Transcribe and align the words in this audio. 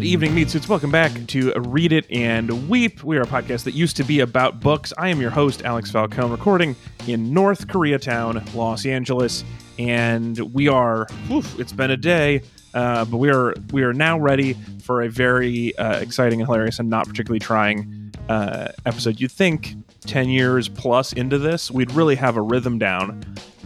Good 0.00 0.06
evening, 0.06 0.34
Meat 0.34 0.48
Suits. 0.48 0.66
Welcome 0.66 0.90
back 0.90 1.12
to 1.26 1.52
Read 1.58 1.92
It 1.92 2.10
and 2.10 2.70
Weep. 2.70 3.04
We 3.04 3.18
are 3.18 3.20
a 3.20 3.26
podcast 3.26 3.64
that 3.64 3.74
used 3.74 3.98
to 3.98 4.02
be 4.02 4.20
about 4.20 4.58
books. 4.58 4.94
I 4.96 5.10
am 5.10 5.20
your 5.20 5.28
host, 5.28 5.62
Alex 5.62 5.90
Falcone, 5.90 6.30
recording 6.30 6.74
in 7.06 7.34
North 7.34 7.66
Koreatown, 7.66 8.54
Los 8.54 8.86
Angeles. 8.86 9.44
And 9.78 10.38
we 10.54 10.68
are, 10.68 11.06
oof, 11.30 11.60
it's 11.60 11.74
been 11.74 11.90
a 11.90 11.98
day, 11.98 12.40
uh, 12.72 13.04
but 13.04 13.18
we 13.18 13.28
are 13.28 13.52
we 13.72 13.82
are 13.82 13.92
now 13.92 14.18
ready 14.18 14.54
for 14.82 15.02
a 15.02 15.10
very 15.10 15.76
uh, 15.76 15.98
exciting 15.98 16.40
and 16.40 16.46
hilarious 16.48 16.78
and 16.78 16.88
not 16.88 17.06
particularly 17.06 17.38
trying 17.38 18.14
uh, 18.30 18.68
episode. 18.86 19.20
You'd 19.20 19.32
think 19.32 19.74
10 20.06 20.30
years 20.30 20.66
plus 20.66 21.12
into 21.12 21.36
this, 21.36 21.70
we'd 21.70 21.92
really 21.92 22.14
have 22.14 22.38
a 22.38 22.42
rhythm 22.42 22.78
down 22.78 23.22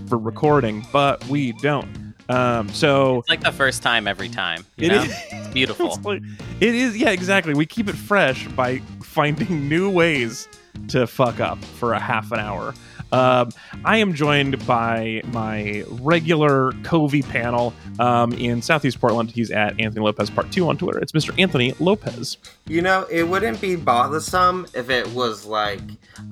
for 0.08 0.18
recording, 0.18 0.84
but 0.92 1.24
we 1.28 1.52
don't. 1.52 2.03
Um, 2.28 2.68
so 2.70 3.18
It's 3.20 3.28
like 3.28 3.40
the 3.42 3.52
first 3.52 3.82
time 3.82 4.06
every 4.08 4.28
time. 4.28 4.64
You 4.76 4.86
It 4.86 4.92
know? 4.92 5.02
is- 5.02 5.16
It's 5.32 5.48
beautiful. 5.54 5.86
It's 5.94 6.04
like- 6.04 6.22
it 6.60 6.74
is, 6.74 6.96
yeah, 6.96 7.10
exactly. 7.10 7.54
We 7.54 7.66
keep 7.66 7.88
it 7.88 7.96
fresh 7.96 8.46
by 8.48 8.78
finding 9.02 9.68
new 9.68 9.90
ways 9.90 10.48
to 10.88 11.06
fuck 11.06 11.40
up 11.40 11.62
for 11.64 11.92
a 11.92 11.98
half 12.00 12.32
an 12.32 12.40
hour. 12.40 12.74
Um, 13.12 13.50
I 13.84 13.98
am 13.98 14.12
joined 14.14 14.66
by 14.66 15.22
my 15.26 15.84
regular 15.88 16.72
Covey 16.82 17.22
panel 17.22 17.72
um, 18.00 18.32
in 18.32 18.60
Southeast 18.60 19.00
Portland. 19.00 19.30
He's 19.30 19.52
at 19.52 19.78
Anthony 19.78 20.04
Lopez 20.04 20.30
Part 20.30 20.50
2 20.50 20.68
on 20.68 20.76
Twitter. 20.78 20.98
It's 20.98 21.12
Mr. 21.12 21.38
Anthony 21.38 21.74
Lopez. 21.78 22.38
You 22.66 22.82
know, 22.82 23.06
it 23.08 23.22
wouldn't 23.22 23.60
be 23.60 23.76
bothersome 23.76 24.66
if 24.74 24.90
it 24.90 25.06
was 25.12 25.44
like, 25.44 25.80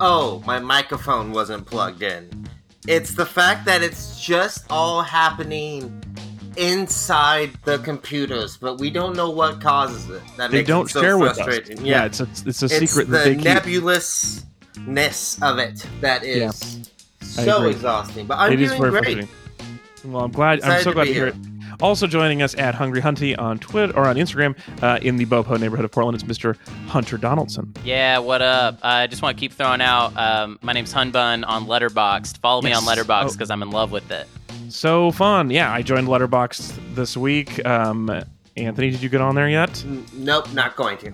oh, 0.01 0.43
my 0.45 0.59
microphone 0.59 1.31
wasn't 1.31 1.65
plugged 1.65 2.01
in. 2.03 2.49
It's 2.87 3.13
the 3.13 3.25
fact 3.25 3.65
that 3.65 3.81
it's 3.81 4.19
just 4.19 4.65
all 4.69 5.01
happening 5.01 6.01
inside 6.57 7.51
the 7.63 7.79
computers, 7.79 8.57
but 8.57 8.79
we 8.79 8.89
don't 8.89 9.15
know 9.15 9.29
what 9.29 9.61
causes 9.61 10.09
it. 10.09 10.21
That 10.37 10.51
They 10.51 10.57
makes 10.57 10.67
don't 10.67 10.89
it 10.89 10.93
so 10.93 11.01
share 11.01 11.17
with 11.17 11.31
us. 11.31 11.37
frustrating. 11.37 11.77
Yeah, 11.85 11.99
Yeah, 12.01 12.05
it's 12.05 12.19
a, 12.19 12.27
it's 12.45 12.61
a 12.61 12.65
it's 12.65 12.77
secret 12.77 13.05
the 13.09 13.11
that 13.17 13.23
they 13.25 13.35
keep. 13.35 13.43
nebulousness 13.45 15.41
of 15.41 15.59
it 15.59 15.85
that 16.01 16.23
is 16.23 16.89
I 17.37 17.45
so 17.45 17.63
exhausting. 17.67 18.27
But 18.27 18.37
I'm 18.39 18.53
It 18.53 18.57
doing 18.57 18.79
great. 18.79 19.27
Well, 20.05 20.25
I'm 20.25 20.31
glad. 20.31 20.61
I'm 20.63 20.83
so 20.83 20.91
to 20.91 20.93
glad 20.95 21.05
to 21.05 21.13
hear 21.13 21.25
here. 21.27 21.33
it. 21.35 21.52
Also 21.81 22.07
joining 22.07 22.41
us 22.41 22.55
at 22.55 22.75
Hungry 22.75 23.01
Hunty 23.01 23.37
on 23.37 23.59
Twitter 23.59 23.95
or 23.95 24.05
on 24.07 24.15
Instagram 24.15 24.55
uh, 24.81 24.99
in 25.01 25.17
the 25.17 25.25
Bopo 25.25 25.59
neighborhood 25.59 25.85
of 25.85 25.91
Portland 25.91 26.15
is 26.15 26.23
Mr. 26.23 26.55
Hunter 26.87 27.17
Donaldson. 27.17 27.73
Yeah, 27.83 28.19
what 28.19 28.41
up? 28.41 28.79
I 28.83 29.07
just 29.07 29.21
want 29.21 29.35
to 29.37 29.39
keep 29.39 29.53
throwing 29.53 29.81
out. 29.81 30.15
Um, 30.17 30.59
my 30.61 30.73
name's 30.73 30.93
Hunbun 30.93 31.43
on 31.47 31.65
Letterboxd. 31.65 32.37
Follow 32.39 32.61
me 32.61 32.73
on 32.73 32.83
Yes. 32.83 32.97
Letterboxd 32.99 33.23
Oh. 33.29 33.31
because 33.33 33.49
I'm 33.51 33.61
in 33.61 33.71
love 33.71 33.91
with 33.91 34.09
it. 34.11 34.27
So 34.69 35.11
fun. 35.11 35.49
Yeah, 35.49 35.71
I 35.71 35.81
joined 35.81 36.07
Letterboxd 36.07 36.95
this 36.95 37.15
week. 37.17 37.63
Um, 37.65 38.09
Anthony, 38.55 38.91
did 38.91 39.01
you 39.01 39.09
get 39.09 39.21
on 39.21 39.35
there 39.35 39.49
yet? 39.49 39.83
N- 39.85 40.05
Nope, 40.13 40.51
not 40.53 40.75
going 40.75 40.97
to. 40.99 41.13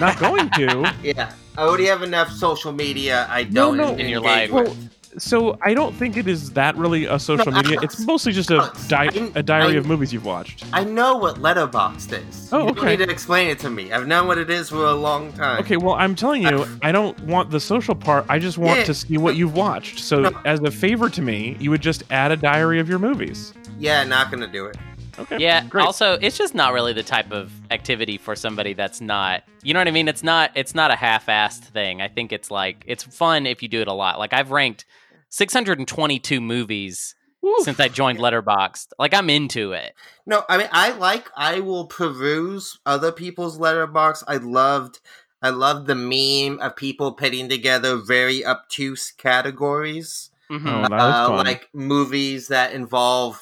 Not 0.00 0.18
going 0.18 0.48
to. 0.50 0.94
Yeah, 1.02 1.32
I 1.56 1.62
already 1.62 1.86
have 1.86 2.02
enough 2.02 2.30
social 2.30 2.72
media. 2.72 3.26
I 3.30 3.44
don't 3.44 3.76
no. 3.76 3.92
en- 3.92 4.00
In 4.00 4.08
your 4.08 4.20
life. 4.20 4.50
with. 4.50 4.90
So 5.16 5.58
I 5.62 5.74
don't 5.74 5.94
think 5.94 6.16
it 6.16 6.28
is 6.28 6.50
that 6.52 6.76
really 6.76 7.06
a 7.06 7.18
social 7.18 7.50
No, 7.50 7.62
media. 7.62 7.78
It's 7.82 8.00
mostly 8.04 8.32
just 8.32 8.50
a, 8.50 8.70
di- 8.88 9.30
a 9.34 9.42
diary 9.42 9.68
I'm- 9.72 9.78
of 9.78 9.86
movies 9.86 10.12
you've 10.12 10.24
watched. 10.24 10.64
I 10.72 10.84
know 10.84 11.16
what 11.16 11.36
Letterboxd 11.36 12.28
is. 12.28 12.48
Oh, 12.52 12.58
okay. 12.60 12.68
you 12.68 12.74
don't 12.74 12.78
okay. 12.78 12.96
need 12.96 13.04
to 13.06 13.10
explain 13.10 13.48
it 13.48 13.58
to 13.60 13.70
me. 13.70 13.92
I've 13.92 14.06
known 14.06 14.26
what 14.26 14.38
it 14.38 14.50
is 14.50 14.68
for 14.70 14.84
a 14.84 14.94
long 14.94 15.32
time. 15.32 15.60
Okay, 15.60 15.76
well, 15.76 15.94
I'm 15.94 16.14
telling 16.14 16.42
you, 16.42 16.66
I 16.82 16.92
don't 16.92 17.18
want 17.24 17.50
the 17.50 17.60
social 17.60 17.94
part. 17.94 18.26
I 18.28 18.38
just 18.38 18.58
want 18.58 18.80
Yeah. 18.80 18.84
to 18.84 18.94
see 18.94 19.16
what 19.18 19.36
you've 19.36 19.54
watched. 19.54 19.98
So, 20.00 20.20
No. 20.20 20.40
as 20.44 20.60
a 20.60 20.70
favor 20.70 21.08
to 21.10 21.22
me, 21.22 21.56
you 21.58 21.70
would 21.70 21.82
just 21.82 22.02
add 22.10 22.30
a 22.32 22.36
diary 22.36 22.78
of 22.80 22.88
your 22.88 22.98
movies. 22.98 23.54
Yeah, 23.78 24.04
not 24.04 24.30
gonna 24.30 24.46
do 24.46 24.66
it. 24.66 24.76
Okay. 25.18 25.38
Yeah. 25.38 25.64
Great. 25.64 25.84
Also, 25.84 26.16
it's 26.22 26.38
just 26.38 26.54
not 26.54 26.72
really 26.72 26.92
the 26.92 27.02
type 27.02 27.32
of 27.32 27.50
activity 27.72 28.18
for 28.18 28.36
somebody 28.36 28.72
that's 28.72 29.00
not. 29.00 29.42
You 29.64 29.74
know 29.74 29.80
what 29.80 29.88
I 29.88 29.90
mean? 29.90 30.06
It's 30.06 30.22
not. 30.22 30.52
It's 30.54 30.76
not 30.76 30.92
a 30.92 30.94
half-assed 30.94 31.64
thing. 31.64 32.00
I 32.00 32.06
think 32.06 32.30
it's 32.32 32.52
like 32.52 32.84
it's 32.86 33.02
fun 33.02 33.44
if 33.44 33.60
you 33.60 33.68
do 33.68 33.80
it 33.80 33.88
a 33.88 33.92
lot. 33.92 34.20
Like 34.20 34.32
I've 34.32 34.52
ranked 34.52 34.84
622 35.30 36.40
movies 36.40 37.14
Oof. 37.44 37.64
since 37.64 37.80
I 37.80 37.88
joined 37.88 38.18
Letterboxd. 38.18 38.88
Like 38.98 39.14
I'm 39.14 39.30
into 39.30 39.72
it. 39.72 39.94
No, 40.26 40.44
I 40.48 40.58
mean 40.58 40.68
I 40.72 40.92
like 40.92 41.28
I 41.36 41.60
will 41.60 41.86
peruse 41.86 42.78
other 42.86 43.12
people's 43.12 43.58
Letterboxd. 43.58 44.24
I 44.26 44.36
loved 44.36 45.00
I 45.40 45.50
loved 45.50 45.86
the 45.86 45.94
meme 45.94 46.60
of 46.60 46.76
people 46.76 47.12
putting 47.12 47.48
together 47.48 47.96
very 47.96 48.44
obtuse 48.44 49.12
categories. 49.12 50.30
Mhm. 50.50 50.66
Oh, 50.66 50.88
that 50.88 51.08
is 51.08 51.28
uh, 51.28 51.34
like 51.34 51.68
movies 51.72 52.48
that 52.48 52.72
involve 52.72 53.40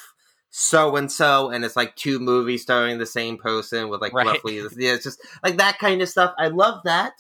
so 0.51 0.97
and 0.97 1.13
so 1.13 1.51
and 1.51 1.65
it's 1.65 1.77
like 1.77 1.95
two 1.97 2.19
movies 2.19 2.63
starring 2.63 2.99
the 2.99 3.07
same 3.07 3.37
person 3.37 3.89
with 3.89 4.01
like 4.01 4.13
Right. 4.13 4.27
roughly 4.27 4.57
yeah, 4.57 4.95
it's 4.95 5.05
just 5.05 5.21
like 5.43 5.57
that 5.59 5.79
kind 5.79 6.03
of 6.03 6.09
stuff. 6.09 6.35
I 6.39 6.49
love 6.49 6.83
that. 6.85 7.13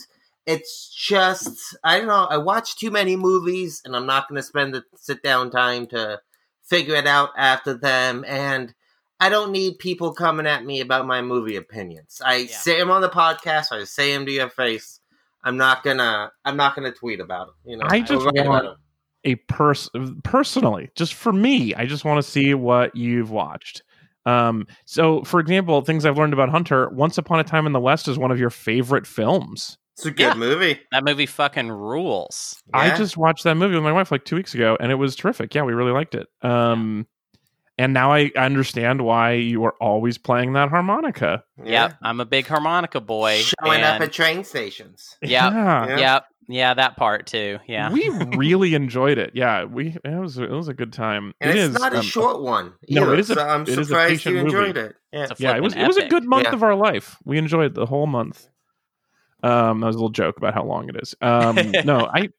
It's 0.47 0.89
just 0.95 1.77
I 1.83 1.99
don't 1.99 2.09
know, 2.09 2.27
I 2.31 2.37
watch 2.39 2.77
too 2.77 2.91
many 2.91 3.17
movies 3.17 3.83
and 3.85 3.97
I'm 3.97 4.07
not 4.07 4.29
gonna 4.29 4.43
spend 4.43 4.75
the 4.75 4.85
sit 4.97 5.23
down 5.23 5.51
time 5.51 5.87
to 5.89 6.21
figure 6.65 6.95
it 6.95 7.07
out 7.07 7.31
after 7.37 7.75
them 7.75 8.25
and 8.27 8.75
I 9.19 9.29
don't 9.31 9.51
need 9.51 9.79
people 9.79 10.13
coming 10.13 10.47
at 10.47 10.65
me 10.65 10.81
about 10.81 11.07
my 11.07 11.23
movie 11.23 11.57
opinions. 11.57 12.21
I 12.25 12.37
Yeah. 12.37 12.57
say 12.57 12.79
them 12.79 12.91
on 12.91 13.01
the 13.01 13.09
podcast, 13.09 13.73
I 13.73 13.83
say 13.85 14.13
them 14.13 14.27
to 14.27 14.33
your 14.33 14.51
face. 14.51 15.01
I'm 15.43 15.57
not 15.57 15.83
gonna 15.83 16.31
I'm 16.45 16.57
not 16.57 16.75
gonna 16.77 16.93
tweet 16.93 17.21
about 17.21 17.49
it. 17.49 17.71
You 17.71 17.77
know, 17.79 17.87
I 17.89 18.01
just 18.01 18.13
will 18.13 18.27
write 18.27 18.37
about 18.39 18.49
want- 18.49 18.67
'em. 18.67 18.77
a 19.25 19.35
person 19.37 20.21
personally, 20.23 20.91
just 20.95 21.15
for 21.15 21.33
me, 21.33 21.75
I 21.75 21.87
just 21.87 22.05
want 22.05 22.23
to 22.23 22.31
see 22.31 22.55
what 22.55 22.95
you've 22.95 23.31
watched. 23.31 23.83
Um, 24.27 24.67
so, 24.85 25.23
for 25.23 25.39
example, 25.41 25.81
things 25.83 26.05
I've 26.05 26.19
learned 26.19 26.33
about 26.33 26.49
Hunter: 26.49 26.89
Once 26.91 27.17
Upon 27.19 27.39
a 27.41 27.45
Time 27.45 27.67
in 27.67 27.73
the 27.73 27.81
West 27.81 28.07
is 28.09 28.19
one 28.19 28.31
of 28.33 28.39
your 28.41 28.51
favorite 28.51 29.07
films. 29.07 29.79
It's 29.97 30.05
a 30.07 30.11
good 30.11 30.21
Yeah. 30.21 30.35
movie. 30.35 30.79
That 30.93 31.05
movie 31.05 31.25
fucking 31.27 31.71
rules. 31.71 32.63
I 32.75 32.95
just 32.97 33.17
watched 33.17 33.45
that 33.45 33.55
movie 33.57 33.75
with 33.75 33.85
my 33.85 33.93
wife 33.93 34.11
like 34.13 34.25
two 34.25 34.37
weeks 34.37 34.55
ago, 34.55 34.77
and 34.79 34.93
it 34.93 34.97
was 34.97 35.17
terrific. 35.17 35.55
Yeah, 35.55 35.63
we 35.63 35.73
really 35.73 35.93
liked 35.93 36.15
it. 36.15 36.27
Um, 36.43 37.07
and 37.79 37.93
now 37.95 38.13
I 38.13 38.31
understand 38.37 39.01
why 39.03 39.33
you 39.33 39.65
are 39.65 39.75
always 39.81 40.19
playing 40.19 40.53
that 40.53 40.69
harmonica. 40.69 41.45
Yep, 41.65 41.97
I'm 42.03 42.21
a 42.21 42.27
big 42.27 42.47
harmonica 42.47 43.01
boy. 43.01 43.39
Showing 43.39 43.83
up 43.83 44.01
at 44.03 44.13
train 44.13 44.45
stations. 44.45 45.17
Yep. 45.23 45.31
Yeah. 45.31 45.87
Yeah. 45.89 45.99
Yep. 45.99 46.25
Yeah, 46.49 46.75
that 46.75 46.97
part 46.97 47.27
too. 47.27 47.59
Yeah. 47.67 47.91
we 47.91 48.09
really 48.37 48.75
enjoyed 48.75 49.19
it. 49.19 49.33
Yeah, 49.35 49.65
we 49.65 49.97
it 50.05 50.21
was 50.21 50.39
it 50.39 50.51
was 50.51 50.69
a 50.69 50.75
good 50.75 50.93
time. 50.93 51.33
And 51.41 51.51
It 51.51 51.57
it's 51.57 51.75
is, 51.75 51.81
not 51.81 51.93
a 51.93 51.99
um, 51.99 52.03
short 52.03 52.41
one. 52.43 52.75
no, 52.89 53.13
it 53.15 53.19
is 53.19 53.31
a- 53.31 53.35
so 53.35 53.47
I'm 53.49 53.63
it 53.63 53.71
is 53.71 53.79
a 53.79 53.85
surprised 53.87 54.11
patient 54.25 54.37
you 54.37 54.43
movie. 54.45 54.79
it. 54.81 54.95
Yeah. 55.13 55.23
It's 55.25 55.41
a 55.41 55.43
yeah, 55.43 55.57
it 55.57 55.63
was 55.63 55.73
flippin' 55.73 55.85
it 55.85 55.89
was 55.89 55.97
a 55.97 56.07
good 56.09 56.25
month 56.25 56.45
Yeah. 56.45 56.53
of 56.55 56.63
our 56.63 56.75
life. 56.77 57.17
We 57.25 57.39
enjoyed 57.39 57.75
the 57.75 57.87
whole 57.87 58.07
month. 58.07 58.47
Um, 59.47 59.81
that 59.81 59.87
was 59.87 59.97
a 59.97 59.99
little 59.99 60.09
joke 60.11 60.37
about 60.37 60.55
how 60.55 60.65
long 60.65 60.89
it 60.89 60.97
is. 61.01 61.15
Um, 61.21 61.57
no, 61.85 62.07
I 62.13 62.31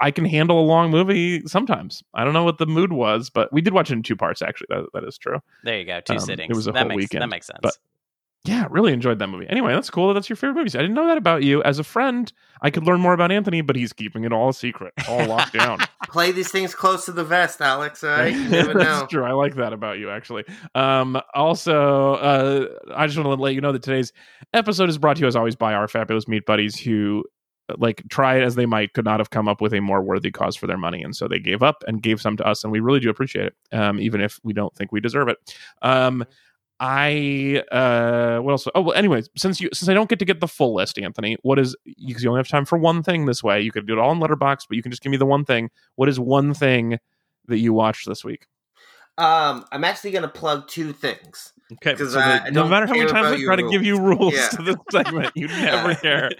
I 0.00 0.10
can 0.10 0.24
handle 0.24 0.60
a 0.60 0.66
long 0.66 0.90
movie 0.90 1.42
sometimes. 1.46 2.02
I 2.14 2.24
don't 2.24 2.32
know 2.34 2.44
what 2.44 2.58
the 2.58 2.66
mood 2.66 2.92
was, 2.92 3.30
but 3.30 3.52
we 3.52 3.60
did 3.60 3.72
watch 3.72 3.90
it 3.90 3.94
in 3.94 4.02
two 4.02 4.16
parts. 4.16 4.42
Actually, 4.42 4.66
that 4.70 4.86
that 4.94 5.04
is 5.04 5.18
true. 5.18 5.38
There 5.64 5.78
you 5.78 5.84
go. 5.84 6.00
Two 6.00 6.14
Um, 6.14 6.18
it 6.18 6.22
sittings. 6.22 6.56
was 6.56 6.66
a 6.66 6.72
that 6.72 6.78
whole 6.80 6.88
makes, 6.88 6.96
weekend, 6.98 7.22
That 7.22 7.28
makes 7.30 7.46
sense. 7.46 7.58
but- 7.62 7.76
Yeah, 8.46 8.66
really 8.68 8.92
enjoyed 8.92 9.18
that 9.20 9.28
movie. 9.28 9.46
Anyway, 9.48 9.72
that's 9.72 9.88
cool. 9.88 10.08
that 10.08 10.14
That's 10.14 10.28
your 10.28 10.36
favorite 10.36 10.56
movies. 10.56 10.76
I 10.76 10.80
didn't 10.80 10.94
know 10.94 11.06
that 11.06 11.16
about 11.16 11.42
you. 11.42 11.62
As 11.62 11.78
a 11.78 11.84
friend, 11.84 12.30
I 12.60 12.70
could 12.70 12.84
learn 12.84 13.00
more 13.00 13.14
about 13.14 13.32
Anthony, 13.32 13.62
but 13.62 13.74
he's 13.74 13.94
keeping 13.94 14.24
it 14.24 14.34
all 14.34 14.50
a 14.50 14.54
secret, 14.54 14.92
all 15.08 15.24
locked 15.26 15.54
down. 15.54 15.78
Play 16.08 16.30
these 16.30 16.50
things 16.50 16.74
close 16.74 17.06
to 17.06 17.12
the 17.12 17.24
vest, 17.24 17.62
Alex. 17.62 18.04
All 18.04 18.10
right? 18.10 18.34
That's 18.50 18.74
know. 18.74 19.06
true. 19.08 19.24
I 19.24 19.32
like 19.32 19.54
that 19.54 19.72
about 19.72 19.98
you, 19.98 20.10
actually. 20.10 20.44
Um, 20.74 21.18
also, 21.32 22.16
uh, 22.16 22.66
I 22.94 23.06
just 23.06 23.16
want 23.16 23.34
to 23.34 23.42
let 23.42 23.54
you 23.54 23.62
know 23.62 23.72
that 23.72 23.82
today's 23.82 24.12
episode 24.52 24.90
is 24.90 24.98
brought 24.98 25.16
to 25.16 25.22
you, 25.22 25.26
as 25.26 25.36
always, 25.36 25.56
by 25.56 25.72
our 25.72 25.88
fabulous 25.88 26.28
meat 26.28 26.44
buddies 26.44 26.78
who, 26.78 27.24
like, 27.78 28.02
try 28.10 28.36
it 28.36 28.42
as 28.42 28.56
they 28.56 28.66
might, 28.66 28.92
could 28.92 29.06
not 29.06 29.20
have 29.20 29.30
come 29.30 29.48
up 29.48 29.62
with 29.62 29.72
a 29.72 29.80
more 29.80 30.02
worthy 30.02 30.30
cause 30.30 30.54
for 30.54 30.66
their 30.66 30.76
money. 30.76 31.02
And 31.02 31.16
so 31.16 31.28
they 31.28 31.38
gave 31.38 31.62
up 31.62 31.82
and 31.86 32.02
gave 32.02 32.20
some 32.20 32.36
to 32.36 32.46
us. 32.46 32.62
And 32.62 32.70
we 32.70 32.80
really 32.80 33.00
do 33.00 33.08
appreciate 33.08 33.46
it, 33.46 33.54
um, 33.72 33.98
even 34.00 34.20
if 34.20 34.38
we 34.44 34.52
don't 34.52 34.74
think 34.76 34.92
we 34.92 35.00
deserve 35.00 35.28
it. 35.28 35.38
Um, 35.80 36.26
I 36.80 37.62
uh 37.70 38.38
what 38.40 38.52
else? 38.52 38.66
Oh 38.74 38.82
well 38.82 38.94
anyways, 38.96 39.30
since 39.36 39.60
you 39.60 39.68
since 39.72 39.88
I 39.88 39.94
don't 39.94 40.08
get 40.08 40.18
to 40.18 40.24
get 40.24 40.40
the 40.40 40.48
full 40.48 40.74
list, 40.74 40.98
Anthony, 40.98 41.36
what 41.42 41.58
is 41.58 41.76
because 42.06 42.22
you 42.22 42.28
only 42.30 42.40
have 42.40 42.48
time 42.48 42.64
for 42.64 42.78
one 42.78 43.02
thing 43.02 43.26
this 43.26 43.42
way. 43.42 43.60
You 43.60 43.70
could 43.72 43.86
do 43.86 43.92
it 43.94 43.98
all 43.98 44.12
in 44.12 44.18
Letterboxd, 44.18 44.66
but 44.68 44.76
you 44.76 44.82
can 44.82 44.90
just 44.90 45.02
give 45.02 45.10
me 45.10 45.16
the 45.16 45.26
one 45.26 45.44
thing. 45.44 45.70
What 45.96 46.08
is 46.08 46.18
one 46.18 46.52
thing 46.54 46.98
that 47.46 47.58
you 47.58 47.72
watched 47.72 48.08
this 48.08 48.24
week? 48.24 48.46
Um, 49.16 49.64
I'm 49.70 49.84
actually 49.84 50.10
going 50.10 50.22
to 50.22 50.28
plug 50.28 50.66
two 50.66 50.92
things. 50.92 51.52
Okay, 51.74 51.94
'Cause 51.94 52.12
so 52.14 52.18
I- 52.18 52.22
that 52.28 52.42
I 52.42 52.48
no 52.50 52.62
don't 52.62 52.70
matter 52.70 52.86
how 52.86 52.94
many 52.94 53.06
times 53.06 53.28
I 53.28 53.36
your 53.36 53.46
try 53.46 53.56
to 53.56 53.70
give 53.70 53.84
you 53.84 53.98
rules 54.00 54.34
Yeah. 54.34 54.48
to 54.48 54.62
this 54.62 54.76
segment, 54.90 55.30
you 55.36 55.46
never 55.46 55.94
care. 56.02 56.30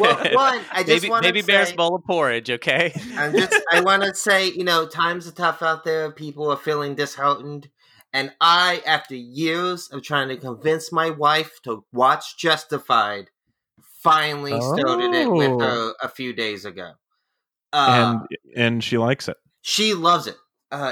Well, 0.00 0.16
one, 0.32 0.60
I 0.72 0.82
just 0.82 1.02
baby, 1.02 1.08
want 1.08 1.22
baby 1.22 1.40
to 1.42 1.46
bear's 1.46 1.72
bowl 1.72 1.94
of 1.94 2.02
porridge. 2.04 2.50
Okay. 2.50 2.92
I'm 3.16 3.32
just, 3.32 3.54
I 3.72 3.80
want 3.82 4.02
to 4.02 4.14
say, 4.16 4.48
you 4.48 4.64
know, 4.64 4.84
times 4.86 5.28
are 5.28 5.32
tough 5.32 5.62
out 5.62 5.84
there. 5.84 6.10
People 6.10 6.50
are 6.50 6.56
feeling 6.56 6.96
disheartened. 6.96 7.68
And 8.14 8.32
I, 8.40 8.80
after 8.86 9.14
years 9.16 9.88
of 9.90 10.02
trying 10.02 10.28
to 10.28 10.36
convince 10.36 10.90
my 10.92 11.10
wife 11.10 11.60
to 11.64 11.84
watch 11.92 12.38
Justified, 12.38 13.28
finally 14.02 14.58
started 14.60 15.12
it 15.14 15.30
with 15.30 15.50
Oh. 15.50 15.58
her 15.60 15.94
a 16.00 16.08
few 16.08 16.32
days 16.32 16.64
ago. 16.64 16.92
Uh, 17.72 18.18
and 18.20 18.28
and 18.56 18.84
she 18.84 18.96
likes 18.98 19.26
it. 19.28 19.36
she 19.62 19.94
loves 19.94 20.28
it 20.28 20.36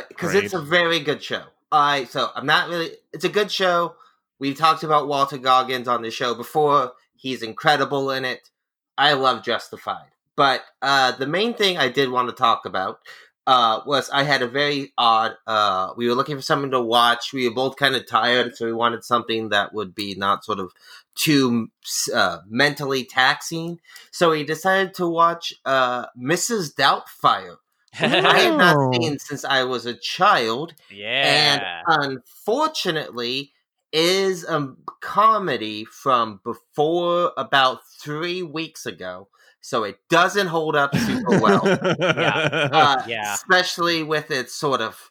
because 0.08 0.34
it's 0.34 0.52
a 0.52 0.60
very 0.60 0.98
good 0.98 1.22
show. 1.22 1.44
I 1.70 2.04
so 2.04 2.30
I'm 2.34 2.44
not 2.46 2.69
really. 2.69 2.90
It's 3.12 3.24
a 3.24 3.28
good 3.28 3.52
show. 3.52 3.94
We've 4.40 4.58
talked 4.58 4.82
about 4.82 5.06
Walton 5.06 5.42
Goggins 5.42 5.86
on 5.86 6.02
the 6.02 6.10
show 6.10 6.34
before. 6.34 6.92
He's 7.14 7.42
incredible 7.42 8.10
in 8.10 8.24
it. 8.24 8.50
I 8.98 9.12
love 9.12 9.44
Justified. 9.44 10.08
But 10.34 10.64
uh, 10.82 11.12
the 11.12 11.26
main 11.26 11.54
thing 11.54 11.78
I 11.78 11.88
did 11.88 12.10
want 12.10 12.28
to 12.30 12.34
talk 12.34 12.64
about 12.66 12.98
uh, 13.47 13.81
was 13.87 14.09
I 14.11 14.23
had 14.23 14.43
a 14.43 14.47
very 14.49 14.93
odd. 14.97 15.33
Uh, 15.47 15.93
we 15.97 16.09
were 16.09 16.15
looking 16.15 16.37
for 16.37 16.43
something 16.43 16.71
to 16.71 16.81
watch. 16.81 17.33
We 17.33 17.49
were 17.49 17.55
both 17.55 17.77
kind 17.77 17.97
of 17.97 18.06
tired, 18.06 18.56
so 18.56 18.67
we 18.67 18.73
wanted 18.73 19.05
something 19.05 19.49
that 19.50 19.75
would 19.75 19.94
be 19.94 20.15
not 20.15 20.44
sort 20.44 20.61
of 20.61 20.73
too 21.15 21.71
uh, 22.15 22.39
mentally 22.49 23.05
taxing. 23.05 23.81
So 24.11 24.31
we 24.31 24.44
decided 24.44 24.94
to 24.94 25.09
watch 25.09 25.53
uh, 25.65 26.06
Mrs. 26.19 26.75
Doubtfire. 26.75 27.56
I 28.00 28.06
had 28.41 28.56
not 28.56 28.77
Oh. 28.79 28.93
seen 28.94 29.19
since 29.19 29.44
I 29.44 29.65
was 29.65 29.85
a 29.85 29.93
child, 29.94 30.75
Yeah. 30.91 31.83
and 31.87 32.23
unfortunately, 32.47 33.53
is 33.93 34.44
a 34.44 34.75
comedy 35.00 35.85
from 35.85 36.41
before 36.44 37.33
about 37.37 37.81
three 38.00 38.43
weeks 38.43 38.87
ago. 38.87 39.29
So 39.62 39.85
it 39.85 39.97
doesn't 40.11 40.49
hold 40.49 40.76
up 40.76 40.94
super 40.94 41.41
well 41.41 41.62
uh, 41.64 43.03
Yeah. 43.06 43.35
especially 43.35 44.03
with 44.03 44.31
its 44.31 44.55
sort 44.55 44.81
of 44.81 45.11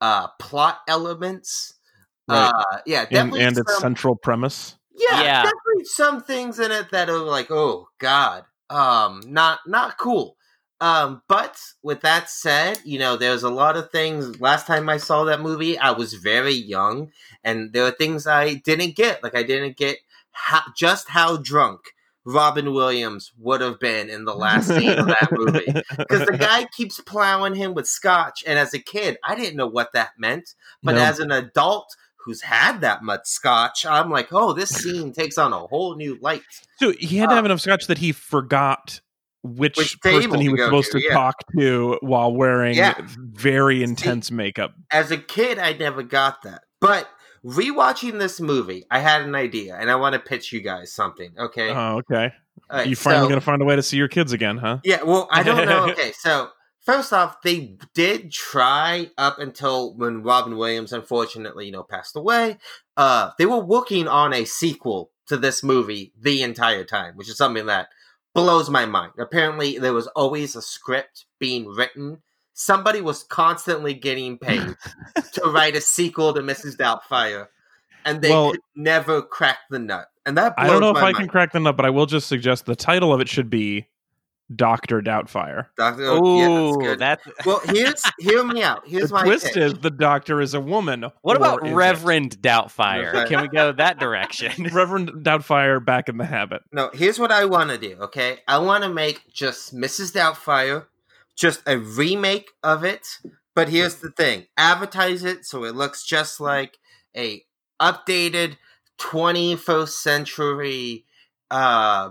uh, 0.00 0.26
plot 0.38 0.80
elements. 0.88 1.74
Right. 2.28 2.48
Uh, 2.48 2.78
yeah, 2.84 3.02
and, 3.02 3.10
definitely 3.10 3.40
and 3.42 3.58
its 3.58 3.72
some, 3.72 3.80
central 3.80 4.16
premise. 4.16 4.76
yeah, 4.94 5.22
Yeah. 5.22 5.42
definitely 5.44 5.84
some 5.84 6.22
things 6.22 6.58
in 6.58 6.72
it 6.72 6.90
that 6.90 7.08
are 7.08 7.18
like, 7.18 7.50
oh 7.50 7.88
god, 7.98 8.44
um, 8.70 9.22
not 9.26 9.60
not 9.66 9.98
cool. 9.98 10.36
Um, 10.80 11.22
but 11.28 11.60
with 11.84 12.00
that 12.00 12.28
said, 12.28 12.80
you 12.84 12.98
know, 12.98 13.16
there's 13.16 13.44
a 13.44 13.50
lot 13.50 13.76
of 13.76 13.92
things. 13.92 14.40
Last 14.40 14.66
time 14.66 14.88
I 14.88 14.96
saw 14.96 15.22
that 15.24 15.40
movie, 15.40 15.78
I 15.78 15.92
was 15.92 16.14
very 16.14 16.54
young, 16.54 17.12
and 17.44 17.72
there 17.72 17.84
are 17.84 17.92
things 17.92 18.26
I 18.26 18.54
didn't 18.54 18.96
get. 18.96 19.22
Like 19.22 19.36
I 19.36 19.44
didn't 19.44 19.76
get 19.76 19.98
how, 20.32 20.62
just 20.76 21.08
how 21.10 21.36
drunk 21.36 21.80
Robin 22.24 22.72
Williams 22.72 23.32
would 23.38 23.60
have 23.60 23.80
been 23.80 24.08
in 24.08 24.24
the 24.24 24.34
last 24.34 24.68
scene 24.68 24.90
of 24.90 25.06
that 25.06 25.28
movie 25.32 25.64
because 25.98 26.26
the 26.26 26.38
guy 26.38 26.66
keeps 26.76 27.00
plowing 27.00 27.54
him 27.54 27.74
with 27.74 27.86
scotch. 27.86 28.44
And 28.46 28.58
as 28.58 28.72
a 28.74 28.78
kid, 28.78 29.16
I 29.24 29.34
didn't 29.34 29.56
know 29.56 29.66
what 29.66 29.92
that 29.94 30.10
meant. 30.18 30.54
But 30.82 30.94
No. 30.94 31.02
as 31.02 31.18
an 31.18 31.32
adult 31.32 31.94
who's 32.24 32.42
had 32.42 32.80
that 32.82 33.02
much 33.02 33.22
scotch, 33.26 33.84
I'm 33.84 34.10
like, 34.10 34.28
oh, 34.32 34.52
this 34.52 34.70
scene 34.82 35.12
takes 35.12 35.36
on 35.38 35.52
a 35.52 35.58
whole 35.58 35.96
new 35.96 36.16
light. 36.20 36.42
So 36.78 36.92
he 36.92 37.16
had 37.16 37.28
to 37.30 37.34
have 37.34 37.44
um, 37.44 37.50
enough 37.50 37.60
scotch 37.60 37.86
that 37.88 37.98
he 37.98 38.12
forgot 38.12 39.00
which, 39.44 39.76
Which 39.76 40.00
person 40.00 40.40
he 40.40 40.48
was 40.48 40.60
supposed 40.62 40.92
to, 40.92 41.00
to 41.00 41.04
yeah. 41.04 41.14
talk 41.14 41.34
to 41.58 41.98
while 42.00 42.32
wearing 42.32 42.76
Yeah. 42.76 42.94
very 43.16 43.82
intense 43.82 44.30
makeup. 44.30 44.72
As 44.92 45.10
a 45.10 45.16
kid, 45.16 45.58
I 45.58 45.72
never 45.72 46.04
got 46.04 46.42
that. 46.42 46.62
But 46.80 47.08
rewatching 47.44 48.18
this 48.18 48.40
movie, 48.40 48.84
I 48.90 48.98
had 49.00 49.22
an 49.22 49.34
idea, 49.34 49.76
and 49.76 49.90
I 49.90 49.96
want 49.96 50.14
to 50.14 50.18
pitch 50.18 50.52
you 50.52 50.60
guys 50.60 50.92
something. 50.92 51.32
Okay, 51.38 51.70
Oh, 51.70 51.98
okay. 51.98 52.32
Right, 52.70 52.86
you 52.86 52.96
finally 52.96 53.24
so- 53.24 53.28
gonna 53.30 53.40
find 53.40 53.60
a 53.62 53.64
way 53.64 53.76
to 53.76 53.82
see 53.82 53.96
your 53.96 54.08
kids 54.08 54.32
again, 54.32 54.58
huh? 54.58 54.78
Yeah, 54.84 55.02
well, 55.02 55.28
I 55.30 55.42
don't 55.42 55.66
know. 55.66 55.86
Okay, 55.90 56.12
so 56.12 56.48
first 56.80 57.12
off, 57.12 57.42
they 57.42 57.76
did 57.94 58.30
try 58.32 59.10
up 59.18 59.38
until 59.38 59.94
when 59.94 60.22
Robin 60.22 60.56
Williams 60.56 60.92
unfortunately, 60.92 61.66
you 61.66 61.72
know, 61.72 61.82
passed 61.82 62.16
away. 62.16 62.58
Uh, 62.96 63.30
they 63.38 63.46
were 63.46 63.58
working 63.64 64.08
on 64.08 64.32
a 64.32 64.44
sequel 64.44 65.10
to 65.26 65.36
this 65.36 65.62
movie 65.62 66.12
the 66.20 66.42
entire 66.42 66.84
time, 66.84 67.16
which 67.16 67.28
is 67.28 67.36
something 67.36 67.66
that 67.66 67.88
blows 68.34 68.70
my 68.70 68.86
mind. 68.86 69.12
Apparently, 69.18 69.78
there 69.78 69.92
was 69.92 70.06
always 70.08 70.56
a 70.56 70.62
script 70.62 71.26
being 71.38 71.66
written. 71.66 72.22
Somebody 72.64 73.00
was 73.00 73.24
constantly 73.24 73.94
getting 73.94 74.38
paid 74.38 74.74
to 75.32 75.42
write 75.46 75.74
a 75.76 75.80
sequel 75.80 76.32
to 76.34 76.40
Mrs. 76.40 76.76
Doubtfire, 76.76 77.48
and 78.04 78.22
they 78.22 78.30
Well- 78.30 78.52
could 78.52 78.60
never 78.76 79.22
crack 79.22 79.58
the 79.70 79.78
nut. 79.78 80.06
And 80.24 80.38
that 80.38 80.54
I 80.56 80.68
don't 80.68 80.80
know 80.80 80.90
if 80.90 80.94
my 80.94 81.08
I 81.08 81.12
can 81.12 81.26
crack 81.26 81.52
them 81.52 81.66
up, 81.66 81.76
but 81.76 81.84
I 81.84 81.90
will 81.90 82.06
just 82.06 82.28
suggest 82.28 82.64
the 82.66 82.76
title 82.76 83.12
of 83.12 83.20
it 83.20 83.28
should 83.28 83.50
be 83.50 83.88
Doctor 84.54 85.00
Doubtfire. 85.00 85.66
Doctor, 85.76 86.04
oh, 86.06 86.38
yeah, 86.38 86.46
that's 86.48 86.76
good. 86.86 86.98
that's 87.32 87.46
Well, 87.46 87.60
here's 87.64 88.02
hear 88.20 88.44
me 88.44 88.62
out. 88.62 88.86
Here's 88.86 89.08
the 89.08 89.14
my 89.14 89.24
twist 89.24 89.46
pitch. 89.46 89.56
is 89.56 89.74
the 89.74 89.90
Doctor 89.90 90.40
is 90.40 90.54
a 90.54 90.60
woman. 90.60 91.06
what 91.22 91.36
about 91.36 91.64
is 91.66 91.72
it? 91.72 91.74
Reverend 91.74 92.38
Doubtfire? 92.40 93.04
Reverend- 93.06 93.28
Can 93.30 93.42
we 93.42 93.48
go 93.48 93.72
that 93.72 93.98
direction? 93.98 94.52
Reverend 94.72 95.10
Doubtfire 95.24 95.84
back 95.84 96.08
in 96.08 96.18
the 96.18 96.24
habit? 96.26 96.62
No, 96.70 96.90
here's 96.92 97.18
what 97.18 97.32
I 97.32 97.44
want 97.46 97.70
to 97.70 97.78
do, 97.78 97.96
okay? 98.02 98.38
I 98.46 98.58
want 98.58 98.84
to 98.84 98.90
make 98.90 99.32
just 99.32 99.74
Mrs. 99.74 100.12
Doubtfire, 100.12 100.84
just 101.36 101.62
a 101.66 101.78
remake 101.78 102.50
of 102.62 102.84
it. 102.84 103.06
But 103.54 103.68
here's 103.68 103.96
the 103.96 104.10
thing 104.10 104.46
advertise 104.56 105.24
it 105.24 105.44
so 105.44 105.64
it 105.64 105.74
looks 105.74 106.04
just 106.04 106.40
like 106.40 106.78
a 107.16 107.44
updated 107.80 108.56
21st 108.98 109.88
century 110.02 111.04
uh, 111.50 112.10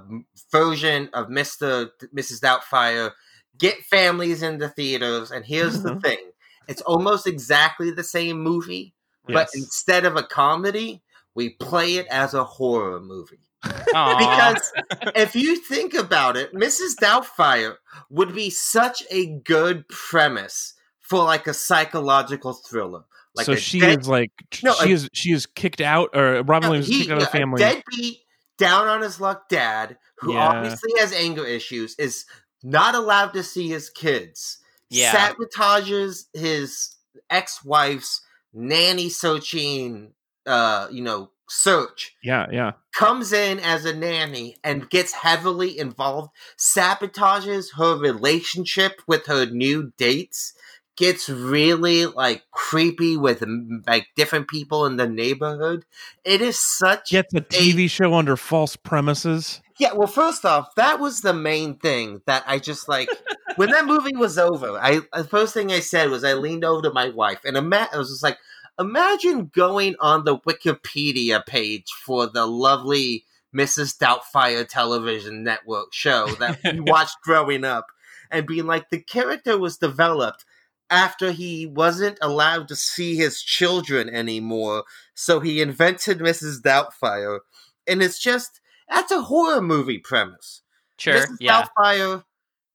version 0.51 1.09
of 1.13 1.27
Mr. 1.27 1.89
Mrs. 2.15 2.39
Doubtfire. 2.41 3.11
Get 3.57 3.77
families 3.83 4.43
into 4.43 4.69
theaters. 4.69 5.31
And 5.31 5.45
here's 5.45 5.81
the 5.81 5.91
Mhm. 5.91 6.01
thing 6.01 6.31
it's 6.67 6.81
almost 6.83 7.25
exactly 7.27 7.91
the 7.91 8.03
same 8.03 8.39
movie, 8.41 8.93
but 9.33 9.49
instead 9.55 10.05
of 10.05 10.15
a 10.15 10.23
comedy, 10.23 11.01
we 11.33 11.49
play 11.49 11.95
it 11.95 12.07
as 12.07 12.33
a 12.33 12.43
horror 12.43 12.99
movie. 12.99 13.39
Because 13.85 14.71
if 15.15 15.35
you 15.35 15.55
think 15.57 15.93
about 15.93 16.37
it, 16.37 16.53
Mrs. 16.53 16.95
Doubtfire 17.01 17.75
would 18.09 18.33
be 18.33 18.49
such 18.49 19.03
a 19.11 19.27
good 19.27 19.87
premise 19.89 20.73
for 20.99 21.23
like 21.23 21.45
a 21.47 21.53
psychological 21.53 22.53
thriller. 22.53 23.03
Like 23.35 23.45
so 23.45 23.55
she 23.55 23.79
dead- 23.79 24.01
is 24.01 24.07
like 24.07 24.31
No, 24.63 24.73
she 24.73 24.91
a- 24.91 24.93
is 24.95 25.09
she 25.13 25.31
is 25.31 25.45
kicked 25.45 25.81
out 25.81 26.09
or 26.15 26.41
Robin 26.43 26.61
no, 26.63 26.69
Williams 26.69 26.89
is 26.89 26.95
he- 26.95 26.99
kicked 27.01 27.11
out 27.11 27.17
of 27.19 27.23
the 27.23 27.29
family. 27.29 27.59
deadbeat, 27.59 28.19
down 28.57 28.87
on 28.87 29.01
his 29.01 29.19
luck 29.21 29.47
dad 29.49 29.97
who 30.19 30.33
Yeah. 30.33 30.47
obviously 30.47 30.91
has 30.99 31.13
anger 31.13 31.45
issues 31.45 31.95
is 31.99 32.25
not 32.63 32.95
allowed 32.95 33.33
to 33.33 33.43
see 33.43 33.67
his 33.69 33.89
kids. 33.89 34.57
Yeah. 34.89 35.13
Sabotages 35.33 36.25
his 36.33 36.95
ex-wife's 37.29 38.21
nanny 38.53 39.09
searching 39.09 40.13
uh, 40.45 40.87
you 40.91 41.01
know, 41.03 41.29
search. 41.51 42.15
Yeah, 42.23 42.47
yeah. 42.51 42.71
comes 42.95 43.33
in 43.33 43.59
as 43.59 43.85
a 43.85 43.93
nanny 43.93 44.55
and 44.63 44.89
gets 44.89 45.11
heavily 45.11 45.77
involved, 45.77 46.31
sabotages 46.57 47.75
her 47.75 47.97
relationship 47.97 49.01
with 49.05 49.25
her 49.25 49.45
new 49.45 49.91
dates, 49.97 50.53
gets 50.95 51.29
really 51.29 52.05
like 52.05 52.43
creepy 52.51 53.17
with 53.17 53.43
like 53.87 54.07
different 54.15 54.47
people 54.47 54.85
in 54.85 54.95
the 54.95 55.07
neighborhood. 55.07 55.83
It 56.23 56.41
is 56.41 56.57
such 56.59 57.09
Gets 57.09 57.33
a 57.33 57.41
TV 57.41 57.89
show 57.89 58.13
under 58.13 58.37
false 58.37 58.75
premises. 58.75 59.61
yeah, 59.77 59.93
well, 59.93 60.07
first 60.07 60.45
off, 60.45 60.73
that 60.75 60.99
was 60.99 61.21
the 61.21 61.33
main 61.33 61.75
thing 61.79 62.21
that 62.27 62.43
I 62.47 62.59
just 62.59 62.87
like. 62.87 63.09
when 63.57 63.71
that 63.71 63.85
movie 63.85 64.15
was 64.15 64.37
over, 64.37 64.77
I 64.79 65.01
the 65.13 65.25
first 65.25 65.53
thing 65.53 65.71
I 65.71 65.81
said 65.81 66.09
was 66.09 66.23
I 66.23 66.33
leaned 66.33 66.63
over 66.63 66.83
to 66.83 66.93
my 66.93 67.09
wife 67.09 67.41
and 67.43 67.57
I 67.57 67.97
was 67.97 68.09
just 68.09 68.23
like, 68.23 68.37
imagine 68.79 69.51
going 69.53 69.95
on 69.99 70.23
the 70.23 70.37
Wikipedia 70.39 71.45
page 71.45 71.89
for 72.05 72.27
the 72.27 72.45
lovely 72.45 73.25
Mrs. 73.55 73.97
Doubtfire 73.97 74.67
television 74.67 75.43
network 75.43 75.93
show 75.93 76.27
that 76.39 76.59
we 76.63 76.79
watched 76.79 77.17
growing 77.23 77.65
up 77.65 77.87
and 78.31 78.47
being 78.47 78.65
like, 78.65 78.89
the 78.89 79.01
character 79.01 79.57
was 79.57 79.77
developed 79.77 80.45
after 80.89 81.31
he 81.31 81.65
wasn't 81.65 82.17
allowed 82.21 82.67
to 82.67 82.75
see 82.75 83.15
his 83.15 83.41
children 83.41 84.09
anymore, 84.09 84.83
so 85.13 85.39
he 85.39 85.61
invented 85.61 86.19
Mrs. 86.19 86.61
Doubtfire. 86.61 87.39
And 87.87 88.01
it's 88.01 88.19
just 88.19 88.61
that's 88.89 89.11
a 89.11 89.21
horror 89.21 89.61
movie 89.61 89.99
premise. 89.99 90.61
sure, 90.97 91.15
Mrs. 91.15 91.37
yeah. 91.39 91.63
Doubtfire 91.77 92.23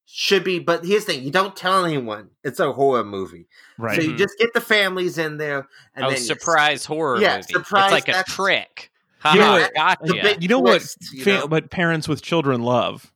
should 0.06 0.44
be, 0.44 0.58
but 0.60 0.84
here's 0.84 1.04
the 1.04 1.12
thing: 1.14 1.24
you 1.24 1.30
don't 1.30 1.54
tell 1.56 1.84
anyone 1.84 2.30
it's 2.44 2.60
a 2.60 2.72
horror 2.72 3.04
movie. 3.04 3.46
Right. 3.76 3.96
So 3.96 4.02
you 4.02 4.12
Mhm. 4.14 4.18
just 4.18 4.38
get 4.38 4.52
the 4.54 4.60
families 4.60 5.18
in 5.18 5.36
there, 5.36 5.68
and 5.94 6.04
oh, 6.06 6.10
then 6.10 6.18
you- 6.18 6.24
surprise 6.24 6.84
horror 6.86 7.20
Yeah, 7.20 7.36
movie. 7.36 7.52
surprise, 7.52 7.84
it's 7.86 7.92
like 7.92 8.08
a 8.08 8.12
that's- 8.12 8.34
trick. 8.34 8.90
You 9.32 9.40
know 9.40 9.52
what? 9.52 9.74
gotcha. 9.74 9.98
the 10.04 10.36
you 10.40 10.46
know 10.48 10.60
twist, 10.60 10.98
what 11.00 11.12
you 11.12 11.24
fa- 11.24 11.30
know? 11.40 11.46
what 11.46 11.70
parents 11.70 12.06
with 12.06 12.22
children 12.22 12.62
love 12.62 13.12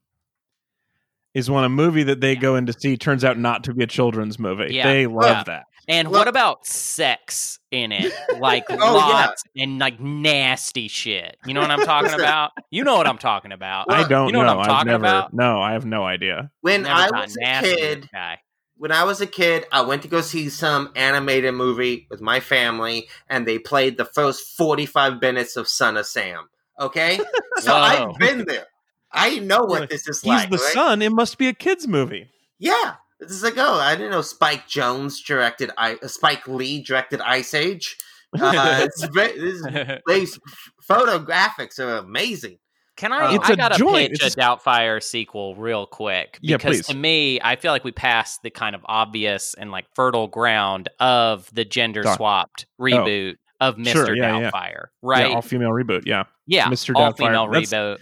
is 1.35 1.49
when 1.49 1.63
a 1.63 1.69
movie 1.69 2.03
that 2.03 2.21
they 2.21 2.35
go 2.35 2.57
in 2.57 2.67
to 2.67 2.73
see 2.73 2.97
turns 2.97 3.23
out 3.25 3.39
not 3.39 3.63
to 3.65 3.75
be 3.75 3.85
a 3.85 3.87
children's 3.87 4.37
movie. 4.37 4.75
Yeah. 4.75 4.89
They 4.93 5.07
love 5.07 5.25
Yeah. 5.25 5.43
that. 5.45 5.65
And 5.89 6.09
Well- 6.09 6.21
what 6.21 6.29
about 6.29 6.67
sex 6.67 7.59
in 7.71 7.93
it? 7.93 8.13
Like 8.39 8.65
Oh, 8.71 8.75
yeah. 8.77 8.91
lots 9.27 9.43
and 9.57 9.79
like 9.79 10.01
nasty 10.01 10.89
shit. 10.89 11.37
You 11.47 11.55
know 11.55 11.61
what 11.61 11.71
I'm 11.71 11.81
talking 11.85 12.13
about? 12.13 12.51
You 12.71 12.85
know 12.85 12.97
what 12.97 13.07
I'm 13.07 13.19
talking 13.19 13.53
about. 13.53 13.89
Well, 13.89 14.05
I 14.05 14.09
don't 14.09 14.29
you 14.29 14.33
know 14.33 14.39
what 14.41 14.49
I'm 14.49 14.59
I've 14.61 14.67
talking 14.67 14.87
never, 14.93 15.05
about? 15.05 15.35
No, 15.35 15.61
I 15.61 15.73
have 15.73 15.85
no 15.87 16.05
idea. 16.05 16.51
when 16.61 16.87
I 16.87 17.11
was 17.11 17.37
a 17.43 17.61
kid, 17.63 18.09
guy. 18.13 18.39
when 18.77 18.93
I 18.93 19.05
was 19.05 19.21
a 19.21 19.27
kid, 19.27 19.67
I 19.73 19.83
went 19.83 20.03
to 20.03 20.09
go 20.09 20.21
see 20.21 20.49
some 20.49 20.91
animated 20.97 21.55
movie 21.55 22.07
with 22.11 22.21
my 22.21 22.41
family, 22.41 23.09
and 23.29 23.47
they 23.47 23.59
played 23.59 23.97
the 23.97 24.05
first 24.05 24.57
forty-five 24.57 25.21
minutes 25.21 25.57
of 25.57 25.69
Son 25.69 25.97
of 25.97 26.07
Sam. 26.07 26.49
Okay, 26.79 27.19
so 27.59 27.73
Whoa. 27.73 27.79
I've 28.13 28.19
been 28.19 28.45
there. 28.47 28.67
I 29.13 29.39
know 29.41 29.65
what 29.65 29.91
this 29.91 30.09
is 30.09 30.21
He's 30.21 30.29
like. 30.29 30.51
the 30.51 30.57
right? 30.57 30.73
son. 30.73 31.03
It 31.03 31.11
must 31.13 31.37
be 31.37 31.49
a 31.49 31.53
kids 31.53 31.87
movie. 31.89 32.31
Yeah, 32.59 32.95
it's 33.21 33.43
like 33.43 33.55
oh, 33.59 33.75
I 33.75 33.95
didn't 33.97 34.11
know 34.12 34.23
Spike 34.23 34.67
Jonze 34.69 35.25
directed. 35.25 35.71
I 35.79 35.97
uh, 36.03 36.09
Spike 36.09 36.47
Lee 36.49 36.83
directed 36.83 37.21
Ice 37.21 37.55
Age. 37.55 37.97
Uh, 38.41 38.83
it's 38.85 39.05
very, 39.07 39.37
this 39.41 39.61
these 40.07 40.39
photographics 40.89 41.81
are 41.81 41.97
amazing. 41.97 42.59
Can 42.97 43.12
I? 43.12 43.35
It's 43.35 43.50
I 43.50 43.55
a 43.55 43.57
gotta 43.57 43.77
joint. 43.79 44.12
pitch 44.12 44.23
It's 44.25 44.37
a 44.37 44.39
Doubtfire 44.39 45.03
sequel 45.03 45.57
real 45.57 45.85
quick 45.87 46.39
Yeah, 46.41 46.57
because 46.59 46.77
please. 46.77 46.87
to 46.87 46.95
me, 46.97 47.41
I 47.43 47.57
feel 47.57 47.73
like 47.73 47.83
we 47.83 47.91
passed 47.91 48.45
the 48.45 48.50
kind 48.50 48.77
of 48.77 48.83
obvious 48.85 49.55
and 49.55 49.73
like 49.73 49.87
fertile 49.97 50.29
ground 50.29 50.89
of 51.00 51.49
the 51.53 51.65
gender 51.65 52.05
swapped 52.05 52.67
reboot 52.81 53.35
of 53.61 53.75
Mr. 53.77 53.93
Sure, 53.93 54.17
yeah, 54.17 54.39
yeah. 54.39 54.50
Doubtfire, 54.53 54.85
right? 55.03 55.29
Yeah, 55.29 55.35
all 55.35 55.43
female 55.43 55.71
reboot. 55.71 56.03
Yeah. 56.07 56.25
Yeah, 56.47 56.69
Mr. 56.69 56.95
all 56.95 57.12
Doubtfire. 57.12 57.17
female 57.17 57.47
That's- 57.50 57.73
reboot. 57.73 57.99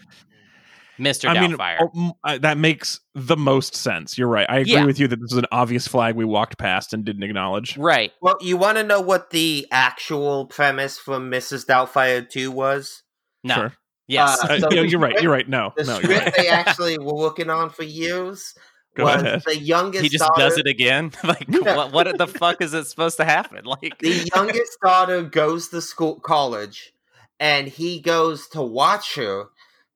Mr. 0.98 1.28
I 1.28 1.40
mean, 1.40 1.52
Doubtfire. 1.56 1.76
oh, 1.80 2.12
mm, 2.26 2.40
that 2.42 2.58
makes 2.58 3.00
the 3.14 3.36
most 3.36 3.74
sense. 3.76 4.18
You're 4.18 4.28
right. 4.28 4.46
I 4.48 4.58
agree 4.58 4.72
Yeah. 4.72 4.84
with 4.84 4.98
you 4.98 5.08
that 5.08 5.20
this 5.20 5.32
is 5.32 5.38
an 5.38 5.46
obvious 5.52 5.86
flag 5.86 6.14
we 6.16 6.24
walked 6.24 6.58
past 6.58 6.92
and 6.92 7.04
didn't 7.04 7.22
acknowledge. 7.22 7.76
right. 7.76 8.12
Well, 8.20 8.36
you 8.40 8.56
want 8.56 8.78
to 8.78 8.84
know 8.84 9.00
what 9.00 9.30
the 9.30 9.66
actual 9.70 10.46
premise 10.46 10.98
for 10.98 11.18
Mrs. 11.18 11.66
Doubtfire 11.66 12.28
2 12.28 12.50
was? 12.50 13.02
No. 13.44 13.54
Sure. 13.54 13.72
Yes. 14.08 14.42
Uh, 14.42 14.46
Uh, 14.54 14.58
So 14.58 14.68
uh, 14.68 14.82
you're 14.82 14.98
right. 15.00 15.20
You're 15.22 15.32
right. 15.32 15.48
No, 15.48 15.72
The 15.76 15.84
no, 15.84 15.92
you're 15.94 16.02
script 16.02 16.24
right. 16.24 16.34
they 16.36 16.48
actually 16.48 16.98
were 16.98 17.14
working 17.14 17.50
on 17.50 17.70
for 17.70 17.82
years 17.84 18.54
Go 18.96 19.04
was 19.04 19.22
ahead. 19.22 19.42
the 19.46 19.56
youngest 19.56 20.02
he 20.02 20.08
just 20.08 20.24
daughter, 20.26 20.40
does 20.40 20.58
it 20.58 20.66
again. 20.66 21.12
like, 21.24 21.44
Yeah. 21.48 21.76
what? 21.76 21.92
What 21.92 22.18
the 22.18 22.26
fuck 22.26 22.60
is 22.62 22.74
it 22.74 22.86
supposed 22.86 23.18
to 23.18 23.24
happen? 23.24 23.64
Like, 23.64 23.98
the 24.00 24.28
youngest 24.34 24.78
daughter 24.82 25.22
goes 25.22 25.68
to 25.68 25.80
school 25.80 26.18
college 26.18 26.92
and 27.38 27.68
he 27.68 28.00
goes 28.00 28.48
to 28.48 28.62
watch 28.62 29.14
her 29.14 29.44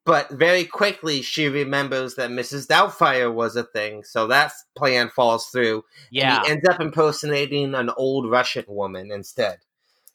but 0.05 0.29
very 0.31 0.65
quickly 0.65 1.23
she 1.23 1.49
remembers 1.49 2.15
that 2.15 2.31
mrs 2.31 2.67
doubtfire 2.67 3.33
was 3.33 3.57
a 3.57 3.65
thing 3.65 4.03
so 4.05 4.27
that 4.27 4.53
plan 4.77 5.09
falls 5.09 5.47
through 5.47 5.85
yeah. 6.11 6.39
and 6.39 6.47
he 6.47 6.53
ends 6.53 6.69
up 6.69 6.81
impersonating 6.81 7.75
an 7.75 7.91
old 7.97 8.31
russian 8.31 8.65
woman 8.69 9.11
instead 9.11 9.59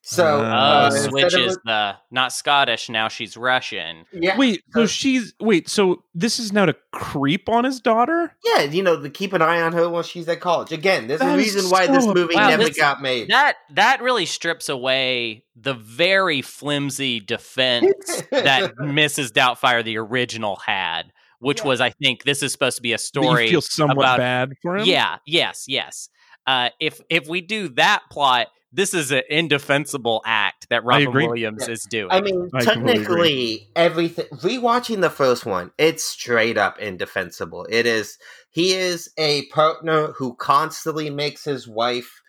so 0.10 0.40
uh, 0.42 0.90
instead 0.92 1.06
of 1.06 1.10
switches 1.12 1.56
a- 1.58 1.60
the 1.66 1.96
not 2.12 2.32
Scottish. 2.32 2.90
Now 2.90 3.08
she's 3.10 3.36
Russian. 3.36 4.06
yeah 4.14 4.38
Wait, 4.38 4.64
so 4.74 4.82
so- 4.82 4.86
she's 4.88 5.34
wait, 5.40 5.68
so 5.70 6.04
this 6.16 6.40
is 6.40 6.54
now 6.54 6.66
to 6.66 6.76
creep 6.94 7.50
on 7.50 7.64
his 7.66 7.80
daughter? 7.80 8.34
yeah 8.46 8.62
you 8.64 8.82
know 8.84 9.02
to 9.02 9.10
keep 9.10 9.34
an 9.34 9.42
eye 9.42 9.62
on 9.62 9.74
her 9.74 9.90
while 9.90 10.04
she's 10.04 10.28
at 10.28 10.40
college 10.40 10.72
again 10.72 11.08
there's 11.08 11.20
That 11.20 11.38
a 11.38 11.40
is 11.42 11.54
reason 11.56 11.70
why 11.72 11.88
this 11.88 12.06
movie 12.06 12.36
Wow, 12.36 12.50
never 12.50 12.64
this- 12.64 12.78
got 12.78 13.02
made 13.02 13.28
That 13.30 13.58
that 13.72 14.02
really 14.02 14.26
strips 14.26 14.70
away 14.70 15.44
the 15.56 15.74
very 15.74 16.42
flimsy 16.42 17.20
defense 17.20 17.94
that 18.32 18.76
Mrs. 18.78 19.32
Doubtfire 19.32 19.84
the 19.84 19.98
original 19.98 20.56
had, 20.58 21.12
which 21.40 21.62
Yeah. 21.62 21.68
was 21.68 21.82
I 21.82 21.90
think 21.90 22.24
this 22.24 22.42
is 22.44 22.52
supposed 22.52 22.78
to 22.78 22.82
be 22.84 22.94
a 22.94 22.98
story. 22.98 23.46
you 23.46 23.50
feel 23.52 23.62
somewhat 23.62 23.98
about- 23.98 24.18
bad 24.20 24.54
for 24.62 24.78
him? 24.78 24.86
Yeah, 24.86 25.18
yes, 25.26 25.66
yes. 25.68 26.10
Uh, 26.46 26.70
if 26.80 27.02
if 27.10 27.28
we 27.28 27.42
do 27.42 27.68
that 27.70 28.04
plot, 28.10 28.48
this 28.72 28.94
is 28.94 29.12
an 29.12 29.24
indefensible 29.30 30.22
act 30.26 30.68
that 30.70 30.84
Robin. 30.84 31.12
Williams 31.12 31.66
Yeah. 31.68 31.74
is 31.74 31.84
doing. 31.90 32.12
I 32.12 32.22
mean, 32.22 32.50
I 32.54 32.64
technically, 32.64 33.70
everything. 33.76 34.26
Rewatching 34.34 35.02
the 35.02 35.10
first 35.10 35.46
one, 35.46 35.72
it's 35.78 36.04
straight 36.04 36.58
up 36.58 36.80
indefensible. 36.80 37.66
It 37.70 37.86
is. 37.86 38.18
He 38.52 38.74
is 38.74 39.10
a 39.18 39.46
partner 39.48 40.14
who 40.14 40.36
constantly 40.36 41.10
makes 41.10 41.44
his 41.44 41.68
wife 41.68 42.22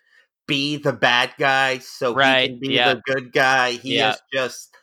be 0.47 0.77
the 0.77 0.93
bad 0.93 1.31
guy, 1.37 1.79
so 1.79 2.13
Right, 2.13 2.41
he 2.41 2.47
can 2.49 2.59
be 2.59 2.73
yeah. 2.73 2.93
the 2.93 3.01
good 3.05 3.31
guy. 3.33 3.71
He 3.71 3.95
Yeah. 3.97 4.11
is 4.11 4.21
just 4.33 4.75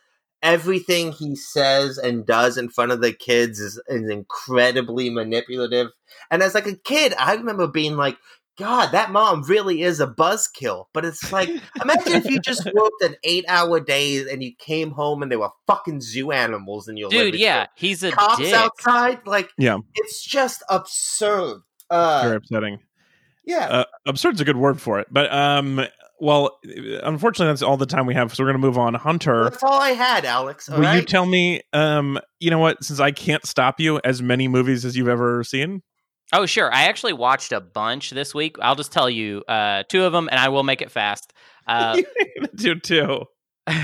everything 0.43 1.13
he 1.13 1.35
says 1.35 1.99
and 1.99 2.27
does 2.27 2.57
in 2.57 2.69
front 2.69 2.93
of 2.93 3.01
the 3.01 3.13
kids 3.13 3.59
is, 3.59 3.81
is 3.89 4.09
incredibly 4.11 5.11
manipulative. 5.11 5.89
And 6.31 6.43
as 6.43 6.55
like 6.55 6.67
a 6.67 6.77
kid, 6.77 7.15
I 7.19 7.35
remember 7.35 7.67
being 7.67 7.97
like. 7.97 8.19
God, 8.57 8.93
that 8.93 9.11
mom 9.11 9.43
really 9.43 9.83
is 9.83 10.01
a 10.01 10.07
buzzkill. 10.07 10.87
But 10.95 11.05
it's 11.05 11.31
like, 11.33 11.49
imagine 11.83 12.13
if 12.15 12.25
you 12.31 12.41
just 12.41 12.65
worked 12.75 13.03
an 13.03 13.17
eight-hour 13.25 13.81
day 13.81 14.31
and 14.31 14.43
you 14.43 14.53
came 14.59 14.91
home 14.93 15.23
and 15.23 15.31
there 15.31 15.39
were 15.39 15.51
fucking 15.67 16.01
zoo 16.01 16.31
animals 16.33 16.89
in 16.89 16.97
your 16.97 17.11
Dude, 17.11 17.35
yeah, 17.35 17.59
room. 17.59 17.67
he's 17.77 18.03
a 18.03 18.13
cops 18.13 18.39
dick. 18.39 18.55
outside. 18.55 19.27
Like, 19.27 19.51
Yeah. 19.59 19.79
it's 19.95 20.25
just 20.25 20.63
absurd. 20.71 21.61
Uh, 21.91 22.23
Very 22.25 22.37
upsetting. 22.37 22.79
yeah, 23.45 23.67
Uh, 23.69 23.85
absurd's 24.07 24.41
a 24.41 24.45
good 24.45 24.57
word 24.57 24.81
for 24.81 24.99
it. 25.01 25.07
But 25.11 25.33
um 25.33 25.85
well, 26.19 26.59
unfortunately 27.03 27.53
that's 27.53 27.61
all 27.63 27.77
the 27.77 27.85
time 27.85 28.07
we 28.07 28.15
have, 28.15 28.35
so 28.35 28.43
we're 28.43 28.49
gonna 28.49 28.59
move 28.59 28.79
on. 28.79 28.95
Hunter. 28.95 29.45
that's 29.45 29.63
all 29.63 29.79
I 29.79 29.91
had, 29.91 30.25
Alex. 30.25 30.67
All 30.71 30.79
Will 30.81 30.95
you 30.95 31.03
tell 31.03 31.27
me, 31.27 31.61
um, 31.75 32.19
you 32.41 32.51
know 32.51 32.59
what? 32.59 32.83
Since 32.83 33.01
I 33.01 33.11
can't 33.13 33.45
stop 33.47 33.79
you, 33.81 34.01
as 34.03 34.23
many 34.23 34.49
movies 34.49 34.87
as 34.87 34.97
you've 34.97 35.09
ever 35.09 35.45
seen. 35.45 35.83
Oh, 36.33 36.47
sure. 36.47 36.73
I 36.73 36.85
actually 36.85 37.12
watched 37.12 37.52
a 37.52 37.61
bunch 37.61 38.11
this 38.11 38.35
week. 38.35 38.56
I'll 38.61 38.75
just 38.75 38.92
tell 38.92 39.09
you 39.09 39.42
uh, 39.49 39.85
two 39.88 40.04
of 40.04 40.12
them, 40.12 40.28
and 40.30 40.40
I 40.40 40.49
will 40.49 40.64
make 40.64 40.83
it 40.83 40.90
fast. 40.90 41.33
Uh, 41.66 42.00
do 42.56 42.75
too. 42.75 43.25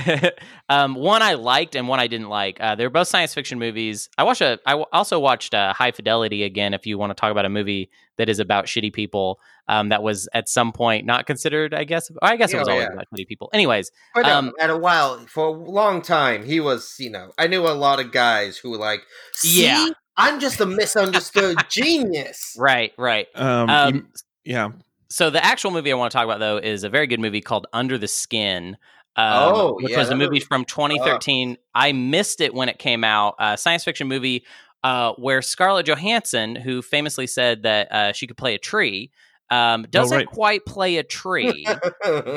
um, 0.69 0.95
one 0.95 1.23
I 1.23 1.35
liked 1.35 1.75
and 1.75 1.89
one 1.89 1.99
I 2.01 2.07
didn't 2.07 2.29
like. 2.29 2.59
Uh, 2.61 2.75
they're 2.77 2.91
both 2.91 3.09
science 3.09 3.35
fiction 3.35 3.59
movies. 3.59 4.09
I 4.17 4.23
watched 4.25 4.41
a. 4.41 4.61
I 4.67 4.73
w- 4.73 4.87
also 4.93 5.19
watched 5.19 5.55
uh, 5.55 5.73
High 5.73 5.91
Fidelity 5.91 6.45
again. 6.45 6.73
If 6.75 6.87
you 6.87 6.99
want 6.99 7.11
to 7.11 7.15
talk 7.15 7.33
about 7.33 7.45
a 7.45 7.49
movie 7.49 7.91
that 8.19 8.29
is 8.29 8.39
about 8.39 8.67
shitty 8.67 8.93
people, 8.93 9.41
um, 9.69 9.89
that 9.89 10.03
was 10.03 10.29
at 10.35 10.49
some 10.49 10.73
point 10.73 11.05
not 11.07 11.27
considered. 11.27 11.75
I 11.75 11.83
guess. 11.85 12.11
I 12.23 12.37
guess 12.37 12.53
it 12.55 12.59
was 12.59 12.69
Oh, 12.69 12.73
always 12.73 12.87
yeah. 12.87 12.93
about 12.93 13.07
shitty 13.13 13.27
people. 13.27 13.51
Anyways, 13.53 13.91
But 14.15 14.27
um, 14.27 14.49
um, 14.49 14.55
at 14.61 14.71
a 14.71 14.77
while, 14.77 15.19
for 15.27 15.47
a 15.47 15.51
long 15.51 16.01
time, 16.03 16.45
he 16.45 16.61
was, 16.61 16.95
you 17.01 17.11
know, 17.11 17.33
I 17.37 17.49
knew 17.49 17.67
a 17.67 17.75
lot 17.75 17.99
of 17.99 18.13
guys 18.13 18.57
who 18.59 18.71
were 18.71 18.79
like, 18.79 19.03
See, 19.35 19.65
Yeah. 19.65 19.89
I'm 20.17 20.41
just 20.41 20.61
a 20.61 20.67
misunderstood 20.67 21.57
genius. 21.71 22.55
right, 22.59 22.93
right. 22.99 23.27
Um, 23.35 23.71
Um, 23.71 23.95
you- 23.95 24.07
yeah. 24.45 24.69
so 25.09 25.31
the 25.31 25.45
actual 25.45 25.71
movie 25.71 25.93
I 25.93 25.95
want 25.95 26.11
to 26.13 26.17
talk 26.17 26.25
about 26.25 26.41
though 26.41 26.59
is 26.59 26.85
a 26.85 26.89
very 26.89 27.07
good 27.07 27.21
movie 27.21 27.41
called 27.41 27.67
Under 27.73 27.97
the 27.99 28.09
Skin. 28.09 28.77
Um, 29.15 29.27
Oh, 29.55 29.75
which 29.81 29.91
yeah, 29.93 29.99
was 29.99 30.09
a 30.09 30.15
movie 30.15 30.27
movie- 30.37 30.41
from 30.41 30.65
2013. 30.65 31.57
I 31.75 31.93
missed 31.93 32.41
it 32.41 32.55
when 32.55 32.69
it 32.69 32.79
came 32.79 33.05
out. 33.05 33.35
A 33.39 33.57
science 33.59 33.85
fiction 33.85 34.09
movie 34.09 34.45
uh, 34.85 35.13
where 35.13 35.43
Scarlett 35.43 35.87
Johansson, 35.87 36.57
who 36.57 36.83
famously 36.83 37.27
said 37.27 37.63
that 37.63 37.93
uh, 37.93 38.13
she 38.13 38.27
could 38.27 38.37
play 38.37 38.55
a 38.55 38.59
tree, 38.59 39.11
um, 39.51 39.87
doesn't 39.91 40.17
right. 40.17 40.27
quite 40.27 40.65
play 40.67 40.97
a 40.97 41.03
tree, 41.21 41.67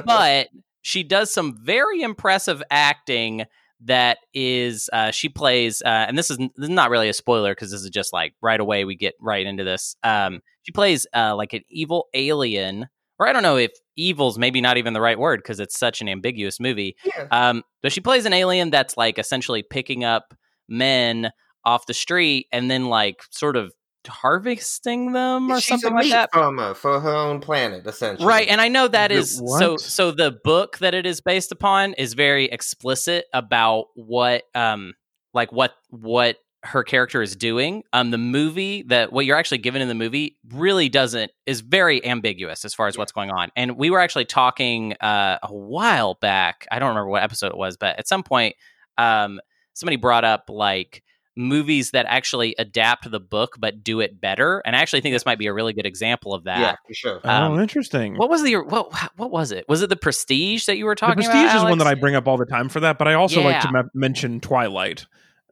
but 0.06 0.50
she 0.82 1.02
does 1.04 1.34
some 1.34 1.58
very 1.58 2.02
impressive 2.02 2.62
acting. 2.70 3.46
That 3.86 4.18
is, 4.34 4.90
uh, 4.92 5.12
she 5.12 5.30
plays, 5.30 5.82
uh, 5.86 6.06
and 6.08 6.18
this 6.18 6.30
is, 6.30 6.38
this 6.38 6.50
is 6.58 6.70
not 6.70 6.90
really 6.90 7.10
a 7.10 7.14
spoiler 7.14 7.54
because 7.54 7.72
this 7.72 7.82
is 7.82 7.90
just 7.90 8.12
like 8.14 8.34
right 8.42 8.60
away 8.60 8.84
we 8.84 8.96
get 8.96 9.14
right 9.22 9.46
into 9.46 9.64
this. 9.64 9.96
Um, 10.04 10.42
she 10.64 10.72
plays 10.72 11.06
uh, 11.16 11.36
like 11.36 11.54
an 11.54 11.62
evil 11.70 12.08
alien, 12.14 12.88
or 13.20 13.28
I 13.28 13.34
don't 13.34 13.44
know 13.44 13.58
if 13.58 13.72
evil's 13.96 14.38
maybe 14.38 14.60
not 14.60 14.78
even 14.78 14.94
the 14.94 15.02
right 15.02 15.20
word 15.20 15.40
because 15.40 15.60
it's 15.60 15.78
such 15.78 16.02
an 16.02 16.10
ambiguous 16.10 16.60
movie. 16.60 16.96
Yeah. 17.06 17.28
Um, 17.32 17.64
but 17.82 17.92
she 17.92 18.02
plays 18.02 18.26
an 18.26 18.34
alien 18.34 18.72
that's 18.72 18.98
like 18.98 19.20
essentially 19.20 19.64
picking 19.64 20.04
up 20.04 20.34
men 20.68 21.30
off 21.64 21.86
the 21.86 21.94
street 21.94 22.48
and 22.52 22.70
then 22.70 22.90
like 22.90 23.18
sort 23.32 23.56
of 23.56 23.72
harvesting 24.08 25.12
them 25.14 25.52
or 25.52 25.60
She's 25.62 25.68
something 25.82 25.92
a 25.92 25.96
like 25.96 26.04
meat 26.06 26.12
that. 26.12 26.32
farmer 26.34 26.74
for 26.74 27.00
her 27.00 27.14
own 27.16 27.40
planet, 27.40 27.86
essentially. 27.88 28.28
Right, 28.28 28.48
and 28.48 28.60
I 28.62 28.68
know 28.68 28.88
that 28.88 29.12
is 29.12 29.38
The 29.38 29.44
is 29.46 29.60
so. 29.60 29.78
So 29.78 30.12
the 30.12 30.32
book 30.44 30.78
that 30.80 30.94
it 30.94 31.06
is 31.06 31.22
based 31.22 31.52
upon 31.52 31.94
is 31.94 32.14
very 32.14 32.46
explicit 32.46 33.26
about 33.34 33.86
what, 33.96 34.44
um, 34.54 34.94
like 35.34 35.52
what 35.52 35.74
what 35.90 36.38
her 36.64 36.84
character 36.84 37.22
is 37.22 37.36
doing. 37.36 37.84
Um, 37.94 38.10
the 38.10 38.18
movie 38.18 38.84
that 38.88 39.14
what 39.14 39.26
you're 39.26 39.38
actually 39.38 39.60
given 39.60 39.84
in 39.84 39.88
the 39.88 39.94
movie 39.94 40.38
really 40.52 40.90
doesn't 40.90 41.30
is 41.46 41.62
very 41.62 42.04
ambiguous 42.04 42.66
as 42.66 42.74
far 42.74 42.88
as 42.88 42.96
Yeah. 42.96 43.02
what's 43.02 43.12
going 43.12 43.30
on. 43.30 43.52
And 43.56 43.78
we 43.78 43.92
were 43.92 44.00
actually 44.00 44.26
talking 44.26 44.94
uh, 44.94 45.38
a 45.44 45.54
while 45.54 46.16
back. 46.22 46.68
I 46.72 46.80
don't 46.80 46.90
remember 46.90 47.10
what 47.10 47.22
episode 47.22 47.52
it 47.52 47.58
was, 47.58 47.78
but 47.78 48.00
at 48.00 48.08
some 48.08 48.24
point, 48.24 48.56
um, 48.98 49.40
somebody 49.74 49.98
brought 49.98 50.24
up 50.26 50.46
like 50.50 51.04
movies 51.36 51.92
that 51.92 52.06
actually 52.08 52.56
adapt 52.58 53.10
the 53.12 53.20
book 53.20 53.56
but 53.60 53.84
do 53.84 54.00
it 54.00 54.20
better. 54.22 54.62
And 54.66 54.76
I 54.76 54.80
actually 54.80 55.02
think 55.02 55.14
this 55.14 55.26
might 55.26 55.38
be 55.40 55.48
a 55.48 55.54
really 55.54 55.74
good 55.74 55.86
example 55.86 56.34
of 56.34 56.46
that. 56.46 56.60
Yeah, 56.60 56.76
for 56.88 56.94
sure. 56.94 57.22
Um, 57.24 57.54
oh, 57.54 57.62
interesting. 57.62 58.18
What 58.18 58.30
was 58.30 58.42
the 58.44 58.56
what? 58.56 58.92
What 59.18 59.32
was 59.32 59.52
it? 59.52 59.66
Was 59.68 59.82
it 59.82 59.90
the 59.90 59.96
Prestige 59.96 60.66
that 60.66 60.78
you 60.78 60.86
were 60.86 60.94
the 60.96 61.00
talking 61.00 61.16
Prestige 61.16 61.44
about? 61.52 61.58
is 61.58 61.64
one 61.64 61.78
that 61.80 61.88
I 61.88 61.96
bring 61.96 62.16
up 62.16 62.28
all 62.28 62.38
the 62.38 62.46
time 62.46 62.70
for 62.70 62.80
that, 62.82 62.98
but 62.98 63.08
I 63.08 63.14
also 63.16 63.42
like 63.42 63.62
to 63.62 63.70
Yeah. 63.74 63.82
me- 63.84 63.90
mention 63.94 64.40
Twilight 64.40 65.06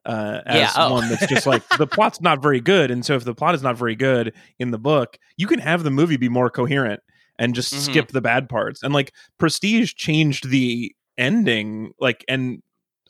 uh, 0.05 0.41
as 0.45 0.55
Yeah, 0.55 0.71
oh. 0.77 0.93
one 0.93 1.09
that's 1.09 1.27
just 1.27 1.45
like 1.47 1.63
the 1.77 1.87
plot's 1.91 2.19
not 2.21 2.41
very 2.41 2.59
good, 2.61 2.91
and 2.91 3.05
so 3.05 3.15
if 3.15 3.23
the 3.23 3.33
plot 3.35 3.55
is 3.55 3.61
not 3.63 3.77
very 3.77 3.95
good 3.95 4.33
in 4.59 4.71
the 4.71 4.77
book, 4.79 5.17
you 5.37 5.47
can 5.47 5.59
have 5.59 5.83
the 5.83 5.91
movie 5.91 6.17
be 6.17 6.29
more 6.29 6.49
coherent 6.49 6.99
and 7.39 7.55
just 7.55 7.73
Mhm. 7.73 7.79
skip 7.79 8.07
the 8.09 8.21
bad 8.21 8.47
parts. 8.49 8.83
And 8.83 8.93
like 8.93 9.11
Prestige 9.37 9.93
changed 9.95 10.49
the 10.49 10.93
ending, 11.17 11.93
like 11.99 12.23
and 12.27 12.61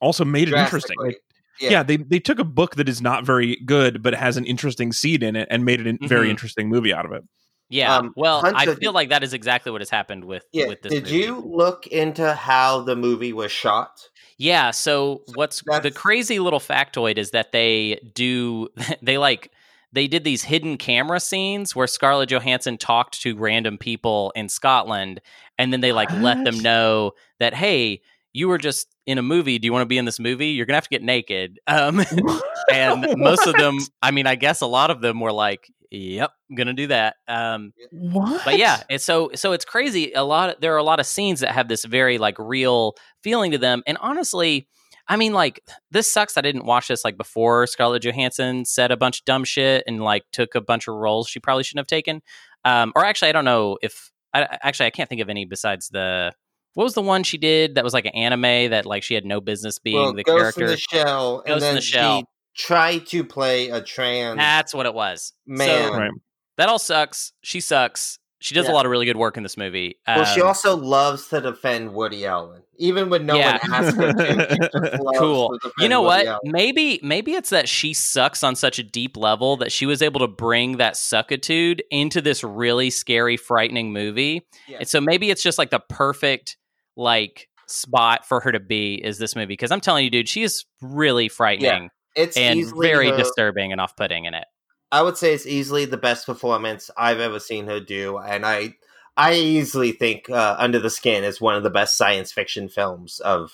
also 0.02 0.24
made 0.26 0.50
it 0.50 0.54
interesting. 0.54 0.98
Like, 1.00 1.18
Yeah. 1.60 1.70
yeah. 1.72 1.84
they 1.84 1.98
they 1.98 2.20
took 2.20 2.40
a 2.40 2.44
book 2.44 2.76
that 2.76 2.90
is 2.90 3.02
not 3.02 3.26
very 3.26 3.58
good 3.66 4.02
but 4.02 4.14
has 4.16 4.38
an 4.38 4.46
interesting 4.46 4.92
seed 4.92 5.22
in 5.24 5.36
it 5.36 5.48
and 5.52 5.64
made 5.66 5.86
a 5.86 5.98
very 6.08 6.28
Mhm. 6.28 6.32
interesting 6.32 6.70
movie 6.70 6.94
out 6.94 7.06
of 7.06 7.12
it. 7.12 7.24
Yeah. 7.70 7.96
Um, 7.98 8.14
well, 8.16 8.42
I 8.46 8.66
feel 8.66 8.76
did- 8.76 8.92
like 8.92 9.10
that 9.10 9.24
is 9.24 9.34
exactly 9.34 9.72
what 9.72 9.82
has 9.82 9.90
happened 9.90 10.26
with 10.26 10.46
Yeah. 10.52 10.68
with 10.68 10.82
this. 10.82 10.92
Did 10.94 11.04
movie. 11.04 11.18
you 11.18 11.40
look 11.46 11.88
into 11.88 12.34
how 12.36 12.82
the 12.82 12.96
movie 12.96 13.34
was 13.34 13.52
shot? 13.52 13.92
Yeah. 14.38 14.72
So 14.72 15.22
what's 15.36 15.62
the 15.82 15.92
crazy 15.92 16.40
little 16.40 16.60
factoid 16.60 17.18
is 17.18 17.32
that 17.32 17.52
they 17.52 18.00
do 18.14 18.68
they 19.02 19.18
like 19.18 19.52
they 19.92 20.08
did 20.08 20.24
these 20.24 20.44
hidden 20.44 20.76
camera 20.78 21.20
scenes 21.20 21.76
where 21.76 21.86
Scarlett 21.86 22.30
Johansson 22.30 22.78
talked 22.80 23.22
to 23.22 23.36
random 23.36 23.78
people 23.78 24.32
in 24.36 24.50
Scotland, 24.50 25.22
and 25.60 25.72
then 25.72 25.82
they 25.82 25.92
like 25.92 26.12
let 26.14 26.44
them 26.44 26.58
know 26.60 27.12
that 27.40 27.54
hey, 27.54 28.02
you 28.34 28.48
were 28.48 28.58
just 28.58 28.88
in 29.06 29.18
a 29.18 29.22
movie. 29.22 29.60
Do 29.60 29.68
you 29.68 29.72
want 29.72 29.84
to 29.84 29.88
be 29.88 29.98
in 29.98 30.06
this 30.06 30.20
movie? 30.20 30.50
You're 30.50 30.66
gonna 30.66 30.78
have 30.78 30.86
to 30.86 30.90
get 30.90 31.04
naked. 31.04 31.60
Um, 31.68 32.04
and 32.72 33.18
most 33.18 33.48
of 33.48 33.56
them, 33.56 33.78
I 34.02 34.12
mean, 34.12 34.28
I 34.28 34.36
guess 34.36 34.62
a 34.62 34.68
lot 34.68 34.92
of 34.92 35.02
them 35.02 35.20
were 35.20 35.32
like, 35.32 35.72
"Yep, 35.92 36.32
I'm 36.50 36.56
gonna 36.56 36.74
do 36.74 36.88
that." 36.88 37.16
Um, 37.28 37.74
what? 37.92 38.44
but 38.46 38.58
yeah, 38.58 38.84
it's 38.90 39.04
so 39.04 39.32
so 39.36 39.54
it's 39.54 39.66
crazy. 39.66 40.14
A 40.14 40.24
lot. 40.24 40.62
There 40.62 40.74
are 40.74 40.78
a 40.78 40.84
lot 40.84 41.00
of 41.00 41.06
scenes 41.06 41.40
that 41.40 41.52
have 41.52 41.68
this 41.68 41.86
very 41.86 42.18
like 42.18 42.38
real 42.38 42.96
feeling 43.24 43.52
to 43.52 43.58
them, 43.58 43.84
and 43.88 43.98
honestly. 44.02 44.68
I 45.06 45.18
mean, 45.18 45.34
like, 45.34 45.60
this 45.92 46.10
sucks. 46.10 46.38
I 46.38 46.42
didn't 46.42 46.64
watch 46.64 46.88
this 46.88 47.04
like 47.04 47.18
before 47.18 47.68
Scarlett 47.68 48.06
Johansson 48.06 48.64
said 48.64 48.90
a 48.90 48.96
bunch 48.96 49.20
of 49.20 49.26
dumb 49.26 49.44
shit 49.44 49.84
and 49.86 50.02
like 50.02 50.24
took 50.32 50.56
a 50.56 50.62
bunch 50.62 50.88
of 50.88 50.96
roles 50.96 51.28
she 51.28 51.42
probably 51.42 51.66
shouldn't 51.66 51.82
have 51.82 51.88
taken. 51.88 52.22
Um, 52.64 52.94
or 52.96 53.04
actually, 53.04 53.28
I 53.28 53.32
don't 53.34 53.44
know 53.44 53.78
if 53.82 54.14
I 54.34 54.58
actually 54.64 54.86
I 54.86 54.92
can't 54.92 55.10
think 55.10 55.20
of 55.20 55.30
any 55.30 55.44
besides 55.44 55.90
the 55.90 56.32
what 56.74 56.84
was 56.84 56.94
the 56.94 57.02
one 57.02 57.24
she 57.24 57.38
did 57.38 57.76
that 57.76 57.84
was 57.84 57.94
like 57.94 58.06
an 58.06 58.14
anime 58.16 58.72
that 58.72 58.86
like 58.86 59.04
she 59.04 59.14
had 59.14 59.26
no 59.26 59.40
business 59.42 59.80
being 59.80 59.96
well, 59.98 60.14
the 60.14 60.24
Ghost 60.24 60.40
character. 60.56 60.64
in 60.66 60.68
the 60.72 60.78
Shell, 60.78 61.38
and 61.40 61.48
Ghost 61.48 61.56
in 61.56 61.60
then 61.62 61.76
the 61.76 61.82
Shell. 61.82 62.20
she 62.54 62.64
tried 62.66 63.06
to 63.08 63.24
play 63.24 63.70
a 63.70 63.82
trans 63.82 64.38
That's 64.38 64.74
what 64.74 64.86
it 64.86 64.94
was. 64.94 65.34
man. 65.46 65.92
So 65.92 65.98
Right. 65.98 66.12
that 66.58 66.70
all 66.70 66.80
sucks. 66.80 67.34
She 67.42 67.60
sucks. 67.60 68.20
She 68.40 68.54
does 68.56 68.68
a 68.68 68.74
lot 68.74 68.86
of 68.86 68.92
really 68.92 69.06
good 69.06 69.16
work 69.16 69.38
in 69.38 69.44
this 69.44 69.56
movie. 69.56 69.98
well, 70.06 70.26
she 70.26 70.42
Um, 70.42 70.48
also 70.48 70.76
loves 70.76 71.30
to 71.30 71.40
defend 71.40 71.94
Woody 71.94 72.26
Allen, 72.26 72.62
even 72.78 73.10
when 73.10 73.26
no 73.26 73.36
Yeah. 73.38 73.58
one 73.64 73.74
asks 73.74 73.96
her 73.98 74.12
to. 74.12 74.48
She 74.52 74.58
just 74.60 75.02
loves 75.02 75.18
cool. 75.18 75.58
to 75.60 75.72
You 75.80 75.88
know 75.88 76.02
Woody 76.02 76.26
what? 76.26 76.28
Allen. 76.28 76.40
Maybe 76.44 77.00
maybe 77.02 77.36
it's 77.36 77.52
that 77.52 77.70
she 77.70 77.94
sucks 77.94 78.44
on 78.44 78.58
such 78.58 78.80
a 78.80 78.84
deep 78.84 79.16
level 79.16 79.56
that 79.58 79.72
she 79.72 79.86
was 79.86 80.02
able 80.02 80.20
to 80.20 80.28
bring 80.28 80.76
that 80.76 80.96
suckitude 80.96 81.80
into 81.90 82.20
this 82.20 82.44
really 82.44 82.90
scary, 82.90 83.38
frightening 83.38 83.94
movie. 83.94 84.46
Yeah. 84.68 84.80
And 84.80 84.90
so 84.90 85.00
maybe 85.00 85.30
it's 85.30 85.42
just 85.42 85.58
like 85.58 85.70
the 85.70 85.80
perfect 85.80 86.58
like 86.96 87.48
spot 87.68 88.26
for 88.28 88.40
her 88.42 88.52
to 88.52 88.60
be 88.60 88.96
is 88.96 89.18
this 89.18 89.36
movie 89.36 89.48
because 89.48 89.72
I'm 89.72 89.82
telling 89.82 90.04
you, 90.04 90.10
dude, 90.10 90.30
she 90.30 90.44
is 90.44 90.66
really 90.82 91.30
frightening 91.30 91.90
It's 92.16 92.38
and 92.38 92.64
very 92.80 93.10
her- 93.10 93.18
disturbing 93.18 93.72
and 93.72 93.80
off-putting 93.82 94.26
in 94.26 94.34
it. 94.34 94.46
I 94.92 95.02
would 95.02 95.18
say 95.18 95.34
it's 95.34 95.48
easily 95.48 95.86
the 95.86 95.98
best 95.98 96.26
performance 96.28 96.92
I've 96.96 97.20
ever 97.20 97.40
seen 97.40 97.66
her 97.66 97.80
do, 97.80 98.18
and 98.20 98.46
I 98.46 98.76
I 99.18 99.34
easily 99.34 99.92
think 99.92 100.30
uh, 100.30 100.56
Under 100.60 100.80
the 100.80 100.90
Skin 100.90 101.24
is 101.24 101.40
one 101.42 101.56
of 101.56 101.64
the 101.64 101.70
best 101.70 101.98
science 101.98 102.32
fiction 102.32 102.68
films 102.70 103.20
of 103.20 103.52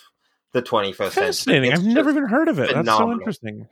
the 0.53 0.61
21st 0.61 0.95
century. 0.97 1.23
Fascinating. 1.25 1.71
It's 1.71 1.79
I've 1.81 1.85
never 1.85 2.09
even 2.09 2.27
heard 2.27 2.47
of 2.49 2.59
it. 2.59 2.73
That's 2.73 2.87
so 2.87 3.11
interesting. 3.11 3.67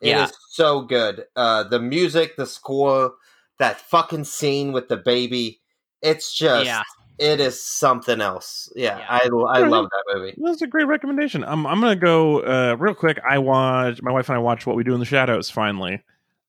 It 0.00 0.08
Yeah. 0.10 0.24
is 0.24 0.32
so 0.50 0.82
good. 0.82 1.24
Uh, 1.36 1.64
the 1.64 1.80
music, 1.80 2.36
the 2.36 2.46
score, 2.46 3.12
that 3.58 3.80
fucking 3.80 4.24
scene 4.24 4.72
with 4.72 4.88
the 4.88 4.96
baby. 4.96 5.60
It's 6.02 6.32
just, 6.34 6.64
Yeah. 6.66 6.82
It 7.20 7.38
is 7.40 7.62
something 7.62 8.20
else. 8.20 8.72
Yeah, 8.74 8.98
Yeah. 8.98 9.06
I, 9.08 9.20
I 9.26 9.58
love 9.66 9.86
that 9.90 10.04
movie. 10.14 10.34
That's 10.42 10.62
a 10.62 10.66
great 10.66 10.86
recommendation. 10.86 11.44
Um, 11.44 11.66
I'm 11.66 11.80
gonna 11.80 11.94
go 11.94 12.40
uh, 12.40 12.74
real 12.78 12.94
quick. 12.94 13.18
I 13.28 13.38
watched 13.38 14.02
my 14.02 14.10
wife 14.10 14.28
and 14.28 14.36
I 14.36 14.40
watched 14.40 14.66
What 14.66 14.74
We 14.74 14.82
Do 14.84 14.94
in 14.94 15.00
the 15.00 15.06
Shadows 15.06 15.50
finally. 15.50 16.02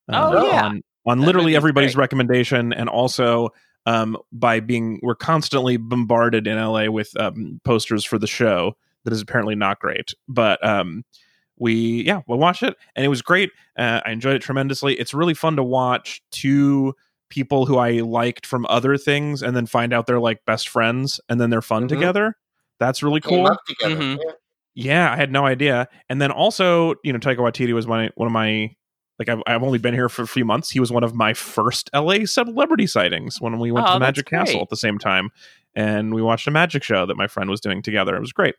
Oh, 0.09 0.37
Uh, 0.37 0.45
yeah. 0.47 0.65
on, 0.65 0.81
on 1.05 1.21
literally 1.21 1.55
everybody's 1.55 1.93
great. 1.95 2.03
recommendation, 2.03 2.73
and 2.73 2.89
also 2.89 3.49
um, 3.85 4.17
by 4.31 4.59
being 4.61 4.99
we're 5.03 5.15
constantly 5.15 5.77
bombarded 5.77 6.47
in 6.47 6.57
LA 6.57 6.89
with 6.89 7.15
um, 7.19 7.59
posters 7.63 8.05
for 8.05 8.17
the 8.17 8.27
show 8.27 8.75
that 9.03 9.11
is 9.13 9.21
apparently 9.21 9.55
not 9.55 9.79
great, 9.79 10.13
but 10.29 10.63
um, 10.65 11.03
we 11.57 12.03
yeah 12.03 12.21
we 12.27 12.37
watched 12.37 12.63
it 12.63 12.75
and 12.95 13.05
it 13.05 13.09
was 13.09 13.21
great. 13.21 13.51
Uh, 13.77 13.99
I 14.05 14.11
enjoyed 14.11 14.35
it 14.35 14.41
tremendously. 14.41 14.93
It's 14.99 15.13
really 15.13 15.33
fun 15.33 15.55
to 15.57 15.63
watch 15.63 16.21
two 16.31 16.95
people 17.31 17.65
who 17.65 17.77
I 17.79 17.93
liked 18.01 18.45
from 18.45 18.67
other 18.69 18.95
things, 18.97 19.41
and 19.41 19.55
then 19.55 19.65
find 19.65 19.91
out 19.93 20.05
they're 20.05 20.19
like 20.19 20.45
best 20.45 20.69
friends, 20.69 21.19
and 21.27 21.41
then 21.41 21.49
they're 21.49 21.63
fun 21.63 21.85
Mhm. 21.85 21.89
together. 21.89 22.37
That's 22.79 23.01
really 23.01 23.21
cool. 23.21 23.47
up 23.47 23.57
together. 23.67 23.95
Mhm. 23.95 24.17
Yeah. 24.23 24.31
Yeah, 24.73 25.11
I 25.11 25.15
had 25.17 25.31
no 25.31 25.45
idea. 25.45 25.87
And 26.09 26.21
then 26.21 26.31
also, 26.31 26.93
you 27.03 27.11
know, 27.11 27.19
Taika 27.19 27.37
Waititi 27.37 27.73
was 27.73 27.87
my 27.87 28.09
one 28.15 28.27
of 28.27 28.31
my 28.31 28.69
like 29.19 29.27
I've, 29.29 29.43
I've 29.45 29.61
only 29.63 29.77
been 29.77 29.93
here 29.93 30.09
for 30.09 30.21
a 30.23 30.27
few 30.27 30.45
months. 30.45 30.69
He 30.71 30.79
was 30.79 30.91
one 30.91 31.03
of 31.03 31.13
my 31.13 31.33
first 31.33 31.89
LA 31.93 32.25
celebrity 32.25 32.87
sightings 32.87 33.39
when 33.41 33.59
we 33.59 33.71
went 33.71 33.85
Oh, 33.85 33.89
to 33.89 33.93
the 33.95 33.99
that's 33.99 34.17
Magic 34.17 34.25
Castle 34.27 34.53
great. 34.55 34.61
at 34.63 34.69
the 34.69 34.77
same 34.77 34.97
time, 34.97 35.29
and 35.75 36.13
we 36.15 36.21
watched 36.23 36.47
a 36.47 36.51
magic 36.51 36.83
show 36.83 37.05
that 37.05 37.17
my 37.17 37.27
friend 37.27 37.49
was 37.49 37.59
doing 37.61 37.81
together. 37.83 38.15
It 38.15 38.19
was 38.21 38.31
great. 38.33 38.55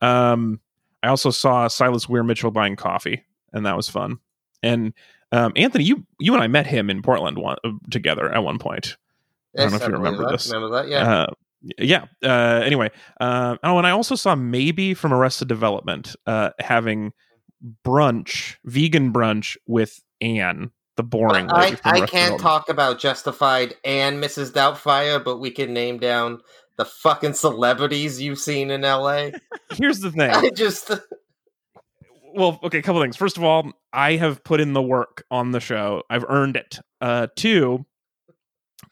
Um, 0.00 0.60
I 1.02 1.08
also 1.08 1.30
saw 1.30 1.68
Silas 1.68 2.08
Weir 2.08 2.24
Mitchell 2.24 2.50
buying 2.50 2.74
coffee, 2.76 3.24
and 3.52 3.64
that 3.66 3.76
was 3.76 3.88
fun. 3.88 4.18
And 4.62 4.92
um, 5.32 5.52
Anthony, 5.56 5.84
you 5.84 6.04
you 6.18 6.34
and 6.34 6.42
I 6.42 6.48
met 6.48 6.66
him 6.66 6.90
in 6.90 7.02
Portland 7.02 7.38
one, 7.38 7.56
uh, 7.64 7.70
together 7.90 8.32
at 8.32 8.42
one 8.42 8.58
point. 8.58 8.96
I 9.56 9.62
don't 9.62 9.70
know 9.70 9.76
if 9.78 9.82
you 9.82 9.92
remember 9.92 10.24
that. 10.24 10.32
this. 10.32 10.52
Remember 10.52 10.76
that? 10.76 10.88
Yeah. 10.88 11.10
Uh, 11.10 11.26
yeah. 11.78 12.04
Uh, 12.22 12.62
anyway, 12.64 12.90
uh, 13.20 13.56
oh, 13.62 13.78
and 13.78 13.86
I 13.86 13.90
also 13.90 14.14
saw 14.14 14.34
maybe 14.34 14.94
from 14.94 15.12
Arrested 15.12 15.48
Development 15.48 16.14
uh, 16.26 16.50
having 16.58 17.12
brunch, 17.84 18.56
vegan 18.64 19.12
brunch 19.12 19.56
with 19.66 20.02
Anne, 20.20 20.70
the 20.96 21.02
boring 21.02 21.46
But 21.46 21.80
I, 21.84 22.02
I 22.02 22.06
can't 22.06 22.40
talk 22.40 22.68
about 22.68 22.98
Justified 22.98 23.74
and 23.84 24.22
Mrs. 24.22 24.52
Doubtfire, 24.52 25.22
but 25.22 25.38
we 25.38 25.50
can 25.50 25.72
name 25.72 25.98
down 25.98 26.40
the 26.76 26.84
fucking 26.84 27.34
celebrities 27.34 28.20
you've 28.20 28.38
seen 28.38 28.70
in 28.70 28.82
LA. 28.82 29.30
Here's 29.72 30.00
the 30.00 30.10
thing. 30.10 30.30
I 30.30 30.50
just 30.50 30.90
well, 32.34 32.58
okay, 32.62 32.78
a 32.78 32.82
couple 32.82 33.00
things. 33.02 33.16
First 33.16 33.36
of 33.36 33.44
all, 33.44 33.72
I 33.92 34.16
have 34.16 34.42
put 34.44 34.60
in 34.60 34.72
the 34.72 34.82
work 34.82 35.24
on 35.30 35.52
the 35.52 35.60
show. 35.60 36.02
I've 36.10 36.24
earned 36.28 36.56
it. 36.56 36.78
Uh, 37.00 37.28
two, 37.36 37.86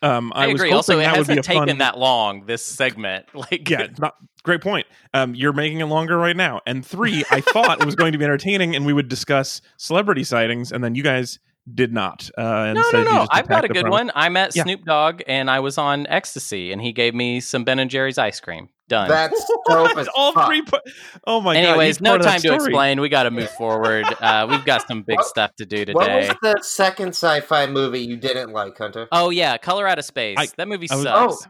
um, 0.03 0.33
I, 0.35 0.45
I, 0.45 0.47
was 0.49 0.61
agree. 0.61 0.69
hoping 0.69 0.77
Also, 0.77 0.99
it 0.99 1.03
that 1.05 1.17
would 1.19 1.27
be 1.27 1.35
hasn't 1.35 1.45
taken 1.45 1.69
fun. 1.69 1.79
that 1.79 1.99
long. 1.99 2.47
This 2.47 2.65
segment, 2.65 3.27
like, 3.35 3.69
yeah, 3.69 3.89
not 3.99 4.15
great 4.43 4.61
point. 4.61 4.87
Um, 5.15 5.35
you're 5.35 5.53
making 5.53 5.81
it 5.81 5.87
longer 5.87 6.17
right 6.17 6.37
now. 6.37 6.61
And 6.67 6.85
three, 6.85 7.25
I 7.31 7.41
thought 7.41 7.81
it 7.81 7.87
was 7.87 7.95
going 7.97 8.13
to 8.13 8.19
be 8.19 8.25
entertaining, 8.25 8.77
and 8.77 8.87
we 8.87 8.93
would 8.93 9.09
discuss 9.09 9.61
celebrity 9.77 10.25
sightings, 10.25 10.73
and 10.73 10.83
then 10.83 10.95
you 10.95 11.03
guys 11.03 11.39
did 11.75 11.93
not. 11.93 12.31
Uh, 12.39 12.43
and 12.69 12.75
no, 12.75 12.83
no, 12.93 13.03
no. 13.03 13.27
I've 13.31 13.49
got 13.49 13.65
a 13.65 13.69
good 13.69 13.89
one. 13.89 14.11
I 14.15 14.29
met 14.29 14.55
Yeah. 14.55 14.63
Snoop 14.63 14.85
Dogg, 14.85 15.23
and 15.27 15.51
I 15.51 15.61
was 15.61 15.79
on 15.79 16.07
ecstasy, 16.07 16.73
and 16.73 16.81
he 16.81 16.93
gave 16.93 17.15
me 17.15 17.41
some 17.41 17.65
Ben 17.65 17.79
and 17.79 17.91
Jerry's 17.91 18.19
ice 18.19 18.41
cream. 18.41 18.69
Done. 18.89 19.09
that's 19.09 19.45
dope 19.69 19.97
as 19.99 20.09
all 20.17 20.33
fuck. 20.33 20.47
three. 20.49 20.63
Po- 20.63 20.81
oh 21.27 21.41
my 21.41 21.55
god! 21.55 21.61
Anyways, 21.65 22.01
no 22.01 22.11
part 22.11 22.21
of 22.21 22.25
that 22.27 22.33
time 22.33 22.41
to 22.43 22.55
explain. 22.55 23.01
We 23.01 23.09
got 23.09 23.25
to 23.25 23.31
move 23.31 23.51
forward. 23.51 24.07
Uh, 24.21 24.47
we've 24.51 24.65
got 24.65 24.87
some 24.89 25.03
big 25.03 25.17
What- 25.19 25.27
stuff 25.27 25.55
to 25.57 25.67
do 25.67 25.79
today. 25.85 25.93
What 25.93 26.11
was 26.11 26.29
the 26.43 26.57
second 26.63 27.09
sci-fi 27.11 27.67
movie 27.67 28.01
you 28.01 28.17
didn't 28.17 28.51
like, 28.53 28.77
Hunter? 28.79 29.07
Oh 29.13 29.31
yeah, 29.31 29.57
Color 29.59 29.87
Out 29.87 29.99
of 29.99 30.05
Space. 30.05 30.37
I- 30.39 30.49
that 30.57 30.67
movie 30.69 30.89
I 30.91 30.95
was- 30.95 31.05
sucks. 31.05 31.47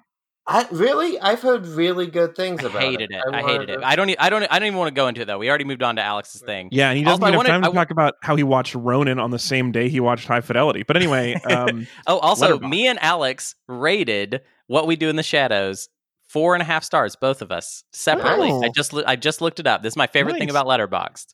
I 0.50 0.66
really, 0.72 1.20
I've 1.20 1.42
heard 1.42 1.66
really 1.66 2.06
good 2.06 2.34
things 2.34 2.64
I 2.64 2.68
about 2.68 2.80
hated 2.82 3.10
it. 3.10 3.20
I, 3.22 3.42
wanted 3.42 3.50
hated 3.52 3.70
it. 3.70 3.76
to- 3.80 3.86
I 3.86 3.96
don't. 3.96 4.10
I 4.18 4.30
don't. 4.30 4.42
I 4.50 4.58
don't 4.58 4.66
even 4.68 4.78
want 4.78 4.88
to 4.88 4.94
go 4.94 5.06
into 5.06 5.20
it 5.20 5.26
though. 5.26 5.36
We 5.38 5.48
already 5.50 5.64
moved 5.64 5.82
on 5.82 5.96
to 5.96 6.02
Alex's 6.02 6.40
thing. 6.40 6.70
Yeah, 6.72 6.88
and 6.88 6.96
he 6.96 7.04
doesn't 7.04 7.22
Also, 7.22 7.26
I 7.26 7.28
even 7.28 7.36
wanted- 7.36 7.52
have 7.52 7.54
time 7.56 7.62
to 7.62 7.66
I 7.66 7.68
w- 7.68 7.80
talk 7.80 7.90
about 7.90 8.14
how 8.22 8.34
he 8.34 8.42
watched 8.42 8.74
Ronin 8.74 9.18
on 9.18 9.30
the 9.30 9.38
same 9.38 9.72
day 9.72 9.90
he 9.90 10.00
watched 10.00 10.26
High 10.26 10.40
Fidelity. 10.40 10.84
But 10.84 10.96
anyway, 10.96 11.34
um, 11.50 11.86
Oh, 12.06 12.18
also, 12.18 12.58
Letterboxd. 12.58 12.70
me 12.70 12.86
and 12.88 12.98
Alex 13.02 13.54
rated 13.68 14.40
what 14.68 14.86
we 14.86 14.96
do 14.96 15.10
in 15.10 15.16
the 15.16 15.22
shadows 15.22 15.90
four 16.38 16.54
and 16.54 16.62
a 16.62 16.64
half 16.64 16.84
stars, 16.84 17.16
both 17.16 17.42
of 17.42 17.50
us 17.50 17.84
separately. 17.92 18.50
I 18.50 18.68
just 18.74 18.94
I 18.94 19.16
just 19.16 19.40
looked 19.40 19.58
it 19.60 19.66
up. 19.66 19.82
This 19.82 19.92
is 19.92 19.96
my 19.96 20.06
favorite 20.06 20.38
thing 20.38 20.50
about 20.50 20.66
Letterboxd. 20.66 21.26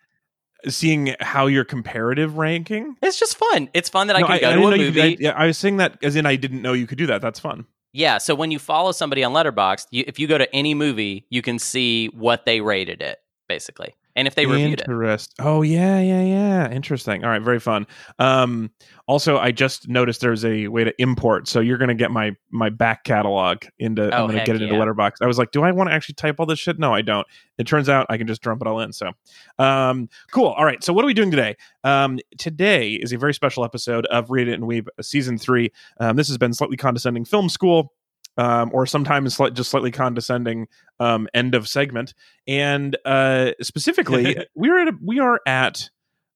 seeing 0.68 1.14
how 1.20 1.46
your 1.46 1.64
comparative 1.64 2.38
ranking. 2.38 2.96
It's 3.02 3.18
just 3.18 3.36
fun. 3.36 3.68
It's 3.74 3.88
fun 3.90 4.06
that 4.06 4.16
I 4.16 4.20
No, 4.20 4.26
can 4.28 4.40
go 4.40 4.48
didn't 4.50 4.60
to 4.62 4.66
a 4.66 4.78
movie. 4.78 4.92
could- 4.92 5.02
I, 5.02 5.16
yeah, 5.20 5.30
I 5.36 5.46
was 5.46 5.58
saying 5.58 5.76
that 5.76 5.98
as 6.02 6.16
in 6.16 6.24
I 6.26 6.36
didn't 6.36 6.62
know 6.62 6.72
you 6.72 6.86
could 6.86 6.96
do 6.98 7.06
that. 7.08 7.20
That's 7.20 7.38
fun. 7.38 7.66
Yeah, 7.92 8.18
so 8.18 8.34
when 8.34 8.50
you 8.50 8.58
follow 8.58 8.90
somebody 8.92 9.22
on 9.22 9.32
Letterboxd, 9.32 9.86
you, 9.92 10.02
if 10.06 10.18
you 10.18 10.26
go 10.26 10.36
to 10.38 10.52
any 10.54 10.74
movie, 10.74 11.26
you 11.30 11.42
can 11.42 11.58
see 11.60 12.06
what 12.08 12.44
they 12.44 12.60
rated 12.60 13.00
it, 13.02 13.18
basically, 13.48 13.94
and 14.16 14.28
if 14.28 14.34
they 14.34 14.46
reviewed 14.46 14.80
it. 14.80 15.28
Oh 15.40 15.62
yeah, 15.62 15.98
yeah, 16.00 16.22
yeah. 16.22 16.70
Interesting. 16.70 17.24
All 17.24 17.30
right, 17.30 17.42
very 17.42 17.58
fun. 17.58 17.86
Um, 18.18 18.70
also, 19.06 19.38
I 19.38 19.50
just 19.50 19.88
noticed 19.88 20.20
there's 20.20 20.44
a 20.44 20.68
way 20.68 20.84
to 20.84 20.94
import, 21.00 21.48
so 21.48 21.60
you're 21.60 21.78
gonna 21.78 21.94
get 21.94 22.10
my 22.10 22.36
my 22.50 22.70
back 22.70 23.04
catalog 23.04 23.64
into. 23.78 24.04
Oh, 24.14 24.24
I'm 24.24 24.30
gonna 24.30 24.44
get 24.44 24.56
it 24.56 24.62
into 24.62 24.74
yeah. 24.74 24.80
Letterboxd. 24.80 25.16
I 25.20 25.26
was 25.26 25.38
like, 25.38 25.50
do 25.50 25.62
I 25.62 25.72
want 25.72 25.90
to 25.90 25.94
actually 25.94 26.14
type 26.14 26.36
all 26.38 26.46
this 26.46 26.58
shit? 26.58 26.78
No, 26.78 26.94
I 26.94 27.02
don't. 27.02 27.26
It 27.58 27.66
turns 27.66 27.88
out 27.88 28.06
I 28.08 28.16
can 28.16 28.26
just 28.26 28.42
dump 28.42 28.62
it 28.62 28.68
all 28.68 28.80
in. 28.80 28.92
So, 28.92 29.10
um, 29.58 30.08
cool. 30.30 30.48
All 30.48 30.64
right. 30.64 30.82
So, 30.82 30.92
what 30.92 31.04
are 31.04 31.06
we 31.06 31.14
doing 31.14 31.30
today? 31.30 31.56
Um, 31.82 32.18
today 32.38 32.92
is 32.92 33.12
a 33.12 33.18
very 33.18 33.34
special 33.34 33.64
episode 33.64 34.06
of 34.06 34.30
Read 34.30 34.48
It 34.48 34.54
and 34.54 34.66
Weep 34.66 34.88
season 35.00 35.38
three. 35.38 35.72
Um, 35.98 36.16
this 36.16 36.28
has 36.28 36.38
been 36.38 36.52
slightly 36.52 36.76
condescending 36.76 37.24
film 37.24 37.48
school. 37.48 37.92
Um, 38.36 38.70
or 38.72 38.84
sometimes 38.84 39.36
slight, 39.36 39.54
just 39.54 39.70
slightly 39.70 39.92
condescending 39.92 40.66
um, 40.98 41.28
end 41.34 41.54
of 41.54 41.68
segment, 41.68 42.14
and 42.48 42.96
uh, 43.04 43.52
specifically, 43.62 44.36
we're 44.56 44.80
at 44.80 44.88
a, 44.88 44.96
we 45.00 45.20
are 45.20 45.40
at 45.46 45.88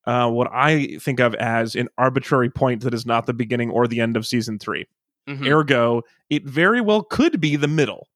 uh, 0.07 0.31
what 0.31 0.49
I 0.53 0.97
think 1.01 1.19
of 1.19 1.35
as 1.35 1.75
an 1.75 1.89
arbitrary 1.99 2.51
point 2.51 2.83
that 2.85 2.95
is 2.95 3.05
not 3.05 3.27
the 3.27 3.35
beginning 3.35 3.71
or 3.71 3.89
the 3.89 4.01
end 4.01 4.17
of 4.17 4.27
season 4.27 4.61
three. 4.61 4.87
Mhm. 5.29 5.47
Ergo, 5.47 6.03
it 6.31 6.45
very 6.45 6.81
well 6.81 7.03
could 7.03 7.41
be 7.41 7.57
the 7.57 7.69
middle. 7.69 8.09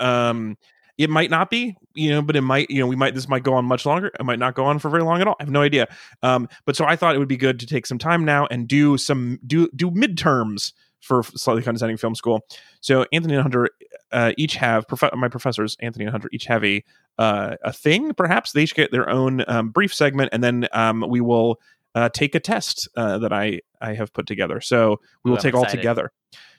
Um, 0.00 0.56
it 0.96 1.10
might 1.10 1.30
not 1.30 1.50
be, 1.50 1.76
you 1.94 2.10
know, 2.10 2.22
but 2.22 2.36
it 2.36 2.42
might, 2.42 2.70
you 2.70 2.78
know, 2.78 2.86
we 2.86 2.94
might 2.94 3.14
this 3.14 3.28
might 3.28 3.42
go 3.42 3.54
on 3.54 3.64
much 3.64 3.84
longer. 3.84 4.12
It 4.18 4.24
might 4.24 4.38
not 4.38 4.54
go 4.54 4.64
on 4.64 4.78
for 4.78 4.90
very 4.90 5.02
long 5.02 5.20
at 5.20 5.26
all. 5.26 5.34
I 5.40 5.42
have 5.42 5.50
no 5.50 5.62
idea. 5.62 5.88
Um, 6.22 6.48
but 6.66 6.76
so 6.76 6.84
I 6.84 6.94
thought 6.94 7.16
it 7.16 7.18
would 7.18 7.26
be 7.26 7.36
good 7.36 7.58
to 7.60 7.66
take 7.66 7.86
some 7.86 7.98
time 7.98 8.24
now 8.24 8.46
and 8.50 8.68
do 8.68 8.96
some 8.96 9.40
do 9.44 9.68
do 9.74 9.90
midterms 9.90 10.72
for 11.04 11.22
slightly 11.22 11.62
condescending 11.62 11.96
film 11.96 12.14
school. 12.14 12.40
So 12.80 13.04
Anthony 13.12 13.34
and 13.34 13.42
Hunter, 13.42 13.68
uh, 14.10 14.32
each 14.38 14.56
have 14.56 14.88
prof- 14.88 15.14
my 15.14 15.28
professors 15.28 15.76
Anthony 15.80 16.04
and 16.06 16.12
Hunter 16.12 16.28
each 16.32 16.46
have 16.46 16.64
a 16.64 16.82
uh, 17.18 17.56
a 17.62 17.72
thing. 17.72 18.14
Perhaps 18.14 18.52
they 18.52 18.62
each 18.62 18.74
get 18.74 18.90
their 18.90 19.08
own 19.08 19.44
um, 19.48 19.70
brief 19.70 19.94
segment, 19.94 20.30
and 20.32 20.42
then 20.42 20.66
um, 20.72 21.04
we 21.08 21.20
will 21.20 21.60
uh, 21.94 22.08
take 22.08 22.34
a 22.34 22.40
test 22.40 22.88
uh, 22.96 23.18
that 23.18 23.32
I 23.32 23.60
I 23.80 23.94
have 23.94 24.12
put 24.12 24.26
together. 24.26 24.60
So 24.60 25.00
we 25.24 25.30
will 25.30 25.38
take 25.38 25.54
all 25.54 25.66
together. 25.66 26.10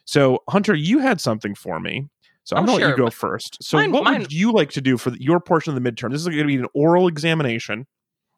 So 0.05 0.43
Hunter, 0.49 0.75
you 0.75 0.99
had 0.99 1.19
something 1.19 1.55
for 1.55 1.79
me. 1.79 2.07
So 2.43 2.55
I'm 2.55 2.63
Oh, 2.63 2.65
gonna 2.67 2.77
let 2.77 2.81
sure. 2.83 2.89
you 2.91 2.97
go 2.97 3.09
first. 3.09 3.57
So 3.63 3.77
Mine- 3.77 3.91
what 3.91 4.03
mine- 4.03 4.21
would 4.21 4.31
you 4.31 4.51
like 4.51 4.69
to 4.71 4.81
do 4.81 4.97
for 4.97 5.09
the, 5.09 5.19
your 5.21 5.39
portion 5.39 5.75
of 5.75 5.83
the 5.83 5.91
midterm? 5.91 6.11
This 6.11 6.21
is 6.21 6.27
going 6.27 6.37
to 6.37 6.45
be 6.45 6.57
an 6.57 6.67
oral 6.75 7.07
examination. 7.07 7.87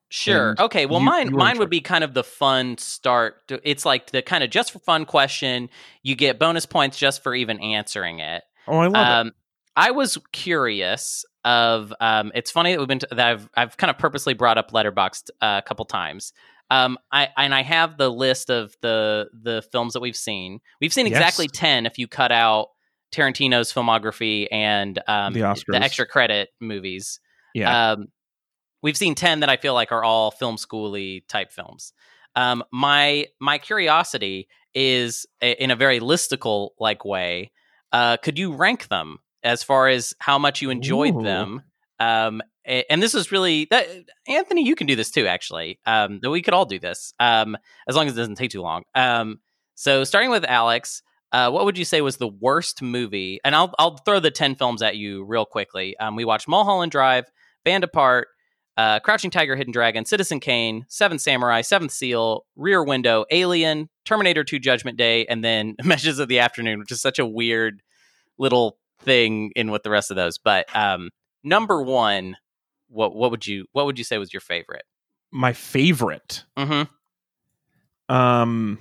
Sure. 0.10 0.52
And 0.52 0.60
Okay. 0.62 0.86
Well, 0.86 1.00
you- 1.00 1.06
mine 1.06 1.28
you 1.32 1.38
mine 1.38 1.60
would 1.60 1.70
be 1.70 1.82
kind 1.82 2.04
of 2.04 2.14
the 2.14 2.24
fun 2.24 2.78
start. 2.78 3.48
to- 3.50 3.60
It's 3.64 3.86
like 3.86 4.12
the 4.12 4.22
kind 4.22 4.44
of 4.44 4.50
just 4.50 4.72
for 4.72 4.80
fun 4.80 5.06
question. 5.06 5.70
You 6.04 6.16
get 6.16 6.40
bonus 6.40 6.66
points 6.66 6.98
just 6.98 7.22
for 7.24 7.36
even 7.36 7.60
answering 7.62 8.20
it. 8.20 8.44
Oh, 8.68 8.78
I 8.78 8.88
love 8.88 8.96
it. 8.96 8.98
Um, 9.28 9.32
I 9.76 9.92
was 9.92 10.18
curious 10.32 11.24
of. 11.46 11.94
Um, 12.00 12.32
it's 12.34 12.52
funny 12.52 12.72
that 12.74 12.80
we've 12.80 12.88
been. 12.88 13.00
T- 13.00 13.08
that 13.12 13.28
I've 13.28 13.50
I've 13.56 13.78
kind 13.78 13.92
of 13.92 13.98
purposely 13.98 14.34
brought 14.34 14.58
up 14.58 14.72
Letterboxd 14.72 15.30
uh, 15.42 15.62
a 15.64 15.68
couple 15.68 15.86
times. 15.86 16.34
Um, 16.72 16.98
I 17.12 17.30
and 17.38 17.54
I 17.54 17.62
have 17.64 17.98
the 17.98 18.10
list 18.10 18.50
of 18.50 18.76
the 18.82 19.28
the 19.34 19.62
films 19.72 19.94
that 19.94 20.00
we've 20.02 20.16
seen. 20.18 20.60
We've 20.82 20.92
seen 20.94 21.06
Yes. 21.06 21.16
exactly 21.18 21.48
ten 21.48 21.86
if 21.86 21.98
you 22.00 22.08
cut 22.08 22.32
out 22.32 22.70
Tarantino's 23.14 23.72
filmography 23.72 24.48
and 24.52 25.00
um, 25.08 25.34
The 25.34 25.64
the 25.68 25.78
extra 25.82 26.06
credit 26.06 26.50
movies. 26.60 27.20
Yeah. 27.54 27.92
Um, 27.94 28.08
we've 28.88 28.96
seen 28.96 29.16
10 29.16 29.42
that 29.42 29.50
I 29.50 29.58
feel 29.58 29.74
like 29.74 29.92
are 29.92 30.02
all 30.02 30.32
film 30.32 30.56
schooly 30.56 31.28
type 31.28 31.52
films. 31.52 31.92
Um, 32.38 32.64
my 32.72 33.26
my 33.42 33.58
curiosity 33.58 34.48
is 34.74 35.26
a- 35.42 35.62
in 35.62 35.72
a 35.72 35.76
very 35.76 36.00
listicle 36.00 36.70
like 36.80 37.04
way. 37.04 37.52
Uh, 37.92 38.16
could 38.16 38.40
you 38.40 38.54
rank 38.54 38.88
them 38.88 39.18
as 39.44 39.62
far 39.62 39.90
as 39.90 40.14
how 40.20 40.40
much 40.40 40.62
you 40.62 40.70
enjoyed 40.70 41.16
Ooh. 41.16 41.24
them? 41.24 41.64
Um, 42.00 42.42
and 42.64 43.04
this 43.04 43.14
is 43.14 43.30
really 43.30 43.68
that 43.72 43.88
Anthony, 44.26 44.66
you 44.66 44.74
can 44.76 44.88
do 44.88 44.96
this 44.96 45.12
too. 45.12 45.28
Actually, 45.28 45.80
um, 45.86 46.22
that 46.22 46.30
we 46.30 46.42
could 46.42 46.54
all 46.54 46.66
do 46.66 46.80
this 46.80 47.14
um, 47.20 47.58
as 47.90 47.96
long 47.98 48.08
as 48.08 48.14
it 48.14 48.18
doesn't 48.18 48.36
take 48.36 48.52
too 48.52 48.62
long. 48.62 48.84
Um, 48.96 49.42
so 49.76 50.06
starting 50.06 50.32
with 50.32 50.46
Alex, 50.46 51.02
uh, 51.34 51.52
what 51.52 51.66
would 51.66 51.78
you 51.78 51.84
say 51.84 52.00
was 52.00 52.16
the 52.16 52.30
worst 52.30 52.82
movie? 52.82 53.42
And 53.44 53.54
I'll 53.54 53.74
I'll 53.78 53.98
throw 53.98 54.22
the 54.22 54.32
ten 54.32 54.56
films 54.56 54.82
at 54.82 54.96
you 54.96 55.26
real 55.26 55.46
quickly. 55.46 55.98
Um, 55.98 56.16
we 56.16 56.24
watched 56.24 56.48
Mulholland 56.48 56.94
Drive, 56.94 57.26
Band 57.66 57.84
Apart, 57.84 58.30
uh, 58.78 59.00
Crouching 59.00 59.32
Tiger, 59.32 59.56
Hidden 59.56 59.74
Dragon, 59.74 60.06
Citizen 60.06 60.40
Kane, 60.40 60.86
Seven 60.88 61.18
Samurai, 61.18 61.62
Seventh 61.62 61.92
Seal, 61.92 62.46
Rear 62.56 62.84
Window, 62.84 63.26
Alien, 63.32 63.90
Terminator 64.06 64.44
2 64.44 64.60
Judgment 64.60 64.98
Day, 64.98 65.26
and 65.26 65.44
then 65.44 65.76
Meshes 65.84 66.20
of 66.20 66.28
the 66.28 66.40
Afternoon, 66.40 66.80
which 66.80 66.92
is 66.92 67.02
such 67.02 67.20
a 67.20 67.26
weird 67.26 67.82
little 68.38 68.78
thing 69.00 69.52
in 69.56 69.72
with 69.72 69.84
the 69.84 69.90
rest 69.90 70.12
of 70.12 70.16
those. 70.16 70.38
But 70.38 70.74
um, 70.76 71.10
number 71.44 71.82
one, 71.82 72.38
what 72.90 73.16
what 73.16 73.32
would 73.32 73.46
you 73.46 73.66
what 73.74 73.86
would 73.86 73.98
you 73.98 74.04
say 74.04 74.18
was 74.18 74.34
your 74.34 74.42
favorite? 74.42 74.84
My 75.32 75.54
favorite. 75.54 76.46
Mm-hmm. 76.56 78.14
Um, 78.14 78.80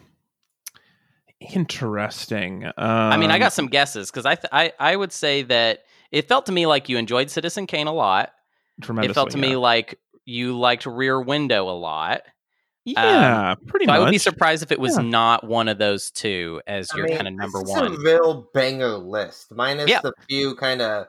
interesting. 1.40 2.66
Um, 2.66 2.72
I 2.76 3.16
mean, 3.16 3.30
I 3.30 3.38
got 3.38 3.52
some 3.52 3.66
guesses 3.66 4.10
because 4.10 4.26
I, 4.26 4.34
th- 4.36 4.50
I 4.52 4.72
I 4.78 4.94
would 4.94 5.12
say 5.12 5.42
that 5.42 5.84
it 6.12 6.28
felt 6.28 6.46
to 6.46 6.52
me 6.52 6.66
like 6.66 6.88
you 6.88 6.98
enjoyed 6.98 7.30
Citizen 7.30 7.66
Kane 7.66 7.86
a 7.86 7.92
lot. 7.92 8.32
Tremendously. 8.82 9.10
it 9.10 9.14
felt 9.14 9.30
to 9.32 9.38
yeah. 9.38 9.48
me 9.50 9.56
like 9.56 9.98
you 10.24 10.58
liked 10.58 10.86
Rear 10.86 11.20
Window 11.20 11.68
a 11.68 11.76
lot. 11.78 12.22
yeah, 12.84 13.54
pretty 13.66 13.86
So 13.86 13.92
much. 13.92 13.96
I 13.96 13.98
would 14.04 14.10
be 14.10 14.18
surprised 14.18 14.62
if 14.62 14.70
it 14.72 14.78
was 14.78 14.96
Yeah. 14.96 15.02
not 15.02 15.44
one 15.44 15.68
of 15.68 15.78
those 15.78 16.10
two 16.10 16.60
as 16.66 16.88
I 16.92 16.98
your 16.98 17.08
kind 17.08 17.26
of 17.28 17.34
number 17.34 17.60
this 17.60 17.70
is 17.70 17.74
one. 17.76 17.86
a 17.94 17.98
real 17.98 18.48
banger 18.54 18.96
list, 18.96 19.52
minus 19.52 19.88
Yeah. 19.88 20.00
the 20.02 20.12
few 20.28 20.54
kind 20.56 20.80
of 20.82 21.06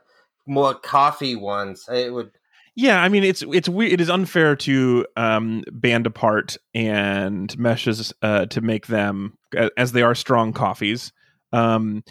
more 0.47 0.73
coffee 0.73 1.35
ones. 1.35 1.87
It 1.91 2.13
would. 2.13 2.31
Yeah, 2.75 3.01
I 3.01 3.09
mean 3.09 3.23
it's 3.23 3.43
it's 3.51 3.67
weird. 3.69 3.93
It 3.93 4.01
is 4.01 4.09
unfair 4.09 4.55
to 4.55 5.05
um, 5.17 5.63
band 5.71 6.05
apart 6.07 6.57
and 6.75 7.57
meshes 7.57 8.13
uh, 8.21 8.45
to 8.47 8.61
make 8.61 8.87
them 8.87 9.35
as 9.77 9.91
they 9.93 10.03
are 10.03 10.13
strong 10.15 10.53
coffees. 10.53 11.11
Um, 11.53 12.03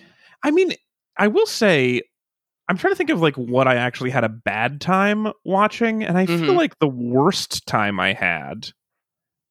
I 0.42 0.50
mean, 0.50 0.72
I 1.18 1.28
will 1.28 1.46
say, 1.46 2.02
I'm 2.68 2.76
trying 2.76 2.92
to 2.92 2.96
think 2.96 3.11
of 3.11 3.20
like 3.20 3.37
what 3.37 3.68
I 3.68 3.76
actually 3.76 4.11
had 4.11 4.24
a 4.24 4.29
bad 4.29 4.81
time 4.81 5.29
watching, 5.44 6.02
and 6.05 6.18
I 6.18 6.26
feel 6.26 6.38
Mhm. 6.38 6.57
like 6.57 6.79
the 6.81 6.88
worst 6.88 7.66
time 7.66 8.00
I 8.00 8.12
had 8.12 8.68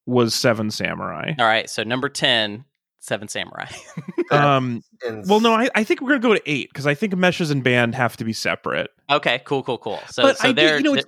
was 0.06 0.36
Seven 0.36 0.70
Samurai. 0.72 1.34
All 1.40 1.46
right, 1.46 1.70
so 1.70 1.84
number 1.84 2.10
10, 2.10 2.66
Seven 3.00 3.28
Samurai. 3.28 3.68
Um, 4.32 4.82
well, 5.28 5.40
no, 5.40 5.54
I, 5.54 5.70
I 5.76 5.84
think 5.84 6.02
we're 6.02 6.10
gonna 6.10 6.20
go 6.20 6.34
to 6.34 6.42
eight 6.50 6.70
because 6.70 6.88
I 6.88 6.96
think 6.96 7.16
meshes 7.16 7.52
and 7.52 7.64
band 7.64 7.94
have 7.96 8.18
to 8.18 8.24
be 8.26 8.34
separate. 8.34 8.90
okay, 9.10 9.42
cool, 9.46 9.62
cool, 9.64 9.78
cool. 9.78 10.00
So, 10.10 10.24
But 10.24 10.38
so 10.40 10.50
I 10.50 10.52
do- 10.52 10.56
there, 10.56 10.78
you 10.78 10.84
know, 10.84 10.94
th- 10.96 11.06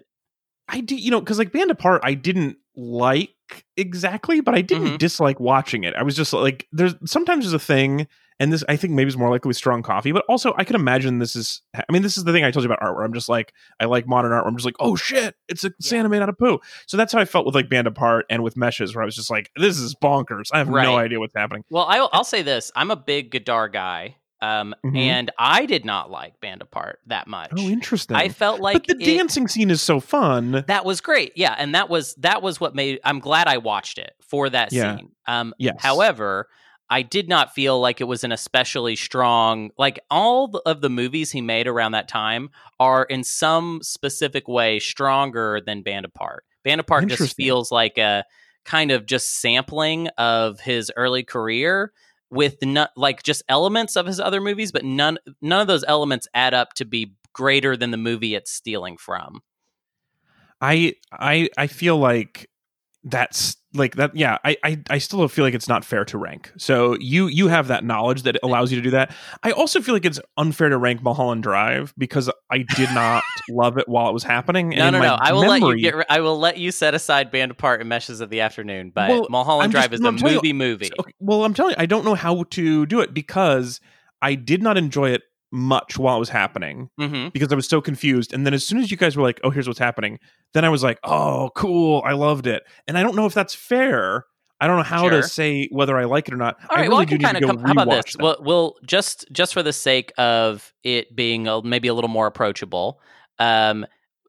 I 0.69 0.81
do, 0.81 0.95
you 0.95 1.09
know, 1.11 1.19
because 1.19 1.39
like 1.39 1.51
Band 1.51 1.71
Apart, 1.71 2.01
I 2.03 2.13
didn't 2.13 2.57
like 2.75 3.31
exactly, 3.75 4.39
but 4.41 4.53
I 4.53 4.61
didn't 4.61 4.87
Mhm. 4.87 4.97
dislike 4.99 5.39
watching 5.39 5.83
it. 5.83 5.95
I 5.95 6.03
was 6.03 6.15
just 6.15 6.31
like, 6.33 6.67
there's 6.71 6.93
sometimes 7.05 7.45
there's 7.45 7.53
a 7.53 7.59
thing, 7.59 8.07
and 8.39 8.51
this 8.53 8.63
I 8.69 8.75
think 8.75 8.93
maybe 8.93 9.07
is 9.07 9.17
more 9.17 9.29
likely 9.29 9.49
with 9.49 9.57
strong 9.57 9.81
coffee, 9.83 10.11
but 10.11 10.23
also 10.29 10.53
I 10.57 10.63
can 10.63 10.75
imagine 10.75 11.19
this 11.19 11.35
is. 11.35 11.61
I 11.75 11.83
mean, 11.91 12.01
this 12.03 12.17
is 12.17 12.23
the 12.23 12.31
thing 12.33 12.43
I 12.43 12.51
told 12.51 12.63
you 12.63 12.67
about 12.71 12.81
art, 12.81 12.95
where 12.95 13.03
I'm 13.03 13.13
just 13.13 13.29
like, 13.29 13.53
I 13.79 13.85
like 13.85 14.07
modern 14.07 14.31
art, 14.31 14.43
where 14.43 14.49
I'm 14.49 14.55
just 14.57 14.65
like, 14.65 14.75
oh 14.79 14.95
shit, 14.95 15.35
it's 15.47 15.63
a 15.63 15.71
Santa 15.81 16.09
made 16.09 16.21
out 16.21 16.29
of 16.29 16.37
poo. 16.37 16.59
So 16.85 16.97
that's 16.97 17.13
how 17.13 17.19
I 17.19 17.25
felt 17.25 17.45
with 17.45 17.55
like 17.55 17.69
Band 17.69 17.87
Apart 17.87 18.25
and 18.29 18.43
with 18.43 18.55
Meshes, 18.57 18.95
where 18.95 19.01
I 19.01 19.05
was 19.05 19.15
just 19.15 19.29
like, 19.29 19.49
this 19.55 19.77
is 19.79 19.95
bonkers. 19.95 20.49
I 20.53 20.59
have 20.59 20.67
Right. 20.69 20.83
no 20.83 20.97
idea 20.97 21.19
what's 21.19 21.33
happening. 21.35 21.63
well, 21.69 21.85
I'll, 21.87 22.09
I'll 22.13 22.23
say 22.23 22.41
this: 22.41 22.71
I'm 22.75 22.91
a 22.91 22.95
big 22.95 23.31
Godard 23.31 23.73
guy, 23.73 24.17
um, 24.41 24.75
Mhm. 24.85 24.95
and 24.97 25.31
I 25.39 25.65
did 25.65 25.83
not 25.83 26.11
like 26.11 26.39
Band 26.39 26.61
Apart 26.61 26.99
that 27.07 27.27
much. 27.27 27.49
Oh, 27.57 27.67
interesting. 27.67 28.15
I 28.17 28.29
felt 28.29 28.59
like 28.61 28.73
but 28.85 28.85
the 28.99 29.03
it- 29.03 29.17
dancing 29.17 29.47
scene 29.47 29.71
is 29.71 29.81
so 29.81 29.99
fun. 29.99 30.63
That 30.67 30.85
was 30.85 31.01
great. 31.01 31.31
Yeah, 31.35 31.55
and 31.57 31.73
that 31.73 31.89
was 31.89 32.13
that 32.15 32.43
was 32.43 32.59
what 32.61 32.75
made 32.75 32.99
I'm 33.03 33.19
glad 33.19 33.47
I 33.47 33.57
watched 33.57 33.97
it 33.97 34.13
for 34.21 34.47
that 34.49 34.71
Yeah. 34.71 34.97
scene. 34.97 35.09
Um 35.27 35.55
Yes. 35.57 35.77
however, 35.79 36.47
I 36.89 37.01
did 37.01 37.27
not 37.27 37.53
feel 37.53 37.79
like 37.79 37.99
it 37.99 38.05
was 38.05 38.23
an 38.23 38.31
especially 38.31 38.95
strong 38.95 39.71
like 39.77 39.99
all 40.09 40.61
of 40.65 40.81
the 40.81 40.89
movies 40.89 41.31
he 41.31 41.41
made 41.41 41.67
around 41.67 41.91
that 41.91 42.07
time 42.07 42.49
are 42.79 43.03
in 43.03 43.23
some 43.23 43.79
specific 43.81 44.47
way 44.47 44.79
stronger 44.79 45.61
than 45.65 45.81
Band 45.81 46.05
Apart. 46.05 46.45
Band 46.63 46.79
Apart 46.79 47.07
just 47.07 47.35
feels 47.35 47.71
like 47.71 47.97
a 47.97 48.23
kind 48.65 48.91
of 48.91 49.05
just 49.05 49.39
sampling 49.41 50.07
of 50.17 50.59
his 50.59 50.91
early 50.95 51.23
career 51.23 51.91
with 52.29 52.57
no, 52.61 52.87
like 52.97 53.23
just 53.23 53.43
elements 53.47 53.95
of 53.95 54.05
his 54.05 54.19
other 54.19 54.41
movies 54.41 54.71
but 54.71 54.83
none 54.83 55.17
none 55.41 55.61
of 55.61 55.67
those 55.67 55.85
elements 55.87 56.27
add 56.33 56.53
up 56.53 56.73
to 56.73 56.85
be 56.85 57.13
greater 57.33 57.77
than 57.77 57.91
the 57.91 57.97
movie 57.97 58.35
it's 58.35 58.51
stealing 58.51 58.97
from. 58.97 59.41
I 60.59 60.95
I 61.11 61.49
I 61.57 61.67
feel 61.67 61.97
like 61.97 62.49
that's 63.09 63.55
like 63.73 63.95
that 63.95 64.15
yeah 64.15 64.37
I, 64.43 64.57
I 64.63 64.79
i 64.89 64.97
still 64.97 65.27
feel 65.27 65.45
like 65.45 65.53
it's 65.53 65.67
not 65.67 65.85
fair 65.85 66.03
to 66.05 66.17
rank 66.17 66.51
so 66.57 66.97
you 66.99 67.27
you 67.27 67.47
have 67.47 67.67
that 67.67 67.83
knowledge 67.83 68.23
that 68.23 68.37
allows 68.41 68.71
you 68.71 68.77
to 68.77 68.81
do 68.81 68.89
that 68.91 69.13
i 69.43 69.51
also 69.51 69.81
feel 69.81 69.93
like 69.93 70.05
it's 70.05 70.19
unfair 70.35 70.69
to 70.69 70.77
rank 70.77 71.03
mulholland 71.03 71.43
drive 71.43 71.93
because 71.97 72.29
i 72.49 72.59
did 72.75 72.89
not 72.91 73.23
love 73.49 73.77
it 73.77 73.87
while 73.87 74.09
it 74.09 74.13
was 74.13 74.23
happening 74.23 74.73
and 74.73 74.93
No, 74.93 74.99
no, 74.99 75.05
no. 75.05 75.17
I 75.19 75.31
will 75.33 75.41
let 75.41 75.61
you 75.61 75.77
get. 75.77 76.05
I 76.09 76.21
will 76.21 76.39
let 76.39 76.57
you 76.57 76.71
set 76.71 76.95
aside 76.95 77.29
Band 77.31 77.51
Apart 77.51 77.79
and 77.81 77.89
Meshes 77.89 78.19
of 78.21 78.29
the 78.29 78.41
Afternoon. 78.41 78.91
But 78.93 79.09
Well, 79.09 79.27
Mulholland 79.29 79.65
I'm 79.65 79.71
Drive 79.71 79.91
just- 79.91 79.93
is 79.95 79.99
no, 80.01 80.05
the 80.05 80.09
I'm 80.13 80.17
telling 80.17 80.33
you- 80.35 80.41
movie 80.41 80.53
movie. 80.53 80.89
Okay, 80.99 81.11
well 81.19 81.43
i'm 81.45 81.53
telling 81.53 81.71
you 81.71 81.81
i 81.81 81.85
don't 81.85 82.03
know 82.05 82.15
how 82.15 82.43
to 82.51 82.85
do 82.85 82.99
it 83.01 83.13
because 83.13 83.79
i 84.21 84.33
did 84.33 84.63
not 84.63 84.77
enjoy 84.77 85.11
it 85.11 85.21
much 85.51 85.97
while 85.97 86.17
it 86.17 86.19
was 86.19 86.29
happening 86.29 86.89
hmm 86.97 87.29
because 87.29 87.51
I 87.51 87.55
was 87.55 87.67
so 87.67 87.79
confused. 87.81 88.33
And 88.33 88.45
then 88.45 88.53
as 88.53 88.65
soon 88.65 88.79
as 88.79 88.91
you 88.91 88.97
guys 88.97 89.15
were 89.15 89.23
like, 89.23 89.39
"Oh, 89.43 89.49
here's 89.49 89.67
what's 89.67 89.79
happening," 89.79 90.19
then 90.53 90.65
I 90.65 90.69
was 90.69 90.83
like, 90.83 90.99
"Oh, 91.03 91.49
cool! 91.55 92.01
I 92.05 92.13
loved 92.13 92.47
it." 92.47 92.63
And 92.87 92.97
I 92.97 93.03
don't 93.03 93.15
know 93.15 93.25
if 93.25 93.33
that's 93.33 93.55
fair. 93.55 94.25
I 94.59 94.67
don't 94.67 94.77
know 94.77 94.83
how 94.83 95.03
Sure. 95.03 95.21
to 95.21 95.23
say 95.23 95.67
whether 95.71 95.95
I 95.97 96.05
like 96.05 96.27
it 96.27 96.33
or 96.33 96.37
not. 96.37 96.55
All 96.69 96.75
right. 96.77 96.85
I 96.85 96.89
well, 96.89 96.99
really 96.99 97.01
I 97.01 97.05
do 97.05 97.09
can 97.09 97.17
need 97.17 97.21
to 97.21 97.25
kind 97.25 97.37
of 97.37 97.41
go 97.43 97.47
come. 97.55 97.65
How 97.65 97.83
about 97.83 98.05
this? 98.05 98.17
Well, 98.17 98.37
we'll 98.39 98.75
just 98.85 99.25
just 99.31 99.53
for 99.53 99.61
the 99.61 99.73
sake 99.73 100.11
of 100.17 100.73
it 100.83 101.15
being 101.15 101.47
a, 101.47 101.61
maybe 101.61 101.87
a 101.87 101.93
little 101.93 102.09
more 102.09 102.27
approachable. 102.27 102.99
Um, 103.39 103.85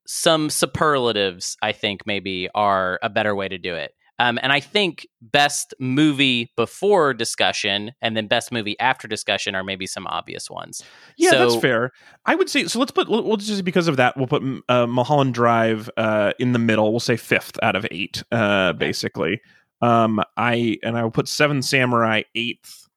some 0.06 0.50
superlatives, 0.50 1.56
I 1.62 1.72
think, 1.72 2.06
maybe 2.06 2.48
are 2.54 2.98
a 3.02 3.10
better 3.10 3.34
way 3.34 3.48
to 3.48 3.58
do 3.58 3.74
it. 3.74 3.92
Um, 4.20 4.38
and 4.42 4.52
I 4.52 4.58
think 4.60 5.06
best 5.22 5.74
movie 5.78 6.50
before 6.56 7.14
discussion 7.14 7.92
and 8.02 8.16
then 8.16 8.26
best 8.26 8.50
movie 8.50 8.78
after 8.80 9.06
discussion 9.06 9.54
are 9.54 9.62
maybe 9.62 9.86
some 9.86 10.06
obvious 10.08 10.50
ones. 10.50 10.82
yeah, 11.16 11.30
so- 11.30 11.38
that's 11.38 11.60
fair. 11.60 11.92
I 12.26 12.34
would 12.34 12.48
say 12.50 12.66
so. 12.66 12.78
Let's 12.78 12.90
put. 12.90 13.08
We'll 13.08 13.36
just 13.36 13.64
because 13.64 13.86
of 13.88 13.96
that, 13.96 14.16
we'll 14.16 14.26
put 14.26 14.42
uh, 14.68 14.86
Mulholland 14.86 15.34
Drive 15.34 15.88
uh, 15.96 16.32
in 16.38 16.52
the 16.52 16.58
middle. 16.58 16.90
We'll 16.90 17.00
say 17.00 17.16
fifth 17.16 17.58
out 17.62 17.76
of 17.76 17.86
eight, 17.90 18.22
uh, 18.32 18.72
basically. 18.72 19.40
Um, 19.80 20.20
I 20.36 20.78
and 20.82 20.98
I 20.98 21.04
will 21.04 21.12
put 21.12 21.28
Seven 21.28 21.62
Samurai 21.62 22.22
8th 22.36 22.88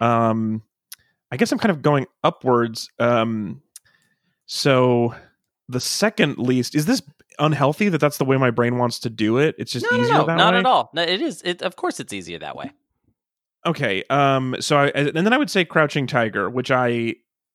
Um, 0.00 0.62
I 1.32 1.36
guess 1.36 1.50
I'm 1.50 1.58
kind 1.58 1.72
of 1.72 1.82
going 1.82 2.06
upwards. 2.22 2.88
Um, 3.00 3.62
so 4.46 5.14
the 5.68 5.80
second 5.80 6.38
least 6.38 6.74
is 6.74 6.86
this 6.86 7.02
unhealthy 7.38 7.88
that 7.88 7.98
that's 7.98 8.18
the 8.18 8.24
way 8.24 8.36
my 8.36 8.50
brain 8.50 8.78
wants 8.78 8.98
to 9.00 9.10
do 9.10 9.38
it. 9.38 9.54
It's 9.58 9.72
just 9.72 9.86
no, 9.90 9.96
no, 9.96 10.02
easier 10.02 10.14
no, 10.14 10.26
that 10.26 10.36
not 10.36 10.54
way. 10.54 10.60
at 10.60 10.66
all. 10.66 10.90
No, 10.94 11.02
it 11.02 11.20
is. 11.20 11.42
It, 11.44 11.62
of 11.62 11.76
course, 11.76 12.00
it's 12.00 12.12
easier 12.12 12.38
that 12.40 12.56
way. 12.56 12.70
Okay. 13.66 14.02
Um. 14.10 14.56
So 14.60 14.76
I 14.76 14.86
and 14.88 15.14
then 15.26 15.32
I 15.32 15.38
would 15.38 15.50
say 15.50 15.64
Crouching 15.64 16.06
Tiger, 16.06 16.50
which 16.50 16.70
I 16.70 17.14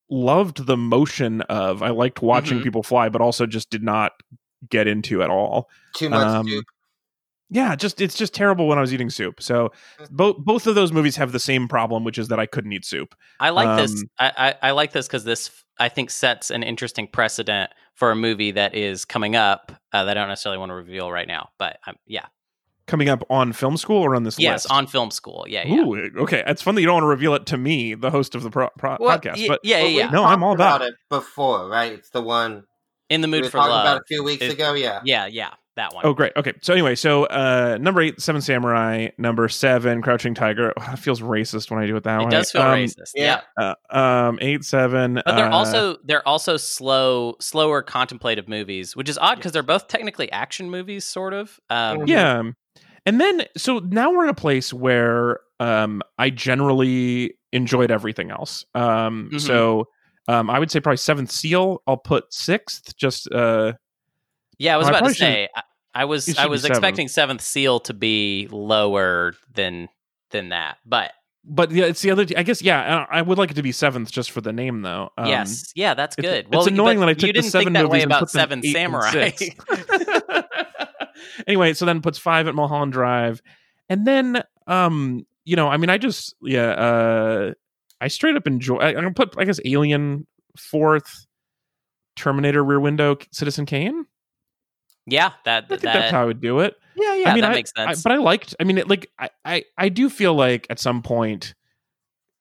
loved 0.09 0.65
the 0.65 0.77
motion 0.77 1.41
of. 1.41 1.83
I 1.83 1.89
liked 1.89 2.21
watching 2.21 2.59
Mhm. 2.59 2.63
people 2.63 2.83
fly, 2.83 3.09
but 3.09 3.21
also 3.21 3.45
just 3.45 3.69
did 3.69 3.83
not 3.83 4.13
get 4.69 4.87
into 4.87 5.21
at 5.21 5.29
all. 5.29 5.69
Too 5.95 6.09
much 6.09 6.25
Um, 6.25 6.47
soup. 6.47 6.65
Yeah, 7.49 7.75
just 7.75 8.01
it's 8.01 8.15
just 8.17 8.33
terrible 8.33 8.67
when 8.67 8.77
I 8.77 8.81
was 8.81 8.93
eating 8.93 9.09
soup. 9.09 9.41
So 9.41 9.71
Mm. 9.99 10.09
both 10.11 10.37
both 10.39 10.67
of 10.67 10.75
those 10.75 10.91
movies 10.91 11.15
have 11.15 11.31
the 11.31 11.39
same 11.39 11.67
problem, 11.67 12.03
which 12.03 12.17
is 12.17 12.27
that 12.27 12.39
I 12.39 12.45
couldn't 12.45 12.73
eat 12.73 12.85
soup. 12.85 13.15
I 13.39 13.51
like 13.51 13.77
this. 13.77 13.91
Um, 13.93 14.09
I, 14.19 14.31
I, 14.61 14.67
I 14.69 14.71
like 14.71 14.91
this 14.91 15.07
because 15.07 15.23
this 15.23 15.49
I 15.79 15.89
think 15.89 16.09
sets 16.09 16.51
an 16.51 16.63
interesting 16.63 17.07
precedent 17.07 17.71
for 17.93 18.11
a 18.11 18.15
movie 18.15 18.51
that 18.51 18.75
is 18.75 19.05
coming 19.05 19.35
up 19.35 19.71
uh, 19.93 20.03
that 20.05 20.17
I 20.17 20.19
don't 20.19 20.27
necessarily 20.29 20.57
want 20.59 20.71
to 20.71 20.75
reveal 20.75 21.11
right 21.11 21.27
now. 21.27 21.49
But 21.57 21.77
um, 21.87 21.95
yeah, 22.05 22.25
Coming 22.85 23.09
up 23.09 23.23
on 23.29 23.51
film 23.53 23.75
school 23.77 24.01
or 24.01 24.15
on 24.15 24.23
this 24.23 24.35
list? 24.37 24.41
yes, 24.43 24.63
list? 24.65 24.71
on 24.71 24.87
film 24.87 25.11
school. 25.11 25.45
Yeah, 25.47 25.65
yeah. 25.67 25.81
Ooh, 25.81 26.11
okay. 26.19 26.41
It's 26.47 26.61
fun 26.61 26.75
that 26.75 26.81
you 26.81 26.87
don't 26.87 26.95
want 26.95 27.03
to 27.03 27.07
reveal 27.09 27.33
it 27.35 27.45
to 27.47 27.57
me, 27.57 27.93
the 27.95 28.09
host 28.11 28.33
of 28.33 28.43
the 28.43 28.49
pro- 28.49 28.69
pro- 28.77 28.97
Well, 28.99 29.17
podcast. 29.19 29.37
y- 29.39 29.45
but 29.47 29.59
yeah, 29.63 29.77
Well, 29.81 29.85
yeah, 29.87 29.93
we 29.93 29.97
yeah. 29.99 30.09
No, 30.09 30.23
I'm 30.23 30.41
all 30.43 30.55
talked 30.55 30.81
about 30.81 30.89
it 30.89 30.95
before, 31.09 31.67
right? 31.69 31.91
It's 31.93 32.09
the 32.11 32.21
one 32.21 32.63
In 33.09 33.21
the 33.21 33.27
we 33.27 33.31
mood 33.31 33.43
were 33.45 33.49
for 33.49 33.57
love. 33.59 33.81
about 33.83 33.97
a 33.97 34.03
few 34.07 34.23
weeks 34.23 34.41
is- 34.43 34.53
ago. 34.53 34.73
Yeah. 34.73 35.01
Yeah, 35.03 35.25
yeah, 35.27 35.51
that 35.77 35.93
one. 35.95 36.05
oh, 36.05 36.13
great. 36.13 36.33
Okay. 36.35 36.53
So 36.61 36.73
anyway, 36.73 36.95
so 36.95 37.23
uh, 37.25 37.77
number 37.79 38.01
eight, 38.01 38.19
Seven 38.21 38.41
Samurai. 38.41 39.07
Number 39.17 39.47
seven, 39.47 40.01
Crouching 40.01 40.33
Tiger. 40.33 40.73
Oh, 40.77 40.81
that 40.81 40.99
feels 40.99 41.21
racist 41.21 41.71
when 41.71 41.81
I 41.81 41.87
do 41.87 41.95
it 41.95 42.03
that 42.03 42.17
way. 42.17 42.23
it 42.23 42.25
way. 42.25 42.31
does 42.31 42.51
feel 42.51 42.61
Um, 42.63 42.77
racist. 42.77 43.11
yeah. 43.15 43.41
Yeah. 43.57 43.73
Uh, 43.89 43.97
um, 44.29 44.37
eight, 44.41 44.63
seven. 44.65 45.21
But 45.25 45.35
they're 45.35 45.45
uh, 45.45 45.55
also 45.55 45.97
they're 46.03 46.27
also 46.27 46.57
slow, 46.57 47.35
slower 47.39 47.81
contemplative 47.81 48.47
movies, 48.47 48.95
which 48.95 49.07
is 49.09 49.17
odd 49.17 49.35
because 49.37 49.53
they're 49.53 49.63
both 49.63 49.87
technically 49.87 50.31
action 50.31 50.69
movies, 50.69 51.05
sort 51.05 51.33
of. 51.33 51.59
Um, 51.69 51.99
Mhm. 51.99 52.07
yeah. 52.09 52.43
And 53.05 53.21
then 53.21 53.43
so 53.55 53.79
now 53.79 54.11
we're 54.11 54.25
in 54.25 54.29
a 54.29 54.33
place 54.33 54.73
where 54.73 55.39
um, 55.59 56.01
I 56.19 56.29
generally 56.29 57.35
enjoyed 57.53 57.89
everything 57.89 58.29
else. 58.31 58.65
Um, 58.75 59.29
Mhm. 59.33 59.39
So 59.41 59.85
um, 60.27 60.49
I 60.49 60.59
would 60.59 60.69
say 60.69 60.81
probably 60.81 60.97
Seventh 60.97 61.31
Seal. 61.31 61.81
I'll 61.87 61.95
put 61.97 62.25
sixth. 62.33 62.95
Just 62.97 63.31
uh, 63.31 63.73
Yeah, 64.59 64.73
I 64.73 64.77
was 64.77 64.85
Well, 64.87 64.95
I 64.95 64.99
about 64.99 65.07
to 65.09 65.13
say 65.13 65.49
I, 65.55 65.61
I 65.93 66.05
was 66.05 66.37
I 66.37 66.47
was 66.47 66.61
seventh. 66.61 66.77
expecting 66.77 67.07
Seventh 67.07 67.41
Seal 67.41 67.79
to 67.81 67.93
be 67.93 68.47
lower 68.51 69.33
than 69.53 69.89
than 70.31 70.49
that, 70.49 70.77
but 70.85 71.11
but 71.49 71.71
yeah, 71.71 71.85
it's 71.85 72.01
the 72.01 72.11
other. 72.11 72.25
I 72.35 72.43
guess 72.43 72.61
yeah. 72.61 73.05
I 73.09 73.21
would 73.21 73.37
like 73.37 73.51
it 73.51 73.53
to 73.55 73.63
be 73.63 73.71
seventh 73.71 74.11
just 74.11 74.31
for 74.31 74.41
the 74.41 74.51
name 74.51 74.81
though. 74.81 75.09
Um, 75.17 75.27
yes, 75.27 75.71
yeah, 75.75 75.93
that's 75.93 76.17
it's- 76.17 76.29
good. 76.31 76.45
It's, 76.47 76.55
well, 76.55 76.67
annoying 76.67 76.99
that 76.99 77.09
I 77.09 77.13
took 77.13 77.27
you 77.27 77.33
the 77.33 77.41
didn't 77.41 77.51
seven 77.51 77.73
think 77.73 77.77
that 77.77 77.89
way 77.89 78.01
about 78.01 78.29
Seven 78.29 78.61
Samurai. 78.63 79.31
anyway, 81.47 81.73
so 81.73 81.85
then 81.85 82.01
puts 82.01 82.17
five 82.17 82.47
at 82.47 82.55
Mulholland 82.55 82.91
Drive, 82.93 83.41
and 83.89 84.05
then 84.05 84.43
um, 84.67 85.25
you 85.45 85.55
know, 85.55 85.67
I 85.67 85.77
mean, 85.77 85.89
I 85.89 85.97
just 85.97 86.35
yeah, 86.41 86.69
uh, 86.71 87.53
I 88.01 88.07
straight 88.09 88.35
up 88.35 88.45
enjoy. 88.47 88.77
I, 88.77 88.89
I'm 88.89 88.95
gonna 88.95 89.11
put 89.13 89.35
I 89.37 89.45
guess 89.45 89.59
Alien 89.63 90.27
fourth, 90.57 91.25
Terminator 92.15 92.63
Rear 92.63 92.79
Window, 92.79 93.17
Citizen 93.31 93.65
Kane. 93.65 94.05
Yeah, 95.07 95.31
that 95.45 95.63
I 95.63 95.67
think 95.67 95.81
that 95.81 95.93
that's 95.93 96.11
how 96.11 96.21
I 96.21 96.25
would 96.25 96.41
do 96.41 96.59
it. 96.59 96.75
yeah 96.95 97.15
yeah 97.15 97.31
I 97.31 97.33
mean, 97.33 97.41
that 97.41 97.51
I- 97.51 97.55
makes 97.55 97.71
I, 97.75 97.85
sense. 97.87 98.03
but 98.03 98.11
I 98.11 98.17
liked. 98.17 98.55
I 98.59 98.63
mean, 98.63 98.77
it, 98.77 98.87
like 98.87 99.09
I, 99.17 99.29
I, 99.43 99.63
I 99.77 99.89
do 99.89 100.09
feel 100.09 100.35
like 100.35 100.67
at 100.69 100.79
some 100.79 101.01
point 101.01 101.55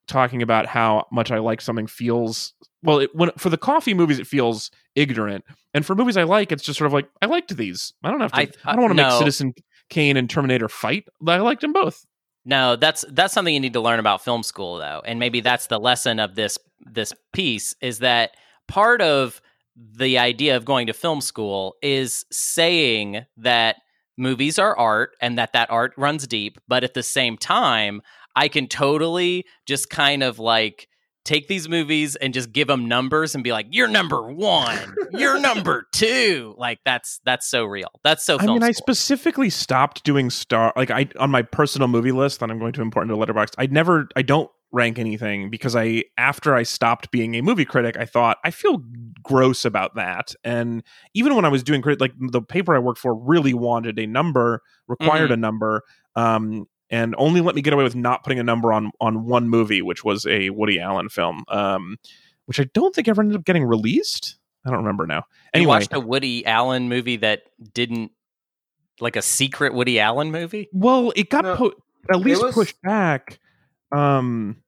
talking 0.09 0.43
about 0.43 0.67
how 0.67 1.07
much 1.11 1.31
I 1.31 1.39
like 1.39 1.61
something 1.61 1.87
feels 1.87 2.53
well. 2.83 2.99
It, 3.01 3.15
when 3.15 3.31
for 3.39 3.51
the 3.51 3.59
coffee 3.59 3.95
movies, 3.95 4.19
it 4.19 4.27
feels 4.27 4.71
ignorant, 4.95 5.45
and 5.75 5.85
for 5.87 5.95
movies 5.95 6.17
I 6.17 6.25
like, 6.25 6.53
it's 6.53 6.63
just 6.63 6.79
sort 6.79 6.87
of 6.87 6.93
like 6.93 7.09
I 7.23 7.27
liked 7.27 7.57
these. 7.57 7.93
I 8.05 8.11
don't 8.11 8.21
have 8.21 8.33
to. 8.33 8.39
I, 8.39 8.49
I- 8.65 8.73
don't 8.75 8.83
want 8.83 8.93
to 8.97 9.03
no. 9.03 9.09
make 9.09 9.19
Citizen 9.19 9.55
Kane 9.89 10.17
and 10.17 10.29
Terminator 10.29 10.69
fight. 10.69 11.09
I 11.27 11.39
liked 11.39 11.61
them 11.63 11.73
both. 11.73 12.05
No, 12.45 12.77
that's 12.77 13.05
that's 13.11 13.35
something 13.35 13.53
you 13.55 13.61
need 13.61 13.73
to 13.73 13.81
learn 13.81 13.99
about 13.99 14.23
film 14.23 14.43
school 14.43 14.79
though. 14.79 15.03
And 15.05 15.19
maybe 15.19 15.41
that's 15.41 15.67
the 15.67 15.81
lesson 15.81 16.21
of 16.21 16.35
this 16.37 16.59
this 16.81 17.13
piece 17.33 17.75
is 17.81 17.99
that 18.01 18.37
part 18.69 19.03
of 19.03 19.41
the 19.77 20.19
idea 20.19 20.57
of 20.57 20.65
going 20.65 20.87
to 20.87 20.93
film 20.93 21.21
school 21.21 21.77
is 21.83 22.25
saying 22.33 23.27
that 23.37 23.77
movies 24.17 24.59
are 24.59 24.77
art 24.77 25.17
and 25.21 25.39
that 25.39 25.53
that 25.53 25.71
art 25.71 25.93
runs 25.97 26.27
deep, 26.27 26.59
but 26.67 26.85
at 26.85 26.95
the 26.95 27.03
same 27.03 27.37
time, 27.37 28.01
I 28.35 28.49
can 28.49 28.69
totally 28.69 29.45
just 29.67 29.91
kind 29.91 30.23
of 30.23 30.39
like 30.39 30.89
take 31.25 31.49
these 31.49 31.69
movies 31.69 32.15
and 32.17 32.33
just 32.33 32.53
give 32.53 32.69
them 32.69 32.87
numbers 32.87 33.35
and 33.35 33.43
be 33.43 33.53
like, 33.53 33.67
"You're 33.71 33.89
number 33.89 34.23
1. 34.23 34.95
You're 35.13 35.39
number 35.41 35.89
2." 35.93 36.55
Like 36.57 36.79
that's 36.85 37.21
that's 37.25 37.47
so 37.47 37.65
real. 37.65 37.91
That's 38.05 38.25
so 38.25 38.39
I 38.39 38.47
mean, 38.47 38.63
I 38.63 38.71
specifically 38.71 39.51
stopped 39.51 40.05
doing 40.05 40.31
star 40.31 40.73
like 40.77 40.91
I 40.91 41.09
on 41.19 41.31
my 41.31 41.43
personal 41.43 41.89
movie 41.89 42.13
list 42.13 42.41
that 42.41 42.51
I'm 42.51 42.59
going 42.59 42.73
to 42.75 42.83
import 42.83 43.11
into 43.11 43.17
Letterboxd 43.17 43.55
I 43.59 43.67
never, 43.67 44.09
I 44.17 44.23
don't 44.23 44.51
rank 44.73 44.99
anything 44.99 45.49
because 45.49 45.75
I 45.77 46.05
after 46.19 46.55
I 46.55 46.63
stopped 46.65 47.11
being 47.11 47.35
a 47.35 47.41
movie 47.43 47.65
critic, 47.65 47.97
I 47.97 48.05
thought 48.05 48.39
I 48.45 48.51
feel 48.51 48.83
gross 49.23 49.65
about 49.65 49.95
that. 49.95 50.35
And 50.45 50.83
even 51.15 51.35
when 51.35 51.45
I 51.45 51.49
was 51.49 51.63
doing 51.63 51.83
crit, 51.83 52.01
like 52.01 52.13
the 52.19 52.43
paper 52.43 52.75
I 52.75 52.79
worked 52.79 52.99
for 52.99 53.15
really 53.15 53.55
wanted 53.55 53.99
a 53.99 54.07
number, 54.07 54.63
required 54.89 55.31
a 55.31 55.37
number, 55.37 55.83
um, 56.15 56.67
and 56.91 57.15
only 57.19 57.41
let 57.41 57.55
me 57.55 57.63
get 57.63 57.73
away 57.73 57.85
with 57.85 57.97
not 57.97 58.23
putting 58.23 58.39
a 58.39 58.45
number 58.45 58.73
on 58.73 58.91
on 59.01 59.25
one 59.25 59.49
movie, 59.49 59.83
which 59.83 60.05
was 60.05 60.27
a 60.27 60.51
Woody 60.51 60.79
Allen 60.81 61.09
film, 61.09 61.45
um, 61.49 61.97
which 62.47 62.61
I 62.61 62.65
don't 62.75 62.95
think 62.95 63.09
ever 63.09 63.23
ended 63.23 63.37
up 63.37 63.45
getting 63.45 63.65
released. 63.65 64.37
I 64.65 64.71
don't 64.71 64.79
remember 64.81 65.07
now. 65.07 65.19
You 65.19 65.23
Anyway, 65.55 65.69
watched 65.69 65.93
a 65.95 66.01
Woody 66.01 66.45
Allen 66.45 66.89
movie 66.89 67.17
that 67.19 67.43
didn't 67.73 68.11
like 69.01 69.15
a 69.17 69.23
secret 69.23 69.75
Woody 69.75 70.01
Allen 70.01 70.31
movie? 70.33 70.69
Well, 70.73 71.13
it 71.15 71.31
got 71.31 71.45
No, 71.45 71.57
po- 71.57 71.73
at 72.11 72.19
least 72.21 72.43
was- 72.43 72.55
pushed 72.55 72.81
back. 72.83 73.39
Um, 73.93 74.63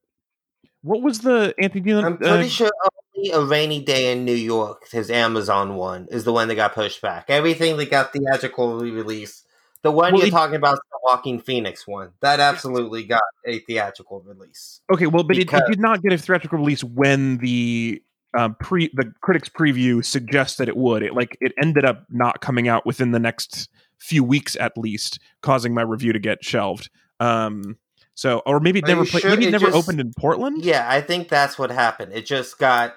what 0.83 1.03
was 1.03 1.21
the 1.21 1.55
Anthony 1.61 1.81
Dillon? 1.83 2.05
I'm 2.05 2.17
pretty 2.19 2.47
uh, 2.47 2.49
sure 2.49 2.71
only 3.17 3.31
a 3.31 3.41
rainy 3.41 3.83
day 3.83 4.13
in 4.13 4.25
New 4.25 4.35
York, 4.35 4.89
his 4.91 5.11
Amazon 5.11 5.75
one, 5.75 6.07
is 6.11 6.25
the 6.25 6.33
one 6.33 6.49
that 6.49 6.55
got 6.55 6.75
pushed 6.75 7.03
back. 7.03 7.27
Everything 7.29 7.77
that 7.77 7.91
got 7.91 8.13
theatrical 8.13 8.79
release, 8.79 9.43
the 9.83 9.91
one 9.91 10.13
Well, 10.13 10.21
you're 10.21 10.29
it- 10.29 10.31
talking 10.31 10.57
about, 10.57 10.77
the 10.77 10.99
Joaquin 11.03 11.41
Phoenix 11.41 11.87
one, 11.87 12.11
that 12.21 12.41
absolutely 12.41 13.05
got 13.05 13.23
a 13.47 13.59
theatrical 13.61 14.21
release. 14.21 14.81
okay, 14.93 15.07
well, 15.07 15.25
but 15.25 15.37
it, 15.37 15.53
it 15.53 15.63
did 15.69 15.81
not 15.81 16.03
get 16.03 16.13
a 16.13 16.19
theatrical 16.19 16.59
release 16.59 16.85
when 16.85 17.39
the 17.39 18.03
um, 18.37 18.57
pre 18.61 18.91
the 18.95 19.13
critics 19.23 19.49
preview 19.49 20.05
suggested 20.05 20.63
that 20.63 20.69
it 20.69 20.77
would. 20.77 21.03
It 21.03 21.15
like 21.15 21.37
it 21.41 21.53
ended 21.61 21.85
up 21.85 22.05
not 22.11 22.41
coming 22.41 22.69
out 22.69 22.85
within 22.87 23.11
the 23.13 23.19
next 23.19 23.69
few 23.99 24.23
weeks 24.23 24.55
at 24.61 24.77
least, 24.77 25.19
causing 25.43 25.73
my 25.75 25.83
review 25.83 26.13
to 26.13 26.19
get 26.19 26.45
shelved. 26.45 26.91
Um, 27.21 27.79
so 28.19 28.43
or 28.47 28.59
maybe 28.59 28.81
it 28.81 28.85
Are 28.87 28.89
never 28.89 29.05
played. 29.07 29.21
sure 29.23 29.31
maybe 29.31 29.45
it 29.45 29.49
it 29.49 29.53
never 29.53 29.67
just- 29.67 29.77
opened 29.77 30.01
in 30.01 30.13
Portland. 30.19 30.65
Yeah, 30.65 30.85
I 30.91 31.01
think 31.01 31.29
that's 31.29 31.57
what 31.59 31.71
happened. 31.71 32.13
It 32.13 32.27
just 32.27 32.59
got. 32.59 32.95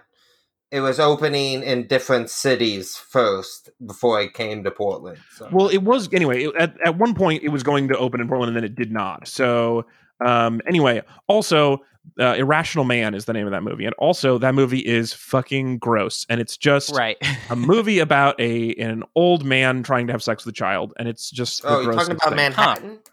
It 0.72 0.80
was 0.80 1.00
opening 1.02 1.64
in 1.64 1.86
different 1.88 2.30
cities 2.30 2.96
first 2.96 3.70
before 3.86 4.22
it 4.22 4.34
came 4.34 4.64
to 4.64 4.72
Portland. 4.72 5.18
So. 5.36 5.50
Well, 5.52 5.68
it 5.68 5.84
was 5.84 6.12
anyway. 6.14 6.46
It, 6.46 6.56
at 6.56 6.74
at 6.86 6.98
one 6.98 7.14
point, 7.14 7.44
it 7.44 7.50
was 7.50 7.62
going 7.62 7.90
to 7.90 7.98
open 7.98 8.20
in 8.22 8.28
Portland, 8.28 8.50
and 8.50 8.58
then 8.58 8.64
it 8.64 8.76
did 8.76 8.90
not. 8.92 9.28
So, 9.28 9.86
um, 10.26 10.62
anyway, 10.66 11.02
also, 11.28 11.80
uh, 12.20 12.36
Irrational 12.38 12.86
Man 12.86 13.14
is 13.14 13.26
the 13.26 13.34
name 13.34 13.46
of 13.46 13.52
that 13.52 13.64
movie, 13.64 13.84
and 13.86 13.94
also 14.00 14.38
that 14.40 14.56
movie 14.56 14.80
is 14.80 15.12
fucking 15.14 15.78
gross, 15.80 16.26
and 16.30 16.40
it's 16.40 16.56
just 16.58 16.96
Right. 16.96 17.18
a 17.50 17.56
movie 17.58 18.00
about 18.00 18.40
a 18.40 18.74
an 18.76 19.04
old 19.14 19.44
man 19.44 19.84
trying 19.84 20.08
to 20.08 20.14
have 20.14 20.24
sex 20.24 20.46
with 20.46 20.54
a 20.54 20.58
child, 20.58 20.94
and 20.98 21.08
it's 21.10 21.30
just 21.30 21.62
the 21.64 21.68
oh, 21.70 21.82
you're 21.82 21.92
talking 21.94 22.12
about 22.14 22.30
thing. 22.30 22.36
Manhattan? 22.38 22.92
it 22.92 23.10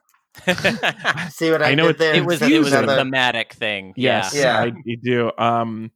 See 1.31 1.51
what 1.51 1.63
I, 1.63 1.71
I 1.71 1.75
know 1.75 1.87
did 1.93 2.01
it's- 2.01 2.13
there? 2.15 2.25
was 2.25 2.43
it 2.43 2.59
was 2.59 2.73
a 2.73 2.79
another- 2.79 2.97
thematic 2.97 3.53
thing. 3.53 3.95
Yes, 3.97 4.35
Yeah. 4.35 4.59
I, 4.59 4.65
I 4.67 4.95
do. 5.03 5.31
Um, 5.39 5.91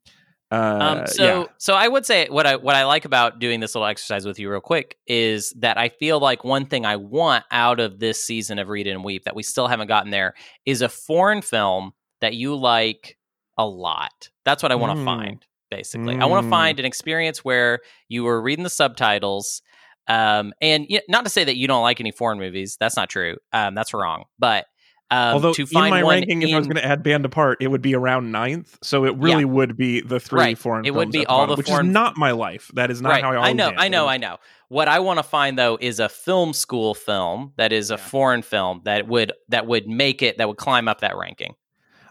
uh, 0.50 0.54
Um, 1.00 1.06
so 1.06 1.24
yeah. 1.24 1.44
so 1.58 1.74
I 1.74 1.88
would 1.88 2.04
say 2.04 2.28
what 2.28 2.46
I 2.46 2.56
what 2.56 2.74
I 2.76 2.84
like 2.84 3.04
about 3.06 3.38
doing 3.38 3.60
this 3.60 3.74
little 3.74 3.88
exercise 3.88 4.26
with 4.26 4.38
you 4.38 4.50
real 4.50 4.60
quick 4.60 4.98
is 5.06 5.50
that 5.60 5.78
I 5.78 5.88
feel 5.88 6.20
like 6.20 6.44
one 6.44 6.66
thing 6.66 6.84
I 6.84 6.96
want 6.96 7.44
out 7.50 7.80
of 7.80 7.98
this 7.98 8.22
season 8.22 8.58
of 8.58 8.68
Read 8.68 8.86
and 8.86 9.02
Weep 9.02 9.24
that 9.24 9.34
we 9.34 9.42
still 9.42 9.66
haven't 9.66 9.88
gotten 9.88 10.10
there 10.10 10.34
is 10.66 10.82
a 10.82 10.88
foreign 10.90 11.40
film 11.40 11.92
that 12.20 12.34
you 12.34 12.54
like 12.54 13.16
a 13.56 13.66
lot. 13.66 14.28
That's 14.44 14.62
what 14.62 14.72
I 14.72 14.74
want 14.74 14.92
to 14.98 15.02
Mm. 15.02 15.04
find 15.06 15.46
basically. 15.70 16.18
I 16.18 16.26
want 16.26 16.44
Mm. 16.44 16.48
to 16.48 16.50
find 16.50 16.78
an 16.80 16.84
experience 16.84 17.42
where 17.42 17.80
you 18.08 18.24
were 18.24 18.42
reading 18.42 18.62
the 18.62 18.68
subtitles 18.70 19.62
um 20.08 20.52
and 20.60 20.86
y- 20.90 21.00
not 21.08 21.24
to 21.24 21.30
say 21.30 21.44
that 21.44 21.56
you 21.56 21.66
don't 21.68 21.82
like 21.82 22.00
any 22.00 22.10
foreign 22.10 22.38
movies. 22.38 22.76
That's 22.80 22.96
not 22.96 23.08
true. 23.08 23.36
Um 23.52 23.74
that's 23.74 23.94
wrong. 23.94 24.24
But 24.38 24.66
um, 25.10 25.34
Although 25.34 25.52
to 25.52 25.62
in 25.62 25.66
find 25.68 25.90
my 25.90 26.02
one 26.02 26.14
ranking, 26.20 26.40
if 26.40 26.54
I 26.54 26.56
was 26.56 26.66
going 26.66 26.76
to 26.78 26.86
add 26.86 27.02
Band 27.02 27.26
Apart, 27.26 27.58
it 27.60 27.68
would 27.68 27.82
be 27.82 27.94
around 27.94 28.32
ninth. 28.32 28.78
So 28.82 29.04
it 29.04 29.14
really 29.18 29.44
would 29.44 29.76
be 29.76 30.00
the 30.00 30.18
three 30.18 30.38
Right. 30.40 30.56
foreign. 30.58 30.86
It 30.86 30.94
would 30.94 31.10
be 31.10 31.26
all 31.26 31.40
bottom, 31.40 31.50
the 31.50 31.56
which 31.58 31.66
foreign- 31.66 31.88
is 31.88 31.92
not 31.92 32.16
my 32.16 32.30
life. 32.30 32.70
That 32.72 32.90
is 32.90 33.02
not 33.02 33.10
right. 33.10 33.22
how 33.22 33.32
I. 33.32 33.48
I 33.48 33.52
know. 33.52 33.72
I 33.76 33.88
know, 33.88 34.06
I 34.08 34.16
know. 34.16 34.38
What 34.68 34.88
I 34.88 35.00
want 35.00 35.18
to 35.18 35.22
find 35.22 35.58
though 35.58 35.76
is 35.78 36.00
a 36.00 36.08
film 36.08 36.54
school 36.54 36.94
film 36.94 37.52
that 37.58 37.74
is 37.74 37.90
a 37.90 37.94
Yeah. 37.94 37.98
foreign 37.98 38.40
film 38.40 38.80
that 38.84 39.06
would 39.06 39.32
that 39.50 39.66
would 39.66 39.86
make 39.86 40.22
it 40.22 40.38
that 40.38 40.48
would 40.48 40.56
climb 40.56 40.88
up 40.88 41.02
that 41.02 41.14
ranking. 41.18 41.56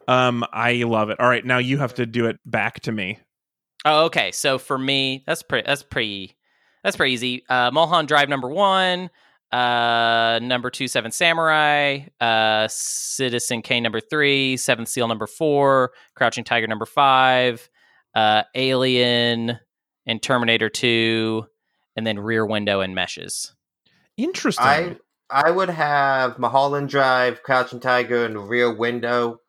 Um, 0.08 0.46
I 0.54 0.74
love 0.84 1.10
it. 1.10 1.20
All 1.20 1.28
right, 1.28 1.44
now 1.44 1.58
you 1.58 1.80
have 1.80 1.96
to 1.96 2.06
do 2.06 2.28
it 2.28 2.38
back 2.46 2.82
to 2.82 2.92
me. 2.92 3.18
Oh, 3.84 4.06
okay. 4.06 4.32
So 4.32 4.60
for 4.60 4.78
me, 4.78 5.24
that's 5.26 5.42
pretty. 5.42 5.66
That's 5.66 5.82
pretty. 5.82 6.38
That's 6.84 6.96
pretty 6.96 7.14
easy. 7.14 7.44
Uh, 7.50 7.72
Mulholland 7.72 8.08
Drive 8.08 8.30
number 8.30 8.50
one. 8.50 9.10
Uh, 9.52 10.40
number 10.42 10.70
two, 10.70 10.88
Seven 10.88 11.12
Samurai. 11.12 12.00
Uh, 12.20 12.68
Citizen 12.70 13.62
Kane 13.62 13.84
number 13.84 14.00
three. 14.00 14.58
Seventh 14.58 14.88
Seal 14.88 15.08
number 15.08 15.28
four. 15.28 15.92
Crouching 16.16 16.44
Tiger 16.44 16.68
number 16.68 16.86
five. 16.86 17.70
uh, 18.16 18.44
Alien, 18.56 19.58
and 20.06 20.22
Terminator 20.22 20.70
Two, 20.70 21.46
and 21.96 22.06
then 22.06 22.20
Rear 22.20 22.46
Window 22.46 22.82
and 22.82 22.94
Meshes. 22.96 23.54
Interesting. 24.18 24.66
I 24.66 24.98
I 25.30 25.50
would 25.52 25.70
have 25.70 26.38
Mulholland 26.40 26.90
Drive, 26.90 27.42
Crouching 27.44 27.80
Tiger, 27.80 28.26
and 28.26 28.50
Rear 28.50 28.74
Window, 28.74 29.40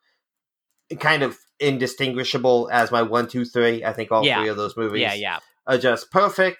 kind 1.00 1.22
of 1.24 1.38
indistinguishable 1.58 2.68
as 2.72 2.92
my 2.92 3.02
one, 3.02 3.26
two, 3.28 3.44
three. 3.44 3.84
I 3.84 3.92
think 3.92 4.12
all 4.12 4.24
Yeah. 4.24 4.38
three 4.40 4.48
of 4.48 4.56
those 4.56 4.76
movies 4.76 5.00
Yeah, 5.00 5.14
yeah. 5.14 5.38
are 5.66 5.78
just 5.78 6.10
perfect. 6.12 6.58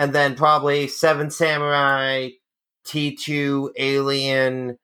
And 0.00 0.14
then 0.14 0.34
probably 0.34 0.88
Seven 0.88 1.30
Samurai, 1.30 2.30
T 2.86 3.14
two, 3.14 3.70
Alien, 3.76 4.78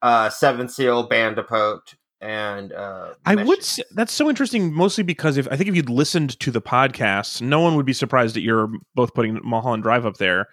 uh, 0.00 0.30
Seven 0.30 0.70
Seal, 0.70 1.06
Bandicoot, 1.06 1.96
and 2.22 2.72
uh, 2.72 3.10
I 3.26 3.34
would. 3.34 3.62
Say, 3.62 3.82
that's 3.90 4.14
so 4.14 4.30
interesting, 4.30 4.72
mostly 4.72 5.04
because 5.04 5.36
if 5.36 5.46
I 5.50 5.56
think 5.56 5.68
if 5.68 5.76
you'd 5.76 5.90
listened 5.90 6.40
to 6.40 6.50
the 6.50 6.62
podcast, 6.62 7.42
no 7.42 7.60
one 7.60 7.76
would 7.76 7.84
be 7.84 7.92
surprised 7.92 8.34
that 8.36 8.40
you're 8.40 8.70
both 8.94 9.12
putting 9.12 9.38
Mulholland 9.44 9.82
Drive 9.82 10.06
up 10.06 10.16
there. 10.16 10.46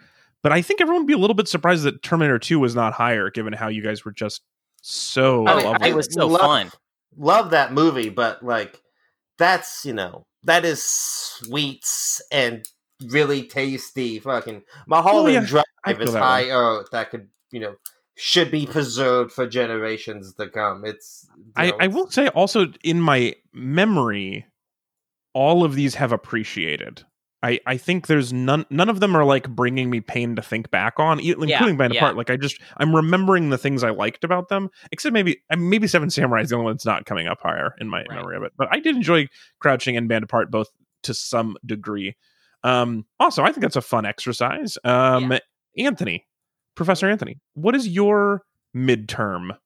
But 0.43 0.51
I 0.51 0.61
think 0.61 0.81
everyone 0.81 1.03
would 1.03 1.07
be 1.07 1.13
a 1.13 1.17
little 1.17 1.33
bit 1.33 1.47
surprised 1.47 1.83
that 1.83 2.03
Terminator 2.03 2.37
Two 2.37 2.59
was 2.59 2.75
not 2.75 2.91
higher, 2.91 3.29
given 3.29 3.53
how 3.53 3.69
you 3.69 3.81
guys 3.81 4.03
were 4.03 4.11
just 4.11 4.41
so 4.81 5.47
I 5.47 5.55
mean, 5.55 5.65
lovely. 5.67 5.89
It 5.89 5.95
was 5.95 6.13
so 6.13 6.27
love- 6.27 6.41
fun. 6.41 6.71
love 7.15 7.51
that 7.51 7.71
movie, 7.71 8.09
but 8.09 8.43
like 8.43 8.81
that's 9.37 9.85
you 9.85 9.93
know 9.93 10.25
that 10.43 10.65
is 10.65 10.83
sweets 10.83 12.21
and 12.29 12.67
really 13.09 13.43
tasty. 13.43 14.19
Fucking 14.19 14.63
Mulholland 14.87 15.37
oh, 15.37 15.41
yeah, 15.41 15.63
Drive 15.85 16.01
is 16.01 16.13
high 16.13 16.49
earth 16.49 16.87
that 16.91 17.09
could 17.11 17.27
you 17.51 17.59
know 17.59 17.75
should 18.15 18.51
be 18.51 18.65
preserved 18.65 19.31
for 19.31 19.47
generations 19.47 20.33
to 20.35 20.49
come. 20.49 20.85
It's 20.85 21.27
I, 21.55 21.71
know, 21.71 21.77
I 21.79 21.87
will 21.87 22.09
say 22.09 22.27
also 22.29 22.67
in 22.83 23.01
my 23.01 23.35
memory, 23.53 24.45
all 25.33 25.63
of 25.63 25.75
these 25.75 25.95
have 25.95 26.11
appreciated. 26.11 27.03
I, 27.43 27.59
I 27.65 27.77
think 27.77 28.05
there's 28.05 28.31
none 28.31 28.65
none 28.69 28.89
of 28.89 28.99
them 28.99 29.17
are 29.17 29.25
like 29.25 29.49
bringing 29.49 29.89
me 29.89 29.99
pain 29.99 30.35
to 30.35 30.43
think 30.43 30.69
back 30.69 30.99
on, 30.99 31.19
including 31.19 31.49
Yeah, 31.49 31.73
Band 31.73 31.93
yeah. 31.93 32.01
Apart. 32.01 32.17
Like 32.17 32.29
I 32.29 32.37
just 32.37 32.61
I'm 32.77 32.95
remembering 32.95 33.49
the 33.49 33.57
things 33.57 33.83
I 33.83 33.89
liked 33.89 34.23
about 34.23 34.49
them. 34.49 34.69
Except 34.91 35.13
maybe 35.13 35.41
maybe 35.57 35.87
Seven 35.87 36.11
Samurai 36.11 36.41
is 36.41 36.49
the 36.49 36.55
only 36.55 36.65
one 36.65 36.73
that's 36.75 36.85
not 36.85 37.05
coming 37.05 37.27
up 37.27 37.39
higher 37.41 37.73
in 37.79 37.89
my 37.89 37.99
Right. 37.99 38.11
memory 38.11 38.37
of 38.37 38.43
it. 38.43 38.53
But 38.57 38.67
I 38.71 38.79
did 38.79 38.95
enjoy 38.95 39.27
Crouching 39.59 39.97
and 39.97 40.07
Band 40.07 40.23
Apart 40.23 40.51
both 40.51 40.69
to 41.03 41.15
some 41.15 41.57
degree. 41.65 42.15
Um, 42.63 43.05
also, 43.19 43.43
I 43.43 43.51
think 43.51 43.61
that's 43.61 43.75
a 43.75 43.81
fun 43.81 44.05
exercise. 44.05 44.77
Um, 44.83 45.33
Anthony, 45.77 46.27
Professor 46.75 47.09
Anthony, 47.09 47.39
what 47.53 47.75
is 47.75 47.87
your 47.87 48.43
midterm? 48.75 49.57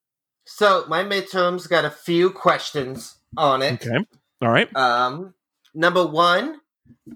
So 0.45 0.85
my 0.87 1.03
midterm's 1.03 1.67
got 1.67 1.85
a 1.85 1.89
few 1.89 2.29
questions 2.29 3.15
on 3.37 3.61
it. 3.61 3.85
Okay, 3.85 4.05
all 4.41 4.49
right. 4.49 4.73
Um, 4.75 5.33
number 5.73 6.05
one, 6.05 6.59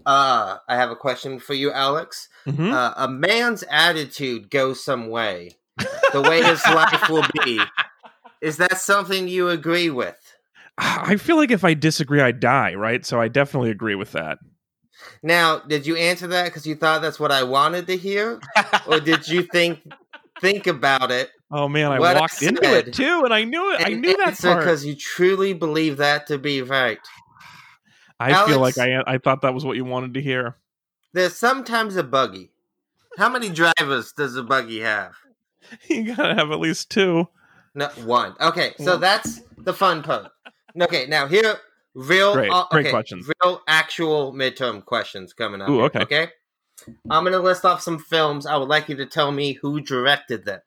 uh, 0.05 0.57
I 0.67 0.75
have 0.75 0.89
a 0.89 0.95
question 0.95 1.39
for 1.39 1.53
you, 1.53 1.71
Alex. 1.71 2.27
Mhm. 2.47 2.73
Uh, 2.73 2.93
a 2.97 3.07
man's 3.07 3.63
attitude 3.69 4.49
goes 4.49 4.83
some 4.83 5.09
way. 5.09 5.57
The 6.11 6.21
way 6.21 6.43
his 6.43 6.65
life 6.65 7.07
will 7.09 7.25
be. 7.43 7.61
Is 8.41 8.57
that 8.57 8.79
something 8.79 9.27
you 9.27 9.49
agree 9.49 9.89
with? 9.89 10.17
I 10.77 11.17
feel 11.17 11.35
like 11.35 11.51
if 11.51 11.63
I 11.63 11.73
disagree, 11.73 12.21
I 12.21 12.31
die, 12.31 12.73
right? 12.73 13.05
So 13.05 13.19
I 13.19 13.27
definitely 13.27 13.69
agree 13.69 13.95
with 13.95 14.13
that. 14.13 14.39
Now, 15.23 15.59
did 15.59 15.85
you 15.85 15.95
answer 15.95 16.27
that 16.27 16.45
because 16.45 16.65
you 16.65 16.75
thought 16.75 17.01
that's 17.01 17.19
what 17.19 17.31
I 17.31 17.43
wanted 17.43 17.87
to 17.87 17.97
hear, 17.97 18.39
or 18.87 18.99
did 18.99 19.27
you 19.27 19.43
think 19.43 19.79
think 20.41 20.67
about 20.67 21.11
it 21.11 21.31
Oh 21.51 21.67
man, 21.67 21.91
I 21.91 21.99
What 21.99 22.15
I 22.15 22.19
walked 22.19 22.41
into 22.41 22.61
it 22.75 22.93
too, 22.93 23.23
and 23.25 23.33
I 23.33 23.43
knew 23.43 23.73
it. 23.73 23.81
I 23.83 23.89
knew 23.89 24.15
that 24.17 24.37
part. 24.39 24.59
because 24.59 24.85
you 24.85 24.95
truly 24.95 25.53
believe 25.53 25.97
that 25.97 26.27
to 26.27 26.37
be 26.37 26.61
right? 26.61 26.99
I 28.19 28.45
feel 28.45 28.59
like 28.59 28.77
I 28.77 29.01
I 29.07 29.17
thought 29.17 29.41
that 29.41 29.53
was 29.53 29.65
what 29.65 29.75
you 29.75 29.85
wanted 29.85 30.13
to 30.13 30.21
hear. 30.21 30.57
There's 31.13 31.35
sometimes 31.35 31.95
a 31.95 32.03
buggy. 32.03 32.51
How 33.17 33.29
many 33.29 33.49
drivers 33.49 34.11
does 34.11 34.35
a 34.35 34.43
buggy 34.43 34.81
have? 34.81 35.15
You 35.87 36.15
gotta 36.15 36.33
have 36.35 36.51
at 36.51 36.59
least 36.59 36.89
two. 36.89 37.27
No, 37.75 37.89
one. 38.05 38.33
Okay, 38.39 38.73
so 38.79 38.93
One. 38.93 39.01
that's 39.01 39.41
the 39.57 39.73
fun 39.73 40.01
part. 40.01 40.31
Okay, 40.81 41.05
now 41.07 41.27
here, 41.27 41.57
real, 41.95 42.33
Great, 42.33 42.51
uh, 42.51 42.65
great 42.71 42.85
okay, 42.85 42.91
questions. 42.91 43.29
real 43.43 43.61
actual 43.67 44.33
midterm 44.33 44.83
questions 44.83 45.33
coming 45.33 45.61
up. 45.61 45.69
Ooh, 45.69 45.77
here, 45.77 45.83
okay. 45.85 45.99
Okay, 46.01 46.27
I'm 47.09 47.23
gonna 47.23 47.39
list 47.39 47.65
off 47.65 47.81
some 47.81 47.99
films. 47.99 48.45
I 48.45 48.57
would 48.57 48.69
like 48.69 48.89
you 48.89 48.95
to 48.97 49.05
tell 49.05 49.31
me 49.31 49.53
who 49.53 49.81
directed 49.81 50.45
them. 50.45 50.61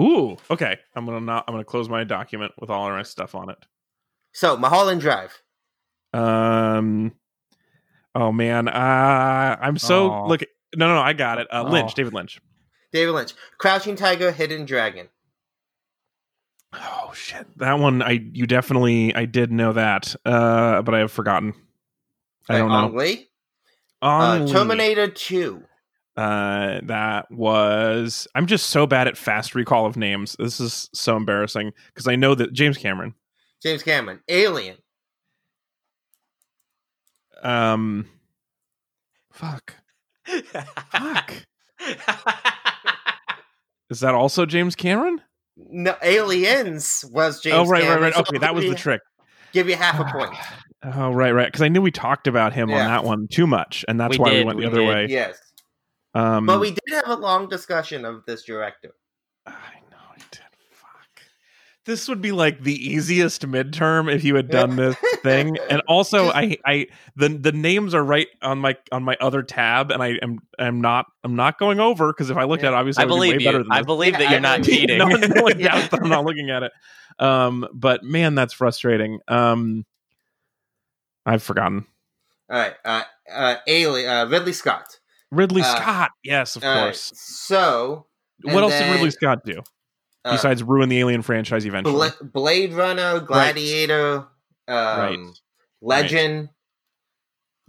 Ooh, 0.00 0.36
okay. 0.50 0.78
I'm 0.96 1.04
gonna 1.06 1.20
not. 1.20 1.44
I'm 1.46 1.54
gonna 1.54 1.64
close 1.64 1.88
my 1.88 2.04
document 2.04 2.52
with 2.58 2.70
all 2.70 2.86
of 2.88 2.92
my 2.94 3.02
stuff 3.02 3.34
on 3.34 3.50
it. 3.50 3.58
So, 4.32 4.56
Mulholland 4.56 5.00
Drive. 5.00 5.42
Um. 6.12 7.12
Oh 8.14 8.30
man, 8.32 8.68
uh, 8.68 9.56
I'm 9.60 9.78
so 9.78 10.10
Aw. 10.10 10.26
look. 10.26 10.42
No, 10.74 10.88
no, 10.88 10.94
no, 10.94 11.00
I 11.00 11.12
got 11.12 11.38
it. 11.38 11.48
Uh, 11.52 11.64
Lynch, 11.64 11.92
Aw. 11.92 11.94
David 11.94 12.14
Lynch. 12.14 12.40
David 12.92 13.12
Lynch. 13.12 13.34
Crouching 13.58 13.96
Tiger, 13.96 14.32
Hidden 14.32 14.64
Dragon. 14.66 15.08
Oh 16.72 17.12
shit, 17.14 17.46
that 17.58 17.78
one. 17.78 18.02
I 18.02 18.12
you 18.32 18.46
definitely. 18.46 19.14
I 19.14 19.26
did 19.26 19.52
know 19.52 19.72
that, 19.72 20.14
uh, 20.24 20.82
but 20.82 20.94
I 20.94 21.00
have 21.00 21.12
forgotten. 21.12 21.54
I 22.48 22.58
don't 22.58 22.70
know. 22.70 22.88
Lee. 22.98 23.28
Uh, 24.00 24.46
Terminator 24.48 25.06
2. 25.06 25.62
Uh, 26.16 26.80
that 26.84 27.30
was. 27.30 28.26
I'm 28.34 28.46
just 28.46 28.70
so 28.70 28.86
bad 28.86 29.06
at 29.06 29.16
fast 29.16 29.54
recall 29.54 29.86
of 29.86 29.96
names. 29.96 30.34
This 30.38 30.60
is 30.60 30.90
so 30.92 31.16
embarrassing 31.16 31.72
because 31.86 32.08
I 32.08 32.16
know 32.16 32.34
that 32.34 32.52
James 32.52 32.76
Cameron. 32.76 33.14
James 33.62 33.82
Cameron. 33.82 34.20
Alien. 34.28 34.76
Um, 37.42 38.06
fuck, 39.32 39.74
fuck. 40.92 41.32
Is 43.90 44.00
that 44.00 44.14
also 44.14 44.46
James 44.46 44.76
Cameron? 44.76 45.20
No, 45.56 45.96
Aliens 46.02 47.04
was 47.10 47.40
James 47.40 47.56
oh, 47.56 47.66
right, 47.70 47.82
Cameron. 47.82 48.02
right, 48.02 48.06
right. 48.08 48.14
so 48.14 48.20
Okay, 48.20 48.36
I'll 48.36 48.40
that 48.40 48.54
was 48.54 48.64
the 48.64 48.74
trick. 48.74 49.00
Give 49.52 49.68
you 49.68 49.76
half 49.76 50.00
a 50.00 50.04
point. 50.10 50.34
Oh, 50.82 51.12
right, 51.12 51.30
right. 51.32 51.46
Because 51.46 51.62
I 51.62 51.68
knew 51.68 51.80
we 51.82 51.90
talked 51.90 52.26
about 52.26 52.52
him 52.52 52.70
on 52.70 52.78
that 52.78 53.04
one 53.04 53.28
too 53.28 53.46
much, 53.46 53.84
and 53.86 54.00
that's 54.00 54.18
We 54.18 54.22
why 54.22 54.30
we 54.32 54.44
went 54.44 54.58
the 54.58 54.62
we 54.62 54.66
other 54.66 54.80
did. 54.80 54.88
way. 54.88 55.06
Yes. 55.08 55.38
Um, 56.14 56.46
But 56.46 56.60
we 56.60 56.70
did 56.70 56.94
have 56.94 57.08
a 57.08 57.14
long 57.16 57.48
discussion 57.48 58.04
of 58.04 58.24
this 58.26 58.44
director. 58.44 58.92
I 59.46 59.52
know 59.90 59.96
I 60.10 60.16
did. 60.30 60.40
Fuck. 60.70 61.22
This 61.84 62.08
would 62.08 62.22
be 62.22 62.30
like 62.30 62.62
the 62.62 62.74
easiest 62.74 63.42
midterm 63.42 64.12
if 64.12 64.22
you 64.22 64.36
had 64.36 64.48
done 64.50 64.76
this 64.76 64.94
thing. 65.24 65.56
And 65.68 65.80
also, 65.88 66.28
I, 66.30 66.56
I, 66.64 66.86
the 67.16 67.28
the 67.28 67.50
names 67.50 67.92
are 67.92 68.04
right 68.04 68.28
on 68.40 68.58
my 68.58 68.76
on 68.92 69.02
my 69.02 69.16
other 69.20 69.42
tab, 69.42 69.90
and 69.90 70.00
I 70.00 70.10
am 70.22 70.38
I'm 70.60 70.80
not 70.80 71.06
I'm 71.24 71.34
not 71.34 71.58
going 71.58 71.80
over 71.80 72.12
because 72.12 72.30
if 72.30 72.36
I 72.36 72.44
looked 72.44 72.62
at 72.62 72.72
it, 72.72 72.76
obviously 72.76 73.02
I 73.02 73.06
it 73.06 73.10
would 73.10 73.14
be 73.14 73.16
believe 73.16 73.38
way 73.40 73.44
better 73.44 73.58
you. 73.58 73.64
than 73.64 73.72
I 73.72 73.82
believe 73.82 74.12
Yeah, 74.12 74.18
that 74.18 74.28
I 74.28 74.30
you're 74.30 74.40
not 74.40 74.62
cheating. 74.64 74.98
no, 74.98 75.06
no 75.06 75.42
one 75.42 75.58
Yeah. 75.58 75.72
doubts 75.72 75.88
that 75.88 76.00
I'm 76.04 76.08
not 76.08 76.24
looking 76.24 76.50
at 76.50 76.62
it. 76.62 76.72
Um, 77.18 77.66
but 77.74 78.04
man, 78.04 78.36
that's 78.36 78.52
frustrating. 78.52 79.18
Um, 79.26 79.84
I've 81.26 81.42
forgotten 81.42 81.84
All 82.48 82.58
right. 82.58 82.74
Uh, 82.84 83.02
uh, 83.32 83.56
Alien. 83.66 84.08
Uh, 84.08 84.26
Ridley 84.26 84.52
Scott. 84.52 84.98
Ridley 85.32 85.62
Uh, 85.62 85.76
Scott. 85.76 86.10
Yes, 86.22 86.54
of 86.56 86.62
All 86.64 86.70
right, 86.70 86.80
course. 86.84 87.12
So. 87.16 88.06
What 88.42 88.62
else 88.62 88.72
then, 88.72 88.88
did 88.88 88.92
Ridley 88.94 89.10
Scott 89.10 89.44
do 89.44 89.62
besides 90.24 90.62
ruin 90.62 90.88
the 90.88 90.98
Alien 91.00 91.22
franchise 91.22 91.64
eventually? 91.66 92.10
Bla- 92.20 92.28
Blade 92.28 92.72
Runner, 92.72 93.20
Gladiator, 93.20 94.26
um, 94.68 95.34
Legend. 95.80 96.48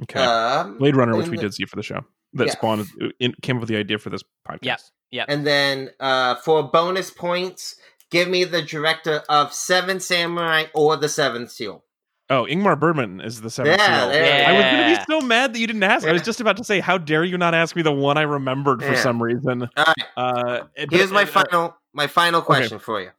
okay, 0.04 0.24
Um, 0.24 0.78
Blade 0.78 0.96
Runner, 0.96 1.16
which 1.16 1.28
we 1.30 1.38
the- 1.38 1.44
did 1.44 1.54
see 1.54 1.66
for 1.66 1.76
the 1.76 1.84
show, 1.84 2.06
that 2.34 2.48
Yeah. 2.48 2.54
spawned 2.54 2.88
in, 3.20 3.34
came 3.42 3.58
up 3.58 3.62
with 3.62 3.70
the 3.70 3.78
idea 3.78 3.98
for 4.00 4.10
this 4.10 4.24
podcast. 4.48 4.62
Yeah. 4.63 4.78
Yep. 5.12 5.26
And 5.30 5.46
then 5.46 5.92
uh, 6.00 6.36
for 6.36 6.63
bonus 6.63 7.12
points, 7.12 7.76
give 8.10 8.28
me 8.28 8.43
the 8.45 8.62
director 8.64 9.24
of 9.30 9.54
Seven 9.54 9.99
Samurai 9.99 10.66
or 10.74 10.97
The 10.97 11.08
Seventh 11.10 11.51
Seal. 11.51 11.84
Oh, 12.30 12.45
Ingmar 12.49 12.80
Bergman 12.80 13.19
is 13.21 13.41
the 13.41 13.49
seventh 13.49 13.78
Yeah, 13.80 13.99
seal. 14.01 14.09
there- 14.09 14.47
I 14.47 14.51
was 14.53 14.63
going 14.63 14.95
to 14.95 14.99
be 14.99 15.13
so 15.21 15.26
mad 15.28 15.53
that 15.53 15.59
you 15.59 15.67
didn't 15.67 15.84
ask. 15.84 16.07
I 16.07 16.13
was 16.13 16.21
just 16.21 16.39
about 16.39 16.57
to 16.57 16.63
say, 16.63 16.80
how 16.80 16.97
dare 16.97 17.24
you 17.24 17.38
not 17.38 17.53
ask 17.53 17.76
me 17.76 17.82
the 17.82 17.91
one 17.91 18.17
I 18.17 18.21
remembered 18.21 18.82
for 18.82 18.93
Yeah. 18.93 19.01
some 19.01 19.21
reason. 19.21 19.69
All 19.78 19.86
right. 19.86 20.07
Uh, 20.15 20.63
it- 20.76 20.91
Here's 20.91 21.11
my 21.11 21.24
uh, 21.24 21.28
final 21.28 21.78
my 21.93 22.07
final 22.07 22.41
question 22.41 22.80
for 22.80 23.01
you. 23.01 23.11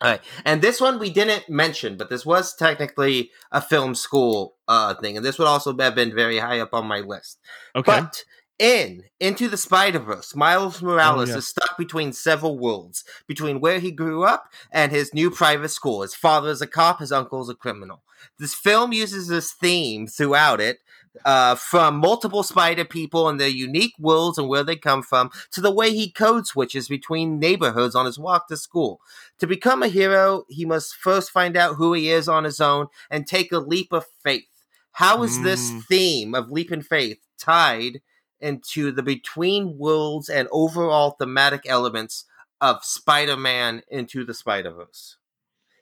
All 0.00 0.10
right, 0.10 0.20
and 0.44 0.60
this 0.60 0.80
one 0.80 0.98
we 0.98 1.08
didn't 1.08 1.48
mention, 1.48 1.96
but 1.96 2.10
this 2.10 2.26
was 2.26 2.54
technically 2.54 3.30
a 3.52 3.60
film 3.62 3.94
school 3.94 4.56
uh, 4.66 4.94
thing, 4.94 5.16
and 5.16 5.24
this 5.24 5.38
would 5.38 5.46
also 5.46 5.74
have 5.78 5.94
been 5.94 6.14
very 6.14 6.38
high 6.38 6.58
up 6.60 6.74
on 6.74 6.86
my 6.86 6.98
list. 7.00 7.38
Okay. 7.76 8.00
But 8.00 8.24
in 8.58 9.04
Into 9.20 9.48
the 9.48 9.56
Spider 9.56 9.98
Verse, 9.98 10.34
Miles 10.34 10.82
Morales 10.82 11.30
Oh, 11.30 11.32
yeah. 11.32 11.38
is 11.38 11.48
stuck 11.48 11.76
between 11.76 12.12
several 12.12 12.58
worlds, 12.58 13.04
between 13.26 13.60
where 13.60 13.78
he 13.80 13.90
grew 13.90 14.24
up 14.24 14.52
and 14.70 14.92
his 14.92 15.12
new 15.12 15.30
private 15.30 15.70
school. 15.70 16.02
His 16.02 16.14
father 16.14 16.50
is 16.50 16.60
a 16.62 16.66
cop, 16.66 17.00
his 17.00 17.12
uncle 17.12 17.42
is 17.42 17.48
a 17.48 17.54
criminal. 17.54 18.02
This 18.38 18.54
film 18.54 18.92
uses 18.92 19.28
this 19.28 19.52
theme 19.52 20.06
throughout 20.06 20.60
it, 20.60 20.78
uh, 21.24 21.54
from 21.56 21.96
multiple 21.96 22.42
spider 22.42 22.84
people 22.84 23.28
and 23.28 23.38
their 23.38 23.48
unique 23.48 23.94
worlds 23.98 24.38
and 24.38 24.48
where 24.48 24.64
they 24.64 24.76
come 24.76 25.02
from, 25.02 25.30
to 25.52 25.60
the 25.60 25.70
way 25.72 25.92
he 25.92 26.10
code 26.10 26.46
switches 26.46 26.88
between 26.88 27.38
neighborhoods 27.38 27.94
on 27.94 28.06
his 28.06 28.18
walk 28.18 28.48
to 28.48 28.56
school. 28.56 29.00
To 29.40 29.46
become 29.46 29.82
a 29.82 29.88
hero, 29.88 30.44
he 30.48 30.64
must 30.64 30.94
first 30.94 31.30
find 31.30 31.56
out 31.56 31.74
who 31.76 31.92
he 31.92 32.08
is 32.10 32.28
on 32.28 32.44
his 32.44 32.60
own 32.60 32.86
and 33.10 33.26
take 33.26 33.52
a 33.52 33.58
leap 33.58 33.92
of 33.92 34.06
faith. 34.22 34.44
How 34.92 35.22
is 35.22 35.40
this 35.42 35.70
Mm. 35.70 35.84
theme 35.86 36.34
of 36.34 36.50
leap 36.50 36.70
and 36.70 36.86
faith 36.86 37.18
tied 37.38 38.00
into 38.44 38.92
the 38.92 39.02
between 39.02 39.78
worlds 39.78 40.28
and 40.28 40.46
overall 40.52 41.12
thematic 41.12 41.62
elements 41.66 42.24
of 42.60 42.84
Spider-Man 42.84 43.82
into 43.88 44.24
the 44.24 44.34
Spider-Verse? 44.34 45.16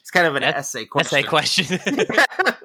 It's 0.01 0.11
kind 0.11 0.27
of 0.27 0.37
an 0.37 0.43
That- 0.43 0.57
essay 0.57 0.85
question. 0.87 1.19
Essay 1.19 1.29
question. 1.29 1.79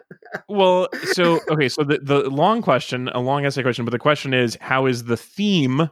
Well, 0.50 0.88
so 1.14 1.40
okay, 1.50 1.68
so 1.70 1.84
the 1.84 2.00
the 2.02 2.30
long 2.30 2.62
question, 2.62 3.08
a 3.10 3.20
long 3.20 3.46
essay 3.46 3.62
question, 3.64 3.86
but 3.86 3.92
the 3.92 4.00
question 4.00 4.34
is, 4.34 4.58
how 4.62 4.86
is 4.86 5.06
the 5.06 5.18
theme? 5.18 5.90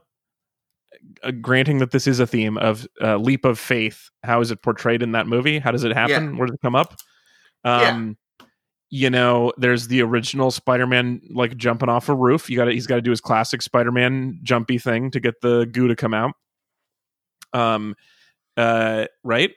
Uh, 1.24 1.32
granting 1.42 1.80
that 1.80 1.92
this 1.92 2.06
is 2.08 2.20
a 2.20 2.28
theme 2.28 2.58
of 2.58 2.86
uh, 3.02 3.18
leap 3.18 3.46
of 3.46 3.58
faith, 3.60 4.10
how 4.24 4.42
is 4.42 4.52
it 4.52 4.62
portrayed 4.62 5.02
in 5.04 5.12
that 5.14 5.28
movie? 5.28 5.60
How 5.60 5.72
does 5.72 5.84
it 5.84 5.94
happen? 5.94 6.38
Where 6.38 6.48
does 6.48 6.56
it 6.56 6.62
come 6.62 6.76
up? 6.76 6.96
Yeah. 7.64 7.90
Um, 7.90 8.18
you 8.96 9.10
know, 9.10 9.52
there's 9.58 9.90
the 9.90 10.02
original 10.02 10.52
Spider-Man 10.52 11.20
like 11.30 11.58
jumping 11.58 11.90
off 11.90 12.08
a 12.08 12.16
roof. 12.16 12.50
You 12.50 12.56
got 12.56 12.66
to 12.66 12.72
he's 12.72 12.88
got 12.88 12.96
to 12.96 13.02
do 13.02 13.10
his 13.10 13.20
classic 13.20 13.62
Spider-Man 13.62 14.40
jumpy 14.42 14.78
thing 14.78 15.12
to 15.12 15.20
get 15.20 15.42
the 15.42 15.66
goo 15.66 15.90
to 15.90 15.98
come 15.98 16.14
out. 16.14 16.32
Um, 17.52 17.96
uh, 18.56 19.08
right? 19.22 19.52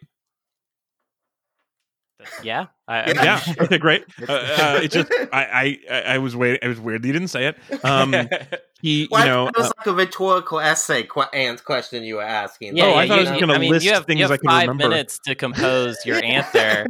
yeah. 2.42 2.66
I, 2.88 3.12
Yeah. 3.12 3.40
Yeah. 3.46 3.54
Okay, 3.64 3.78
great. 3.78 4.04
Uh, 4.28 4.32
uh, 4.32 4.80
it 4.82 4.90
just 4.90 5.10
I, 5.32 5.78
I 5.90 6.00
I 6.14 6.18
was 6.18 6.34
waiting. 6.34 6.58
It 6.62 6.68
was 6.68 6.80
weird 6.80 7.02
that 7.02 7.06
you 7.06 7.12
didn't 7.12 7.28
say 7.28 7.46
it. 7.46 7.84
Um, 7.84 8.12
he 8.82 9.08
Well, 9.10 9.24
you 9.24 9.30
know 9.30 9.48
it 9.48 9.56
was 9.56 9.66
uh, 9.66 9.72
like 9.78 9.86
a 9.86 9.92
rhetorical 9.92 10.58
essay 10.60 11.02
qu- 11.04 11.22
and 11.32 11.62
question 11.64 12.02
you 12.02 12.16
were 12.16 12.22
asking. 12.22 12.76
Yeah, 12.76 12.84
Oh, 12.84 12.88
yeah, 12.90 12.94
I 12.96 13.08
thought 13.08 13.20
you, 13.22 13.26
I 13.28 13.32
was 13.32 13.40
gonna 13.40 13.54
I 13.54 13.58
mean, 13.58 13.70
list 13.70 13.84
you 13.86 13.92
have, 13.92 14.06
things 14.06 14.18
you 14.18 14.24
have 14.24 14.32
I 14.32 14.36
can 14.38 14.48
five 14.50 14.68
remember. 14.68 14.88
minutes 14.88 15.18
to 15.26 15.34
compose 15.34 15.96
your 16.04 16.22
answer, 16.22 16.86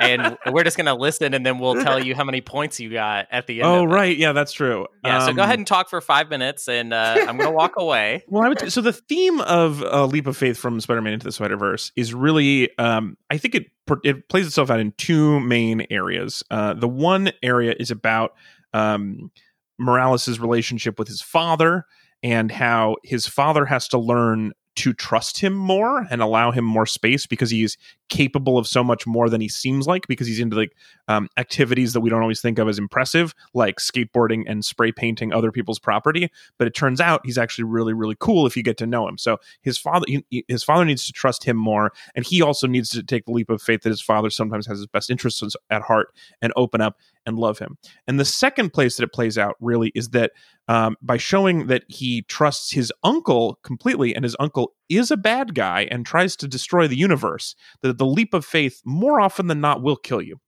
and 0.00 0.36
we're 0.50 0.64
just 0.64 0.76
gonna 0.76 0.94
listen, 0.94 1.34
and 1.34 1.44
then 1.46 1.58
we'll 1.58 1.82
tell 1.82 2.02
you 2.02 2.14
how 2.14 2.24
many 2.24 2.40
points 2.40 2.80
you 2.80 2.90
got 2.92 3.26
at 3.30 3.46
the 3.46 3.60
end. 3.62 3.66
oh 3.68 3.84
of 3.84 3.90
it. 3.90 3.94
right, 3.94 4.16
yeah, 4.16 4.32
that's 4.32 4.52
true. 4.52 4.86
Yeah. 5.04 5.20
so 5.26 5.32
go 5.32 5.42
Um, 5.42 5.46
ahead 5.46 5.58
and 5.58 5.66
talk 5.66 5.88
for 5.90 6.00
five 6.00 6.28
minutes, 6.30 6.68
and 6.68 6.92
uh, 6.92 7.16
I'm 7.28 7.36
gonna 7.36 7.50
walk 7.52 7.74
away. 7.76 8.24
Well, 8.28 8.44
I 8.44 8.48
would 8.48 8.72
so 8.72 8.80
the 8.80 8.92
theme 8.92 9.40
of 9.42 9.82
uh, 9.82 10.06
Leap 10.06 10.26
of 10.26 10.36
Faith 10.36 10.56
from 10.58 10.80
Spider-Man 10.80 11.12
into 11.14 11.24
the 11.24 11.32
Spider-Verse 11.32 11.92
is 11.96 12.12
really, 12.14 12.76
um, 12.78 13.16
I 13.30 13.36
think 13.38 13.54
it 13.54 13.66
it 14.04 14.28
plays 14.28 14.46
itself 14.46 14.70
out 14.70 14.78
in 14.78 14.92
two 14.92 15.40
main 15.42 15.86
areas. 15.90 16.42
Uh, 16.50 16.74
the 16.74 16.88
one 16.88 17.32
area 17.42 17.74
is 17.78 17.90
about 17.90 18.34
um, 18.72 19.30
Morales' 19.78 20.38
relationship 20.38 20.98
with 20.98 21.08
his 21.08 21.20
father 21.20 21.86
and 22.22 22.50
how 22.50 22.96
his 23.02 23.26
father 23.26 23.64
has 23.66 23.88
to 23.88 23.98
learn 23.98 24.52
to 24.74 24.92
trust 24.94 25.38
him 25.38 25.52
more 25.52 26.06
and 26.10 26.22
allow 26.22 26.50
him 26.50 26.64
more 26.64 26.86
space 26.86 27.26
because 27.26 27.50
he's 27.50 27.76
capable 28.08 28.58
of 28.58 28.66
so 28.66 28.82
much 28.82 29.06
more 29.06 29.28
than 29.28 29.40
he 29.40 29.48
seems 29.48 29.86
like 29.86 30.06
because 30.06 30.26
he's 30.26 30.40
into 30.40 30.56
like 30.56 30.74
um, 31.08 31.28
activities 31.36 31.92
that 31.92 32.00
we 32.00 32.08
don't 32.08 32.22
always 32.22 32.40
think 32.40 32.58
of 32.58 32.68
as 32.68 32.78
impressive 32.78 33.34
like 33.54 33.76
skateboarding 33.76 34.44
and 34.46 34.64
spray 34.64 34.90
painting 34.90 35.32
other 35.32 35.52
people's 35.52 35.78
property. 35.78 36.30
But 36.58 36.66
it 36.66 36.74
turns 36.74 37.00
out 37.00 37.20
he's 37.24 37.38
actually 37.38 37.64
really 37.64 37.92
really 37.92 38.16
cool 38.18 38.46
if 38.46 38.56
you 38.56 38.62
get 38.62 38.78
to 38.78 38.86
know 38.86 39.06
him. 39.06 39.18
So 39.18 39.38
his 39.62 39.76
father 39.76 40.06
he, 40.08 40.44
his 40.48 40.64
father 40.64 40.84
needs 40.84 41.06
to 41.06 41.12
trust 41.12 41.44
him 41.44 41.56
more 41.56 41.92
and 42.14 42.24
he 42.26 42.40
also 42.40 42.66
needs 42.66 42.88
to 42.90 43.02
take 43.02 43.26
the 43.26 43.32
leap 43.32 43.50
of 43.50 43.60
faith 43.60 43.82
that 43.82 43.90
his 43.90 44.02
father 44.02 44.30
sometimes 44.30 44.66
has 44.66 44.78
his 44.78 44.86
best 44.86 45.10
interests 45.10 45.42
at 45.70 45.82
heart 45.82 46.14
and 46.40 46.52
open 46.56 46.80
up 46.80 46.96
and 47.26 47.38
love 47.38 47.58
him. 47.58 47.76
And 48.06 48.18
the 48.18 48.24
second 48.24 48.72
place 48.72 48.96
that 48.96 49.04
it 49.04 49.12
plays 49.12 49.38
out 49.38 49.56
really 49.60 49.92
is 49.94 50.10
that 50.10 50.32
um, 50.68 50.96
by 51.02 51.16
showing 51.16 51.66
that 51.66 51.84
he 51.88 52.22
trusts 52.22 52.72
his 52.72 52.92
uncle 53.02 53.58
completely 53.62 54.14
and 54.14 54.24
his 54.24 54.36
uncle 54.40 54.72
is 54.88 55.10
a 55.10 55.16
bad 55.16 55.54
guy 55.54 55.88
and 55.90 56.04
tries 56.04 56.36
to 56.36 56.48
destroy 56.48 56.86
the 56.86 56.96
universe 56.96 57.54
that 57.82 57.98
the 57.98 58.06
leap 58.06 58.34
of 58.34 58.44
faith 58.44 58.80
more 58.84 59.20
often 59.20 59.46
than 59.46 59.60
not 59.60 59.82
will 59.82 59.96
kill 59.96 60.22
you. 60.22 60.40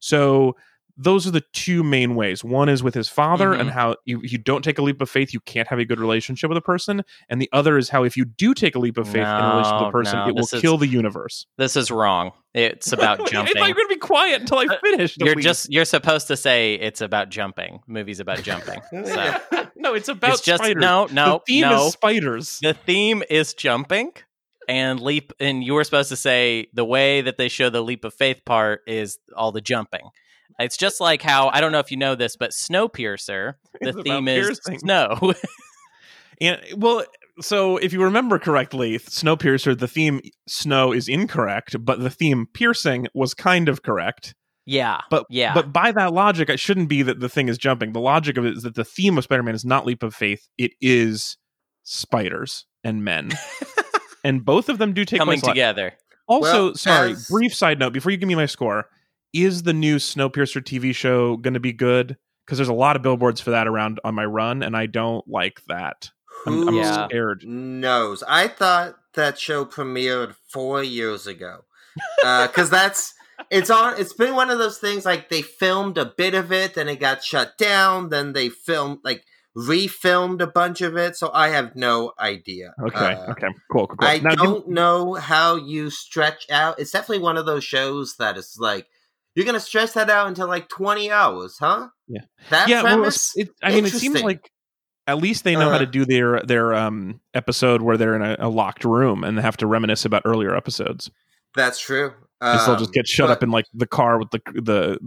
So 0.00 0.56
those 0.96 1.26
are 1.26 1.30
the 1.30 1.42
two 1.52 1.82
main 1.82 2.14
ways. 2.14 2.42
One 2.44 2.68
is 2.68 2.82
with 2.82 2.94
his 2.94 3.08
father 3.08 3.50
Mhm. 3.50 3.60
and 3.60 3.70
how 3.70 3.96
you, 4.04 4.20
you 4.22 4.38
don't 4.38 4.62
take 4.62 4.78
a 4.78 4.82
leap 4.82 5.00
of 5.00 5.08
faith, 5.10 5.32
you 5.32 5.40
can't 5.40 5.68
have 5.68 5.78
a 5.78 5.84
good 5.84 5.98
relationship 6.00 6.48
with 6.48 6.58
a 6.58 6.62
person. 6.62 7.02
And 7.28 7.40
the 7.40 7.48
other 7.52 7.78
is 7.78 7.88
how 7.90 8.04
if 8.04 8.16
you 8.16 8.24
do 8.24 8.54
take 8.54 8.74
a 8.74 8.78
leap 8.78 8.98
of 8.98 9.06
faith 9.06 9.16
in 9.16 9.22
a 9.22 9.48
relationship 9.50 9.80
with 9.80 9.88
a 9.88 9.92
person, 9.92 10.18
no, 10.18 10.28
it 10.28 10.34
will 10.34 10.42
is- 10.52 10.60
kill 10.60 10.78
the 10.78 10.86
universe. 10.86 11.46
This 11.58 11.76
is 11.76 11.90
wrong. 11.90 12.32
It's 12.54 12.92
about 12.92 13.18
jumping. 13.18 13.36
I 13.36 13.38
thought 13.38 13.44
jumping. 13.46 13.62
you 13.62 13.68
were 13.68 13.74
going 13.74 13.88
to 13.88 13.94
be 13.94 13.98
quiet 14.00 14.40
until 14.40 14.58
I 14.58 14.64
Uh, 14.64 14.76
finished. 14.82 15.16
You're 15.20 15.34
least. 15.36 15.46
just 15.46 15.72
you're 15.72 15.84
supposed 15.84 16.26
to 16.28 16.36
say 16.36 16.74
it's 16.74 17.00
about 17.00 17.28
jumping. 17.30 17.80
Movies 17.86 18.20
about 18.20 18.42
jumping. 18.42 18.80
So 19.04 19.36
no, 19.76 19.94
it's 19.94 20.08
about 20.08 20.32
it's 20.32 20.40
just 20.42 20.62
spiders. 20.62 20.80
no, 20.82 21.06
no, 21.12 21.42
the 21.46 21.52
theme 21.52 21.60
no. 21.62 21.86
is 21.86 21.92
spiders. 21.92 22.58
the 22.60 22.74
theme 22.74 23.22
is 23.30 23.54
jumping 23.54 24.12
and 24.68 25.00
leap 25.00 25.32
and 25.40 25.64
you 25.64 25.74
were 25.74 25.84
supposed 25.84 26.10
to 26.10 26.16
say 26.16 26.68
the 26.74 26.84
way 26.84 27.22
that 27.22 27.38
they 27.38 27.48
show 27.48 27.70
the 27.70 27.82
leap 27.82 28.04
of 28.04 28.12
faith 28.14 28.42
part 28.44 28.82
is 28.86 29.18
all 29.36 29.52
the 29.52 29.60
jumping 29.60 30.08
it's 30.58 30.76
just 30.76 31.00
like 31.00 31.22
how 31.22 31.48
i 31.48 31.60
don't 31.60 31.72
know 31.72 31.78
if 31.78 31.90
you 31.90 31.96
know 31.96 32.14
this 32.14 32.36
but 32.36 32.50
snowpiercer 32.50 33.54
the 33.80 33.88
It's 33.90 34.02
theme 34.02 34.28
is 34.28 34.46
piercing. 34.64 34.78
snow 34.80 35.32
And 36.42 36.58
well, 36.76 37.04
so 37.42 37.76
if 37.76 37.92
you 37.92 38.02
remember 38.02 38.38
correctly, 38.38 38.98
Snowpiercer, 38.98 39.78
the 39.78 39.86
theme 39.86 40.22
snow 40.48 40.90
is 40.90 41.06
incorrect, 41.06 41.76
but 41.84 42.00
the 42.00 42.08
theme 42.08 42.46
piercing 42.54 43.08
was 43.12 43.34
kind 43.34 43.68
of 43.68 43.82
correct. 43.82 44.34
yeah 44.64 45.00
But 45.10 45.26
yeah 45.28 45.52
But 45.52 45.70
by 45.70 45.92
that 45.92 46.14
logic, 46.14 46.48
it 46.48 46.58
shouldn't 46.58 46.88
be 46.88 47.02
that 47.02 47.20
the 47.20 47.28
thing 47.28 47.50
is 47.50 47.58
jumping. 47.58 47.92
The 47.92 48.00
logic 48.00 48.38
of 48.38 48.46
it 48.46 48.56
is 48.56 48.62
that 48.62 48.74
the 48.74 48.84
theme 48.86 49.18
of 49.18 49.24
Spider-Man 49.24 49.54
is 49.54 49.66
not 49.66 49.84
leap 49.84 50.02
of 50.02 50.14
faith; 50.14 50.48
it 50.56 50.72
is 50.80 51.36
spiders 51.82 52.64
and 52.84 53.04
men, 53.04 53.32
and 54.24 54.42
both 54.42 54.70
of 54.70 54.78
them 54.78 54.94
do 54.94 55.04
take 55.04 55.18
coming 55.18 55.40
place. 55.40 55.42
lot. 55.44 55.52
together 55.52 55.92
Also, 56.26 56.66
Well, 56.68 56.74
sorry, 56.74 57.10
as- 57.12 57.28
brief 57.28 57.54
side 57.54 57.78
note 57.78 57.92
before 57.92 58.12
you 58.12 58.16
give 58.18 58.28
me 58.28 58.34
my 58.34 58.46
score: 58.46 58.86
is 59.32 59.62
the 59.62 59.72
new 59.72 59.96
Snowpiercer 59.96 60.62
TV 60.62 60.94
show 60.94 61.36
going 61.36 61.54
to 61.54 61.60
be 61.60 61.72
good? 61.72 62.16
Because 62.44 62.58
there's 62.58 62.68
a 62.68 62.74
lot 62.74 62.96
of 62.96 63.02
billboards 63.02 63.40
for 63.40 63.50
that 63.50 63.68
around 63.68 64.00
on 64.04 64.14
my 64.14 64.24
run, 64.24 64.62
and 64.62 64.76
I 64.76 64.86
don't 64.86 65.26
like 65.28 65.60
that. 65.68 66.10
I'm, 66.46 66.54
I'm 66.66 66.74
Who 66.74 66.80
Yeah. 66.80 67.06
scared. 67.06 67.44
knows? 67.44 68.22
I 68.26 68.48
thought 68.48 68.96
that 69.14 69.38
show 69.38 69.64
premiered 69.64 70.34
four 70.52 70.82
years 70.82 71.26
ago 71.26 71.64
because 72.20 72.70
that's 72.70 73.14
it's 73.50 73.70
on. 73.70 73.98
It's 74.00 74.12
been 74.12 74.34
one 74.34 74.50
of 74.50 74.58
those 74.58 74.78
things 74.78 75.04
like 75.04 75.28
they 75.28 75.42
filmed 75.42 75.98
a 75.98 76.04
bit 76.06 76.34
of 76.34 76.52
it, 76.52 76.74
then 76.74 76.88
it 76.88 77.00
got 77.00 77.22
shut 77.24 77.58
down, 77.58 78.08
then 78.08 78.32
they 78.32 78.48
filmed 78.48 78.98
like 79.04 79.24
refilmed 79.56 80.40
a 80.40 80.46
bunch 80.46 80.80
of 80.80 80.96
it. 80.96 81.16
So 81.16 81.30
I 81.32 81.48
have 81.48 81.74
no 81.76 82.12
idea. 82.18 82.74
Okay, 82.82 82.98
Uh, 82.98 83.26
okay, 83.30 83.48
cool, 83.70 83.86
cool. 83.86 83.96
cool. 83.96 84.08
I 84.08 84.18
Now, 84.18 84.34
don't 84.34 84.68
know 84.68 85.14
how 85.14 85.56
you 85.56 85.90
stretch 85.90 86.48
out. 86.50 86.78
It's 86.78 86.92
definitely 86.92 87.22
one 87.22 87.36
of 87.36 87.46
those 87.46 87.64
shows 87.64 88.16
that 88.16 88.36
is 88.36 88.56
like 88.58 88.86
you're 89.34 89.46
gonna 89.46 89.60
stretch 89.60 89.92
that 89.94 90.10
out 90.10 90.26
until 90.28 90.48
like 90.48 90.68
20 90.68 91.10
hours, 91.10 91.56
huh? 91.58 91.88
Yeah. 92.08 92.22
That 92.50 92.68
yeah, 92.68 92.82
premise. 92.82 93.36
it's- 93.36 93.48
it, 93.48 93.54
I 93.62 93.74
mean, 93.74 93.86
it 93.86 93.92
seems 93.92 94.22
like 94.22 94.50
at 95.06 95.18
least 95.18 95.44
they 95.44 95.54
know 95.54 95.70
how 95.70 95.76
Uh, 95.76 95.80
to 95.80 95.86
do 95.86 96.04
their 96.04 96.40
their 96.42 96.74
um 96.74 97.20
episode 97.34 97.82
where 97.82 97.96
they're 97.96 98.14
in 98.14 98.22
a, 98.22 98.36
a 98.40 98.48
locked 98.48 98.84
room 98.84 99.24
and 99.24 99.36
they 99.38 99.42
have 99.42 99.56
to 99.58 99.66
reminisce 99.66 100.04
about 100.04 100.22
earlier 100.24 100.54
episodes. 100.56 101.10
That's 101.54 101.78
true. 101.80 102.12
Because 102.40 102.66
they'll 102.66 102.76
just 102.76 102.88
Um, 102.90 102.92
get 102.92 103.06
shut 103.08 103.28
but- 103.28 103.32
up 103.38 103.42
in 103.42 103.50
like 103.50 103.66
the 103.74 103.86
car 103.86 104.18
with 104.18 104.30
the 104.30 104.40
the 104.54 104.98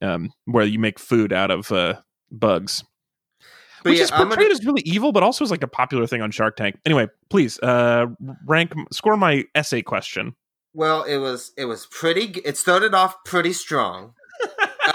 the 0.00 0.06
um 0.06 0.30
where 0.46 0.64
you 0.64 0.78
make 0.78 0.98
food 0.98 1.32
out 1.32 1.50
of 1.50 1.70
uh 1.72 1.94
bugs. 2.30 2.84
But 3.82 3.90
Which 3.90 3.98
yeah, 3.98 4.04
is 4.04 4.10
portrayed 4.10 4.38
gonna- 4.38 4.50
as 4.50 4.64
really 4.66 4.82
evil, 4.82 5.10
but 5.10 5.22
also 5.22 5.42
is 5.44 5.50
like 5.50 5.62
a 5.62 5.68
popular 5.68 6.06
thing 6.06 6.20
on 6.20 6.30
Shark 6.30 6.56
Tank. 6.56 6.78
Anyway, 6.84 7.08
please 7.30 7.58
uh 7.60 8.06
rank 8.46 8.72
score 8.92 9.16
my 9.16 9.44
essay 9.54 9.80
question. 9.82 10.34
Well, 10.72 11.02
it 11.04 11.16
was 11.18 11.52
it 11.56 11.64
was 11.64 11.86
pretty. 11.86 12.40
It 12.44 12.56
started 12.56 12.94
off 12.94 13.24
pretty 13.24 13.52
strong. 13.52 14.14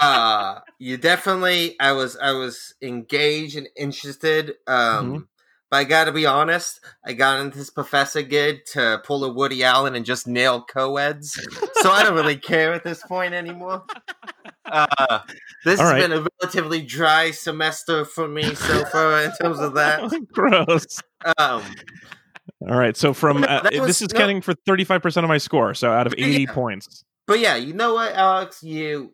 uh, 0.00 0.60
you 0.78 0.96
definitely. 0.96 1.76
I 1.80 1.92
was 1.92 2.16
I 2.16 2.32
was 2.32 2.74
engaged 2.82 3.56
and 3.56 3.68
interested. 3.76 4.54
Um, 4.66 5.12
Mhm. 5.12 5.26
but 5.70 5.76
I 5.78 5.84
got 5.84 6.04
to 6.04 6.12
be 6.12 6.26
honest. 6.26 6.80
I 7.04 7.12
got 7.12 7.40
into 7.40 7.58
this 7.58 7.70
professor 7.70 8.22
gig 8.22 8.64
to 8.72 9.00
pull 9.04 9.24
a 9.24 9.32
Woody 9.32 9.62
Allen 9.64 9.94
and 9.94 10.04
just 10.06 10.26
nail 10.26 10.62
co-eds. 10.62 11.32
so 11.82 11.90
I 11.90 12.02
don't 12.04 12.14
really 12.14 12.36
care 12.38 12.72
at 12.72 12.84
this 12.84 13.02
point 13.02 13.34
anymore. 13.34 13.84
Uh, 14.64 15.20
this 15.64 15.78
All 15.78 15.86
has 15.86 15.92
right. 15.92 16.00
been 16.08 16.12
a 16.12 16.26
relatively 16.40 16.82
dry 16.82 17.30
semester 17.30 18.04
for 18.04 18.26
me 18.26 18.54
so 18.54 18.84
far 18.86 19.22
in 19.22 19.32
terms 19.40 19.60
of 19.60 19.74
that. 19.74 20.10
Gross. 20.32 21.00
Um, 21.38 21.62
All 22.68 22.76
right, 22.78 22.96
so 22.96 23.12
from 23.12 23.40
No, 23.40 23.46
uh, 23.46 23.68
was- 23.72 23.86
this 23.86 24.02
is 24.02 24.12
no. 24.12 24.18
counting 24.18 24.40
for 24.40 24.54
thirty 24.54 24.84
five 24.84 25.02
percent 25.02 25.24
of 25.24 25.28
my 25.28 25.38
score. 25.38 25.74
So 25.74 25.90
out 25.90 26.06
of 26.06 26.14
eighty 26.18 26.42
Yeah. 26.44 26.52
points. 26.52 27.04
But 27.26 27.40
yeah, 27.40 27.56
you 27.56 27.72
know 27.74 27.94
what, 27.94 28.12
Alex? 28.14 28.62
You, 28.62 29.12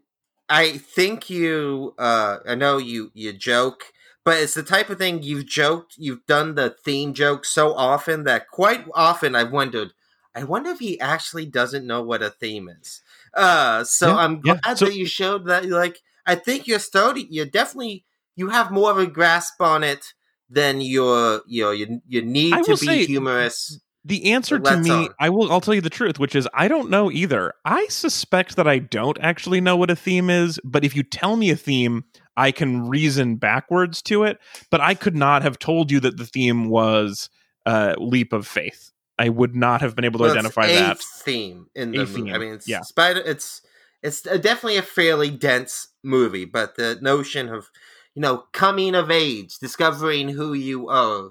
I 0.48 0.72
think 0.78 1.30
you. 1.30 1.94
uh 1.98 2.38
I 2.46 2.54
know 2.54 2.78
you. 2.78 3.10
You 3.14 3.32
joke, 3.32 3.84
but 4.24 4.36
it's 4.38 4.54
the 4.54 4.62
type 4.62 4.90
of 4.90 4.98
thing 4.98 5.22
you've 5.22 5.46
joked. 5.46 5.94
You've 5.96 6.24
done 6.26 6.54
the 6.54 6.70
theme 6.84 7.14
joke 7.14 7.44
so 7.44 7.72
often 7.74 8.24
that 8.24 8.48
quite 8.48 8.84
often 8.94 9.34
I've 9.34 9.50
wondered. 9.52 9.92
I 10.34 10.44
wonder 10.44 10.70
if 10.70 10.78
he 10.78 10.98
actually 11.00 11.46
doesn't 11.46 11.86
know 11.86 12.02
what 12.02 12.22
a 12.22 12.30
theme 12.30 12.68
is. 12.68 13.02
Uh, 13.34 13.84
so 13.84 14.08
Yeah, 14.08 14.16
I'm 14.16 14.40
yeah, 14.44 14.56
glad 14.62 14.78
so- 14.78 14.84
that 14.86 14.94
you 14.94 15.06
showed 15.06 15.46
that. 15.46 15.66
Like, 15.66 16.00
I 16.26 16.34
think 16.34 16.66
you're 16.66 16.78
starting. 16.78 17.26
You're 17.30 17.46
definitely. 17.46 18.04
You 18.36 18.48
have 18.48 18.70
more 18.70 18.90
of 18.90 18.96
a 18.98 19.06
grasp 19.06 19.60
on 19.60 19.84
it 19.84 20.14
than 20.52 20.80
your 20.80 21.42
your 21.46 21.74
your, 21.74 21.88
your 22.06 22.22
need 22.22 22.52
to 22.64 22.76
be 22.76 23.06
humorous. 23.06 23.80
The 24.04 24.32
answer 24.32 24.58
to 24.58 24.76
me, 24.78 24.90
on. 24.90 25.08
I 25.20 25.30
will. 25.30 25.52
I'll 25.52 25.60
tell 25.60 25.74
you 25.74 25.80
the 25.80 25.88
truth, 25.88 26.18
which 26.18 26.34
is 26.34 26.48
I 26.52 26.66
don't 26.66 26.90
know 26.90 27.10
either. 27.10 27.54
I 27.64 27.86
suspect 27.86 28.56
that 28.56 28.66
I 28.66 28.80
don't 28.80 29.16
actually 29.20 29.60
know 29.60 29.76
what 29.76 29.90
a 29.90 29.96
theme 29.96 30.28
is, 30.28 30.58
but 30.64 30.84
if 30.84 30.96
you 30.96 31.04
tell 31.04 31.36
me 31.36 31.50
a 31.50 31.56
theme, 31.56 32.04
I 32.36 32.50
can 32.50 32.88
reason 32.88 33.36
backwards 33.36 34.02
to 34.02 34.24
it, 34.24 34.38
but 34.70 34.80
I 34.80 34.94
could 34.94 35.14
not 35.14 35.42
have 35.42 35.58
told 35.58 35.92
you 35.92 36.00
that 36.00 36.16
the 36.16 36.26
theme 36.26 36.68
was 36.68 37.30
uh, 37.64 37.94
leap 37.98 38.32
of 38.32 38.44
faith. 38.44 38.90
I 39.20 39.28
would 39.28 39.54
not 39.54 39.82
have 39.82 39.94
been 39.94 40.04
able 40.04 40.18
to 40.18 40.24
Well, 40.24 40.32
identify 40.32 40.66
that. 40.66 40.98
theme 40.98 41.66
in 41.76 41.92
the 41.92 41.98
movie. 41.98 42.32
I 42.32 42.38
mean, 42.38 42.54
it's 42.54 42.66
yeah. 42.68 42.80
Spider. 42.80 43.20
It's 43.24 43.62
it's 44.02 44.22
definitely 44.22 44.78
a 44.78 44.82
fairly 44.82 45.30
dense 45.30 45.86
movie, 46.02 46.44
but 46.44 46.74
the 46.74 46.98
notion 47.00 47.48
of 47.48 47.70
you 48.14 48.22
know 48.22 48.44
coming 48.52 48.94
of 48.94 49.10
age, 49.10 49.58
discovering 49.58 50.28
who 50.28 50.52
you 50.52 50.88
are, 50.88 51.30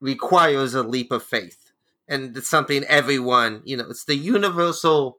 requires 0.00 0.74
a 0.74 0.82
leap 0.82 1.12
of 1.12 1.22
faith, 1.22 1.72
and 2.08 2.36
it's 2.36 2.48
something 2.48 2.84
everyone 2.84 3.62
you 3.64 3.76
know. 3.76 3.86
It's 3.88 4.04
the 4.04 4.16
universal 4.16 5.18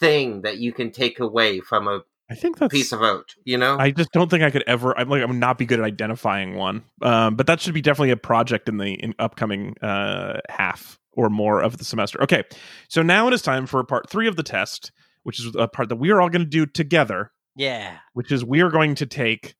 thing 0.00 0.42
that 0.42 0.58
you 0.58 0.72
can 0.72 0.90
take 0.90 1.18
away 1.18 1.60
from 1.60 1.88
a 1.88 2.02
I 2.30 2.34
think 2.34 2.58
that's 2.58 2.72
piece 2.72 2.92
of 2.92 3.02
art. 3.02 3.34
You 3.44 3.56
know, 3.56 3.78
I 3.78 3.90
just 3.90 4.12
don't 4.12 4.30
think 4.30 4.42
I 4.42 4.50
could 4.50 4.64
ever. 4.66 4.96
I'm 4.98 5.08
like 5.08 5.22
I 5.22 5.26
would 5.26 5.36
not 5.36 5.58
be 5.58 5.66
good 5.66 5.80
at 5.80 5.84
identifying 5.84 6.56
one. 6.56 6.84
Um, 7.00 7.36
but 7.36 7.46
that 7.46 7.60
should 7.60 7.74
be 7.74 7.80
definitely 7.80 8.10
a 8.10 8.16
project 8.16 8.68
in 8.68 8.76
the 8.78 8.92
in 8.94 9.14
upcoming 9.18 9.76
uh, 9.80 10.40
half 10.48 10.98
or 11.12 11.30
more 11.30 11.60
of 11.62 11.78
the 11.78 11.84
semester. 11.84 12.22
Okay, 12.22 12.44
so 12.88 13.02
now 13.02 13.26
it 13.28 13.34
is 13.34 13.42
time 13.42 13.66
for 13.66 13.82
part 13.82 14.10
three 14.10 14.28
of 14.28 14.36
the 14.36 14.42
test, 14.42 14.92
which 15.22 15.40
is 15.40 15.54
a 15.58 15.66
part 15.68 15.88
that 15.88 15.96
we 15.96 16.10
are 16.10 16.20
all 16.20 16.28
going 16.28 16.44
to 16.44 16.50
do 16.50 16.66
together. 16.66 17.32
Yeah. 17.56 17.96
Which 18.12 18.30
is 18.30 18.44
we 18.44 18.60
are 18.60 18.70
going 18.70 18.94
to 18.96 19.06
take 19.06 19.56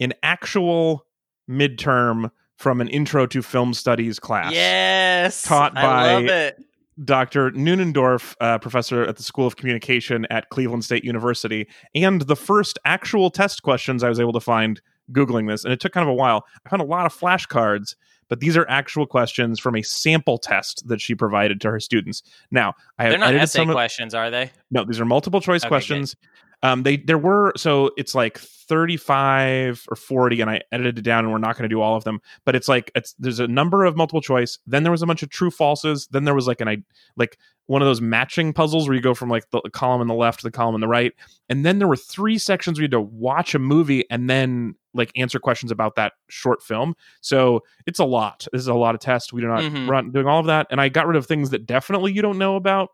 an 0.00 0.12
actual 0.22 1.06
midterm 1.48 2.30
from 2.56 2.80
an 2.80 2.88
intro 2.88 3.26
to 3.26 3.42
film 3.42 3.74
studies 3.74 4.18
class. 4.18 4.52
Yes. 4.52 5.42
Taught 5.42 5.76
I 5.76 5.82
by- 5.82 6.12
love 6.14 6.24
it. 6.26 6.64
Dr. 7.04 7.50
Neuendorf, 7.52 8.36
uh, 8.40 8.58
professor 8.58 9.02
at 9.02 9.16
the 9.16 9.22
School 9.22 9.46
of 9.46 9.56
Communication 9.56 10.26
at 10.30 10.50
Cleveland 10.50 10.84
State 10.84 11.04
University, 11.04 11.66
and 11.94 12.20
the 12.22 12.36
first 12.36 12.78
actual 12.84 13.30
test 13.30 13.62
questions 13.62 14.04
I 14.04 14.10
was 14.10 14.20
able 14.20 14.34
to 14.34 14.40
find 14.40 14.80
Googling 15.10 15.48
this. 15.48 15.64
And 15.64 15.72
it 15.72 15.80
took 15.80 15.92
kind 15.92 16.02
of 16.06 16.10
a 16.10 16.14
while. 16.14 16.44
I 16.64 16.68
found 16.68 16.82
a 16.82 16.86
lot 16.86 17.06
of 17.06 17.18
flashcards, 17.18 17.96
but 18.28 18.40
these 18.40 18.58
are 18.58 18.68
actual 18.68 19.06
questions 19.06 19.58
from 19.58 19.74
a 19.74 19.82
sample 19.82 20.36
test 20.36 20.86
that 20.86 21.00
she 21.00 21.14
provided 21.14 21.62
to 21.62 21.70
her 21.70 21.80
students. 21.80 22.22
Now, 22.50 22.74
I 22.98 23.04
have 23.04 23.12
They're 23.12 23.18
not 23.18 23.34
essay 23.34 23.60
some 23.60 23.70
of, 23.70 23.74
questions, 23.74 24.14
are 24.14 24.30
they? 24.30 24.50
no, 24.70 24.84
these 24.84 25.00
are 25.00 25.06
multiple 25.06 25.40
choice 25.40 25.62
Okay, 25.64 25.68
questions. 25.68 26.14
Um, 26.62 26.82
they 26.84 26.96
there 26.98 27.18
were 27.18 27.52
so 27.56 27.90
it's 27.96 28.14
like 28.14 28.38
thirty 28.38 28.96
five 28.96 29.84
or 29.90 29.96
forty, 29.96 30.40
and 30.40 30.48
I 30.50 30.60
edited 30.70 30.98
it 30.98 31.02
down, 31.02 31.24
and 31.24 31.32
we're 31.32 31.38
not 31.38 31.56
going 31.56 31.68
to 31.68 31.74
do 31.74 31.80
all 31.80 31.96
of 31.96 32.04
them. 32.04 32.20
But 32.44 32.54
it's 32.54 32.68
like 32.68 32.90
it's 32.94 33.14
there's 33.18 33.40
a 33.40 33.48
number 33.48 33.84
of 33.84 33.96
multiple 33.96 34.20
choice. 34.20 34.58
Then 34.66 34.82
there 34.82 34.92
was 34.92 35.02
a 35.02 35.06
bunch 35.06 35.22
of 35.22 35.30
true 35.30 35.50
falses. 35.50 36.08
Then 36.10 36.24
there 36.24 36.34
was 36.34 36.46
like 36.46 36.60
an 36.60 36.68
I 36.68 36.78
like 37.16 37.36
one 37.66 37.80
of 37.82 37.86
those 37.86 38.00
matching 38.00 38.52
puzzles 38.52 38.88
where 38.88 38.94
you 38.94 39.00
go 39.00 39.14
from 39.14 39.30
like 39.30 39.48
the 39.50 39.60
column 39.72 40.00
on 40.00 40.08
the 40.08 40.14
left 40.14 40.40
to 40.40 40.46
the 40.46 40.50
column 40.50 40.74
on 40.74 40.80
the 40.80 40.88
right. 40.88 41.12
And 41.48 41.64
then 41.64 41.78
there 41.78 41.86
were 41.88 41.96
three 41.96 42.36
sections 42.36 42.76
where 42.78 42.82
you 42.82 42.86
had 42.86 42.90
to 42.92 43.00
watch 43.00 43.54
a 43.54 43.58
movie 43.58 44.04
and 44.10 44.28
then 44.28 44.74
like 44.94 45.10
answer 45.16 45.38
questions 45.38 45.70
about 45.70 45.94
that 45.94 46.12
short 46.28 46.60
film. 46.62 46.94
So 47.20 47.60
it's 47.86 48.00
a 48.00 48.04
lot. 48.04 48.46
This 48.52 48.60
is 48.60 48.66
a 48.66 48.74
lot 48.74 48.94
of 48.96 49.00
tests. 49.00 49.32
We 49.32 49.40
do 49.40 49.46
not 49.46 49.62
Mhm. 49.62 49.88
we're 49.88 50.10
doing 50.10 50.26
all 50.26 50.40
of 50.40 50.46
that. 50.46 50.66
And 50.70 50.80
I 50.80 50.88
got 50.88 51.06
rid 51.06 51.16
of 51.16 51.24
things 51.26 51.50
that 51.50 51.64
definitely 51.64 52.12
you 52.12 52.20
don't 52.20 52.36
know 52.36 52.56
about 52.56 52.90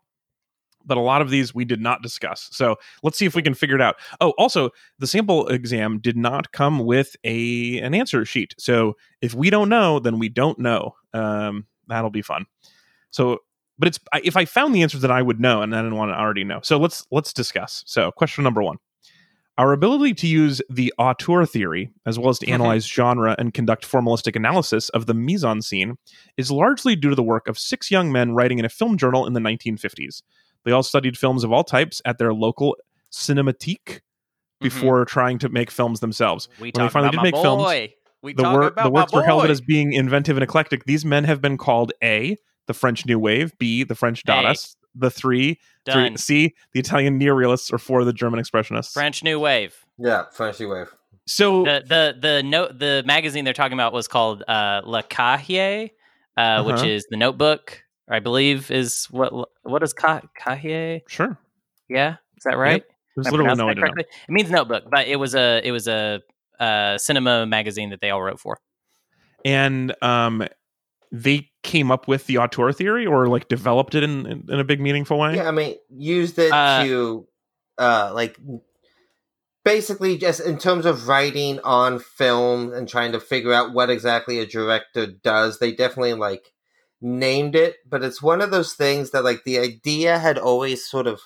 but 0.85 0.97
a 0.97 1.01
lot 1.01 1.21
of 1.21 1.29
these 1.29 1.53
we 1.53 1.65
did 1.65 1.81
not 1.81 2.01
discuss. 2.01 2.49
So 2.51 2.77
let's 3.03 3.17
see 3.17 3.25
if 3.25 3.35
we 3.35 3.41
can 3.41 3.53
figure 3.53 3.75
it 3.75 3.81
out. 3.81 3.95
Oh, 4.21 4.31
also, 4.37 4.69
the 4.99 5.07
sample 5.07 5.47
exam 5.47 5.99
did 5.99 6.17
not 6.17 6.51
come 6.51 6.79
with 6.79 7.15
a 7.23 7.79
an 7.79 7.93
answer 7.93 8.25
sheet. 8.25 8.55
So 8.57 8.95
if 9.21 9.33
we 9.33 9.49
don't 9.49 9.69
know, 9.69 9.99
then 9.99 10.19
we 10.19 10.29
don't 10.29 10.59
know. 10.59 10.95
Um, 11.13 11.65
that'll 11.87 12.09
be 12.09 12.21
fun. 12.21 12.45
So, 13.11 13.39
but 13.77 13.87
it's 13.87 13.99
if 14.23 14.35
I 14.37 14.45
found 14.45 14.73
the 14.75 14.81
answers 14.81 15.01
that 15.01 15.11
I 15.11 15.21
would 15.21 15.39
know, 15.39 15.61
and 15.61 15.75
I 15.75 15.81
didn't 15.81 15.97
want 15.97 16.11
to 16.11 16.19
already 16.19 16.43
know. 16.43 16.59
So 16.63 16.77
let's 16.77 17.05
let's 17.11 17.33
discuss. 17.33 17.83
So 17.85 18.11
question 18.11 18.43
number 18.43 18.61
one. 18.61 18.77
Our 19.57 19.73
ability 19.73 20.13
to 20.13 20.27
use 20.27 20.61
the 20.69 20.93
auteur 20.97 21.45
theory, 21.45 21.91
as 22.05 22.17
well 22.17 22.29
as 22.29 22.39
to 22.39 22.45
Mhm. 22.45 22.53
analyze 22.53 22.87
genre 22.87 23.35
and 23.37 23.53
conduct 23.53 23.85
formalistic 23.85 24.37
analysis 24.37 24.87
of 24.89 25.05
the 25.05 25.13
mise 25.13 25.43
en 25.43 25.61
scene, 25.61 25.97
is 26.37 26.49
largely 26.49 26.95
due 26.95 27.09
to 27.09 27.15
the 27.15 27.23
work 27.23 27.49
of 27.49 27.59
six 27.59 27.91
young 27.91 28.09
men 28.09 28.31
writing 28.31 28.57
in 28.59 28.63
a 28.63 28.69
film 28.69 28.97
journal 28.97 29.25
in 29.27 29.33
the 29.33 29.41
1950s. 29.41 30.23
They 30.65 30.71
all 30.71 30.83
studied 30.83 31.17
films 31.17 31.43
of 31.43 31.51
all 31.51 31.63
types 31.63 32.01
at 32.05 32.17
their 32.17 32.33
local 32.33 32.75
cinematheque 33.11 34.01
before 34.61 35.05
trying 35.05 35.39
to 35.39 35.49
make 35.49 35.71
films 35.71 35.99
themselves. 35.99 36.47
Mm-hmm. 36.47 36.61
We 36.63 36.71
When 36.75 36.85
they 36.85 36.89
finally 36.89 37.07
about 37.09 37.11
did 37.11 37.17
my 37.17 37.23
make 37.37 37.43
films. 37.43 37.89
We 38.21 38.33
The, 38.33 38.43
talk 38.43 38.53
work, 38.59 38.75
the 38.75 38.89
works 38.89 39.13
were 39.13 39.23
heralded 39.23 39.47
boy. 39.47 39.51
as 39.53 39.61
being 39.61 39.93
inventive 39.93 40.35
and 40.35 40.43
eclectic. 40.43 40.83
These 40.83 41.05
men 41.05 41.23
have 41.23 41.41
been 41.41 41.57
called 41.57 41.93
A, 42.03 42.35
the 42.67 42.73
French 42.73 43.05
New 43.05 43.17
Wave, 43.17 43.57
B, 43.57 43.85
the 43.85 43.95
French 43.95 44.23
Hey. 44.27 44.33
Dadaists, 44.33 44.75
the 44.93 45.09
three, 45.09 45.57
three. 45.89 46.17
C, 46.17 46.53
the 46.73 46.79
Italian 46.81 47.17
Neorealists, 47.17 47.71
or 47.71 47.77
four, 47.77 48.03
the 48.03 48.11
German 48.11 48.41
Expressionists. 48.41 48.91
French 48.91 49.23
New 49.23 49.39
Wave. 49.39 49.85
yeah, 49.97 50.25
Frenchy 50.33 50.65
wave. 50.65 50.93
So 51.27 51.63
The 51.63 51.83
the 51.87 52.15
the 52.19 52.43
note 52.43 52.77
the 52.79 53.03
magazine 53.05 53.45
they're 53.45 53.53
talking 53.53 53.73
about 53.73 53.93
was 53.93 54.07
called 54.09 54.43
uh, 54.47 54.81
Le 54.83 55.03
Cahier, 55.03 55.91
uh, 56.35 56.63
which 56.63 56.77
Uh-huh. 56.77 56.85
is 56.87 57.05
the 57.09 57.15
notebook. 57.17 57.83
Or 58.09 58.15
I 58.15 58.19
believe 58.19 58.71
is 58.71 59.05
what 59.11 59.31
what 59.63 59.83
is 59.83 59.93
Ca- 59.93 60.21
Cahier? 60.37 61.01
sure, 61.07 61.37
Yeah, 61.87 62.15
is 62.37 62.43
that 62.43 62.57
right? 62.57 62.83
there's 63.15 63.27
Am 63.27 63.31
literally 63.31 63.55
no 63.55 63.67
way 63.67 63.73
that 63.73 63.75
to 63.75 63.81
know. 63.81 63.93
correctly? 63.93 64.05
It 64.27 64.31
means 64.31 64.49
notebook, 64.49 64.85
but 64.89 65.07
it 65.07 65.17
was 65.17 65.35
a 65.35 65.61
it 65.63 65.71
was 65.71 65.87
a 65.87 66.21
uh, 66.59 66.97
cinema 66.97 67.45
magazine 67.45 67.91
that 67.91 68.01
they 68.01 68.09
all 68.09 68.21
wrote 68.21 68.39
for. 68.39 68.57
And 69.45 69.95
um, 70.03 70.45
they 71.11 71.49
came 71.63 71.91
up 71.91 72.07
with 72.07 72.25
the 72.25 72.39
auteur 72.39 72.71
theory, 72.71 73.05
or 73.05 73.27
like 73.27 73.47
developed 73.47 73.95
it 73.95 74.03
in 74.03 74.25
in, 74.25 74.45
in 74.49 74.59
a 74.59 74.63
big 74.63 74.81
meaningful 74.81 75.19
way. 75.19 75.35
Yeah, 75.35 75.47
I 75.47 75.51
mean, 75.51 75.75
used 75.89 76.39
it 76.39 76.51
Uh, 76.51 76.83
to, 76.83 77.27
uh, 77.77 78.11
like, 78.13 78.37
basically 79.63 80.17
just 80.17 80.39
in 80.39 80.57
terms 80.57 80.85
of 80.85 81.07
writing 81.07 81.59
on 81.63 81.99
film 81.99 82.73
and 82.73 82.87
trying 82.87 83.11
to 83.11 83.19
figure 83.19 83.53
out 83.53 83.73
what 83.73 83.89
exactly 83.89 84.39
a 84.39 84.45
director 84.45 85.07
does. 85.07 85.59
They 85.59 85.73
definitely 85.73 86.13
like 86.13 86.51
named 87.01 87.55
it, 87.55 87.77
but 87.87 88.03
it's 88.03 88.21
one 88.21 88.41
of 88.41 88.51
those 88.51 88.73
things 88.73 89.11
that 89.11 89.23
like 89.23 89.43
the 89.43 89.59
idea 89.59 90.19
had 90.19 90.37
always 90.37 90.85
sort 90.85 91.07
of 91.07 91.21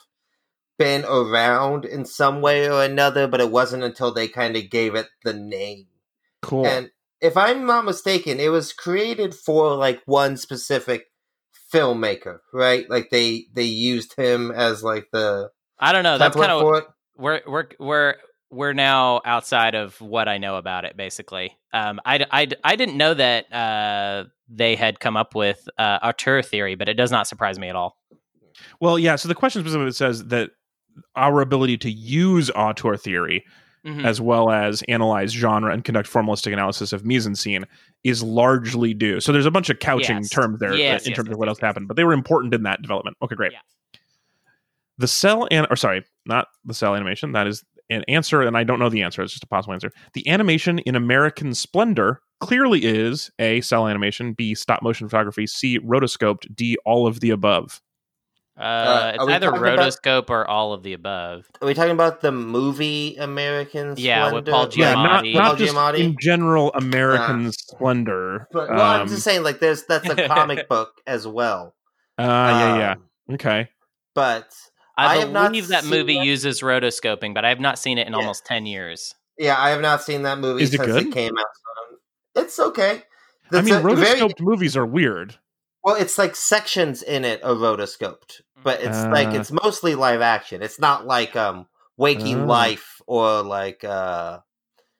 been 0.77 1.05
around 1.05 1.85
in 1.85 2.05
some 2.05 2.41
way 2.41 2.69
or 2.69 2.83
another, 2.83 3.27
but 3.27 3.41
it 3.41 3.51
wasn't 3.51 3.83
until 3.83 4.11
they 4.13 4.27
kind 4.27 4.55
of 4.55 4.69
gave 4.69 4.95
it 4.95 5.07
the 5.23 5.33
name. 5.33 5.87
Cool. 6.41 6.65
And 6.65 6.91
if 7.21 7.37
I'm 7.37 7.65
not 7.65 7.85
mistaken, 7.85 8.39
it 8.39 8.49
was 8.49 8.73
created 8.73 9.33
for 9.33 9.75
like 9.75 10.01
one 10.05 10.37
specific 10.37 11.05
filmmaker, 11.73 12.39
right? 12.53 12.89
Like 12.89 13.09
they 13.09 13.45
they 13.53 13.63
used 13.63 14.15
him 14.15 14.51
as 14.51 14.83
like 14.83 15.07
the 15.11 15.49
I 15.79 15.91
don't 15.91 16.03
know. 16.03 16.17
That's 16.17 16.35
kind 16.35 16.51
of 16.51 16.61
for 16.61 16.83
we're 17.15 17.41
we're 17.47 17.67
we're 17.79 18.15
we're 18.53 18.73
now 18.73 19.21
outside 19.25 19.75
of 19.75 19.99
what 20.01 20.27
I 20.27 20.37
know 20.37 20.55
about 20.55 20.85
it. 20.85 20.95
Basically, 20.95 21.57
um, 21.73 21.99
I, 22.05 22.25
I, 22.31 22.47
I 22.63 22.75
didn't 22.75 22.97
know 22.97 23.13
that 23.13 23.51
uh, 23.53 24.25
they 24.47 24.75
had 24.75 24.99
come 24.99 25.17
up 25.17 25.35
with 25.35 25.67
uh, 25.77 25.99
auteur 26.03 26.41
theory, 26.41 26.75
but 26.75 26.87
it 26.89 26.93
does 26.95 27.11
not 27.11 27.27
surprise 27.27 27.57
me 27.59 27.69
at 27.69 27.75
all. 27.75 27.97
Well, 28.79 28.97
yeah. 28.99 29.15
So 29.15 29.27
the 29.27 29.35
question 29.35 29.61
specifically 29.63 29.91
says 29.91 30.25
that 30.27 30.51
our 31.15 31.41
ability 31.41 31.77
to 31.79 31.91
use 31.91 32.49
auteur 32.51 32.97
theory 32.97 33.43
Mhm. 33.85 34.05
as 34.05 34.21
well 34.21 34.49
as 34.49 34.81
analyze 34.87 35.33
genre 35.33 35.73
and 35.73 35.83
conduct 35.83 36.09
formalistic 36.09 36.53
analysis 36.53 36.93
of 36.93 37.03
mise 37.03 37.27
en 37.27 37.35
scene 37.35 37.65
is 38.05 38.23
largely 38.23 38.93
due. 38.93 39.19
So 39.19 39.33
there's 39.33 39.45
a 39.45 39.51
bunch 39.51 39.69
of 39.69 39.79
couching 39.79 40.19
Yes. 40.19 40.29
terms 40.29 40.59
there 40.61 40.71
uh, 40.71 40.75
Yes, 40.77 41.03
in 41.03 41.09
yes, 41.09 41.17
terms 41.17 41.29
of 41.29 41.37
what 41.37 41.49
else 41.49 41.59
happened, 41.59 41.89
but 41.89 41.97
they 41.97 42.05
were 42.05 42.13
important 42.13 42.53
in 42.53 42.63
that 42.63 42.81
development. 42.81 43.17
Okay, 43.21 43.35
great. 43.35 43.51
Yeah. 43.51 43.59
The 44.99 45.07
cell 45.09 45.49
and 45.51 45.67
or 45.69 45.75
sorry, 45.75 46.05
not 46.25 46.47
the 46.63 46.73
cel 46.73 46.95
animation. 46.95 47.33
That 47.33 47.45
is 47.45 47.65
an 47.89 48.03
answer, 48.07 48.41
and 48.41 48.57
I 48.57 48.63
don't 48.63 48.79
know 48.79 48.89
the 48.89 49.01
answer. 49.03 49.21
It's 49.21 49.33
just 49.33 49.43
a 49.43 49.47
possible 49.47 49.73
answer. 49.73 49.91
The 50.13 50.27
animation 50.27 50.79
in 50.79 50.95
American 50.95 51.53
Splendor 51.53 52.21
clearly 52.39 52.83
is 52.85 53.31
a 53.39 53.61
cel 53.61 53.87
animation, 53.87 54.33
B 54.33 54.55
stop 54.55 54.81
motion 54.81 55.07
photography, 55.07 55.47
C 55.47 55.79
rotoscoped, 55.79 56.53
D 56.55 56.77
all 56.85 57.07
of 57.07 57.19
the 57.19 57.29
above. 57.31 57.81
Uh, 58.55 58.61
are 58.61 59.09
it's 59.15 59.23
either 59.33 59.47
talking 59.47 59.61
about- 59.67 59.79
rotoscope 59.79 60.29
or 60.29 60.47
all 60.47 60.73
of 60.73 60.83
the 60.83 60.93
above. 60.93 61.47
Are 61.59 61.65
we 61.65 61.73
talking 61.73 61.91
about 61.91 62.21
the 62.21 62.31
movie 62.31 63.15
American 63.17 63.95
Yeah, 63.97 64.25
with 64.31 64.45
Splendor? 64.47 64.51
Paul 64.51 64.69
Yeah, 64.75 64.93
not, 64.93 65.23
Giamatti. 65.23 65.33
not 65.33 65.43
Paul 65.43 65.55
just 65.55 65.73
Giamatti? 65.75 65.97
in 65.99 66.15
general 66.19 66.71
American 66.75 67.51
Splendor. 67.51 68.47
But, 68.51 68.69
well, 68.69 68.79
I'm 68.81 69.01
Um, 69.01 69.07
just 69.07 69.23
saying, 69.23 69.41
like, 69.43 69.59
there's 69.59 69.85
that's 69.85 70.07
a 70.07 70.15
comic 70.27 70.69
book 70.69 70.91
as 71.07 71.25
well. 71.27 71.73
uh, 72.19 72.23
yeah, 72.23 72.77
yeah. 72.77 72.91
Um, 72.91 73.03
Okay. 73.35 73.69
But 74.13 74.53
I, 74.97 75.15
I 75.15 75.17
have 75.17 75.31
not 75.31 75.49
believe 75.51 75.69
that 75.69 75.85
movie 75.85 76.17
that. 76.17 76.25
uses 76.25 76.61
rotoscoping, 76.61 77.33
but 77.33 77.43
I 77.45 77.49
have 77.49 77.59
not 77.59 77.79
seen 77.79 77.97
it 77.97 78.07
in 78.07 78.13
Yeah. 78.13 78.19
almost 78.19 78.45
ten 78.45 78.65
years. 78.65 79.15
yeah, 79.37 79.55
I 79.59 79.69
have 79.71 79.81
not 79.81 80.03
seen 80.03 80.21
that 80.23 80.37
movie 80.39 80.63
Is 80.63 80.73
it 80.73 80.77
since 80.77 80.91
good? 80.91 81.07
it 81.07 81.11
came 81.13 81.37
out. 81.37 81.45
It's 82.35 82.59
okay. 82.59 83.03
I 83.51 83.61
mean, 83.61 83.73
a 83.75 83.79
very- 83.81 83.95
rotoscoped 83.95 84.39
movies 84.39 84.75
are 84.77 84.85
weird. 84.85 85.35
well, 85.83 85.95
it's 85.95 86.17
like 86.17 86.35
sections 86.35 87.01
in 87.03 87.25
it 87.25 87.43
are 87.43 87.53
rotoscoped, 87.55 88.41
but 88.63 88.81
it's 88.81 89.03
like 89.05 89.27
Uh. 89.29 89.39
it's 89.39 89.51
mostly 89.51 89.95
live 89.95 90.21
action. 90.21 90.61
It's 90.61 90.79
not 90.79 91.05
like 91.05 91.35
um 91.35 91.67
Waking 91.97 92.41
Oh. 92.43 92.45
Life 92.45 93.01
or 93.05 93.41
like 93.43 93.83
uh, 93.83 94.39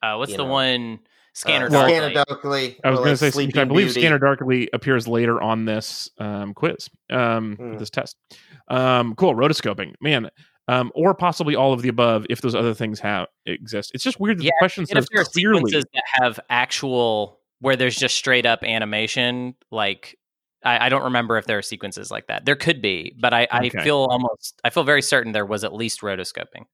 Uh, 0.03 0.15
what's 0.17 0.31
the 0.31 0.37
know, 0.39 0.45
one? 0.45 0.99
Scanner 1.33 1.65
uh, 1.65 1.69
Darkly. 1.69 1.95
Scanner 1.95 2.13
Darkly. 2.13 2.79
I 2.83 2.89
was 2.91 2.99
going 2.99 3.09
like, 3.09 3.13
to 3.13 3.17
say, 3.17 3.31
Sleeping 3.31 3.61
I 3.61 3.65
believe 3.65 3.87
Beauty. 3.87 3.99
Scanner 4.01 4.19
Darkly 4.19 4.69
appears 4.73 5.07
later 5.07 5.41
on 5.41 5.65
this 5.65 6.09
um, 6.19 6.53
quiz, 6.53 6.89
um, 7.09 7.55
Hmm. 7.55 7.77
this 7.77 7.89
test. 7.89 8.17
Um, 8.67 9.15
cool, 9.15 9.33
rotoscoping. 9.35 9.93
Man, 10.01 10.29
um, 10.67 10.91
or 10.95 11.13
possibly 11.13 11.55
all 11.55 11.73
of 11.73 11.81
the 11.81 11.89
above 11.89 12.25
if 12.29 12.41
those 12.41 12.55
other 12.55 12.73
things 12.73 12.99
have 13.01 13.27
exist. 13.45 13.91
It's 13.93 14.03
just 14.03 14.19
weird 14.19 14.37
that 14.39 14.43
Yeah, 14.45 14.51
the 14.51 14.59
question 14.59 14.85
And 14.89 14.97
if 14.97 15.03
says 15.03 15.09
there 15.11 15.21
are 15.21 15.25
clearly. 15.25 15.59
sequences 15.61 15.85
that 15.93 16.03
have 16.21 16.39
actual 16.49 17.39
where 17.59 17.75
there's 17.75 17.95
just 17.97 18.15
straight 18.15 18.45
up 18.45 18.63
animation, 18.63 19.55
like 19.71 20.17
I, 20.63 20.85
I 20.85 20.89
don't 20.89 21.03
remember 21.03 21.37
if 21.37 21.45
there 21.45 21.57
are 21.57 21.61
sequences 21.63 22.11
like 22.11 22.27
that. 22.27 22.45
There 22.45 22.55
could 22.55 22.81
be, 22.81 23.15
but 23.19 23.33
I, 23.33 23.47
I 23.51 23.67
Okay. 23.67 23.83
feel 23.83 24.07
almost 24.09 24.61
I 24.63 24.69
feel 24.69 24.83
very 24.83 25.01
certain 25.01 25.31
there 25.33 25.45
was 25.45 25.63
at 25.63 25.73
least 25.73 26.01
rotoscoping. 26.01 26.65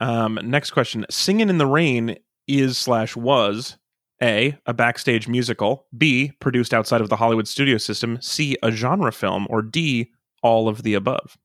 Um, 0.00 0.38
next 0.42 0.72
question: 0.72 1.06
Singing 1.10 1.48
in 1.48 1.58
the 1.58 1.66
Rain 1.66 2.16
is 2.46 2.76
slash 2.76 3.16
was 3.16 3.78
a 4.22 4.56
a 4.66 4.74
backstage 4.74 5.28
musical, 5.28 5.86
b 5.96 6.32
produced 6.40 6.72
outside 6.74 7.00
of 7.00 7.08
the 7.08 7.16
Hollywood 7.16 7.48
studio 7.48 7.78
system, 7.78 8.18
c 8.20 8.56
a 8.62 8.70
genre 8.70 9.12
film, 9.12 9.46
or 9.50 9.62
d 9.62 10.10
all 10.42 10.68
of 10.68 10.82
the 10.82 10.94
above. 10.94 11.36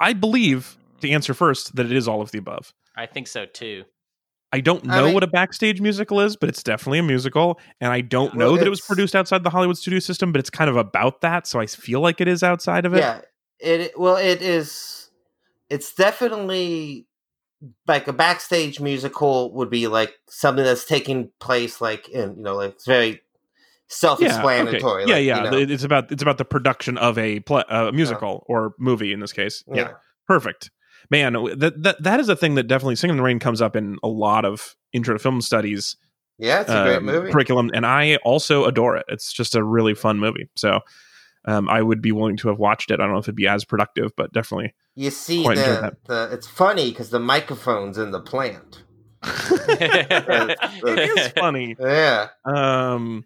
I 0.00 0.12
believe 0.12 0.76
to 1.00 1.10
answer 1.10 1.34
first 1.34 1.76
that 1.76 1.86
it 1.86 1.92
is 1.92 2.08
all 2.08 2.20
of 2.20 2.30
the 2.32 2.38
above. 2.38 2.72
I 2.96 3.06
think 3.06 3.26
so 3.28 3.46
too. 3.46 3.84
I 4.52 4.60
don't 4.60 4.88
I 4.88 4.96
know 4.96 5.06
mean- 5.06 5.14
what 5.14 5.22
a 5.24 5.28
backstage 5.28 5.80
musical 5.80 6.20
is, 6.20 6.36
but 6.36 6.48
it's 6.48 6.62
definitely 6.62 7.00
a 7.00 7.02
musical. 7.02 7.58
And 7.80 7.92
I 7.92 8.00
don't 8.02 8.34
Well, 8.36 8.50
know 8.52 8.56
that 8.56 8.66
it 8.66 8.70
was 8.70 8.80
produced 8.80 9.16
outside 9.16 9.42
the 9.42 9.50
Hollywood 9.50 9.76
studio 9.76 9.98
system, 9.98 10.30
but 10.30 10.38
it's 10.38 10.50
kind 10.50 10.70
of 10.70 10.76
about 10.76 11.22
that. 11.22 11.46
So 11.48 11.58
I 11.58 11.66
feel 11.66 12.00
like 12.00 12.20
it 12.20 12.28
is 12.28 12.42
outside 12.44 12.84
of 12.86 12.94
it. 12.94 12.98
Yeah, 12.98 13.20
it 13.58 13.98
well, 13.98 14.16
it 14.16 14.42
is. 14.42 15.10
It's 15.70 15.92
definitely 15.94 17.06
like 17.86 18.08
a 18.08 18.12
backstage 18.12 18.80
musical 18.80 19.52
would 19.54 19.70
be 19.70 19.86
like 19.86 20.14
something 20.28 20.64
that's 20.64 20.84
taking 20.84 21.30
place 21.40 21.80
like 21.80 22.08
in 22.08 22.36
you 22.36 22.42
know 22.42 22.56
like 22.56 22.72
it's 22.72 22.86
very 22.86 23.20
self-explanatory. 23.88 25.04
okay. 25.04 25.10
Yeah, 25.10 25.16
like, 25.16 25.24
yeah. 25.24 25.56
you 25.58 25.66
know. 25.66 25.72
It's 25.74 25.84
about 25.84 26.10
it's 26.10 26.22
about 26.22 26.38
the 26.38 26.44
production 26.44 26.98
of 26.98 27.18
a 27.18 27.40
play, 27.40 27.64
uh, 27.68 27.92
musical 27.92 28.44
or 28.48 28.74
movie 28.78 29.12
in 29.12 29.20
this 29.20 29.32
case. 29.32 29.64
Yeah, 29.72 29.92
perfect. 30.26 30.70
Man, 31.10 31.34
that, 31.58 31.82
that 31.82 32.02
that 32.02 32.20
is 32.20 32.28
a 32.28 32.36
thing 32.36 32.54
that 32.54 32.64
definitely 32.64 32.96
Singing 32.96 33.12
in 33.12 33.16
the 33.18 33.22
Rain 33.22 33.38
comes 33.38 33.60
up 33.60 33.76
in 33.76 33.98
a 34.02 34.08
lot 34.08 34.44
of 34.44 34.74
intro 34.92 35.14
to 35.14 35.18
film 35.18 35.40
studies 35.42 35.96
yeah, 36.38 36.62
it's 36.62 36.70
a 36.70 36.84
great 36.84 36.96
um, 36.96 37.04
movie. 37.04 37.32
curriculum, 37.32 37.70
and 37.74 37.86
I 37.86 38.16
also 38.16 38.64
adore 38.64 38.96
it. 38.96 39.06
It's 39.08 39.32
just 39.32 39.54
a 39.54 39.62
really 39.62 39.94
fun 39.94 40.18
movie. 40.18 40.48
So 40.56 40.80
um, 41.44 41.68
I 41.68 41.80
would 41.80 42.02
be 42.02 42.12
willing 42.12 42.36
to 42.38 42.48
have 42.48 42.58
watched 42.58 42.90
it. 42.90 42.94
I 42.94 43.04
don't 43.04 43.12
know 43.12 43.18
if 43.18 43.26
it'd 43.26 43.36
be 43.36 43.46
as 43.46 43.64
productive, 43.64 44.10
but 44.16 44.32
definitely. 44.32 44.74
You 44.96 45.10
see, 45.10 45.42
the, 45.42 45.54
that. 45.54 45.94
the 46.06 46.28
it's 46.32 46.46
funny 46.46 46.90
because 46.90 47.10
the 47.10 47.18
microphone's 47.20 47.98
in 47.98 48.10
the 48.12 48.20
plant. 48.20 48.82
it 49.24 51.18
is 51.18 51.28
funny. 51.28 51.76
Yeah, 51.80 52.28
Um, 52.44 53.24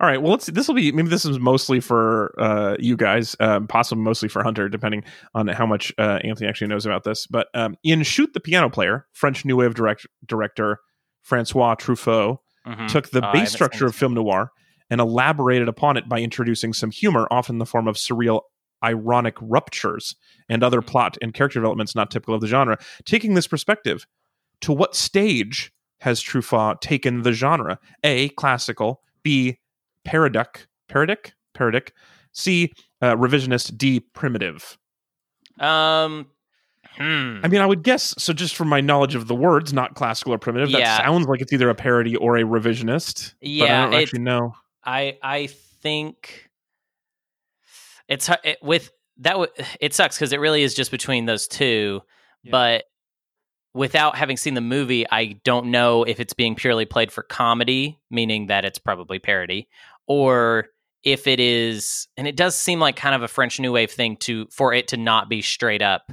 all 0.00 0.06
right. 0.06 0.20
Well, 0.20 0.32
let's. 0.32 0.46
This 0.46 0.66
will 0.68 0.74
be. 0.74 0.92
Maybe 0.92 1.08
this 1.08 1.24
is 1.24 1.38
mostly 1.38 1.80
for 1.80 2.34
uh, 2.40 2.76
you 2.78 2.96
guys. 2.96 3.36
Um, 3.40 3.66
possibly 3.66 4.02
mostly 4.02 4.28
for 4.28 4.42
Hunter, 4.42 4.68
depending 4.68 5.04
on 5.34 5.48
how 5.48 5.66
much 5.66 5.92
uh, 5.98 6.20
Anthony 6.24 6.48
actually 6.48 6.68
knows 6.68 6.86
about 6.86 7.04
this. 7.04 7.26
But 7.26 7.48
um, 7.54 7.76
in 7.84 8.02
"Shoot 8.02 8.32
the 8.32 8.40
Piano 8.40 8.70
Player," 8.70 9.06
French 9.12 9.44
New 9.44 9.56
Wave 9.56 9.74
direct, 9.74 10.06
director 10.26 10.78
Francois 11.22 11.74
Truffaut 11.74 12.38
Mhm. 12.66 12.88
took 12.88 13.10
the 13.10 13.24
Oh, 13.24 13.28
I 13.28 13.32
base 13.32 13.52
structure 13.52 13.86
of 13.86 13.94
film 13.94 14.12
noir 14.14 14.52
and 14.90 15.00
elaborated 15.00 15.66
upon 15.68 15.96
it 15.96 16.08
by 16.08 16.20
introducing 16.20 16.72
some 16.74 16.90
humor, 16.90 17.26
often 17.30 17.54
in 17.54 17.58
the 17.58 17.64
form 17.66 17.88
of 17.88 17.96
surreal, 17.96 18.42
ironic 18.84 19.34
ruptures 19.40 20.14
and 20.48 20.62
other 20.62 20.82
plot 20.82 21.16
and 21.22 21.34
character 21.34 21.58
developments 21.60 21.94
not 21.94 22.10
typical 22.10 22.34
of 22.34 22.40
the 22.40 22.46
genre. 22.46 22.78
Taking 23.04 23.34
this 23.34 23.46
perspective, 23.46 24.06
to 24.62 24.72
what 24.72 24.94
stage 24.94 25.72
has 26.00 26.22
Truffaut 26.22 26.80
taken 26.80 27.22
the 27.22 27.32
genre? 27.32 27.78
A. 28.04 28.30
Classical. 28.30 29.02
B. 29.22 29.58
Parodic. 30.04 30.66
Parodic. 30.88 31.34
Parodic. 31.54 31.92
C. 32.32 32.72
Uh, 33.02 33.16
revisionist. 33.16 33.76
D. 33.76 34.00
Primitive. 34.00 34.78
Um, 35.58 36.26
hmm. 36.96 37.40
I 37.42 37.48
mean, 37.48 37.60
I 37.60 37.66
would 37.66 37.82
guess. 37.82 38.14
So, 38.18 38.32
just 38.32 38.54
from 38.56 38.68
my 38.68 38.80
knowledge 38.80 39.14
of 39.14 39.26
the 39.28 39.34
words, 39.34 39.72
not 39.72 39.94
classical 39.94 40.32
or 40.32 40.38
primitive, 40.38 40.70
Yeah. 40.70 40.78
that 40.80 41.04
sounds 41.04 41.26
like 41.26 41.40
it's 41.42 41.52
either 41.52 41.68
a 41.68 41.74
parody 41.74 42.16
or 42.16 42.36
a 42.38 42.42
revisionist. 42.44 43.34
but 43.40 43.46
I 43.46 43.50
Yeah, 43.50 43.84
don't 43.84 43.94
actually 43.94 44.20
know. 44.20 44.54
I 44.84 45.18
I 45.22 45.48
think 45.82 46.49
it's 48.10 48.28
it, 48.44 48.58
with 48.62 48.90
that. 49.20 49.32
w- 49.32 49.50
It 49.80 49.94
sucks 49.94 50.16
because 50.18 50.34
it 50.34 50.40
really 50.40 50.62
is 50.62 50.74
just 50.74 50.90
between 50.90 51.24
those 51.24 51.48
two. 51.48 52.02
Yeah. 52.42 52.50
But 52.50 52.84
without 53.72 54.16
having 54.16 54.36
seen 54.36 54.54
the 54.54 54.60
movie, 54.60 55.06
I 55.10 55.40
don't 55.44 55.66
know 55.70 56.04
if 56.04 56.20
it's 56.20 56.32
being 56.34 56.54
purely 56.56 56.84
played 56.84 57.12
for 57.12 57.22
comedy, 57.22 57.98
meaning 58.10 58.48
that 58.48 58.64
it's 58.64 58.78
probably 58.78 59.18
parody, 59.18 59.68
or 60.06 60.66
if 61.04 61.26
it 61.26 61.38
is. 61.40 62.08
And 62.16 62.26
it 62.26 62.36
does 62.36 62.54
seem 62.56 62.80
like 62.80 62.96
kind 62.96 63.14
of 63.14 63.22
a 63.22 63.28
French 63.28 63.58
New 63.60 63.72
Wave 63.72 63.90
thing 63.90 64.16
to 64.18 64.46
for 64.50 64.74
it 64.74 64.88
to 64.88 64.96
not 64.96 65.28
be 65.28 65.40
straight 65.42 65.82
up 65.82 66.10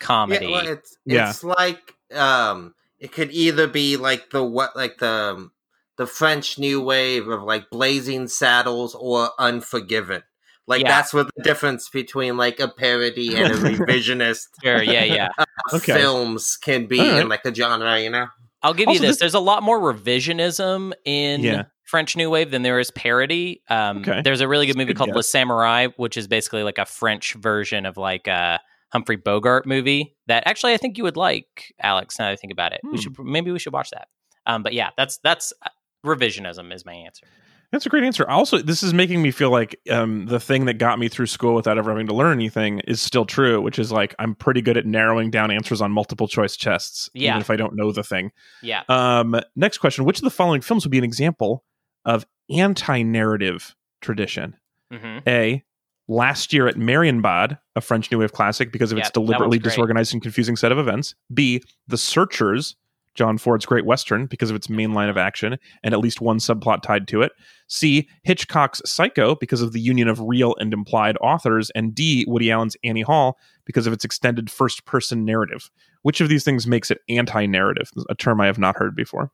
comedy. 0.00 0.46
yeah. 0.46 0.52
Well, 0.52 0.66
it's 0.68 0.96
Yeah. 1.06 1.30
it's 1.30 1.44
like 1.44 1.94
um, 2.14 2.74
it 2.98 3.12
could 3.12 3.30
either 3.32 3.66
be 3.66 3.96
like 3.96 4.30
the 4.30 4.42
what 4.44 4.74
like 4.76 4.98
the 4.98 5.34
um, 5.36 5.52
the 5.98 6.06
French 6.06 6.58
New 6.58 6.80
Wave 6.80 7.28
of 7.28 7.42
like 7.42 7.70
Blazing 7.70 8.28
Saddles 8.28 8.94
or 8.98 9.30
Unforgiven. 9.38 10.22
Like 10.68 10.82
Yeah. 10.82 10.88
that's 10.88 11.12
what 11.14 11.28
the 11.34 11.42
difference 11.42 11.88
between 11.88 12.36
like 12.36 12.60
a 12.60 12.68
parody 12.68 13.34
and 13.34 13.52
a 13.52 13.56
revisionist 13.56 14.46
sure, 14.62 14.82
yeah, 14.82 15.02
yeah. 15.04 15.28
Okay. 15.72 15.94
films 15.94 16.56
can 16.56 16.86
be 16.86 17.00
All 17.00 17.06
right. 17.06 17.22
in 17.22 17.28
like 17.28 17.44
a 17.44 17.52
genre, 17.54 17.98
you 18.00 18.10
know. 18.10 18.26
I'll 18.62 18.74
give 18.74 18.86
Also, 18.88 19.00
you 19.00 19.06
this. 19.06 19.16
this- 19.16 19.20
There's 19.20 19.34
a 19.34 19.40
lot 19.40 19.62
more 19.62 19.80
revisionism 19.80 20.92
in 21.04 21.42
Yeah. 21.42 21.62
French 21.84 22.16
New 22.16 22.28
Wave 22.30 22.50
than 22.50 22.62
there 22.62 22.78
is 22.78 22.90
parody. 22.90 23.62
Um, 23.70 23.98
Okay. 23.98 24.20
There's 24.22 24.40
a 24.42 24.48
really 24.48 24.66
good 24.66 24.72
That's 24.74 24.78
movie 24.78 24.92
good 24.92 24.98
called 24.98 25.08
guess. 25.10 25.16
Le 25.16 25.22
Samurai, 25.22 25.86
which 25.96 26.16
is 26.16 26.26
basically 26.28 26.62
like 26.62 26.78
a 26.78 26.84
French 26.84 27.34
version 27.34 27.86
of 27.86 27.96
like 27.96 28.26
a 28.26 28.60
Humphrey 28.92 29.16
Bogart 29.16 29.66
movie 29.66 30.16
that 30.26 30.42
actually 30.46 30.74
I 30.74 30.76
think 30.76 30.98
you 30.98 31.04
would 31.04 31.16
like, 31.16 31.74
Alex. 31.82 32.18
Now 32.18 32.26
that 32.26 32.32
I 32.32 32.36
think 32.36 32.52
about 32.52 32.72
it, 32.72 32.80
we 32.84 32.90
Hmm. 32.90 32.96
should 32.96 33.18
maybe 33.20 33.50
we 33.50 33.58
should 33.58 33.72
watch 33.72 33.90
that. 33.90 34.08
Um, 34.46 34.62
but 34.62 34.72
yeah, 34.74 34.90
that's 34.96 35.18
that's 35.18 35.52
uh, 35.64 35.68
revisionism 36.04 36.72
is 36.74 36.84
my 36.86 36.94
answer. 36.94 37.26
That's 37.70 37.84
a 37.84 37.90
great 37.90 38.02
answer. 38.04 38.26
Also, 38.28 38.58
this 38.58 38.82
is 38.82 38.94
making 38.94 39.20
me 39.20 39.30
feel 39.30 39.50
like 39.50 39.78
um, 39.90 40.24
the 40.26 40.40
thing 40.40 40.64
that 40.64 40.74
got 40.74 40.98
me 40.98 41.08
through 41.08 41.26
school 41.26 41.54
without 41.54 41.76
ever 41.76 41.90
having 41.90 42.06
to 42.06 42.14
learn 42.14 42.32
anything 42.32 42.78
is 42.80 43.02
still 43.02 43.26
true, 43.26 43.60
which 43.60 43.78
is 43.78 43.92
like 43.92 44.14
I'm 44.18 44.34
pretty 44.34 44.62
good 44.62 44.78
at 44.78 44.86
narrowing 44.86 45.30
down 45.30 45.50
answers 45.50 45.82
on 45.82 45.92
multiple 45.92 46.28
choice 46.28 46.56
tests, 46.56 47.10
Yeah. 47.12 47.30
even 47.32 47.40
if 47.42 47.50
I 47.50 47.56
don't 47.56 47.76
know 47.76 47.92
the 47.92 48.02
thing. 48.02 48.32
Yeah. 48.62 48.84
Um, 48.88 49.38
next 49.54 49.78
question: 49.78 50.04
Which 50.06 50.18
of 50.18 50.24
the 50.24 50.30
following 50.30 50.62
films 50.62 50.84
would 50.86 50.90
be 50.90 50.98
an 50.98 51.04
example 51.04 51.62
of 52.06 52.26
anti-narrative 52.50 53.74
tradition? 54.00 54.56
hmm 54.90 55.18
A. 55.26 55.62
Last 56.10 56.54
year 56.54 56.66
at 56.68 56.76
Marienbad, 56.76 57.58
a 57.76 57.82
French 57.82 58.10
New 58.10 58.20
Wave 58.20 58.32
classic 58.32 58.72
because 58.72 58.92
of 58.92 58.96
its 58.98 59.10
that 59.10 59.20
one's 59.20 59.28
deliberately 59.28 59.58
disorganized 59.58 60.14
and 60.14 60.22
confusing 60.22 60.56
set 60.56 60.72
of 60.72 60.78
events. 60.78 61.14
B. 61.34 61.62
The 61.86 61.98
Searchers, 61.98 62.76
John 63.18 63.36
Ford's 63.36 63.66
Great 63.66 63.84
Western 63.84 64.26
because 64.26 64.48
of 64.48 64.54
its 64.54 64.70
main 64.70 64.94
line 64.94 65.08
of 65.08 65.16
action 65.16 65.58
and 65.82 65.92
at 65.92 65.98
least 65.98 66.20
one 66.20 66.38
subplot 66.38 66.82
tied 66.82 67.08
to 67.08 67.20
it. 67.20 67.32
C. 67.66 68.08
Hitchcock's 68.22 68.80
Psycho 68.86 69.34
because 69.34 69.60
of 69.60 69.72
the 69.72 69.80
union 69.80 70.06
of 70.06 70.20
real 70.20 70.54
and 70.60 70.72
implied 70.72 71.16
authors. 71.20 71.70
And 71.70 71.92
D. 71.92 72.24
Woody 72.28 72.52
Allen's 72.52 72.76
Annie 72.84 73.02
Hall 73.02 73.36
because 73.64 73.88
of 73.88 73.92
its 73.92 74.04
extended 74.04 74.50
first 74.52 74.84
person 74.84 75.24
narrative. 75.24 75.68
Which 76.02 76.20
of 76.20 76.28
these 76.28 76.44
things 76.44 76.68
makes 76.68 76.92
it 76.92 77.00
anti 77.08 77.44
narrative? 77.46 77.90
A 78.08 78.14
term 78.14 78.40
I 78.40 78.46
have 78.46 78.58
not 78.58 78.76
heard 78.76 78.94
before. 78.94 79.32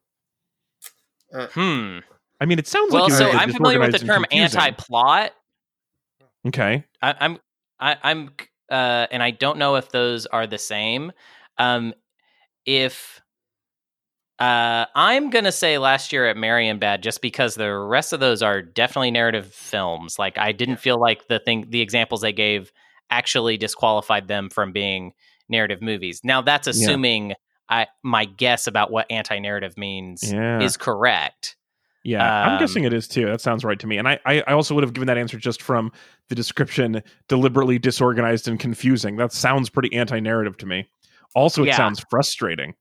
Hmm. 1.31 1.99
I 2.41 2.47
mean, 2.47 2.59
it 2.59 2.67
sounds 2.67 2.91
Well, 2.91 3.05
like 3.05 3.13
so 3.13 3.31
I'm 3.31 3.53
familiar 3.53 3.81
with 3.81 3.93
the 3.93 3.99
term 3.99 4.25
anti-plot. 4.31 5.33
Okay. 6.47 6.85
I, 7.03 7.15
I'm 7.21 7.39
I, 7.79 7.97
I'm 8.03 8.31
uh, 8.71 9.07
and 9.11 9.23
I 9.23 9.31
don't 9.31 9.59
know 9.59 9.77
if 9.77 9.91
those 9.91 10.25
are 10.27 10.47
the 10.47 10.59
same. 10.59 11.13
Um, 11.59 11.93
if 12.65 13.21
uh, 14.39 14.87
I'm 14.95 15.31
gonna 15.31 15.53
say 15.53 15.79
last 15.79 16.13
year 16.13 16.27
at 16.27 16.37
Marienbad, 16.37 17.01
just 17.03 17.23
because 17.23 17.55
the 17.55 17.73
rest 17.75 18.13
of 18.13 18.21
those 18.21 18.43
are 18.43 18.63
definitely 18.63 19.11
narrative 19.11 19.53
films. 19.53 20.19
Like 20.19 20.37
I 20.39 20.53
didn't 20.53 20.79
feel 20.79 20.99
like 21.01 21.29
the 21.29 21.39
thing, 21.39 21.67
the 21.69 21.81
examples 21.81 22.21
they 22.21 22.33
gave 22.33 22.73
actually 23.11 23.57
disqualified 23.57 24.29
them 24.29 24.51
from 24.51 24.73
being 24.73 25.13
narrative 25.49 25.81
movies. 25.83 26.21
Now 26.25 26.41
that's 26.43 26.67
assuming 26.67 27.35
I 27.69 27.87
my 28.03 28.25
guess 28.25 28.67
about 28.67 28.91
what 28.91 29.07
anti-narrative 29.11 29.79
means 29.79 30.33
Yeah. 30.33 30.61
is 30.61 30.77
correct. 30.77 31.57
Yeah, 32.03 32.45
I'm 32.45 32.53
Um, 32.55 32.59
guessing 32.59 32.85
it 32.85 32.93
is 32.93 33.09
too. 33.09 33.25
That 33.27 33.41
sounds 33.41 33.65
right 33.65 33.79
to 33.79 33.87
me. 33.87 33.97
And 33.97 34.07
I, 34.07 34.19
I, 34.27 34.43
I 34.47 34.53
also 34.53 34.75
would 34.75 34.85
have 34.85 34.93
given 34.93 35.07
that 35.07 35.17
answer 35.17 35.39
just 35.39 35.63
from 35.63 35.91
the 36.29 36.35
description 36.35 37.03
deliberately 37.29 37.79
disorganized 37.79 38.47
and 38.47 38.61
confusing. 38.61 39.17
That 39.17 39.33
sounds 39.33 39.71
pretty 39.71 39.91
anti 39.95 40.21
narrative 40.21 40.59
to 40.59 40.67
me. 40.67 40.87
Also, 41.35 41.63
it 41.63 41.69
Yeah. 41.69 41.77
sounds 41.79 42.05
frustrating. 42.11 42.75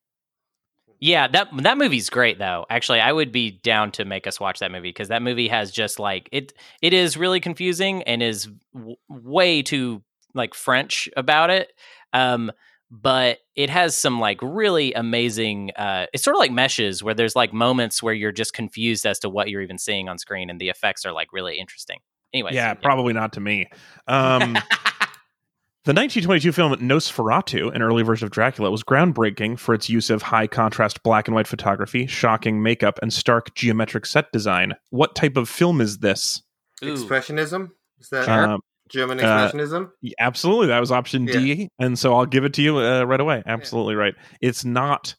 Yeah, 1.04 1.28
that 1.28 1.50
that 1.64 1.78
movie's 1.78 2.10
great 2.10 2.40
though. 2.40 2.66
Actually, 2.70 3.02
I 3.02 3.12
would 3.12 3.34
be 3.34 3.52
down 3.52 3.92
to 3.92 4.06
make 4.06 4.26
us 4.26 4.40
watch 4.40 4.60
that 4.60 4.72
movie 4.72 4.88
because 4.88 5.10
that 5.10 5.22
movie 5.22 5.50
has 5.50 5.70
just 5.70 6.00
like 6.00 6.30
it. 6.32 6.54
It 6.82 6.94
is 6.94 7.18
really 7.18 7.42
confusing 7.42 8.04
and 8.04 8.24
is 8.24 8.48
w- 8.74 8.96
way 9.10 9.64
too 9.64 10.02
like 10.34 10.54
French 10.54 11.10
about 11.18 11.50
it. 11.50 11.74
Um, 12.14 12.54
but 12.90 13.40
it 13.54 13.70
has 13.70 13.98
some 13.98 14.22
like 14.22 14.40
really 14.42 14.94
amazing. 14.94 15.72
Uh, 15.76 16.06
it's 16.14 16.24
sort 16.24 16.38
of 16.38 16.40
like 16.40 16.54
meshes 16.54 17.04
where 17.04 17.14
there's 17.14 17.36
like 17.36 17.52
moments 17.52 18.02
where 18.02 18.14
you're 18.14 18.32
just 18.32 18.54
confused 18.54 19.06
as 19.06 19.20
to 19.20 19.30
what 19.30 19.50
you're 19.50 19.62
even 19.62 19.78
seeing 19.78 20.08
on 20.08 20.18
screen, 20.18 20.50
and 20.50 20.58
the 20.58 20.70
effects 20.70 21.06
are 21.06 21.12
like 21.12 21.34
really 21.34 21.60
interesting. 21.60 22.00
Anyways, 22.34 22.56
yeah, 22.56 22.76
probably 22.76 23.12
not 23.12 23.34
to 23.34 23.42
me. 23.42 23.70
Um, 24.08 24.58
The 25.86 25.92
1922 25.92 26.54
film 26.54 26.74
Nosferatu, 26.76 27.76
an 27.76 27.82
early 27.82 28.04
version 28.04 28.26
of 28.26 28.32
Dracula, 28.32 28.72
was 28.72 28.84
groundbreaking 28.84 29.60
for 29.60 29.76
its 29.76 29.90
use 29.90 30.10
of 30.10 30.22
high 30.22 30.48
contrast 30.48 31.04
black 31.04 31.28
and 31.28 31.36
white 31.36 31.48
photography, 31.48 32.08
shocking 32.08 32.64
makeup, 32.64 33.00
and 33.02 33.12
stark 33.12 33.54
geometric 33.54 34.06
set 34.06 34.32
design. 34.32 34.76
What 34.92 35.14
type 35.14 35.36
of 35.36 35.50
film 35.50 35.82
is 35.82 35.98
this? 35.98 36.42
Ooh. 36.86 36.94
Expressionism? 36.96 37.72
Is 38.00 38.08
that 38.10 38.30
Um, 38.30 38.62
German 38.88 39.20
uh, 39.20 39.24
expressionism? 39.24 39.90
Yeah, 40.02 40.14
Absolutely, 40.20 40.68
that 40.68 40.80
was 40.80 40.90
option 40.90 41.26
D, 41.26 41.68
and 41.80 42.00
so 42.00 42.16
I'll 42.16 42.26
give 42.26 42.46
it 42.46 42.54
to 42.54 42.62
you 42.62 42.78
uh, 42.78 43.04
right 43.04 43.20
away. 43.20 43.44
Absolutely 43.46 43.96
right. 43.96 44.16
It's 44.40 44.64
not. 44.64 45.16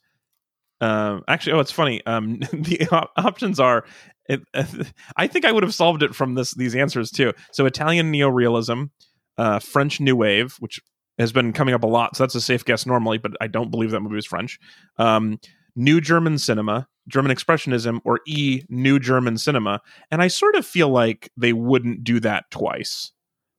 Um, 0.81 1.23
actually, 1.27 1.53
oh, 1.53 1.59
it's 1.59 1.71
funny. 1.71 2.03
Um, 2.07 2.39
the 2.53 2.87
op- 2.91 3.11
options 3.17 3.59
are. 3.59 3.85
It, 4.27 4.41
I 5.15 5.27
think 5.27 5.45
I 5.45 5.51
would 5.51 5.61
have 5.61 5.75
solved 5.75 6.01
it 6.01 6.15
from 6.15 6.33
this 6.33 6.55
these 6.55 6.75
answers 6.75 7.11
too. 7.11 7.33
So 7.51 7.67
Italian 7.67 8.11
neorealism, 8.11 8.89
uh, 9.37 9.59
French 9.59 9.99
New 9.99 10.15
Wave, 10.15 10.55
which 10.59 10.79
has 11.17 11.31
been 11.31 11.53
coming 11.53 11.73
up 11.73 11.83
a 11.83 11.87
lot. 11.87 12.15
So 12.15 12.23
that's 12.23 12.35
a 12.35 12.41
safe 12.41 12.65
guess 12.65 12.85
normally, 12.85 13.17
but 13.17 13.31
I 13.41 13.47
don't 13.47 13.71
believe 13.71 13.91
that 13.91 14.01
movie 14.01 14.15
was 14.15 14.25
French. 14.25 14.59
Um, 14.97 15.39
New 15.75 15.99
German 16.01 16.37
cinema, 16.37 16.87
German 17.07 17.35
expressionism, 17.35 17.99
or 18.05 18.19
E 18.27 18.63
New 18.69 18.99
German 18.99 19.37
cinema. 19.37 19.81
And 20.11 20.21
I 20.21 20.27
sort 20.29 20.55
of 20.55 20.65
feel 20.65 20.89
like 20.89 21.31
they 21.37 21.53
wouldn't 21.53 22.03
do 22.03 22.19
that 22.21 22.45
twice 22.51 23.11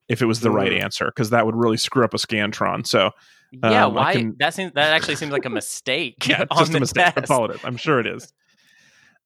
if 0.09 0.23
it 0.23 0.27
was 0.27 0.41
the 0.41 0.51
right 0.51 0.71
Mm. 0.73 0.83
answer 0.83 1.07
because 1.07 1.31
that 1.31 1.45
would 1.47 1.57
really 1.57 1.77
screw 1.77 2.05
up 2.05 2.15
a 2.15 2.17
scantron. 2.19 2.87
So 2.87 3.11
yeah, 3.53 3.87
Um, 3.87 3.93
I 3.99 4.01
why? 4.01 4.13
can- 4.13 4.37
That 4.39 4.55
seems 4.55 4.73
that 4.75 4.93
actually 4.93 5.17
seems 5.17 5.33
like 5.33 5.45
a 5.45 5.51
mistake. 5.51 6.17
yeah, 6.29 6.43
it's 6.51 6.53
on 6.53 6.59
just 6.59 6.73
the 6.73 6.79
a 6.79 6.81
mistake. 6.81 7.05
test. 7.05 7.15
That's 7.17 7.31
all 7.31 7.51
it 7.51 7.57
is. 7.57 7.65
I'm 7.65 7.77
sure 7.77 8.01
it 8.01 8.07
is. 8.07 8.33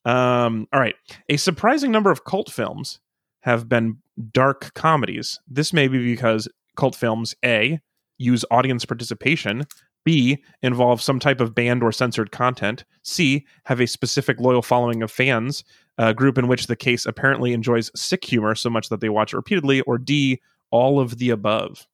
Um, 0.05 0.67
all 0.73 0.81
right. 0.81 0.95
A 1.29 1.37
surprising 1.37 1.91
number 1.91 2.11
of 2.11 2.25
cult 2.25 2.51
films 2.51 3.01
have 3.41 3.69
been 3.69 3.99
dark 4.33 4.73
comedies. 4.75 5.39
This 5.49 5.73
may 5.73 5.89
be 5.89 5.99
because 5.99 6.49
cult 6.77 6.95
films 6.95 7.35
A 7.45 7.81
use 8.19 8.45
audience 8.51 8.85
participation, 8.85 9.67
B 10.05 10.43
involve 10.63 11.01
some 11.03 11.19
type 11.19 11.41
of 11.41 11.55
banned 11.55 11.83
or 11.83 11.93
censored 11.93 12.31
content, 12.33 12.85
C 13.03 13.47
have 13.65 13.81
a 13.81 13.87
specific 13.87 14.41
loyal 14.41 14.63
following 14.63 15.03
of 15.03 15.11
fans, 15.11 15.65
a 15.99 16.15
group 16.15 16.39
in 16.39 16.49
which 16.49 16.67
the 16.67 16.77
case 16.77 17.05
apparently 17.07 17.53
enjoys 17.53 17.91
sick 17.95 18.25
humor 18.25 18.55
so 18.55 18.71
much 18.71 18.89
that 18.89 19.01
they 19.01 19.09
watch 19.09 19.33
it 19.33 19.37
repeatedly, 19.37 19.81
or 19.83 19.99
D 19.99 20.41
all 20.71 21.01
of 21.01 21.19
the 21.19 21.31
above. 21.31 21.87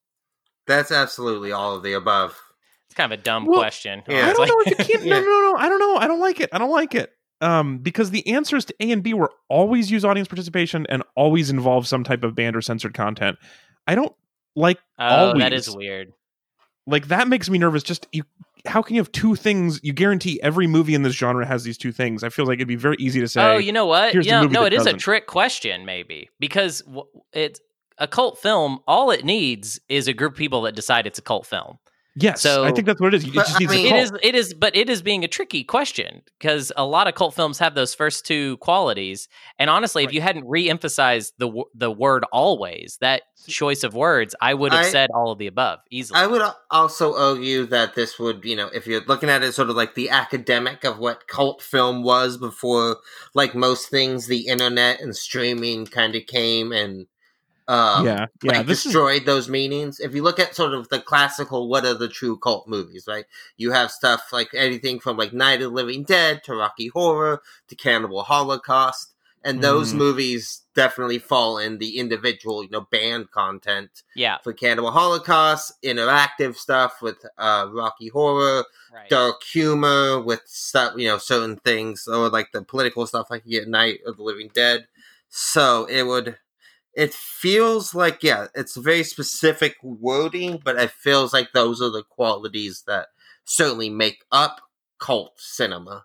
That's 0.67 0.91
absolutely 0.93 1.53
all 1.53 1.75
of 1.77 1.83
the 1.83 1.93
above. 1.95 2.39
It's 2.89 2.95
kind 2.95 3.13
of 3.13 3.19
a 3.19 3.23
dumb 3.23 3.45
Well, 3.47 3.61
question. 3.61 4.03
yeah. 4.09 4.29
I 4.29 4.33
don't 4.33 4.47
know 4.49 4.61
if 4.73 4.79
you 4.79 4.85
can't. 4.85 5.05
No, 5.07 5.17
Yeah. 5.17 5.23
no, 5.23 5.27
no, 5.27 5.53
no. 5.53 5.57
I 5.57 5.69
don't 5.69 5.79
know. 5.81 5.97
I 5.97 6.07
don't 6.07 6.21
like 6.21 6.41
it. 6.41 6.51
I 6.53 6.59
don't 6.59 6.71
like 6.71 6.95
it. 6.95 7.13
Um, 7.41 7.79
because 7.79 8.11
the 8.11 8.27
answers 8.29 8.65
to 8.67 8.75
A 8.81 8.91
and 8.91 9.03
B 9.03 9.13
were 9.13 9.31
always 9.49 9.91
use 9.91 10.05
audience 10.05 10.27
participation 10.29 10.87
and 10.89 11.03
always 11.17 11.51
involve 11.51 11.87
some 11.87 12.03
type 12.03 12.25
of 12.25 12.35
banned 12.35 12.57
or 12.57 12.63
censored 12.63 12.95
content. 12.95 13.37
I 13.87 13.95
don't 13.95 14.15
like 14.55 14.79
Oh, 14.99 15.39
that 15.39 15.53
is 15.53 15.69
weird. 15.75 16.13
like 16.87 17.09
that 17.09 17.29
makes 17.29 17.51
me 17.51 17.59
nervous. 17.59 17.83
Just 17.83 18.07
you, 18.13 18.23
how 18.67 18.81
can 18.81 18.97
you 18.97 19.01
have 19.01 19.13
two 19.13 19.35
things? 19.35 19.81
You 19.83 19.93
guarantee 19.93 20.41
every 20.43 20.67
movie 20.67 20.95
in 20.95 21.03
this 21.03 21.13
genre 21.15 21.45
has 21.47 21.63
these 21.63 21.77
two 21.77 21.93
things. 21.93 22.25
I 22.25 22.31
feel 22.31 22.47
like 22.47 22.57
it'd 22.57 22.69
be 22.69 22.75
very 22.77 22.97
easy 22.99 23.21
to 23.21 23.29
say. 23.29 23.43
oh, 23.43 23.59
you 23.59 23.71
know 23.73 23.85
what? 23.87 24.13
here's 24.13 24.27
Yeah, 24.27 24.41
no, 24.43 24.65
it 24.65 24.73
is 24.73 24.83
a 24.83 24.85
doesn't. 24.87 25.01
trick 25.01 25.27
question, 25.27 25.85
maybe 25.85 26.31
because 26.41 26.83
it's 27.35 27.61
a 27.99 28.09
cult 28.09 28.39
film. 28.39 28.79
All 28.89 29.11
it 29.11 29.25
needs 29.27 29.79
is 29.91 30.09
a 30.09 30.15
group 30.15 30.33
of 30.33 30.39
people 30.39 30.63
that 30.63 30.75
decide 30.75 31.07
it's 31.07 31.19
a 31.19 31.23
cult 31.23 31.47
film. 31.47 31.79
Yes, 32.17 32.41
so- 32.41 32.65
I 32.65 32.73
think 32.73 32.87
that's 32.87 33.01
what 33.01 33.15
it 33.15 33.19
is. 33.19 33.25
It 33.29 33.35
But, 33.35 33.47
just 33.47 33.57
I 33.57 33.59
needs 33.61 33.73
mean- 33.73 33.85
a 33.85 33.89
It 33.89 33.91
cult. 33.91 34.03
is. 34.03 34.21
It 34.23 34.35
is. 34.35 34.55
But 34.55 34.77
it 34.77 34.91
is 34.91 35.03
being 35.03 35.23
a 35.25 35.29
tricky 35.29 35.63
question 35.65 36.23
because 36.39 36.73
a 36.77 36.85
lot 36.85 37.07
of 37.09 37.15
cult 37.15 37.35
films 37.35 37.59
have 37.59 37.75
those 37.75 37.95
first 37.95 38.27
two 38.27 38.57
qualities. 38.59 39.29
And 39.59 39.71
honestly, 39.71 40.05
if 40.05 40.13
you 40.13 40.21
hadn't 40.21 40.47
re-emphasized 40.49 41.35
the 41.39 41.51
the 41.75 41.91
word 41.91 42.25
"always," 42.33 42.99
that 43.01 43.23
choice 43.47 43.85
of 43.85 43.95
words, 43.95 44.35
I 44.41 44.55
would 44.55 44.73
have 44.73 44.87
I- 44.87 44.89
said 44.91 45.11
all 45.15 45.31
of 45.31 45.39
the 45.39 45.47
above 45.47 45.79
easily. 45.91 46.19
I 46.21 46.27
would 46.27 46.41
al- 46.43 46.59
also 46.71 47.15
argue 47.17 47.67
that 47.67 47.95
this 47.95 48.19
would, 48.19 48.45
you 48.45 48.57
know, 48.57 48.69
if 48.75 48.87
you're 48.87 49.05
looking 49.07 49.29
at 49.31 49.43
it 49.45 49.53
sort 49.55 49.71
of 49.71 49.77
like 49.77 49.95
the 49.95 50.11
academic 50.11 50.83
of 50.85 50.99
what 50.99 51.29
cult 51.29 51.63
film 51.63 52.03
was 52.03 52.37
before, 52.39 52.97
like 53.35 53.55
most 53.55 53.89
things, 53.89 54.27
the 54.27 54.47
internet 54.49 55.01
and 55.01 55.15
streaming 55.15 55.87
kind 55.87 56.17
of 56.17 56.27
came 56.27 56.73
and, 56.73 57.07
um, 57.69 58.07
yeah, 58.07 58.27
yeah. 58.43 58.59
like 58.59 58.67
This 58.67 58.79
is 58.79 58.85
destroyed 58.85 59.25
those 59.27 59.49
meanings. 59.49 59.99
If 60.01 60.15
you 60.15 60.23
look 60.23 60.39
at 60.39 60.55
sort 60.55 60.73
of 60.75 60.89
the 60.89 61.01
classical, 61.01 61.69
what 61.69 61.85
are 61.85 61.95
the 61.95 62.09
true 62.09 62.39
cult 62.39 62.69
movies, 62.69 63.07
right? 63.09 63.25
You 63.57 63.73
have 63.73 63.91
stuff 63.91 64.33
like 64.33 64.51
anything 64.55 65.01
from 65.01 65.17
like 65.17 65.33
Night 65.33 65.63
of 65.63 65.71
the 65.71 65.77
Living 65.77 66.05
Dead 66.05 66.45
to 66.45 66.55
Rocky 66.55 66.89
Horror 66.89 67.43
to 67.69 67.75
Cannibal 67.75 68.23
Holocaust. 68.23 69.13
And 69.43 69.63
those 69.63 69.93
Mhm. 69.93 69.99
movies 69.99 70.63
definitely 70.75 71.21
fall 71.21 71.57
in 71.59 71.79
the 71.79 71.99
individual, 71.99 72.65
you 72.65 72.71
know, 72.71 72.89
banned 72.91 73.31
content 73.31 74.03
yeah. 74.17 74.39
for 74.43 74.53
Cannibal 74.53 74.91
Holocaust, 74.91 75.73
interactive 75.85 76.57
stuff 76.57 77.01
with 77.01 77.25
uh, 77.39 77.69
Rocky 77.71 78.09
Horror, 78.09 78.65
Right. 78.93 79.09
dark 79.09 79.43
humor 79.45 80.21
with 80.21 80.43
stuff, 80.47 80.95
you 80.97 81.07
know, 81.07 81.19
certain 81.19 81.57
things, 81.59 82.09
or 82.09 82.29
like 82.29 82.51
the 82.53 82.63
political 82.63 83.07
stuff 83.07 83.31
like 83.31 83.43
you 83.45 83.61
get 83.61 83.69
Night 83.69 84.01
of 84.05 84.17
the 84.17 84.25
Living 84.25 84.51
Dead. 84.53 84.89
So 85.29 85.85
it 85.85 86.05
would, 86.05 86.39
it 86.97 87.13
feels 87.15 87.95
like, 87.95 88.23
yeah, 88.23 88.47
it's 88.55 88.75
very 88.77 89.05
specific 89.05 89.77
wording, 89.83 90.61
but 90.65 90.77
it 90.77 90.91
feels 90.91 91.33
like 91.33 91.53
those 91.53 91.81
are 91.83 91.91
the 91.91 92.03
qualities 92.03 92.83
that 92.87 93.09
certainly 93.45 93.91
make 93.91 94.25
up 94.33 94.63
cult 94.99 95.35
cinema. 95.37 96.05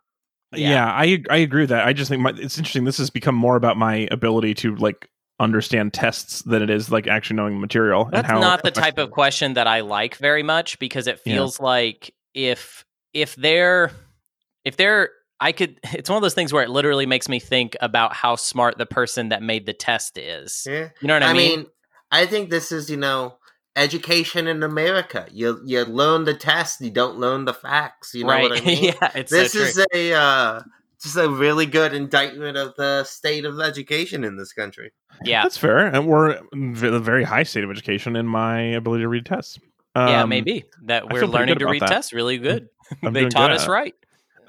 Yeah. 0.54 0.86
I 0.86 1.24
I 1.30 1.38
agree 1.38 1.62
with 1.64 1.70
that. 1.70 1.88
I 1.88 1.94
just 1.94 2.10
think 2.10 2.22
my, 2.22 2.32
it's 2.36 2.58
interesting. 2.58 2.84
This 2.84 2.98
has 2.98 3.10
become 3.10 3.36
more 3.36 3.56
about 3.56 3.78
my 3.78 4.10
ability 4.12 4.54
to 4.56 4.76
like 4.76 5.10
understand 5.40 5.94
tests 5.94 6.42
than 6.42 6.62
it 6.62 6.70
is 6.70 6.92
like 6.92 7.08
actually 7.08 7.38
knowing 7.38 7.54
the 7.54 7.62
material. 7.62 8.04
and 8.04 8.14
That's 8.14 8.28
how 8.28 8.40
not 8.40 8.62
the 8.62 8.70
type 8.70 8.98
of 8.98 9.12
question 9.12 9.54
that 9.54 9.66
I 9.66 9.80
like 9.80 10.18
very 10.18 10.44
much 10.44 10.78
because 10.78 11.08
it 11.08 11.22
Yeah. 11.26 11.36
feels 11.36 11.60
like 11.62 12.14
if 12.34 12.86
if 13.14 13.36
they're 13.38 13.92
if 14.66 14.76
they're 14.76 15.10
I 15.42 15.52
could 15.52 15.80
it's 15.94 16.10
one 16.10 16.16
of 16.18 16.22
those 16.22 16.34
things 16.36 16.54
where 16.54 16.64
it 16.64 16.70
literally 16.70 17.06
makes 17.06 17.28
me 17.28 17.40
think 17.40 17.76
about 17.82 18.14
how 18.16 18.36
smart 18.38 18.78
the 18.78 18.86
person 18.86 19.30
that 19.30 19.42
made 19.44 19.66
the 19.66 19.74
test 19.74 20.18
is. 20.18 20.66
Yeah. 20.70 20.90
You 21.02 21.08
know 21.08 21.16
what 21.16 21.24
I, 21.24 21.34
mean? 21.34 21.42
I 21.42 21.48
mean? 21.48 21.60
mean, 21.60 21.68
I 22.12 22.26
think 22.28 22.50
this 22.50 22.72
is, 22.72 22.90
you 22.90 22.98
know, 22.98 23.38
education 23.76 24.48
in 24.48 24.64
America. 24.64 25.28
You 25.32 25.62
you 25.66 25.84
learn 25.84 26.26
the 26.26 26.34
test, 26.34 26.82
you 26.82 26.92
don't 26.92 27.18
learn 27.18 27.46
the 27.46 27.54
facts. 27.54 28.14
You 28.14 28.24
know 28.24 28.30
right. 28.30 28.50
what 28.50 28.62
I 28.62 28.66
mean? 28.66 28.84
yeah, 28.86 29.12
it's 29.16 29.32
this 29.32 29.54
so 29.54 29.60
is 29.60 29.86
a 29.94 30.14
uh, 30.14 30.62
just 31.02 31.18
a 31.18 31.28
really 31.30 31.66
good 31.66 31.94
indictment 31.94 32.58
of 32.58 32.76
the 32.78 33.04
state 33.06 33.46
of 33.46 33.60
education 33.60 34.24
in 34.24 34.38
this 34.38 34.54
country. 34.54 34.92
yeah. 35.24 35.44
That's 35.44 35.58
fair. 35.58 35.80
And 35.80 36.08
we're 36.08 36.40
in 36.54 36.76
a 36.84 37.00
very 37.00 37.24
high 37.24 37.44
state 37.44 37.64
of 37.64 37.72
education 37.72 38.16
in 38.16 38.28
my 38.28 38.62
ability 38.62 39.04
to 39.04 39.08
read 39.10 39.26
tests. 39.26 39.58
yeah, 39.96 40.22
Um, 40.24 40.30
maybe 40.30 40.66
that 40.84 41.12
we're 41.12 41.26
learning 41.26 41.58
to 41.58 41.64
about 41.66 41.72
read 41.72 41.82
that. 41.82 41.90
tests 41.90 42.14
really 42.14 42.38
good. 42.38 42.70
They 43.02 43.24
taught 43.30 43.50
good 43.50 43.56
us 43.56 43.62
at 43.64 43.68
it. 43.70 43.72
right. 43.72 43.96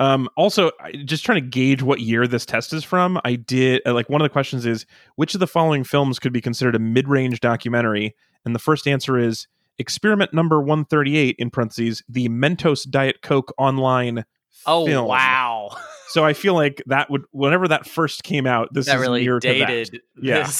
Um, 0.03 0.29
also, 0.37 0.73
just 1.05 1.25
trying 1.25 1.41
to 1.41 1.49
gauge 1.49 1.83
what 1.83 2.01
year 2.01 2.27
this 2.27 2.45
test 2.45 2.73
is 2.73 2.83
from, 2.83 3.21
I 3.25 3.37
did 3.37 3.83
uh, 3.87 3.95
like 3.95 4.09
one 4.09 4.21
of 4.21 4.25
the 4.25 4.33
questions 4.33 4.67
is 4.67 4.85
which 5.15 5.35
of 5.35 5.41
the 5.41 5.47
following 5.47 5.85
films 5.85 6.19
could 6.19 6.33
be 6.33 6.41
considered 6.41 6.75
a 6.75 6.81
mid 6.81 7.07
range 7.07 7.39
documentary? 7.39 8.17
And 8.45 8.53
the 8.53 8.59
first 8.59 8.89
answer 8.89 9.17
is 9.17 9.47
experiment 9.79 10.35
number 10.35 10.61
138 10.61 11.37
in 11.39 11.51
parentheses, 11.51 12.03
the 12.09 12.29
Mentos 12.29 12.89
Diet 12.89 13.23
Coke 13.23 13.55
online. 13.59 14.25
Oh 14.67 14.87
film. 14.87 15.07
wow. 15.07 15.77
So 16.09 16.25
I 16.25 16.33
feel 16.33 16.55
like 16.55 16.83
that 16.87 17.09
would, 17.09 17.23
whenever 17.31 17.69
that 17.69 17.87
first 17.87 18.25
came 18.25 18.47
out, 18.47 18.75
this 18.75 18.87
that 18.87 18.97
is 18.97 19.01
really 19.01 19.23
near 19.23 19.39
dated 19.39 20.01
Yeah. 20.21 20.51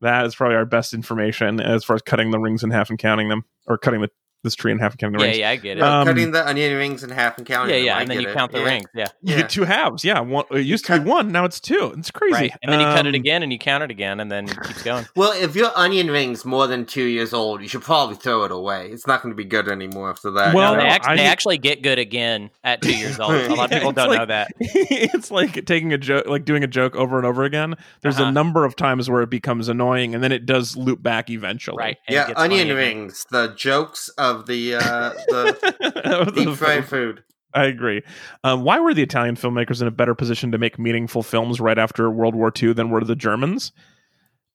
That 0.00 0.26
is 0.26 0.34
probably 0.34 0.56
our 0.56 0.64
best 0.64 0.94
information 0.94 1.60
as 1.60 1.84
far 1.84 1.96
as 1.96 2.02
cutting 2.02 2.30
the 2.30 2.38
rings 2.38 2.62
in 2.62 2.70
half 2.70 2.88
and 2.88 2.98
counting 2.98 3.28
them, 3.28 3.44
or 3.66 3.76
cutting 3.76 4.00
the, 4.00 4.10
this 4.44 4.54
tree 4.54 4.70
in 4.72 4.78
half 4.78 4.92
and 4.92 5.00
counting 5.00 5.18
the 5.18 5.24
yeah, 5.24 5.30
rings. 5.30 5.38
yeah, 5.38 5.50
I 5.50 5.56
get 5.56 5.76
it. 5.78 5.82
Um, 5.82 6.06
Cutting 6.06 6.30
the 6.30 6.46
onion 6.48 6.76
rings 6.76 7.02
in 7.02 7.10
half 7.10 7.38
and 7.38 7.46
counting. 7.46 7.70
yeah, 7.74 7.78
them, 7.78 7.86
yeah, 7.86 7.96
I 7.96 8.00
and 8.02 8.10
then 8.10 8.16
get 8.18 8.22
you 8.22 8.28
it. 8.30 8.34
count 8.34 8.52
the 8.52 8.58
Yeah. 8.58 8.64
rings. 8.64 8.86
Yeah. 8.94 9.06
You 9.22 9.34
Yeah. 9.34 9.40
get 9.42 9.50
two 9.50 9.64
halves. 9.64 10.04
Yeah, 10.04 10.20
one, 10.20 10.44
it 10.52 10.60
used 10.60 10.84
to 10.86 11.00
be 11.00 11.08
one, 11.08 11.32
now 11.32 11.44
it's 11.44 11.58
two. 11.60 11.92
It's 11.98 12.10
crazy. 12.10 12.32
Right. 12.34 12.52
And 12.62 12.72
then 12.72 12.80
you 12.80 12.86
cut 12.86 13.06
it 13.06 13.10
Um, 13.10 13.14
again 13.14 13.42
and 13.42 13.52
you 13.52 13.58
count 13.58 13.82
it 13.82 13.90
again 13.90 14.20
and 14.20 14.30
then 14.30 14.48
it 14.48 14.62
keeps 14.62 14.82
going. 14.82 15.06
Well, 15.16 15.32
if 15.32 15.56
your 15.56 15.70
onion 15.76 16.08
ring's 16.10 16.44
more 16.44 16.66
than 16.68 16.84
two 16.86 17.02
years 17.04 17.32
old, 17.32 17.62
you 17.62 17.68
should 17.68 17.82
probably 17.82 18.14
throw 18.16 18.44
it 18.44 18.52
away. 18.52 18.88
It's 18.92 19.06
not 19.06 19.22
going 19.22 19.32
to 19.32 19.36
be 19.36 19.44
good 19.44 19.68
anymore 19.68 20.10
after 20.10 20.30
that. 20.32 20.54
Well, 20.54 20.74
no, 20.74 20.80
they, 20.80 20.86
no, 20.86 20.92
act- 20.94 21.06
I- 21.08 21.16
they 21.16 21.24
actually 21.26 21.58
get 21.58 21.82
good 21.82 21.98
again 21.98 22.50
at 22.62 22.80
two 22.82 22.96
years 22.96 23.18
old. 23.18 23.32
A 23.32 23.54
lot 23.54 23.64
of 23.64 23.70
people 23.78 23.92
don't 23.92 24.08
like- 24.10 24.18
know 24.20 24.26
that. 24.26 24.52
it's 24.60 25.30
like 25.30 25.64
taking 25.66 25.92
a 25.92 25.98
joke, 25.98 26.26
like 26.26 26.44
doing 26.44 26.62
a 26.62 26.68
joke 26.68 26.94
over 26.94 27.16
and 27.16 27.26
over 27.26 27.44
again. 27.44 27.74
There's 28.02 28.18
Uh-huh. 28.20 28.28
a 28.28 28.32
number 28.32 28.64
of 28.64 28.76
times 28.76 29.10
where 29.10 29.22
it 29.22 29.30
becomes 29.30 29.68
annoying, 29.68 30.14
and 30.14 30.22
then 30.22 30.30
it 30.32 30.46
does 30.46 30.76
loop 30.76 31.02
back 31.02 31.28
eventually. 31.30 31.76
Right. 31.78 31.96
and 32.06 32.14
yeah, 32.14 32.22
onion 32.36 32.36
funny 32.36 32.60
again. 32.60 32.76
rings, 32.76 33.26
the 33.30 33.48
jokes 33.56 34.08
of 34.10 34.27
the 34.34 34.74
uh, 34.76 35.12
the 35.28 36.32
deep 36.34 36.56
fried 36.56 36.86
food. 36.86 37.22
I 37.54 37.64
agree. 37.64 38.02
Um, 38.44 38.62
why 38.62 38.78
were 38.78 38.92
the 38.92 39.02
Italian 39.02 39.34
filmmakers 39.34 39.80
in 39.80 39.88
a 39.88 39.90
better 39.90 40.14
position 40.14 40.52
to 40.52 40.58
make 40.58 40.78
meaningful 40.78 41.22
films 41.22 41.60
right 41.60 41.78
after 41.78 42.10
World 42.10 42.34
War 42.34 42.52
II 42.60 42.74
than 42.74 42.90
were 42.90 43.02
the 43.02 43.16
Germans? 43.16 43.72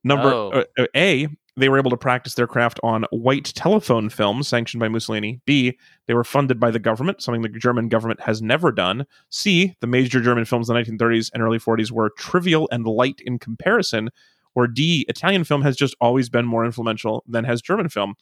Number 0.04 0.32
Oh. 0.32 0.50
uh, 0.52 0.64
uh, 0.78 0.86
A, 0.96 1.28
they 1.58 1.70
were 1.70 1.78
able 1.78 1.90
to 1.92 1.98
practice 1.98 2.36
their 2.36 2.48
craft 2.48 2.80
on 2.84 3.06
white 3.12 3.46
telephone 3.56 4.10
films 4.10 4.48
sanctioned 4.48 4.80
by 4.80 4.90
Mussolini. 4.90 5.40
B, 5.46 5.78
they 6.08 6.14
were 6.14 6.24
funded 6.24 6.60
by 6.60 6.72
the 6.72 6.80
government, 6.80 7.22
something 7.22 7.42
the 7.42 7.50
German 7.50 7.90
government 7.90 8.20
has 8.22 8.42
never 8.42 8.72
done. 8.72 9.06
C, 9.30 9.76
the 9.80 9.88
major 9.88 10.20
German 10.22 10.46
films 10.46 10.70
in 10.70 10.76
the 10.76 10.82
1930s 10.82 11.32
and 11.34 11.42
early 11.42 11.60
40s 11.60 11.92
were 11.92 12.12
trivial 12.18 12.68
and 12.72 12.86
light 12.86 13.22
in 13.26 13.40
comparison. 13.40 14.10
Or 14.56 14.68
D, 14.68 15.06
Italian 15.10 15.44
film 15.46 15.62
has 15.64 15.76
just 15.76 15.96
always 16.00 16.30
been 16.30 16.46
more 16.46 16.64
influential 16.66 17.24
than 17.28 17.44
has 17.46 17.62
German 17.62 17.90
film. 17.90 18.16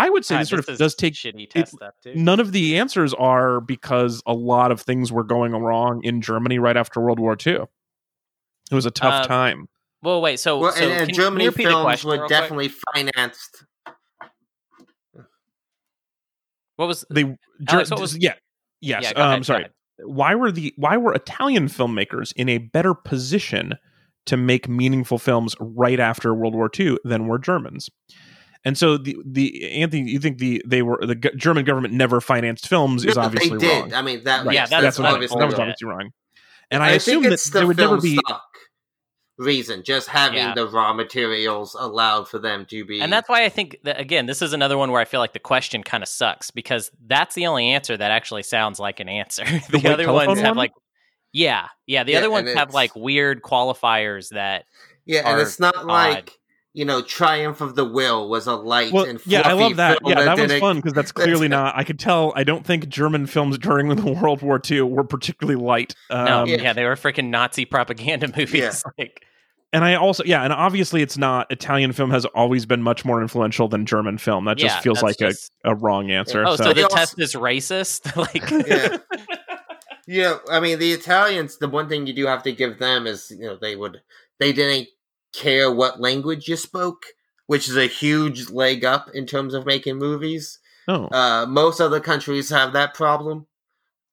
I 0.00 0.10
would 0.10 0.24
say 0.24 0.34
God, 0.36 0.40
this 0.42 0.48
sort 0.50 0.68
of 0.68 0.78
does 0.78 0.94
take 0.94 1.14
shitty 1.14 1.48
test 1.50 1.72
stuff 1.72 1.94
too. 2.02 2.14
none 2.14 2.40
of 2.40 2.52
the 2.52 2.78
answers 2.78 3.12
are 3.14 3.60
because 3.60 4.22
a 4.26 4.32
lot 4.34 4.72
of 4.72 4.80
things 4.80 5.10
were 5.12 5.24
going 5.24 5.52
wrong 5.52 6.00
in 6.04 6.20
Germany 6.20 6.58
right 6.58 6.76
after 6.76 7.00
World 7.00 7.18
War 7.20 7.36
II. 7.46 7.52
It 8.70 8.74
was 8.74 8.86
a 8.86 8.90
tough 8.90 9.24
Uh, 9.24 9.26
time. 9.26 9.68
Well, 10.02 10.20
wait. 10.22 10.38
So, 10.40 10.58
Well, 10.58 10.72
so 10.72 10.82
and, 10.82 10.90
and 10.92 10.98
can- 11.00 11.06
can 11.08 11.14
Germany 11.14 11.44
you 11.44 11.50
repeat 11.50 11.64
the 11.64 11.70
films 11.70 11.84
question 11.84 12.08
were 12.08 12.14
real 12.14 12.26
quick? 12.26 12.30
definitely 12.40 12.68
financed. 12.94 13.64
What 16.76 16.86
was? 16.88 17.04
They 17.10 17.36
Alex, 17.68 17.90
what 17.90 18.00
was- 18.00 18.16
yeah. 18.18 18.34
Yes. 18.80 19.02
Yeah, 19.04 19.12
go 19.12 19.22
um 19.22 19.28
ahead, 19.30 19.46
sorry. 19.46 19.66
Why 20.02 20.34
were 20.34 20.50
the 20.50 20.72
why 20.76 20.96
were 20.96 21.12
Italian 21.12 21.66
filmmakers 21.68 22.32
in 22.36 22.48
a 22.48 22.56
better 22.58 22.94
position 22.94 23.74
to 24.26 24.36
make 24.38 24.68
meaningful 24.68 25.18
films 25.18 25.54
right 25.60 26.00
after 26.00 26.34
World 26.34 26.54
War 26.54 26.70
II 26.78 26.96
than 27.04 27.26
were 27.26 27.38
Germans? 27.38 27.90
And 28.64 28.76
so 28.76 28.98
the 28.98 29.16
the 29.24 29.70
Anthony, 29.82 30.10
you 30.10 30.18
think 30.18 30.38
the 30.38 30.62
they 30.66 30.82
were 30.82 30.98
the 31.04 31.14
German 31.14 31.64
government 31.64 31.94
never 31.94 32.20
financed 32.20 32.68
films 32.68 33.04
is 33.04 33.16
No, 33.16 33.22
obviously 33.22 33.56
they 33.58 33.66
did. 33.66 33.80
wrong. 33.82 33.94
I 33.94 34.02
mean, 34.02 34.24
that 34.24 34.44
Right. 34.44 34.54
Yeah, 34.54 34.60
yes, 34.62 34.70
that's 34.70 34.82
that's 34.82 34.98
what 34.98 35.04
what 35.04 35.14
obviously, 35.14 35.38
that 35.38 35.46
was 35.46 35.54
obviously 35.54 35.88
wrong. 35.88 36.10
And 36.70 36.82
I, 36.82 36.88
I, 36.88 36.90
assume 36.92 37.22
think 37.22 37.32
it's 37.32 37.44
that 37.44 37.52
the 37.52 37.58
there 37.60 37.66
would 37.66 37.76
film 37.78 37.90
never 37.92 38.02
be 38.02 38.18
stock 38.18 38.44
reason, 39.38 39.82
just 39.82 40.08
having 40.08 40.36
Yeah. 40.38 40.54
the 40.54 40.68
raw 40.68 40.92
materials 40.92 41.74
allowed 41.78 42.28
for 42.28 42.38
them 42.38 42.66
to 42.66 42.84
be. 42.84 43.00
And 43.00 43.10
that's 43.12 43.28
why 43.28 43.44
I 43.44 43.48
think 43.48 43.78
that 43.84 43.98
again, 43.98 44.26
this 44.26 44.42
is 44.42 44.52
another 44.52 44.76
one 44.76 44.90
where 44.90 45.00
I 45.00 45.06
feel 45.06 45.20
like 45.20 45.32
the 45.32 45.38
question 45.38 45.82
kind 45.82 46.02
of 46.02 46.08
sucks 46.08 46.50
because 46.50 46.90
that's 47.06 47.34
the 47.34 47.46
only 47.46 47.68
answer 47.70 47.96
that 47.96 48.10
actually 48.10 48.42
sounds 48.42 48.78
like 48.78 49.00
an 49.00 49.08
answer. 49.08 49.44
The 49.70 49.78
the 49.78 49.88
other 49.92 50.04
telephone 50.04 50.26
ones 50.26 50.40
have 50.40 50.50
one? 50.50 50.56
like, 50.58 50.72
yeah, 51.32 51.68
yeah. 51.86 52.04
The 52.04 52.12
Yeah, 52.12 52.18
other 52.18 52.30
ones 52.30 52.52
have 52.52 52.74
like 52.74 52.94
weird 52.94 53.40
qualifiers 53.42 54.28
that. 54.30 54.66
yeah, 55.06 55.28
and 55.30 55.40
it's 55.40 55.58
not 55.58 55.74
odd. 55.76 55.86
like 55.86 56.38
you 56.72 56.84
know, 56.84 57.02
Triumph 57.02 57.60
of 57.60 57.74
the 57.74 57.84
Will 57.84 58.28
was 58.28 58.46
a 58.46 58.54
light 58.54 58.92
well, 58.92 59.04
and 59.04 59.20
yeah, 59.26 59.40
I 59.40 59.42
fluffy 59.50 59.60
love 59.60 59.76
that. 59.76 59.98
film 60.00 60.10
Yeah, 60.12 60.24
that 60.24 60.38
one's 60.38 60.48
didn't- 60.50 60.60
fun 60.60 60.76
because 60.76 60.92
that's 60.92 61.12
that's- 61.12 61.26
clearly 61.26 61.48
not. 61.48 61.74
I 61.76 61.84
could 61.84 61.98
tell. 61.98 62.32
I 62.36 62.44
don't 62.44 62.64
think 62.64 62.88
German 62.88 63.26
films 63.26 63.58
during 63.58 63.88
the 63.88 64.12
World 64.22 64.42
War 64.42 64.60
II 64.70 64.82
were 64.82 65.04
particularly 65.04 65.60
light. 65.60 65.94
Um, 66.10 66.24
No, 66.24 66.44
Yeah. 66.44 66.62
yeah. 66.62 66.72
they 66.72 66.84
were 66.84 66.94
freaking 66.96 67.30
Nazi 67.30 67.64
propaganda 67.64 68.28
movies. 68.36 68.54
Yeah. 68.54 68.92
Like, 68.98 69.22
and 69.72 69.84
I 69.84 69.94
also, 69.94 70.24
yeah, 70.24 70.42
and 70.42 70.52
obviously, 70.52 71.00
it's 71.00 71.16
not. 71.16 71.46
Italian 71.50 71.92
film 71.92 72.10
has 72.10 72.24
always 72.26 72.66
been 72.66 72.82
much 72.82 73.04
more 73.04 73.22
influential 73.22 73.68
than 73.68 73.86
German 73.86 74.18
film. 74.18 74.44
That 74.46 74.56
just 74.56 74.76
yeah, 74.76 74.80
feels 74.80 75.00
like 75.02 75.16
just- 75.18 75.52
a, 75.64 75.70
a 75.70 75.74
wrong 75.76 76.10
answer. 76.10 76.44
Oh, 76.46 76.56
so, 76.56 76.64
so, 76.64 76.68
the 76.70 76.74
They 76.74 76.82
also- 76.82 76.96
test 76.96 77.20
is 77.20 77.34
racist? 77.34 78.16
like, 78.16 78.50
Yeah. 78.66 78.96
Yeah, 80.06 80.38
I 80.50 80.58
mean 80.58 80.78
the 80.80 80.92
Italians. 80.92 81.58
The 81.58 81.68
one 81.68 81.88
thing 81.88 82.06
you 82.06 82.12
do 82.12 82.26
have 82.26 82.42
to 82.44 82.52
give 82.52 82.78
them 82.78 83.06
is 83.06 83.30
you 83.30 83.46
know 83.46 83.56
they 83.60 83.76
would 83.76 84.00
they 84.40 84.52
didn't 84.52 84.88
care 85.32 85.70
what 85.72 86.00
language 86.00 86.48
you 86.48 86.56
spoke, 86.56 87.04
which 87.46 87.68
is 87.68 87.76
a 87.76 87.86
huge 87.86 88.50
leg 88.50 88.84
up 88.84 89.10
in 89.14 89.26
terms 89.26 89.54
of 89.54 89.66
making 89.66 89.96
movies. 89.98 90.58
oh, 90.88 91.08
Uh, 91.12 91.46
most 91.46 91.80
other 91.80 92.00
countries 92.00 92.50
have 92.50 92.72
that 92.72 92.94
problem. 92.94 93.46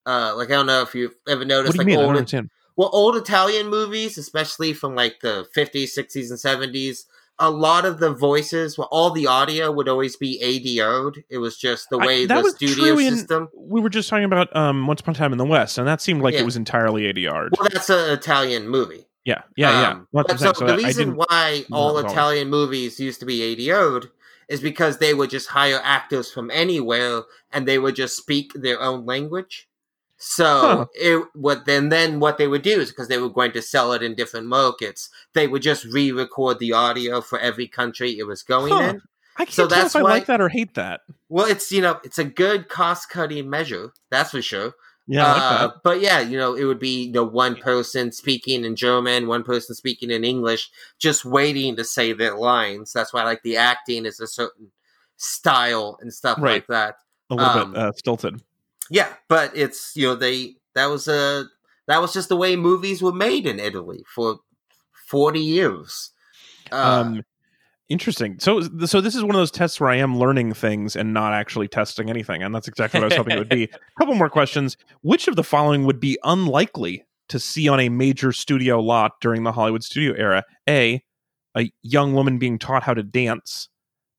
Uh, 0.06 0.34
like 0.36 0.50
I 0.50 0.54
don't 0.54 0.68
know 0.68 0.82
if 0.82 0.96
you've 0.96 1.16
ever 1.28 1.40
what 1.40 1.48
noticed, 1.48 1.78
do 1.78 1.84
you 1.84 1.98
like? 1.98 2.06
I 2.18 2.38
old 2.38 2.50
well, 2.78 2.90
old 2.94 3.16
Italian 3.18 3.68
movies, 3.70 4.18
especially 4.18 4.72
from 4.74 4.94
like 4.96 5.20
the 5.22 5.48
50s, 5.56 5.98
60s, 5.98 6.30
and 6.30 6.38
70s, 6.74 7.06
a 7.40 7.50
lot 7.52 7.86
of 7.86 8.00
the 8.00 8.14
voices, 8.14 8.78
well, 8.78 8.88
all 8.92 9.12
the 9.12 9.28
audio 9.28 9.72
would 9.72 9.88
always 9.90 10.16
be 10.16 10.40
ADR'd. 10.44 11.24
It 11.30 11.40
was 11.40 11.58
just 11.58 11.90
the 11.90 11.98
I- 11.98 12.06
way 12.06 12.26
that 12.28 12.44
the 12.44 12.52
studio 12.52 12.76
true 12.96 13.00
in- 13.00 13.16
system. 13.18 13.50
We 13.56 13.82
were 13.82 13.90
just 13.90 14.10
talking 14.10 14.26
about 14.26 14.56
um, 14.56 14.86
Once 14.88 15.02
Upon 15.02 15.16
a 15.16 15.18
Time 15.18 15.32
in 15.34 15.38
the 15.40 15.46
West, 15.46 15.78
and 15.78 15.88
that 15.88 16.02
seemed 16.02 16.22
like 16.22 16.36
Yeah. 16.36 16.42
it 16.42 16.46
was 16.46 16.56
entirely 16.56 17.04
ADR. 17.12 17.50
Well, 17.60 17.68
that's 17.72 17.90
an 17.90 18.12
Italian 18.12 18.70
movie. 18.70 19.08
Yeah, 19.28 19.42
yeah, 19.58 19.82
yeah. 19.82 19.90
Um, 19.92 20.08
but 20.14 20.40
so. 20.40 20.54
So 20.54 20.66
the 20.66 20.78
reason 20.78 21.16
why 21.18 21.66
all 21.72 21.98
Italian 21.98 22.50
movies 22.50 22.98
used 22.98 23.20
to 23.20 23.26
be 23.26 23.40
ADR'd 23.42 24.10
is 24.48 24.62
because 24.62 25.00
they 25.00 25.14
would 25.14 25.30
just 25.30 25.50
hire 25.50 25.82
actors 25.84 26.32
from 26.32 26.50
anywhere 26.50 27.24
and 27.52 27.68
they 27.68 27.78
would 27.78 27.96
just 27.96 28.16
speak 28.16 28.54
their 28.54 28.82
own 28.82 29.06
language. 29.06 29.68
So 30.18 30.46
Huh. 30.46 30.86
it 30.94 31.26
what 31.34 31.66
then 31.66 31.90
then 31.90 32.20
what 32.22 32.38
they 32.38 32.48
would 32.48 32.62
do 32.62 32.80
is 32.80 32.90
because 32.90 33.10
they 33.10 33.18
were 33.18 33.30
going 33.30 33.52
to 33.52 33.62
sell 33.62 33.92
it 33.92 34.02
in 34.02 34.16
different 34.16 34.48
markets, 34.48 35.10
they 35.34 35.46
would 35.46 35.62
just 35.62 35.84
re-record 35.84 36.60
the 36.60 36.72
audio 36.74 37.20
for 37.20 37.38
every 37.38 37.68
country 37.68 38.18
it 38.18 38.24
was 38.26 38.44
going 38.44 38.72
Huh. 38.74 38.82
in. 38.92 39.02
I 39.36 39.44
can't 39.46 39.52
so 39.54 39.68
tell 39.68 39.78
that's 39.78 39.94
if 39.96 40.00
I 40.00 40.04
why- 40.04 40.10
like 40.12 40.26
that 40.28 40.40
or 40.42 40.50
hate 40.50 40.74
that. 40.76 41.02
Well, 41.30 41.46
it's 41.46 41.70
you 41.72 41.82
know 41.82 42.00
it's 42.06 42.18
a 42.18 42.24
good 42.24 42.70
cost 42.70 43.10
cutting 43.10 43.50
measure, 43.50 43.92
that's 44.10 44.32
for 44.32 44.42
sure. 44.42 44.74
Yeah, 45.08 45.26
I 45.26 45.32
like 45.32 45.62
Uh. 45.62 45.72
But 45.84 46.02
yeah, 46.02 46.20
you 46.20 46.38
know, 46.38 46.54
it 46.54 46.66
would 46.66 46.80
be 46.80 47.06
you 47.06 47.12
know, 47.14 47.24
one 47.24 47.56
person 47.56 48.12
speaking 48.12 48.66
in 48.66 48.76
German, 48.76 49.28
one 49.28 49.44
person 49.44 49.74
speaking 49.74 50.12
in 50.12 50.24
English, 50.24 50.70
just 51.00 51.24
waiting 51.24 51.76
to 51.78 51.84
say 51.84 52.14
their 52.14 52.36
lines. 52.36 52.92
That's 52.92 53.14
why, 53.14 53.24
like, 53.24 53.42
the 53.44 53.58
acting 53.58 54.06
is 54.06 54.20
a 54.20 54.28
certain 54.28 54.72
style 55.16 55.98
and 56.02 56.14
stuff 56.14 56.40
Right. 56.40 56.56
like 56.56 56.68
that. 56.68 56.96
A 57.30 57.36
little 57.36 57.50
um, 57.50 57.72
bit 57.74 57.80
uh, 57.80 57.92
stilted. 57.94 58.42
Yeah, 58.90 59.14
but 59.28 59.56
it's 59.56 59.96
you 59.96 60.08
know 60.08 60.16
they 60.16 60.56
that 60.76 60.86
was 60.88 61.08
a 61.08 61.46
that 61.88 62.02
was 62.02 62.14
just 62.14 62.30
the 62.30 62.38
way 62.38 62.56
movies 62.56 63.02
were 63.02 63.14
made 63.14 63.46
in 63.46 63.60
Italy 63.60 64.04
for 64.14 64.40
forty 65.08 65.42
years. 65.42 66.12
Uh, 66.72 67.02
um, 67.02 67.22
interesting. 67.90 68.40
So, 68.40 68.62
so 68.86 69.02
this 69.02 69.16
is 69.16 69.24
one 69.24 69.36
of 69.36 69.40
those 69.40 69.52
tests 69.52 69.80
where 69.80 69.90
I 69.90 69.96
am 69.98 70.18
learning 70.18 70.54
things 70.54 70.96
and 70.96 71.14
not 71.14 71.34
actually 71.34 71.68
testing 71.68 72.10
anything, 72.10 72.44
and 72.44 72.54
that's 72.54 72.68
exactly 72.68 73.00
what 73.00 73.06
I 73.06 73.08
was 73.08 73.16
hoping 73.18 73.36
it 73.36 73.40
would 73.40 73.50
be. 73.50 73.64
A 73.74 74.00
couple 74.00 74.16
more 74.16 74.30
questions. 74.30 74.78
Which 75.02 75.28
of 75.28 75.36
the 75.36 75.44
following 75.44 75.86
would 75.86 76.00
be 76.00 76.18
unlikely 76.24 77.04
to 77.30 77.40
see 77.40 77.68
on 77.68 77.80
a 77.80 77.90
major 77.90 78.32
studio 78.32 78.80
lot 78.80 79.20
during 79.22 79.44
the 79.44 79.52
Hollywood 79.52 79.84
studio 79.84 80.14
era? 80.18 80.44
A, 80.70 81.04
a 81.58 81.72
young 81.82 82.14
woman 82.14 82.38
being 82.38 82.58
taught 82.60 82.84
how 82.84 82.94
to 82.94 83.04
dance. 83.04 83.70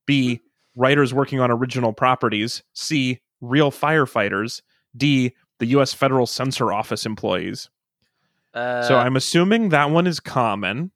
B, 0.06 0.40
writers 0.74 1.12
working 1.12 1.40
on 1.40 1.50
original 1.50 1.92
properties. 1.92 2.62
C, 2.74 3.20
real 3.40 3.70
firefighters. 3.70 4.62
D, 4.96 5.34
the 5.58 5.66
U.S. 5.66 5.92
Federal 5.92 6.26
Censor 6.26 6.72
Office 6.72 7.04
employees. 7.04 7.68
uh, 8.54 8.82
So 8.82 8.96
I'm 8.96 9.16
assuming 9.16 9.68
that 9.70 9.90
one 9.90 10.06
is 10.06 10.20
common. 10.20 10.90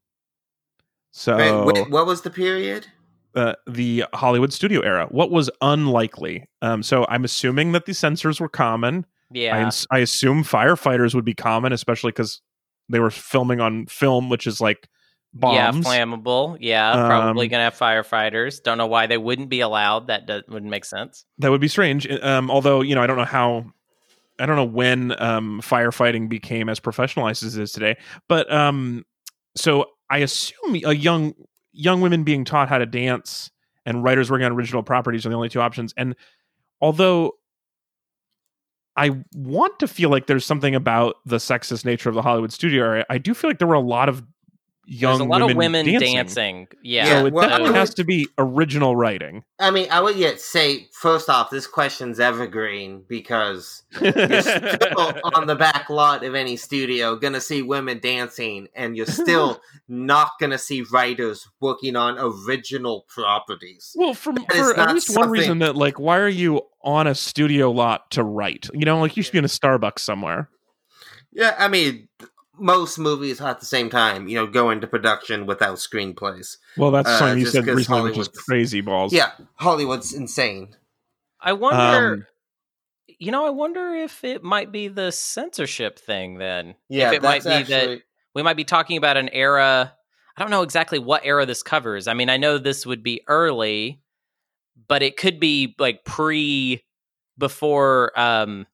So 1.12 1.36
wait, 1.36 1.74
wait, 1.74 1.90
what 1.90 2.06
was 2.06 2.22
the 2.22 2.30
period? 2.30 2.86
uh, 3.34 3.54
the 3.66 4.04
Hollywood 4.14 4.52
studio 4.52 4.80
era. 4.80 5.06
What 5.10 5.30
was 5.30 5.50
unlikely? 5.60 6.48
Um, 6.60 6.82
so 6.82 7.06
I'm 7.08 7.24
assuming 7.24 7.72
that 7.72 7.86
the 7.86 7.94
censors 7.94 8.40
were 8.40 8.48
common. 8.48 9.06
I, 9.34 9.38
yeah. 9.38 9.64
ins- 9.64 9.86
I 9.90 9.98
assume 10.00 10.42
firefighters 10.44 11.14
would 11.14 11.24
be 11.24 11.34
common, 11.34 11.72
especially 11.72 12.10
because 12.12 12.40
they 12.88 12.98
were 13.00 13.10
filming 13.10 13.60
on 13.60 13.86
film, 13.86 14.28
which 14.28 14.46
is 14.46 14.60
like 14.60 14.88
Yeah, 15.34 15.70
bombs. 15.70 15.86
flammable. 15.86 16.58
Yeah, 16.60 17.06
probably 17.06 17.46
Um, 17.46 17.50
gonna 17.50 17.64
have 17.64 17.78
firefighters. 17.78 18.62
Don't 18.62 18.76
know 18.76 18.86
why 18.86 19.06
they 19.06 19.16
wouldn't 19.18 19.48
be 19.48 19.60
allowed. 19.60 20.08
That 20.08 20.26
does, 20.26 20.42
wouldn't 20.48 20.70
make 20.70 20.84
sense. 20.84 21.24
that 21.38 21.50
would 21.50 21.60
be 21.60 21.68
strange. 21.68 22.06
Um, 22.10 22.50
although 22.50 22.80
you 22.82 22.94
know, 22.94 23.02
I 23.02 23.06
don't 23.06 23.16
know 23.16 23.24
how. 23.24 23.66
I 24.38 24.46
don't 24.46 24.56
know 24.56 24.64
when 24.64 25.14
um, 25.22 25.60
firefighting 25.62 26.28
became 26.28 26.68
as 26.68 26.80
professionalized 26.80 27.44
as 27.44 27.56
it 27.56 27.62
is 27.62 27.70
today, 27.72 27.96
but 28.28 28.50
um, 28.52 29.04
so 29.56 29.86
I 30.12 30.18
assume 30.18 30.76
a 30.84 30.92
young 30.92 31.34
young 31.72 32.02
women 32.02 32.22
being 32.22 32.44
taught 32.44 32.68
how 32.68 32.76
to 32.76 32.84
dance 32.84 33.50
and 33.86 34.04
writers 34.04 34.30
working 34.30 34.44
on 34.44 34.52
original 34.52 34.82
properties 34.82 35.24
are 35.24 35.30
the 35.30 35.34
only 35.34 35.48
two 35.48 35.60
options. 35.60 35.94
And 35.96 36.14
although 36.82 37.32
I 38.94 39.22
want 39.34 39.78
to 39.78 39.88
feel 39.88 40.10
like 40.10 40.26
there's 40.26 40.44
something 40.44 40.74
about 40.74 41.16
the 41.24 41.38
sexist 41.38 41.86
nature 41.86 42.10
of 42.10 42.14
the 42.14 42.20
Hollywood 42.20 42.52
studio 42.52 43.02
I 43.08 43.16
do 43.16 43.32
feel 43.32 43.48
like 43.48 43.58
there 43.58 43.66
were 43.66 43.74
a 43.74 43.80
lot 43.80 44.10
of 44.10 44.22
young 44.84 45.18
There's 45.18 45.20
a 45.20 45.24
lot 45.24 45.40
women 45.40 45.50
of 45.50 45.56
women 45.56 45.86
dancing. 45.86 46.14
dancing. 46.14 46.68
Yeah. 46.82 47.06
Yeah, 47.06 47.20
So 47.20 47.26
it 47.26 47.32
well, 47.32 47.48
definitely 47.48 47.74
I 47.74 47.78
has 47.78 47.94
to 47.94 48.04
be 48.04 48.28
original 48.38 48.96
writing. 48.96 49.44
I 49.58 49.70
mean, 49.70 49.86
I 49.90 50.00
would 50.00 50.16
yet 50.16 50.40
say 50.40 50.88
first 50.92 51.28
off, 51.28 51.50
this 51.50 51.66
question's 51.66 52.18
evergreen 52.18 53.04
because 53.08 53.82
you're 54.00 54.12
still 54.42 55.14
on 55.34 55.46
the 55.46 55.54
back 55.56 55.88
lot 55.88 56.24
of 56.24 56.34
any 56.34 56.56
studio 56.56 57.16
gonna 57.16 57.40
see 57.40 57.62
women 57.62 58.00
dancing, 58.00 58.68
and 58.74 58.96
you're 58.96 59.06
still 59.06 59.60
not 59.88 60.32
gonna 60.40 60.58
see 60.58 60.82
writers 60.82 61.46
working 61.60 61.94
on 61.96 62.16
original 62.18 63.04
properties. 63.08 63.92
Well, 63.94 64.14
for, 64.14 64.32
for 64.32 64.70
at 64.70 64.76
not 64.76 64.94
least 64.94 65.16
one 65.16 65.30
reason 65.30 65.60
that, 65.60 65.76
like, 65.76 65.98
why 65.98 66.18
are 66.18 66.28
you 66.28 66.62
on 66.82 67.06
a 67.06 67.14
studio 67.14 67.70
lot 67.70 68.10
to 68.12 68.24
write? 68.24 68.68
You 68.72 68.84
know, 68.84 69.00
like 69.00 69.16
you 69.16 69.22
should 69.22 69.32
be 69.32 69.38
in 69.38 69.44
a 69.44 69.48
Starbucks 69.48 70.00
somewhere. 70.00 70.48
Yeah, 71.34 71.54
I 71.58 71.68
mean, 71.68 72.08
most 72.58 72.98
movies 72.98 73.40
at 73.40 73.60
the 73.60 73.66
same 73.66 73.88
time, 73.90 74.28
you 74.28 74.36
know, 74.36 74.46
go 74.46 74.70
into 74.70 74.86
production 74.86 75.46
without 75.46 75.76
screenplays. 75.78 76.58
Well, 76.76 76.90
that's 76.90 77.08
Uh, 77.08 77.18
something 77.18 77.38
you 77.38 77.46
said 77.46 77.52
said 77.52 77.64
'cause 77.66 77.76
recently, 77.76 78.10
which 78.10 78.18
is 78.18 78.28
crazy 78.28 78.80
balls. 78.80 79.12
Yeah, 79.12 79.32
Hollywood's 79.56 80.12
insane. 80.12 80.76
I 81.40 81.52
wonder. 81.54 82.12
Um, 82.14 82.26
you 83.18 83.30
know, 83.32 83.46
I 83.46 83.50
wonder 83.50 83.94
if 83.94 84.24
it 84.24 84.42
might 84.42 84.72
be 84.72 84.88
the 84.88 85.10
censorship 85.12 85.98
thing. 85.98 86.38
Then, 86.38 86.74
Yeah, 86.88 87.08
if 87.08 87.14
it 87.14 87.22
might 87.22 87.44
be 87.44 87.50
actually. 87.50 87.96
that 87.96 88.02
we 88.34 88.42
might 88.42 88.56
be 88.56 88.64
talking 88.64 88.96
about 88.96 89.16
an 89.16 89.28
era. 89.30 89.94
I 90.36 90.40
don't 90.40 90.50
know 90.50 90.62
exactly 90.62 90.98
what 90.98 91.22
era 91.24 91.44
this 91.44 91.62
covers. 91.62 92.08
I 92.08 92.14
mean, 92.14 92.30
I 92.30 92.38
know 92.38 92.56
this 92.58 92.86
would 92.86 93.02
be 93.02 93.22
early, 93.28 94.00
but 94.88 95.02
it 95.02 95.16
could 95.18 95.38
be 95.38 95.74
like 95.78 96.04
pre, 96.04 96.82
before, 97.36 98.18
um, 98.18 98.66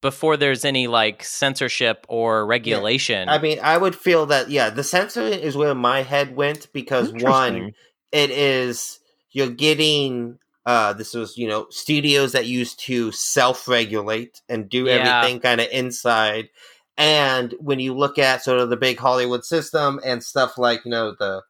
before 0.00 0.36
there's 0.36 0.64
any 0.64 0.86
like 0.86 1.22
censorship 1.24 2.06
or 2.08 2.46
regulation. 2.46 3.28
I 3.28 3.38
mean, 3.38 3.58
I 3.62 3.76
would 3.76 3.94
feel 3.94 4.26
that 4.26 4.50
yeah, 4.50 4.70
the 4.70 4.84
censoring 4.84 5.34
is 5.34 5.56
where 5.56 5.74
my 5.74 6.02
head 6.02 6.36
went 6.36 6.68
because 6.72 7.12
one, 7.12 7.72
it 8.12 8.30
is 8.30 9.00
you're 9.32 9.50
getting 9.50 10.38
Uh, 10.66 10.92
this 10.92 11.14
was, 11.14 11.38
you 11.38 11.48
know, 11.48 11.66
studios 11.70 12.32
that 12.32 12.46
used 12.46 12.78
to 12.78 13.10
self-regulate 13.12 14.42
and 14.48 14.68
do 14.68 14.86
Yeah. 14.86 14.96
everything 14.98 15.40
kind 15.40 15.58
of 15.60 15.66
inside. 15.72 16.50
And 16.98 17.54
when 17.58 17.80
you 17.80 17.94
look 17.94 18.18
at 18.18 18.44
sort 18.44 18.60
of 18.60 18.68
the 18.68 18.76
big 18.76 18.98
Hollywood 18.98 19.44
system 19.44 19.98
and 20.04 20.22
stuff 20.22 20.58
like, 20.58 20.84
you 20.84 20.90
know, 20.90 21.14
the 21.18 21.42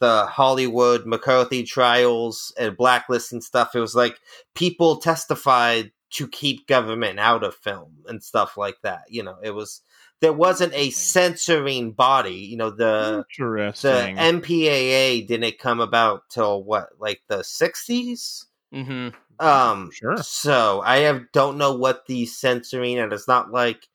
the 0.00 0.26
Hollywood 0.26 1.06
McCarthy 1.06 1.64
trials 1.64 2.52
and 2.58 2.76
blacklist 2.76 3.32
and 3.32 3.42
stuff, 3.42 3.74
it 3.74 3.80
was 3.80 3.96
like 3.96 4.20
people 4.54 4.96
testified 4.98 5.90
to 6.12 6.28
keep 6.28 6.66
government 6.66 7.18
out 7.18 7.42
of 7.42 7.54
film 7.54 7.92
and 8.06 8.22
stuff 8.22 8.56
like 8.56 8.76
that. 8.82 9.04
You 9.08 9.22
know, 9.22 9.36
it 9.42 9.50
was 9.50 9.80
there 10.20 10.32
wasn't 10.32 10.74
a 10.74 10.90
censoring 10.90 11.92
body. 11.92 12.34
You 12.34 12.56
know, 12.56 12.70
the 12.70 13.24
the 13.38 14.14
MPAA 14.16 15.26
didn't 15.26 15.58
come 15.58 15.80
about 15.80 16.22
till 16.28 16.62
what, 16.62 16.90
like 16.98 17.22
the 17.28 17.42
sixties? 17.42 18.46
hmm 18.72 19.08
Um, 19.38 19.90
Sure. 19.92 20.18
So 20.18 20.82
I 20.84 20.98
have 20.98 21.32
don't 21.32 21.58
know 21.58 21.74
what 21.74 22.06
the 22.06 22.26
censoring, 22.26 22.98
and 22.98 23.12
it's 23.12 23.28
not 23.28 23.50
like 23.50 23.88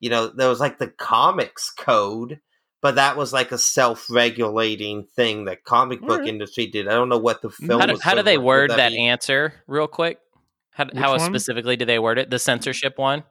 you 0.00 0.10
know 0.10 0.28
there 0.28 0.48
was 0.48 0.60
like 0.60 0.78
the 0.78 0.88
comics 0.88 1.70
code, 1.70 2.40
but 2.82 2.96
that 2.96 3.16
was 3.16 3.32
like 3.32 3.52
a 3.52 3.58
self-regulating 3.58 5.04
thing 5.04 5.44
that 5.44 5.64
comic 5.64 6.00
book 6.00 6.10
Alright. 6.10 6.28
industry 6.28 6.66
did. 6.66 6.88
I 6.88 6.92
don't 6.92 7.08
know 7.08 7.18
what 7.18 7.42
the 7.42 7.50
film. 7.50 7.80
How 7.80 7.86
do, 7.86 7.92
was 7.92 8.02
how 8.02 8.14
do 8.14 8.22
they 8.22 8.38
word 8.38 8.70
that 8.70 8.90
be- 8.90 8.98
answer 8.98 9.54
real 9.66 9.86
quick? 9.86 10.18
How, 10.72 10.86
how 10.94 11.18
specifically 11.18 11.76
do 11.76 11.84
they 11.84 11.98
word 11.98 12.18
it? 12.18 12.30
The 12.30 12.38
censorship 12.38 12.98
one? 12.98 13.24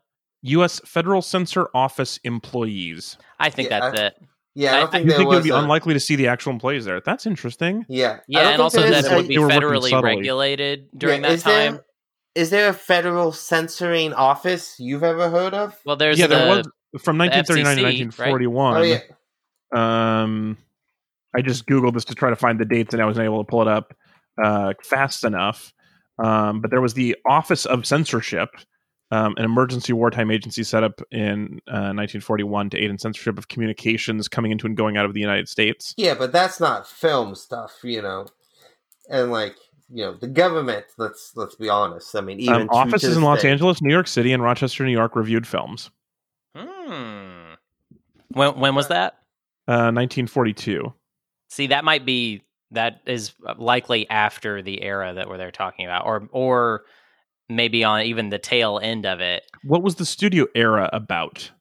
U.S. 0.44 0.80
Federal 0.86 1.22
Censor 1.22 1.70
Office 1.74 2.20
employees. 2.24 3.18
I 3.40 3.50
think 3.50 3.70
Yeah, 3.70 3.80
that's 3.92 4.00
it. 4.00 4.26
Yeah, 4.56 4.72
I 4.74 4.76
I- 4.76 4.80
don't 4.80 4.88
I- 4.88 4.92
think 4.92 5.06
You 5.06 5.12
think 5.12 5.22
it 5.24 5.28
would 5.28 5.44
be 5.44 5.50
a- 5.50 5.58
unlikely 5.58 5.94
to 5.94 6.00
see 6.00 6.16
the 6.16 6.28
actual 6.28 6.52
employees 6.54 6.86
there? 6.86 7.02
That's 7.02 7.26
interesting. 7.26 7.86
Yeah, 7.90 8.20
Yeah, 8.28 8.50
and 8.50 8.62
also 8.62 8.82
there 8.82 8.92
that 8.92 9.06
is 9.06 9.12
it 9.12 9.16
would 9.16 9.28
be 9.28 9.36
They 9.36 9.40
were 9.40 9.48
federally 9.50 10.02
regulated 10.02 10.90
during 10.98 11.22
yeah, 11.24 11.30
that 11.30 11.34
is 11.36 11.44
time. 11.44 11.74
There, 11.74 11.86
is 12.36 12.50
there 12.52 12.70
a 12.70 12.74
federal 12.74 13.32
censoring 13.32 14.14
office 14.14 14.76
you've 14.80 15.04
ever 15.04 15.30
heard 15.30 15.54
of? 15.54 15.78
well, 15.86 15.96
there's 15.96 16.20
yeah, 16.20 16.28
the, 16.28 16.36
there 16.36 16.48
was 16.58 16.68
from 17.02 17.18
1939 17.18 17.78
to 17.78 17.82
FCC, 17.84 18.20
right? 18.20 18.32
1941. 18.32 18.78
Oh 18.78 18.82
yeah, 18.84 20.22
Um, 20.24 20.58
I 21.36 21.42
just 21.42 21.66
googled 21.68 21.94
this 21.94 22.06
to 22.06 22.16
try 22.16 22.30
to 22.30 22.36
find 22.36 22.60
the 22.60 22.66
dates, 22.66 22.94
and 22.94 23.02
I 23.02 23.06
wasn't 23.06 23.26
able 23.26 23.44
to 23.44 23.50
pull 23.50 23.62
it 23.62 23.68
up 23.68 23.94
uh, 24.44 24.74
fast 24.84 25.24
enough. 25.24 25.74
Um, 26.24 26.62
but 26.62 26.70
there 26.72 26.82
was 26.82 26.94
the 26.94 27.16
Office 27.26 27.66
of 27.66 27.86
Censorship, 27.86 28.50
um, 29.12 29.34
an 29.38 29.46
emergency 29.46 29.94
wartime 29.94 30.30
agency 30.32 30.64
set 30.64 30.84
up 30.84 31.02
in 31.12 31.60
uh, 31.68 31.96
1941 31.96 32.70
to 32.72 32.78
aid 32.78 32.90
in 32.90 32.98
censorship 32.98 33.38
of 33.38 33.48
communications 33.48 34.28
coming 34.28 34.52
into 34.52 34.68
and 34.68 34.76
going 34.78 34.98
out 34.98 35.06
of 35.06 35.14
the 35.14 35.20
United 35.22 35.48
States. 35.50 35.94
yeah, 35.98 36.14
but 36.14 36.32
that's 36.32 36.60
not 36.60 36.86
film 36.88 37.36
stuff, 37.36 37.74
you 37.84 38.02
know. 38.02 38.26
And 39.10 39.32
like 39.32 39.56
you 39.92 40.04
know, 40.04 40.14
the 40.14 40.28
government. 40.28 40.86
Let's 41.00 41.32
let's 41.36 41.56
be 41.56 41.68
honest. 41.70 42.16
I 42.16 42.22
mean, 42.22 42.40
even 42.40 42.54
Um, 42.64 42.70
offices 42.70 43.18
in 43.18 43.24
Los 43.24 43.42
day- 43.42 43.50
Angeles, 43.50 43.82
New 43.82 43.92
York 43.92 44.08
City, 44.08 44.32
and 44.34 44.44
Rochester, 44.44 44.86
New 44.86 44.92
York 44.92 45.16
reviewed 45.16 45.48
films. 45.48 45.90
Hmm. 46.56 47.54
When 48.30 48.60
when 48.60 48.76
was 48.76 48.90
that? 48.90 49.14
Uh, 49.68 49.90
1942. 49.94 50.94
See, 51.50 51.68
that 51.68 51.84
might 51.84 52.06
be 52.06 52.44
that 52.72 53.02
is 53.06 53.34
likely 53.58 54.10
after 54.10 54.62
the 54.62 54.82
era 54.82 55.14
that 55.14 55.28
we're 55.28 55.38
they're 55.38 55.52
talking 55.52 55.86
about, 55.86 56.06
or 56.06 56.28
or 56.32 56.84
maybe 57.48 57.84
on 57.84 58.04
even 58.04 58.30
the 58.30 58.40
tail 58.40 58.80
end 58.82 59.06
of 59.06 59.20
it. 59.20 59.44
What 59.64 59.84
was 59.84 59.96
the 59.96 60.06
studio 60.06 60.48
era 60.56 60.90
about? 60.94 61.52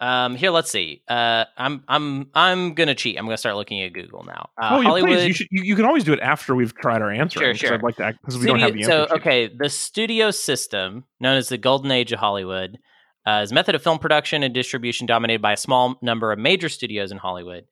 Um, 0.00 0.34
here, 0.34 0.50
let's 0.50 0.70
see. 0.70 1.02
Uh, 1.08 1.44
I'm 1.56 1.84
I'm 1.86 2.28
I'm 2.34 2.74
gonna 2.74 2.94
cheat. 2.94 3.16
I'm 3.16 3.24
gonna 3.24 3.36
start 3.36 3.56
looking 3.56 3.80
at 3.82 3.92
Google 3.92 4.24
now. 4.24 4.50
Uh, 4.60 4.70
oh, 4.72 4.80
yeah, 4.80 4.88
Hollywood. 4.88 5.10
please. 5.10 5.26
You, 5.28 5.32
should, 5.34 5.46
you, 5.50 5.62
you 5.62 5.76
can 5.76 5.84
always 5.84 6.04
do 6.04 6.12
it 6.12 6.20
after 6.20 6.54
we've 6.54 6.74
tried 6.74 7.00
our 7.00 7.10
answer. 7.10 7.38
Sure, 7.38 7.54
sure. 7.54 7.74
I'd 7.74 7.82
like 7.82 7.96
to 7.96 8.12
because 8.20 8.36
we 8.36 8.46
don't 8.46 8.58
have 8.58 8.74
the 8.74 8.82
answer. 8.82 9.06
so 9.08 9.16
okay, 9.16 9.48
the 9.56 9.70
studio 9.70 10.30
system, 10.30 11.04
known 11.20 11.36
as 11.36 11.48
the 11.48 11.58
Golden 11.58 11.90
Age 11.92 12.12
of 12.12 12.18
Hollywood, 12.18 12.78
uh, 13.24 13.40
is 13.44 13.52
method 13.52 13.76
of 13.76 13.82
film 13.82 13.98
production 13.98 14.42
and 14.42 14.52
distribution 14.52 15.06
dominated 15.06 15.40
by 15.40 15.52
a 15.52 15.56
small 15.56 15.96
number 16.02 16.32
of 16.32 16.38
major 16.38 16.68
studios 16.68 17.12
in 17.12 17.18
Hollywood. 17.18 17.64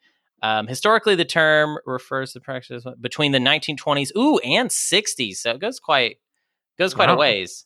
Um, 0.43 0.66
historically, 0.66 1.14
the 1.14 1.24
term 1.24 1.78
refers 1.86 2.32
to 2.32 2.40
practice 2.40 2.84
between 3.01 3.32
the 3.32 3.38
1920s, 3.38 4.11
ooh, 4.16 4.38
and 4.38 4.70
60s. 4.70 5.36
So 5.36 5.53
it 5.53 5.61
goes 5.61 5.78
quite 5.78 6.16
goes 6.78 6.95
quite 6.95 7.09
a 7.11 7.14
ways. 7.14 7.64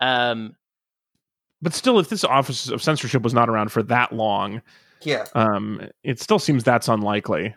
Um, 0.00 0.56
but 1.60 1.74
still, 1.74 1.98
if 1.98 2.08
this 2.08 2.24
office 2.24 2.68
of 2.68 2.82
censorship 2.82 3.22
was 3.22 3.34
not 3.34 3.48
around 3.48 3.72
for 3.72 3.82
that 3.84 4.12
long, 4.12 4.62
Yeah, 5.02 5.26
um, 5.34 5.88
it 6.02 6.20
still 6.20 6.38
seems 6.38 6.64
that's 6.64 6.88
unlikely. 6.88 7.54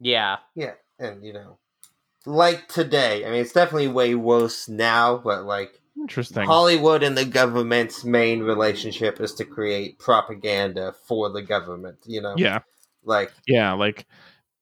yeah, 0.00 0.38
yeah, 0.54 0.72
and 0.98 1.24
you 1.24 1.32
know, 1.32 1.58
like 2.26 2.68
today. 2.68 3.24
I 3.24 3.30
mean, 3.30 3.40
it's 3.40 3.52
definitely 3.52 3.88
way 3.88 4.14
worse 4.14 4.68
now, 4.68 5.16
but 5.16 5.44
like 5.44 5.80
Interesting. 5.96 6.44
Hollywood 6.46 7.02
and 7.04 7.16
the 7.16 7.24
government's 7.24 8.04
main 8.04 8.42
relationship 8.42 9.20
is 9.20 9.32
to 9.34 9.44
create 9.44 9.98
propaganda 9.98 10.94
for 11.06 11.30
the 11.30 11.40
government. 11.42 11.98
You 12.04 12.20
know, 12.20 12.34
yeah, 12.36 12.58
like 13.04 13.32
yeah, 13.46 13.72
like 13.72 14.06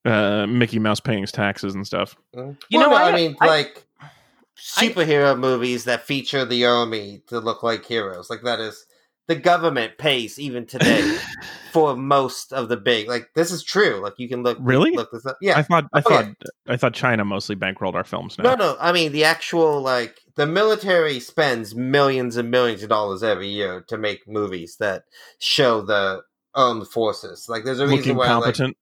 uh, 0.05 0.47
Mickey 0.47 0.79
Mouse 0.79 1.01
paying 1.01 1.21
his 1.23 1.33
taxes 1.33 1.75
and 1.75 1.87
stuff. 1.87 2.17
mm. 2.35 2.57
You 2.71 2.79
Well, 2.79 2.91
know, 2.91 2.97
no, 2.97 3.03
I, 3.05 3.09
I- 3.11 3.17
mean, 3.17 3.37
I- 3.41 3.47
like 3.47 3.87
superhero 4.57 5.39
movies 5.39 5.85
that 5.85 6.03
feature 6.07 6.45
the 6.45 6.65
army 6.67 7.23
to 7.29 7.41
look 7.41 7.63
like 7.63 7.85
heroes. 7.85 8.31
Like 8.31 8.43
that 8.45 8.61
is 8.61 8.87
the 9.29 9.35
government 9.37 9.99
pays 9.99 10.39
even 10.39 10.67
today 10.67 11.17
for 11.73 11.97
most 11.97 12.53
of 12.53 12.69
the 12.69 12.77
big. 12.77 13.09
Like 13.09 13.31
this 13.35 13.51
is 13.51 13.63
true. 13.65 14.01
Like 14.03 14.15
you 14.19 14.29
can 14.29 14.43
look 14.43 14.59
Really? 14.61 14.93
look 14.93 15.11
this 15.13 15.27
up. 15.27 15.39
Yeah. 15.41 15.57
I 15.59 15.63
thought 15.63 15.85
I 15.93 15.99
Oh, 15.99 16.03
thought 16.03 16.25
yeah. 16.27 16.33
I 16.69 16.77
thought 16.77 16.95
China 16.95 17.25
mostly 17.25 17.57
bankrolled 17.57 17.95
our 17.95 18.05
films 18.05 18.37
now. 18.39 18.51
No, 18.51 18.55
no. 18.57 18.77
I 18.81 18.93
mean, 18.93 19.13
the 19.13 19.25
actual 19.25 19.81
like 19.81 20.19
the 20.37 20.47
military 20.47 21.21
spends 21.21 21.75
millions 21.75 22.37
and 22.37 22.51
millions 22.51 22.83
of 22.83 22.89
dollars 22.89 23.23
every 23.23 23.49
year 23.49 23.85
to 23.89 23.97
make 23.99 24.27
movies 24.29 24.77
that 24.81 25.05
show 25.39 25.83
the 25.83 26.23
armed 26.55 26.89
forces. 26.89 27.49
Like, 27.49 27.65
there's 27.65 27.81
a 27.81 27.87
reason 27.87 28.17
Looking 28.17 28.39
why. 28.39 28.49
Like, 28.49 28.77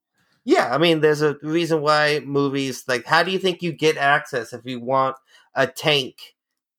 yeah, 0.45 0.75
I 0.75 0.79
mean, 0.79 1.01
there's 1.01 1.23
a 1.23 1.37
reason 1.43 1.83
why 1.83 2.21
movies 2.25 2.85
like. 2.89 3.07
How 3.07 3.23
do 3.23 3.31
you 3.31 3.39
think 3.39 3.63
you 3.63 3.73
get 3.73 3.97
access 3.97 4.53
if 4.53 4.65
you 4.65 4.81
want 4.81 5.17
a 5.55 5.67
tank 5.67 6.17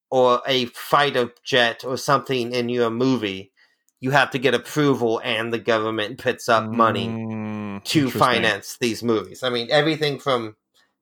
or 0.09 0.41
a 0.47 0.65
fighter 0.65 1.31
jet 1.43 1.83
or 1.85 1.97
something 1.97 2.53
in 2.53 2.69
your 2.69 2.89
movie? 2.89 3.51
You 3.99 4.11
have 4.11 4.31
to 4.31 4.39
get 4.39 4.55
approval, 4.55 5.21
and 5.23 5.53
the 5.53 5.59
government 5.59 6.17
puts 6.17 6.49
up 6.49 6.71
money 6.71 7.07
Mm, 7.07 7.83
to 7.83 8.09
finance 8.09 8.77
these 8.79 9.03
movies. 9.03 9.43
I 9.43 9.49
mean, 9.49 9.67
everything 9.69 10.19
from 10.19 10.55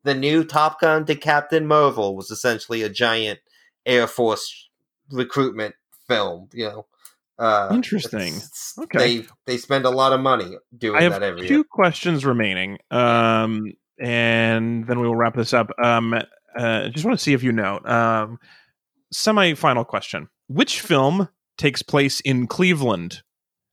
the 0.03 0.15
new 0.15 0.43
Top 0.43 0.81
Gun 0.81 1.05
to 1.05 1.15
Captain 1.15 1.65
Marvel 1.65 2.15
was 2.15 2.29
essentially 2.31 2.81
a 2.81 2.89
giant 2.89 3.39
Air 3.85 4.07
Force 4.07 4.69
recruitment 5.11 5.75
film. 6.07 6.49
You 6.53 6.65
know, 6.65 6.85
uh, 7.39 7.69
Interesting. 7.71 8.33
Okay. 8.77 8.97
they 9.21 9.25
they 9.45 9.57
spend 9.57 9.85
a 9.85 9.89
lot 9.89 10.13
of 10.13 10.19
money 10.19 10.57
doing 10.77 10.97
I 10.97 11.03
have 11.03 11.13
that 11.13 11.23
every 11.23 11.47
two 11.47 11.53
year. 11.55 11.63
questions 11.63 12.25
remaining, 12.25 12.77
um, 12.91 13.71
and 13.99 14.85
then 14.85 14.99
we 14.99 15.07
will 15.07 15.15
wrap 15.15 15.35
this 15.35 15.53
up. 15.53 15.69
Um, 15.83 16.13
uh, 16.57 16.89
just 16.89 17.05
want 17.05 17.17
to 17.17 17.23
see 17.23 17.33
if 17.33 17.41
you 17.43 17.51
know. 17.51 17.79
Um, 17.85 18.37
Semi-final 19.11 19.85
question: 19.85 20.27
Which 20.47 20.81
film 20.81 21.29
takes 21.57 21.81
place 21.81 22.19
in 22.21 22.47
Cleveland? 22.47 23.21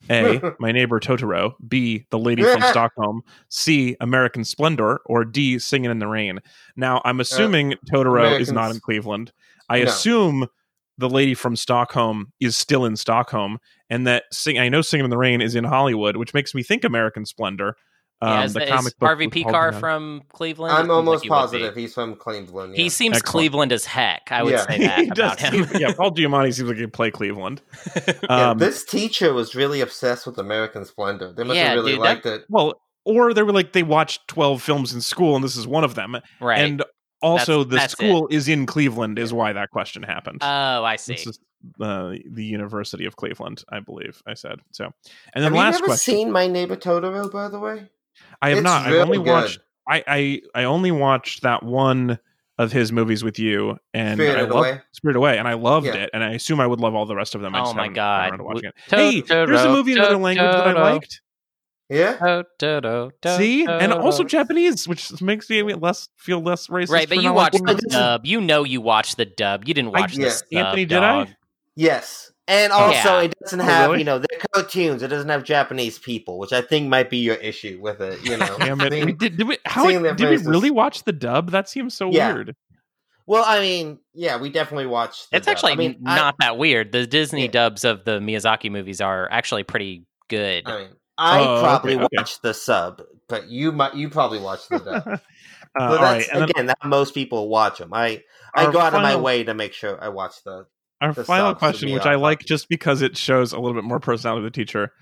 A. 0.08 0.40
My 0.60 0.70
neighbor 0.72 1.00
Totoro. 1.00 1.54
B. 1.66 2.06
The 2.10 2.18
Lady 2.18 2.42
from 2.42 2.60
Stockholm. 2.70 3.22
C. 3.50 3.96
American 4.00 4.44
Splendor. 4.44 5.00
Or 5.06 5.24
D. 5.24 5.58
Singing 5.58 5.90
in 5.90 5.98
the 5.98 6.06
Rain. 6.06 6.38
Now, 6.76 7.02
I'm 7.04 7.18
assuming 7.20 7.74
Totoro 7.92 8.38
is 8.38 8.52
not 8.52 8.70
in 8.70 8.78
Cleveland. 8.80 9.32
I 9.68 9.80
No. 9.80 9.84
assume 9.86 10.46
the 10.98 11.08
lady 11.08 11.34
from 11.34 11.56
Stockholm 11.56 12.32
is 12.40 12.56
still 12.56 12.84
in 12.84 12.96
Stockholm, 12.96 13.58
and 13.90 14.06
that 14.06 14.24
sing. 14.32 14.58
I 14.58 14.68
know 14.68 14.82
Singing 14.82 15.04
in 15.04 15.10
the 15.10 15.18
Rain 15.18 15.40
is 15.40 15.54
in 15.54 15.64
Hollywood, 15.64 16.16
which 16.16 16.32
makes 16.34 16.54
me 16.54 16.62
think 16.62 16.84
American 16.84 17.24
Splendor. 17.26 17.74
Um, 18.22 18.30
yeah, 18.30 18.44
is, 18.44 18.54
the 18.54 18.62
is 18.62 18.70
comic 18.70 18.98
book 18.98 19.06
Harvey 19.08 19.26
was 19.26 19.34
Pekar 19.34 19.78
from 19.78 20.22
Cleveland? 20.32 20.72
I'm 20.72 20.78
seems 20.84 20.88
like 20.88 20.96
almost 20.96 21.22
he 21.24 21.28
positive 21.28 21.76
he's 21.76 21.92
from 21.92 22.14
Cleveland. 22.16 22.74
He 22.74 22.88
seems 22.88 23.16
Excellent. 23.18 23.30
Cleveland 23.30 23.72
as 23.72 23.84
heck. 23.84 24.28
I 24.30 24.42
would 24.42 24.52
Yeah. 24.54 24.66
say 24.66 24.78
that 24.86 25.10
about 25.18 25.38
him. 25.38 25.64
seem- 25.66 25.80
yeah, 25.82 25.92
Paul 25.96 26.12
Giamatti 26.12 26.54
seems 26.54 26.66
like 26.70 26.78
he'd 26.78 26.94
play 26.94 27.10
Cleveland. 27.10 27.60
Yeah, 28.22 28.50
Um, 28.52 28.58
this 28.58 28.84
teacher 28.86 29.34
was 29.34 29.54
really 29.54 29.82
obsessed 29.82 30.26
with 30.26 30.38
American 30.38 30.86
Splendor. 30.86 31.34
They 31.34 31.44
must 31.44 31.56
Yeah, 31.58 31.68
have 31.68 31.74
really 31.76 31.92
dude, 31.92 32.00
that- 32.00 32.04
liked 32.04 32.26
it. 32.26 32.44
well, 32.48 32.80
or 33.04 33.34
they 33.34 33.42
were 33.42 33.52
like 33.52 33.72
they 33.74 33.82
watched 33.82 34.26
twelve 34.28 34.62
films 34.62 34.94
in 34.94 35.02
school, 35.02 35.34
and 35.36 35.44
this 35.44 35.54
is 35.54 35.66
one 35.66 35.84
of 35.84 35.94
them. 35.94 36.16
right. 36.40 36.58
And 36.60 36.82
also, 37.26 37.64
That's- 37.64 37.70
the 37.70 37.76
that's 37.76 37.92
school 37.92 38.28
is 38.30 38.48
in 38.48 38.66
Cleveland, 38.66 39.18
is 39.18 39.32
why 39.32 39.52
that 39.52 39.70
question 39.70 40.02
happened. 40.02 40.38
oh, 40.42 40.84
I 40.84 40.96
see. 40.96 41.14
This 41.14 41.26
is 41.26 41.38
uh, 41.80 42.14
the 42.30 42.44
University 42.44 43.06
of 43.06 43.16
Cleveland, 43.16 43.64
I 43.70 43.80
believe 43.80 44.22
I 44.26 44.34
said. 44.34 44.60
So, 44.72 44.84
and 44.84 44.92
Have 45.34 45.42
then 45.44 45.52
you 45.52 45.58
last 45.58 45.72
never 45.74 45.86
question. 45.86 46.14
seen 46.14 46.30
My 46.32 46.46
Neighbor 46.46 46.76
Totoro, 46.76 47.30
by 47.32 47.48
the 47.48 47.58
way? 47.58 47.88
I 48.40 48.50
have 48.50 48.58
It's 48.58 48.64
not. 48.64 48.86
I've 48.86 48.94
only 48.94 49.18
good. 49.18 49.26
watched. 49.26 49.58
I, 49.88 50.02
I 50.06 50.42
I 50.54 50.64
only 50.64 50.90
watched 50.90 51.42
that 51.42 51.62
one 51.62 52.18
of 52.58 52.72
his 52.72 52.90
movies 52.90 53.22
with 53.22 53.38
you, 53.38 53.78
and 53.92 54.20
I 54.20 54.24
Spirited 54.24 54.50
loved 54.50 54.68
Away. 54.68 54.80
Spirit 54.92 55.16
Away, 55.16 55.38
and 55.38 55.46
I 55.46 55.52
loved 55.54 55.86
Yeah. 55.86 55.94
it, 55.94 56.10
and 56.14 56.24
I 56.24 56.30
assume 56.32 56.58
I 56.60 56.66
would 56.66 56.80
love 56.80 56.94
all 56.94 57.04
the 57.04 57.14
rest 57.14 57.34
of 57.34 57.40
them. 57.42 57.54
I 57.54 57.60
Oh 57.60 57.74
my 57.74 57.82
haven't 57.82 57.94
gotten 57.94 58.20
around 58.20 58.30
God. 58.30 58.36
to 58.38 58.42
watching 58.44 58.68
it. 58.70 58.74
Hey, 58.88 59.20
there's 59.20 59.62
a 59.62 59.68
movie 59.72 59.92
in 59.92 59.98
another 59.98 60.16
language 60.16 60.50
that 60.52 60.66
I 60.76 60.92
liked. 60.92 61.20
Yeah. 61.88 62.16
Do, 62.20 62.44
do, 62.58 62.80
do, 62.80 63.10
do, 63.22 63.36
See, 63.36 63.64
and 63.64 63.92
also. 63.92 64.24
Japanese, 64.24 64.88
which 64.88 65.20
makes 65.22 65.48
me 65.48 65.62
less 65.74 66.08
feel 66.16 66.40
less 66.40 66.66
racist. 66.66 66.90
Right, 66.90 67.08
but 67.08 67.22
you 67.22 67.32
watched 67.32 67.64
the 67.64 67.74
dub. 67.88 68.26
You 68.26 68.40
know 68.40 68.64
you 68.64 68.80
watched 68.80 69.16
the 69.16 69.24
dub. 69.26 69.68
You 69.68 69.74
didn't 69.74 69.94
I- 69.94 70.00
watch 70.00 70.14
the 70.16 70.44
yeah. 70.50 70.64
Anthony, 70.64 70.84
did 70.84 71.00
dog. 71.00 71.28
I? 71.28 71.36
Yes. 71.76 72.32
And 72.48 72.72
also, 72.72 73.18
Yeah. 73.18 73.20
it 73.22 73.34
doesn't 73.42 73.60
Oh, 73.60 73.64
have, 73.64 73.86
really? 73.90 73.98
you 74.00 74.04
know, 74.04 74.18
they're 74.18 74.40
cartoons. 74.54 75.02
It 75.02 75.08
doesn't 75.08 75.28
have 75.28 75.42
Japanese 75.42 75.98
people, 75.98 76.38
which 76.38 76.52
I 76.52 76.60
think 76.60 76.88
might 76.88 77.10
be 77.10 77.18
your 77.18 77.34
issue 77.36 77.78
with 77.80 78.00
it, 78.00 78.24
you 78.24 78.36
know. 78.36 78.56
Damn 78.58 78.80
it! 78.80 78.92
Seeing- 78.92 79.16
did, 79.16 79.36
did 79.36 79.48
we? 79.48 79.58
How 79.66 79.84
seeing 79.86 80.02
their 80.02 80.14
did 80.14 80.30
we 80.30 80.46
really 80.48 80.70
watch 80.70 81.02
the 81.04 81.12
dub? 81.12 81.50
That 81.50 81.68
seems 81.68 81.94
so 81.94 82.10
Yeah. 82.10 82.32
weird. 82.32 82.54
well, 83.26 83.44
I 83.46 83.58
mean, 83.60 83.98
yeah, 84.14 84.40
we 84.40 84.50
definitely 84.50 84.86
watched 84.86 85.30
the 85.30 85.36
It's 85.38 85.46
dub. 85.46 85.52
actually 85.56 85.72
I 85.72 85.76
mean, 85.76 86.02
I- 86.06 86.16
not 86.16 86.36
that 86.38 86.56
weird. 86.56 86.92
The 86.92 87.06
Disney 87.06 87.46
Yeah. 87.46 87.50
dubs 87.50 87.84
of 87.84 88.04
the 88.04 88.20
Miyazaki 88.20 88.70
movies 88.70 89.00
are 89.00 89.28
actually 89.30 89.64
pretty 89.64 90.04
good. 90.28 90.62
I 90.66 90.78
mean, 90.78 90.88
I 91.18 91.40
Oh, 91.40 91.60
probably 91.62 91.96
okay. 91.96 92.06
watched 92.12 92.42
the 92.42 92.52
sub, 92.54 93.02
but 93.28 93.48
you 93.48 93.72
might 93.72 93.94
you 93.94 94.08
probably 94.10 94.38
watched 94.38 94.68
the 94.68 94.78
dub. 94.78 95.06
uh, 95.08 95.18
all 95.82 95.98
that's 95.98 96.32
right, 96.32 96.50
again 96.50 96.66
that 96.66 96.78
most 96.84 97.14
people 97.14 97.48
watch 97.48 97.78
them. 97.78 97.90
I 97.92 98.22
I 98.54 98.70
go 98.70 98.78
out 98.80 98.94
of 98.94 99.02
my 99.02 99.16
way 99.16 99.44
to 99.44 99.54
make 99.54 99.72
sure 99.72 100.02
I 100.02 100.08
watch 100.08 100.42
the. 100.44 100.66
our 101.00 101.12
the 101.12 101.24
final 101.24 101.54
question, 101.54 101.92
which 101.92 102.04
I 102.06 102.14
like 102.16 102.40
just 102.40 102.68
because 102.68 103.02
it 103.02 103.16
shows 103.16 103.52
a 103.52 103.58
little 103.58 103.74
bit 103.74 103.84
more 103.84 104.00
personality 104.00 104.46
of 104.46 104.52
the 104.52 104.56
teacher. 104.56 104.92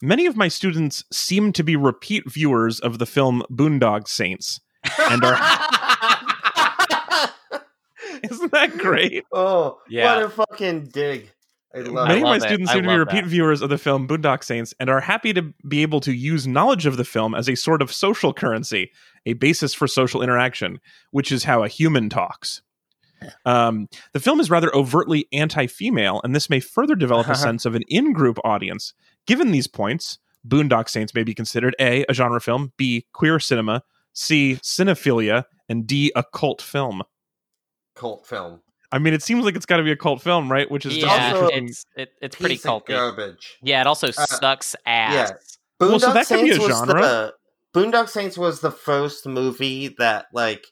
Many 0.00 0.26
of 0.26 0.36
my 0.36 0.48
students 0.48 1.02
seem 1.12 1.52
to 1.54 1.64
be 1.64 1.74
repeat 1.74 2.30
viewers 2.30 2.78
of 2.80 2.98
the 2.98 3.06
film 3.06 3.42
Boondock 3.50 4.06
Saints. 4.08 4.60
And 5.10 5.24
are. 5.24 5.34
Isn't 8.30 8.52
that 8.52 8.76
great? 8.78 9.24
oh, 9.32 9.78
Yeah. 9.88 10.16
what 10.16 10.24
a 10.24 10.28
fucking 10.28 10.86
dig! 10.88 11.30
I 11.86 11.90
love 11.90 12.08
Many 12.08 12.20
it. 12.20 12.22
of 12.22 12.28
my 12.28 12.38
love 12.38 12.42
it. 12.42 12.42
students 12.42 12.72
seem 12.72 12.82
to 12.82 12.88
be 12.88 12.94
repeat 12.96 13.22
that. 13.22 13.28
viewers 13.28 13.62
of 13.62 13.70
the 13.70 13.78
film 13.78 14.06
Boondock 14.08 14.42
Saints 14.44 14.74
and 14.80 14.88
are 14.90 15.00
happy 15.00 15.32
to 15.34 15.52
be 15.66 15.82
able 15.82 16.00
to 16.00 16.12
use 16.12 16.46
knowledge 16.46 16.86
of 16.86 16.96
the 16.96 17.04
film 17.04 17.34
as 17.34 17.48
a 17.48 17.54
sort 17.54 17.82
of 17.82 17.92
social 17.92 18.32
currency, 18.32 18.90
a 19.26 19.34
basis 19.34 19.74
for 19.74 19.86
social 19.86 20.22
interaction, 20.22 20.80
which 21.10 21.30
is 21.32 21.44
how 21.44 21.62
a 21.62 21.68
human 21.68 22.08
talks. 22.08 22.62
Um, 23.44 23.88
the 24.12 24.20
film 24.20 24.38
is 24.40 24.48
rather 24.50 24.74
overtly 24.74 25.26
anti 25.32 25.66
female, 25.66 26.20
and 26.22 26.34
this 26.34 26.48
may 26.48 26.60
further 26.60 26.94
develop 26.94 27.26
a 27.28 27.34
sense 27.36 27.64
of 27.64 27.74
an 27.74 27.82
in 27.88 28.12
group 28.12 28.38
audience. 28.44 28.94
Given 29.26 29.50
these 29.50 29.66
points, 29.66 30.18
Boondock 30.46 30.88
Saints 30.88 31.14
may 31.14 31.24
be 31.24 31.34
considered 31.34 31.74
A, 31.80 32.04
a 32.08 32.14
genre 32.14 32.40
film, 32.40 32.72
B, 32.76 33.06
queer 33.12 33.40
cinema, 33.40 33.82
C, 34.12 34.58
cinephilia, 34.62 35.44
and 35.68 35.86
D, 35.86 36.12
a 36.14 36.24
cult 36.32 36.62
film. 36.62 37.02
cult 37.96 38.24
film. 38.26 38.60
I 38.90 38.98
mean, 38.98 39.12
it 39.14 39.22
seems 39.22 39.44
like 39.44 39.54
it's 39.56 39.66
got 39.66 39.76
to 39.78 39.82
be 39.82 39.90
a 39.92 39.96
cult 39.96 40.22
film, 40.22 40.50
right? 40.50 40.70
Which 40.70 40.86
is 40.86 40.96
yeah, 40.96 41.32
also- 41.34 41.48
it's 41.48 41.84
it, 41.96 42.10
it's 42.22 42.36
pretty 42.36 42.54
Piece 42.54 42.66
of 42.66 42.84
culty. 42.84 42.88
garbage. 42.88 43.58
Yeah, 43.62 43.80
it 43.82 43.86
also 43.86 44.08
Uh, 44.08 44.12
sucks 44.26 44.74
ass. 44.86 45.32
Boondock 45.80 45.88
Well, 45.90 46.00
so 46.00 46.12
that 46.12 46.26
could 46.26 46.42
be 46.42 46.50
Saints 46.52 46.64
a 46.64 46.68
was 46.68 46.76
genre. 46.78 47.00
the 47.02 47.34
Boondock 47.74 48.08
Saints 48.08 48.38
was 48.38 48.60
the 48.60 48.70
first 48.70 49.26
movie 49.26 49.94
that 49.98 50.26
like 50.32 50.64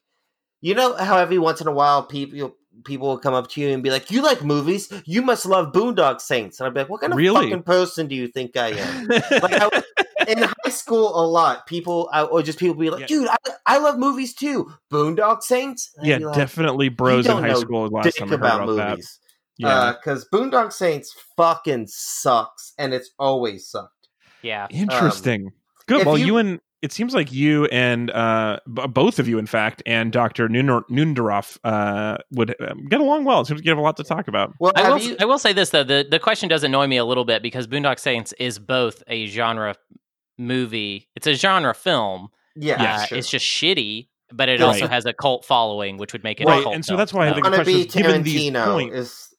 you 0.62 0.74
know 0.74 0.94
how 0.96 1.18
every 1.18 1.38
once 1.38 1.60
in 1.60 1.68
a 1.68 1.72
while 1.72 2.02
people 2.04 2.56
people 2.84 3.08
will 3.08 3.18
come 3.18 3.34
up 3.34 3.48
to 3.50 3.60
you 3.60 3.68
and 3.68 3.82
be 3.82 3.90
like, 3.90 4.10
"You 4.10 4.22
like 4.22 4.42
movies? 4.42 4.90
You 5.04 5.22
must 5.22 5.46
love 5.46 5.72
Boondock 5.72 6.20
Saints." 6.20 6.58
And 6.58 6.66
I'd 6.66 6.74
be 6.74 6.80
like, 6.80 6.88
"What 6.88 7.02
kind 7.02 7.12
of 7.12 7.18
Really? 7.18 7.46
fucking 7.50 7.62
person 7.62 8.06
do 8.08 8.14
you 8.14 8.28
think 8.28 8.56
I 8.56 8.68
am?" 8.70 9.06
like 9.08 9.52
I, 9.52 9.82
in 10.28 10.38
high 10.42 10.70
school, 10.70 11.08
a 11.18 11.24
lot 11.26 11.66
people 11.66 12.08
I- 12.12 12.22
or 12.22 12.42
just 12.42 12.58
people 12.58 12.74
be 12.74 12.90
like, 12.90 13.00
Yeah. 13.00 13.06
"Dude, 13.06 13.28
I, 13.28 13.36
I 13.66 13.78
love 13.78 13.98
movies 13.98 14.34
too. 14.34 14.72
Boondock 14.92 15.42
Saints." 15.42 15.90
And 15.96 16.06
yeah, 16.06 16.18
like, 16.18 16.34
definitely 16.36 16.88
bros 16.88 17.26
in 17.26 17.36
high 17.36 17.54
school 17.54 17.88
last 17.88 18.16
time 18.16 18.28
I 18.28 18.30
heard 18.30 18.34
about, 18.40 18.62
about, 18.64 18.76
that. 18.76 18.90
movies. 18.90 19.20
Yeah. 19.58 19.92
because 19.92 20.28
Boondock 20.32 20.72
Saints 20.72 21.14
fucking 21.36 21.86
sucks, 21.88 22.72
and 22.78 22.92
it's 22.92 23.10
always 23.18 23.66
sucked. 23.68 24.08
Yeah. 24.42 24.66
Interesting. 24.70 25.52
Good. 25.86 25.94
um, 25.96 26.00
if 26.02 26.06
Well, 26.06 26.18
you, 26.18 26.26
you- 26.26 26.36
and 26.38 26.60
it 26.82 26.92
seems 26.92 27.14
like 27.14 27.32
you 27.32 27.64
and 27.66 28.10
uh, 28.10 28.60
b- 28.72 28.86
both 28.86 29.18
of 29.18 29.26
you, 29.26 29.38
in 29.38 29.46
fact, 29.46 29.82
and 29.86 30.12
Doctor 30.12 30.46
Neuendorf 30.46 31.58
uh, 31.64 32.18
would 32.32 32.54
um, 32.60 32.84
get 32.86 33.00
along 33.00 33.24
well. 33.24 33.40
It 33.40 33.46
seems 33.46 33.60
like 33.60 33.64
you 33.64 33.70
have 33.70 33.78
a 33.78 33.82
lot 33.82 33.96
to 33.96 34.04
talk 34.04 34.28
about. 34.28 34.52
Well, 34.60 34.72
I 34.76 34.90
will, 34.90 34.98
you? 34.98 35.16
I 35.18 35.24
will 35.24 35.38
say 35.38 35.52
this 35.54 35.70
though 35.70 35.82
the 35.84 36.06
the 36.08 36.18
question 36.18 36.48
does 36.48 36.62
annoy 36.62 36.86
me 36.86 36.98
a 36.98 37.04
little 37.04 37.24
bit 37.24 37.42
because 37.42 37.66
Boondock 37.66 37.98
Saints 37.98 38.34
is 38.38 38.58
both 38.58 39.02
a 39.08 39.26
genre 39.26 39.74
movie. 40.38 41.08
It's 41.14 41.26
a 41.26 41.34
genre 41.34 41.74
film. 41.74 42.28
yeah, 42.54 42.96
Uh, 42.96 43.06
sure. 43.06 43.18
It's 43.18 43.28
just 43.28 43.44
shitty, 43.44 44.08
but 44.32 44.48
it 44.48 44.60
Right. 44.60 44.66
also 44.66 44.88
has 44.88 45.04
a 45.06 45.12
cult 45.12 45.44
following, 45.44 45.96
which 45.98 46.12
would 46.12 46.24
make 46.24 46.40
it 46.40 46.44
a 46.44 46.46
Right, 46.46 46.62
cult 46.62 46.74
and 46.74 46.84
so 46.84 46.90
film. 46.92 46.98
that's 46.98 47.12
why 47.12 47.28
I 47.28 47.32
think 47.34 47.44
the 47.44 47.50
Wanna 47.50 47.56
question 47.58 47.74
be 47.74 47.86
is, 47.86 47.94
given 47.94 48.22
these 48.22 48.50
Tarantino 48.50 48.72
points, 48.72 48.96
is 48.96 49.34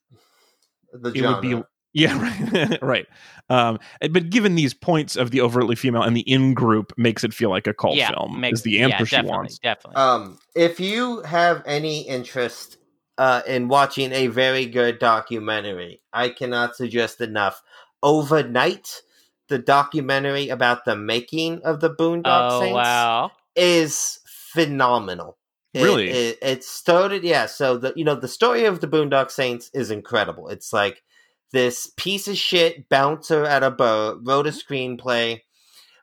the 0.93 1.11
it 1.13 1.27
would 1.27 1.41
be 1.41 1.61
yeah, 1.93 2.21
right, 2.21 2.81
right. 2.83 3.05
Um, 3.49 3.79
but 4.11 4.29
given 4.29 4.53
these 4.55 4.73
points 4.73 5.15
of 5.15 5.31
the 5.31 5.41
overtly 5.41 5.75
female 5.75 6.03
and 6.03 6.15
the 6.15 6.21
in 6.21 6.53
group 6.53 6.93
makes 6.97 7.23
it 7.23 7.33
feel 7.33 7.49
like 7.49 7.65
a 7.65 7.73
cult 7.73 7.95
yeah, 7.95 8.09
film. 8.11 8.39
makes- 8.39 8.59
is 8.59 8.63
the 8.63 8.81
answer 8.81 8.97
yeah, 8.99 9.03
she 9.05 9.15
definitely, 9.15 9.31
wants. 9.37 9.59
Definitely. 9.59 9.95
Um, 9.95 10.37
if 10.55 10.79
you 10.79 11.21
have 11.23 11.63
any 11.65 12.01
interest 12.01 12.77
uh, 13.17 13.41
in 13.47 13.67
watching 13.67 14.11
a 14.11 14.27
very 14.27 14.67
good 14.67 14.99
documentary, 14.99 16.01
I 16.13 16.29
cannot 16.29 16.75
suggest 16.75 17.19
enough. 17.19 17.63
Overnight, 18.03 19.01
the 19.49 19.57
documentary 19.57 20.49
about 20.49 20.85
the 20.85 20.95
making 20.95 21.61
of 21.63 21.79
the 21.79 21.89
Boondock 21.89 22.49
oh 22.51 22.59
Saints 22.61 22.75
wow. 22.75 23.31
is 23.55 24.19
phenomenal. 24.25 25.37
It- 25.73 25.83
Really? 25.83 26.09
it, 26.09 26.37
it 26.41 26.63
started, 26.63 27.23
yeah. 27.23 27.45
So 27.45 27.77
the 27.77 27.93
you 27.95 28.03
know 28.03 28.15
the 28.15 28.27
story 28.27 28.65
of 28.65 28.79
the 28.79 28.87
Boondock 28.87 29.29
Saints 29.31 29.69
is 29.73 29.91
incredible. 29.91 30.47
It's 30.49 30.73
like 30.73 31.03
this 31.51 31.91
piece 31.97 32.27
of 32.27 32.37
shit 32.37 32.89
bouncer 32.89 33.45
at 33.45 33.63
a 33.63 33.71
bar 33.71 34.15
wrote 34.21 34.47
a 34.47 34.51
screenplay. 34.51 35.41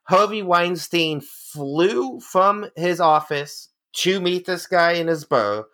Harvey 0.05 0.43
Weinstein 0.43 1.21
flew 1.23 2.21
from 2.21 2.67
his 2.77 3.01
office 3.01 3.71
to 3.95 4.21
meet 4.21 4.45
this 4.47 4.67
guy 4.67 4.93
in 4.93 5.07
his 5.09 5.25
bar. 5.25 5.67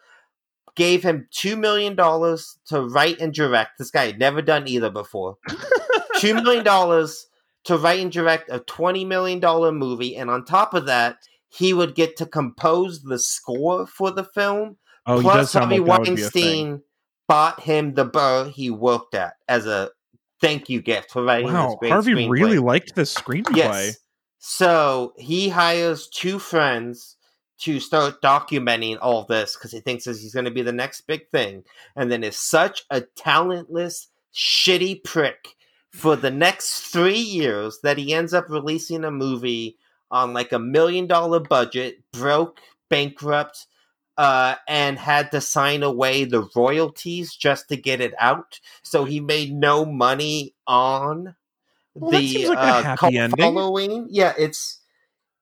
Gave 0.76 1.02
him 1.02 1.28
two 1.32 1.56
million 1.56 1.94
dollars 1.96 2.58
to 2.66 2.80
write 2.80 3.20
and 3.20 3.34
direct. 3.34 3.76
This 3.78 3.90
guy 3.90 4.06
had 4.06 4.18
never 4.18 4.40
done 4.40 4.68
either 4.68 4.88
before. 4.88 5.36
two 6.18 6.34
million 6.34 6.64
dollars 6.64 7.26
to 7.64 7.76
write 7.76 8.00
and 8.00 8.12
direct 8.12 8.50
a 8.50 8.60
twenty 8.60 9.04
million 9.04 9.40
dollar 9.40 9.72
movie, 9.72 10.16
and 10.16 10.30
on 10.30 10.44
top 10.44 10.74
of 10.74 10.86
that, 10.86 11.18
he 11.48 11.74
would 11.74 11.94
get 11.94 12.16
to 12.16 12.26
compose 12.26 13.02
the 13.02 13.18
score 13.18 13.86
for 13.86 14.10
the 14.10 14.24
film. 14.24 14.76
Oh, 15.06 15.18
he 15.18 15.22
Plus, 15.22 15.52
Harvey 15.52 15.78
like 15.78 15.86
that 15.86 16.10
would 16.10 16.16
be 16.16 16.22
a 16.22 16.30
thing. 16.30 16.68
Weinstein 16.68 16.82
bought 17.28 17.60
him 17.60 17.94
the 17.94 18.04
bar 18.04 18.46
he 18.46 18.70
worked 18.70 19.14
at 19.14 19.34
as 19.48 19.66
a 19.66 19.90
thank 20.40 20.68
you 20.68 20.80
gift 20.82 21.10
for 21.10 21.22
writing 21.22 21.46
this 21.46 21.54
Wow, 21.54 21.76
great 21.78 21.92
Harvey 21.92 22.12
screenplay. 22.12 22.30
really 22.30 22.58
liked 22.58 22.94
this 22.94 23.14
screenplay. 23.14 23.56
Yes. 23.56 23.98
So 24.38 25.12
he 25.16 25.48
hires 25.50 26.08
two 26.08 26.38
friends 26.38 27.16
to 27.60 27.78
start 27.78 28.22
documenting 28.22 28.96
all 29.02 29.26
this 29.26 29.54
because 29.54 29.70
he 29.70 29.80
thinks 29.80 30.04
this 30.04 30.24
is 30.24 30.32
going 30.32 30.46
to 30.46 30.50
be 30.50 30.62
the 30.62 30.72
next 30.72 31.02
big 31.02 31.28
thing, 31.28 31.64
and 31.94 32.10
then 32.10 32.24
is 32.24 32.36
such 32.36 32.84
a 32.90 33.02
talentless, 33.16 34.08
shitty 34.34 35.04
prick 35.04 35.56
for 35.92 36.16
the 36.16 36.30
next 36.30 36.80
three 36.92 37.18
years 37.18 37.78
that 37.82 37.98
he 37.98 38.14
ends 38.14 38.32
up 38.32 38.48
releasing 38.48 39.04
a 39.04 39.10
movie 39.10 39.76
on 40.10 40.32
like 40.32 40.52
a 40.52 40.58
million 40.58 41.06
dollar 41.06 41.40
budget, 41.40 41.98
broke, 42.12 42.60
bankrupt, 42.88 43.66
uh, 44.18 44.56
and 44.68 44.98
had 44.98 45.30
to 45.30 45.40
sign 45.40 45.82
away 45.82 46.24
the 46.24 46.48
royalties 46.54 47.34
just 47.34 47.68
to 47.68 47.76
get 47.76 48.00
it 48.00 48.14
out. 48.18 48.60
So 48.82 49.04
he 49.04 49.20
made 49.20 49.52
no 49.52 49.84
money 49.84 50.54
on 50.66 51.34
Well, 51.94 52.10
the 52.10 52.48
like 52.48 52.58
uh, 52.58 52.96
cult 52.96 53.14
ending. 53.14 53.54
following. 53.54 54.06
Yeah, 54.10 54.34
it's 54.38 54.79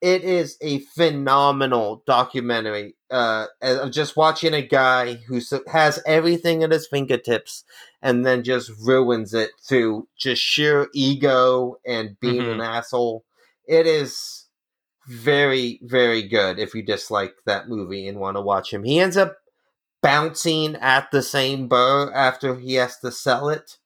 it 0.01 0.23
is 0.23 0.57
a 0.61 0.79
phenomenal 0.81 2.03
documentary 2.07 2.95
uh, 3.11 3.47
of 3.63 3.91
just 3.91 4.17
watching 4.17 4.55
a 4.55 4.63
guy 4.63 5.15
who 5.15 5.41
has 5.67 6.03
everything 6.07 6.63
at 6.63 6.71
his 6.73 6.87
fingertips 6.87 7.65
and 8.03 8.25
then 8.25 8.45
just 8.45 8.71
ruins 8.81 9.35
it 9.35 9.51
through 9.67 10.07
just 10.17 10.43
sheer 10.43 10.89
ego 10.95 11.77
and 11.87 12.19
being 12.21 12.43
Mhm. 12.45 12.55
an 12.55 12.61
asshole. 12.61 13.25
It 13.67 13.87
is 13.87 14.47
very, 15.07 15.81
very 15.83 16.23
good 16.23 16.59
if 16.59 16.75
you 16.75 16.83
dislike 16.83 17.35
that 17.47 17.69
movie 17.69 18.07
and 18.07 18.21
want 18.21 18.37
to 18.37 18.41
watch 18.43 18.73
him. 18.73 18.85
He 18.85 19.01
ends 19.01 19.17
up 19.17 19.37
bouncing 20.03 20.77
at 20.77 21.11
the 21.11 21.23
same 21.23 21.67
bar 21.67 22.13
after 22.15 22.57
he 22.57 22.75
has 22.75 22.99
to 22.99 23.11
sell 23.11 23.49
it. 23.49 23.79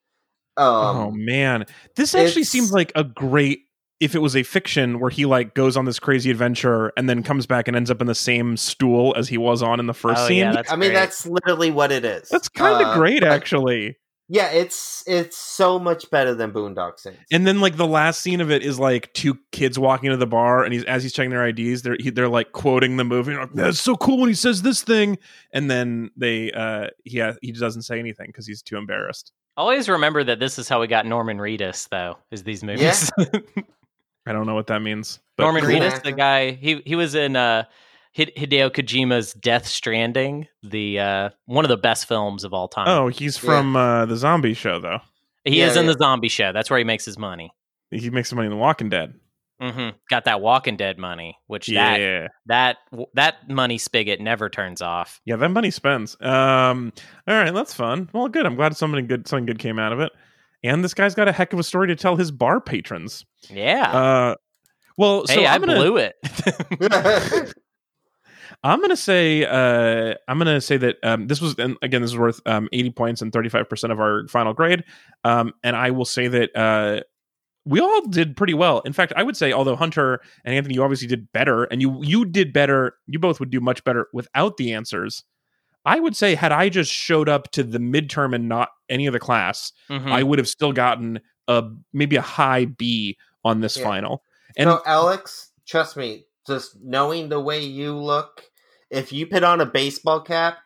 Um, 0.57 0.97
oh 0.97 1.11
man, 1.13 1.65
this 1.97 2.15
actually 2.15 2.45
seems 2.45 2.73
like 2.73 2.93
a 2.95 3.05
great. 3.05 3.63
If 4.03 4.15
it 4.15 4.19
was 4.19 4.35
a 4.37 4.43
fiction 4.43 4.99
where 5.01 5.11
he 5.11 5.25
like 5.27 5.55
goes 5.55 5.77
on 5.77 5.85
this 5.85 5.99
crazy 5.99 6.31
adventure 6.31 6.93
and 6.97 7.09
then 7.09 7.23
comes 7.23 7.47
back 7.47 7.69
and 7.69 7.77
ends 7.77 7.91
up 7.91 8.01
in 8.01 8.07
the 8.09 8.15
same 8.15 8.57
stool 8.57 9.15
as 9.17 9.29
he 9.29 9.39
was 9.39 9.63
on 9.63 9.79
in 9.81 9.87
the 9.87 9.95
first 9.95 10.23
Oh, 10.23 10.27
scene, 10.29 10.39
yeah, 10.39 10.53
that's 10.53 10.73
I 10.73 10.77
mean, 10.77 10.93
that's 10.93 11.25
literally 11.27 11.71
what 11.71 11.93
it 11.93 12.05
is. 12.05 12.29
that's 12.29 12.49
kind 12.49 12.83
of 12.83 12.89
Uh, 12.89 12.95
great 12.99 13.23
actually. 13.23 13.97
Yeah, 14.29 14.51
it's 14.51 15.05
it's 15.07 15.37
so 15.37 15.79
much 15.79 16.11
better 16.11 16.35
than 16.35 16.53
Boondock 16.53 16.99
Saints. 16.99 17.19
And 17.31 17.47
then 17.47 17.61
like 17.61 17.77
the 17.77 17.87
last 17.87 18.23
scene 18.23 18.41
of 18.41 18.51
it 18.51 18.63
is 18.63 18.79
like 18.81 19.13
two 19.13 19.39
kids 19.51 19.79
walking 19.79 20.07
into 20.07 20.17
the 20.17 20.27
bar 20.27 20.65
and 20.65 20.73
he's 20.73 20.85
as 20.85 21.03
he's 21.03 21.13
checking 21.13 21.31
their 21.31 21.47
IDs, 21.47 21.83
they're 21.83 21.97
he, 22.01 22.09
they're 22.11 22.29
like 22.29 22.53
quoting 22.53 22.97
the 22.97 23.05
movie. 23.05 23.37
Like, 23.37 23.53
That's 23.53 23.81
so 23.81 23.95
cool 23.97 24.19
when 24.19 24.29
he 24.29 24.35
says 24.35 24.63
this 24.63 24.83
thing, 24.83 25.19
and 25.53 25.71
then 25.71 26.11
they 26.17 26.51
uh 26.53 26.87
yeah 27.05 27.35
he 27.43 27.53
doesn't 27.53 27.83
say 27.83 27.99
anything 27.99 28.29
because 28.29 28.47
he's 28.47 28.63
too 28.63 28.77
embarrassed. 28.79 29.33
Always 29.57 29.89
remember 29.89 30.25
that 30.25 30.41
this 30.41 30.59
is 30.59 30.67
how 30.69 30.81
we 30.81 30.87
got 30.87 31.05
Norman 31.05 31.37
Reedus, 31.37 31.89
though, 31.91 32.17
is 32.31 32.43
these 32.43 32.65
movies. 32.65 33.11
I 34.27 34.33
don't 34.33 34.47
know 34.47 34.55
what 34.55 34.67
that 34.69 34.81
means. 34.83 35.19
But 35.37 35.45
Norman 35.45 35.63
cool. 35.63 35.71
Reedus, 35.71 36.03
the 36.03 36.13
guy 36.13 36.53
he 36.53 36.83
he 36.85 36.95
was 36.95 37.15
in 37.15 37.37
uh, 37.37 37.65
Hideo 38.17 38.71
Kojima's 38.71 39.33
Death 39.35 39.67
Stranding, 39.67 40.47
the 40.63 41.01
uh, 41.01 41.31
one 41.47 41.65
of 41.65 41.69
the 41.71 41.77
best 41.77 42.07
films 42.07 42.45
of 42.45 42.53
all 42.53 42.69
time. 42.69 42.89
Oh, 42.89 43.09
he's 43.09 43.37
from 43.37 43.77
uh, 43.77 44.07
the 44.07 44.17
zombie 44.17 44.55
show 44.55 44.79
though. 44.79 45.01
he 45.45 45.59
yeah, 45.59 45.67
is 45.67 45.77
in 45.77 45.87
yeah. 45.87 45.93
the 45.93 45.99
zombie 45.99 46.29
show. 46.29 46.53
That's 46.53 46.71
where 46.71 46.79
he 46.79 46.85
makes 46.85 47.05
his 47.05 47.19
money. 47.19 47.51
He 47.91 48.11
makes 48.11 48.29
some 48.31 48.37
money 48.37 48.47
in 48.47 48.51
The 48.51 48.57
Walking 48.57 48.89
Dead. 48.89 49.15
Mm-hmm. 49.61 49.97
Got 50.11 50.25
that 50.25 50.41
Walking 50.41 50.77
Dead 50.77 50.99
money, 50.99 51.39
which 51.47 51.69
Yeah, 51.69 52.29
that 52.47 52.79
that 52.89 53.07
that 53.15 53.49
money 53.49 53.79
spigot 53.79 54.21
never 54.21 54.49
turns 54.49 54.83
off. 54.83 55.21
yeah, 55.25 55.37
that 55.37 55.51
money 55.51 55.71
spends. 55.71 56.17
Um, 56.21 56.93
all 57.29 57.35
right, 57.35 57.55
that's 57.55 57.73
fun. 57.73 58.09
Well, 58.13 58.29
good. 58.29 58.45
I'm 58.45 58.57
glad 58.57 58.77
something 58.77 59.07
good 59.07 59.29
something 59.29 59.47
good 59.47 59.61
came 59.61 59.79
out 59.79 59.93
of 59.93 60.01
it. 60.01 60.11
And 60.65 60.85
this 60.85 60.95
guy's 60.95 61.15
got 61.15 61.29
a 61.29 61.33
heck 61.33 61.53
of 61.53 61.59
a 61.59 61.63
story 61.63 61.89
to 61.89 61.97
tell 61.97 62.17
his 62.17 62.31
bar 62.31 62.61
patrons. 62.61 63.25
Yeah. 63.51 63.91
Uh, 63.91 64.35
well, 64.97 65.27
so 65.27 65.35
hey, 65.35 65.47
I 65.47 65.55
I'm 65.55 65.61
gonna, 65.61 65.75
blew 65.77 65.97
it. 65.97 66.15
I'm 68.63 68.81
gonna 68.81 68.97
say 68.97 69.45
uh, 69.45 70.15
I'm 70.29 70.39
gonna 70.39 70.61
say 70.61 70.77
that 70.77 70.97
um, 71.03 71.27
this 71.27 71.41
was 71.41 71.57
and 71.59 71.77
again 71.83 72.03
this 72.03 72.13
is 72.13 72.19
worth 72.19 72.41
um, 72.47 72.69
80 72.73 72.91
points 72.91 73.23
and 73.23 73.33
35 73.33 73.69
percent 73.69 73.93
of 73.93 74.01
our 74.01 74.29
final 74.29 74.53
grade. 74.53 74.85
Um, 75.25 75.53
and 75.65 75.75
I 75.75 75.91
will 75.91 76.05
say 76.05 76.29
that 76.29 76.57
uh, 76.57 77.01
we 77.65 77.81
all 77.81 78.07
did 78.09 78.37
pretty 78.37 78.55
well. 78.55 78.81
In 78.81 78.93
fact, 78.93 79.13
I 79.17 79.23
would 79.23 79.37
say 79.37 79.53
although 79.53 79.77
Hunter 79.77 80.21
and 80.45 80.55
Anthony, 80.55 80.75
you 80.75 80.83
obviously 80.83 81.09
did 81.09 81.33
better, 81.33 81.65
and 81.65 81.81
you 81.81 81.99
you 82.03 82.25
did 82.25 82.53
better. 82.53 82.95
You 83.07 83.19
both 83.19 83.41
would 83.41 83.51
do 83.51 83.61
much 83.61 83.83
better 83.85 84.09
without 84.13 84.57
the 84.57 84.73
answers. 84.75 85.25
I 85.85 85.99
would 86.01 86.15
say 86.17 86.35
had 86.35 86.53
I 86.53 86.69
just 86.69 86.93
showed 86.93 87.29
up 87.29 87.51
to 87.53 87.63
the 87.65 87.79
midterm 87.79 88.35
and 88.35 88.49
not 88.49 88.69
any 88.89 89.07
of 89.07 89.13
the 89.13 89.19
class, 89.21 89.73
Mhm. 89.91 90.11
I 90.13 90.23
would 90.23 90.39
have 90.39 90.49
still 90.49 90.73
gotten 90.73 91.21
a 91.49 91.65
maybe 91.93 92.17
a 92.17 92.21
high 92.23 92.67
B 92.67 93.17
on 93.45 93.61
this 93.61 93.77
Yeah. 93.77 93.85
final. 93.85 94.23
And 94.57 94.69
so, 94.71 94.81
Alex, 94.87 95.51
trust 95.67 95.97
me, 95.97 96.27
just 96.47 96.77
knowing 96.83 97.29
the 97.31 97.41
way 97.41 97.61
you 97.65 97.97
look, 97.97 98.45
if 98.91 99.13
you 99.13 99.27
put 99.27 99.43
on 99.43 99.61
a 99.61 99.67
baseball 99.67 100.21
cap, 100.21 100.59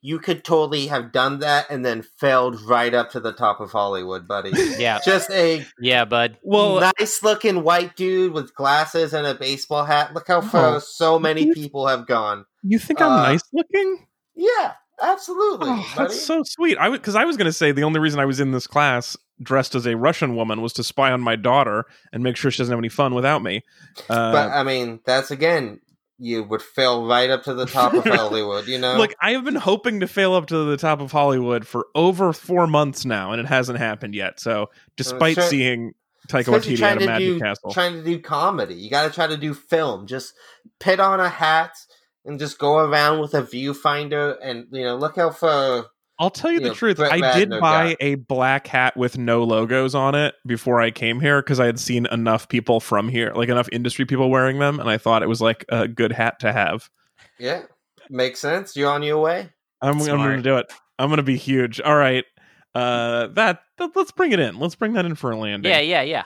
you 0.00 0.18
could 0.18 0.44
totally 0.44 0.86
have 0.88 1.10
done 1.12 1.38
that 1.40 1.66
and 1.70 1.84
then 1.84 2.02
failed 2.02 2.60
right 2.62 2.94
up 2.94 3.10
to 3.10 3.20
the 3.20 3.32
top 3.32 3.60
of 3.60 3.72
Hollywood, 3.72 4.28
buddy. 4.28 4.50
yeah, 4.78 4.98
Just 5.04 5.30
a 5.30 5.64
yeah, 5.80 6.04
bud. 6.04 6.36
well, 6.42 6.78
nice 6.98 7.22
looking 7.22 7.62
white 7.64 7.96
dude 7.96 8.32
with 8.32 8.54
glasses 8.54 9.12
and 9.14 9.26
a 9.26 9.34
baseball 9.34 9.84
hat. 9.84 10.14
Look 10.14 10.28
how 10.28 10.40
far 10.40 10.76
Oh. 10.76 10.78
so 10.78 11.18
many 11.18 11.52
people 11.54 11.86
have 11.88 12.06
gone. 12.06 12.44
you 12.62 12.78
think 12.78 13.00
I'm 13.00 13.12
uh, 13.12 13.22
nice 13.22 13.42
looking? 13.52 14.06
Yeah, 14.38 14.74
absolutely. 15.02 15.68
Oh, 15.68 15.94
that's 15.96 16.24
so 16.24 16.42
sweet. 16.44 16.78
I 16.78 16.88
because 16.90 17.16
I 17.16 17.24
was 17.24 17.36
going 17.36 17.46
to 17.46 17.52
say 17.52 17.72
the 17.72 17.82
only 17.82 17.98
reason 17.98 18.20
I 18.20 18.24
was 18.24 18.38
in 18.38 18.52
this 18.52 18.68
class 18.68 19.16
dressed 19.42 19.74
as 19.74 19.84
a 19.84 19.96
Russian 19.96 20.36
woman 20.36 20.62
was 20.62 20.72
to 20.74 20.84
spy 20.84 21.10
on 21.10 21.20
my 21.20 21.34
daughter 21.34 21.86
and 22.12 22.22
make 22.22 22.36
sure 22.36 22.50
she 22.50 22.58
doesn't 22.58 22.72
have 22.72 22.78
any 22.78 22.88
fun 22.88 23.14
without 23.14 23.42
me. 23.42 23.62
Uh, 24.08 24.32
but 24.32 24.50
I 24.50 24.62
mean, 24.62 25.00
that's 25.04 25.32
again, 25.32 25.80
you 26.18 26.44
would 26.44 26.62
fail 26.62 27.04
right 27.04 27.30
up 27.30 27.42
to 27.44 27.54
the 27.54 27.66
top 27.66 27.94
of 27.94 28.04
Hollywood. 28.04 28.68
You 28.68 28.78
know, 28.78 28.96
Look, 28.96 29.12
I 29.20 29.32
have 29.32 29.44
been 29.44 29.56
hoping 29.56 30.00
to 30.00 30.06
fail 30.06 30.34
up 30.34 30.46
to 30.46 30.64
the 30.64 30.76
top 30.76 31.00
of 31.00 31.10
Hollywood 31.10 31.66
for 31.66 31.88
over 31.96 32.32
four 32.32 32.68
months 32.68 33.04
now, 33.04 33.32
and 33.32 33.40
it 33.40 33.46
hasn't 33.46 33.78
happened 33.78 34.14
yet. 34.14 34.38
So, 34.38 34.70
despite 34.96 35.34
sure. 35.34 35.44
seeing 35.44 35.94
Taika 36.28 36.44
Waititi 36.44 36.80
at 36.80 37.02
a 37.02 37.06
Magic 37.06 37.26
do 37.26 37.40
Castle, 37.40 37.72
trying 37.72 37.94
to 37.94 38.04
do 38.04 38.20
comedy. 38.20 38.74
You 38.74 38.88
got 38.88 39.08
to 39.08 39.12
try 39.12 39.26
to 39.26 39.36
do 39.36 39.52
film. 39.52 40.06
Just 40.06 40.34
put 40.78 41.00
on 41.00 41.18
a 41.18 41.28
hat 41.28 41.72
and 42.28 42.38
just 42.38 42.58
go 42.58 42.76
around 42.78 43.20
with 43.20 43.34
a 43.34 43.42
viewfinder, 43.42 44.36
and 44.42 44.66
you 44.70 44.84
know, 44.84 44.96
look 44.96 45.18
out 45.18 45.38
for. 45.38 45.86
I'll 46.20 46.30
tell 46.30 46.50
you 46.50 46.58
you 46.58 46.64
the 46.64 46.68
know, 46.68 46.74
truth. 46.74 46.96
Brett 46.98 47.12
I 47.12 47.38
did 47.38 47.50
buy 47.50 47.90
got. 47.90 47.96
a 48.00 48.14
black 48.16 48.66
hat 48.66 48.96
with 48.96 49.16
no 49.16 49.44
logos 49.44 49.94
on 49.94 50.14
it 50.14 50.34
before 50.46 50.80
I 50.80 50.90
came 50.90 51.20
here 51.20 51.40
because 51.40 51.58
I 51.60 51.66
had 51.66 51.78
seen 51.78 52.06
enough 52.06 52.48
people 52.48 52.80
from 52.80 53.08
here, 53.08 53.32
like 53.34 53.48
enough 53.48 53.68
industry 53.72 54.04
people 54.04 54.28
wearing 54.28 54.58
them, 54.58 54.78
and 54.78 54.90
I 54.90 54.98
thought 54.98 55.22
it 55.22 55.28
was 55.28 55.40
like 55.40 55.64
a 55.68 55.88
good 55.88 56.12
hat 56.12 56.40
to 56.40 56.52
have. 56.52 56.90
Yeah, 57.38 57.62
makes 58.10 58.40
sense. 58.40 58.76
You're 58.76 58.90
on 58.90 59.02
your 59.02 59.20
way. 59.20 59.48
I'm, 59.80 60.00
I'm 60.00 60.06
going 60.06 60.36
to 60.36 60.42
do 60.42 60.56
it. 60.56 60.72
I'm 60.98 61.08
going 61.08 61.18
to 61.18 61.22
be 61.22 61.36
huge. 61.36 61.80
All 61.80 61.96
right. 61.96 62.24
Uh, 62.74 63.28
that, 63.28 63.60
that 63.78 63.90
let's 63.96 64.10
bring 64.12 64.32
it 64.32 64.40
in. 64.40 64.58
Let's 64.58 64.74
bring 64.74 64.92
that 64.94 65.04
in 65.04 65.14
for 65.14 65.30
a 65.30 65.36
landing. 65.36 65.70
Yeah, 65.70 65.80
yeah, 65.80 66.02
yeah. 66.02 66.24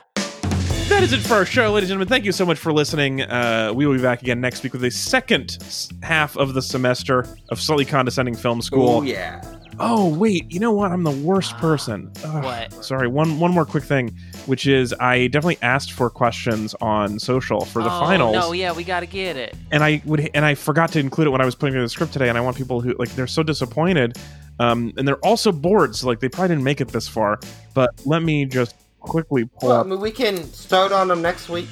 That 0.93 1.01
is 1.01 1.11
it 1.11 1.21
for 1.21 1.33
our 1.33 1.45
show, 1.45 1.71
ladies 1.73 1.89
and 1.89 1.95
gentlemen. 1.95 2.07
Thank 2.07 2.23
you 2.23 2.31
so 2.31 2.45
much 2.45 2.59
for 2.59 2.71
listening. 2.71 3.23
Uh, 3.23 3.71
we 3.73 3.87
will 3.87 3.95
be 3.95 4.01
back 4.01 4.21
again 4.21 4.39
next 4.39 4.61
week 4.61 4.73
with 4.73 4.83
the 4.83 4.91
second 4.91 5.57
half 6.03 6.37
of 6.37 6.53
the 6.53 6.61
semester 6.61 7.25
of 7.49 7.59
slightly 7.59 7.83
condescending 7.83 8.35
film 8.35 8.61
school. 8.61 8.89
Oh 8.89 9.01
yeah. 9.01 9.41
Oh 9.79 10.07
wait, 10.13 10.51
you 10.51 10.59
know 10.59 10.71
what? 10.71 10.91
I'm 10.91 11.01
the 11.01 11.09
worst 11.09 11.57
person. 11.57 12.11
Ugh. 12.23 12.43
What? 12.43 12.85
Sorry. 12.85 13.07
One 13.07 13.39
one 13.39 13.51
more 13.51 13.65
quick 13.65 13.83
thing, 13.83 14.15
which 14.45 14.67
is 14.67 14.93
I 14.99 15.27
definitely 15.27 15.57
asked 15.63 15.93
for 15.93 16.11
questions 16.11 16.75
on 16.79 17.17
social 17.17 17.65
for 17.65 17.81
the 17.81 17.89
oh, 17.91 17.99
finals, 17.99 18.35
No, 18.35 18.51
yeah, 18.51 18.71
we 18.71 18.83
got 18.83 18.99
to 18.99 19.07
get 19.07 19.35
it. 19.35 19.55
and 19.71 19.83
I 19.83 19.99
would 20.05 20.29
and 20.35 20.45
I 20.45 20.53
forgot 20.53 20.91
to 20.91 20.99
include 20.99 21.25
it 21.25 21.31
when 21.31 21.41
I 21.41 21.45
was 21.45 21.55
putting 21.55 21.73
together 21.73 21.85
the 21.85 21.89
script 21.89 22.13
today. 22.13 22.29
And 22.29 22.37
I 22.37 22.41
want 22.41 22.55
people 22.55 22.81
who 22.81 22.93
like 22.99 23.09
they're 23.15 23.25
so 23.25 23.41
disappointed, 23.41 24.15
um, 24.59 24.93
and 24.95 25.07
they're 25.07 25.25
also 25.25 25.51
bored. 25.51 25.95
So 25.95 26.05
like 26.05 26.19
they 26.19 26.29
probably 26.29 26.49
didn't 26.49 26.63
make 26.63 26.81
it 26.81 26.89
this 26.89 27.07
far. 27.07 27.39
But 27.73 27.99
let 28.05 28.21
me 28.21 28.45
just 28.45 28.75
quickly 29.03 29.45
pull 29.45 29.69
Well, 29.69 29.81
I 29.81 29.83
mean, 29.83 29.99
we 29.99 30.11
can 30.11 30.43
start 30.45 30.91
on 30.91 31.07
them 31.09 31.21
next 31.21 31.49
week. 31.49 31.67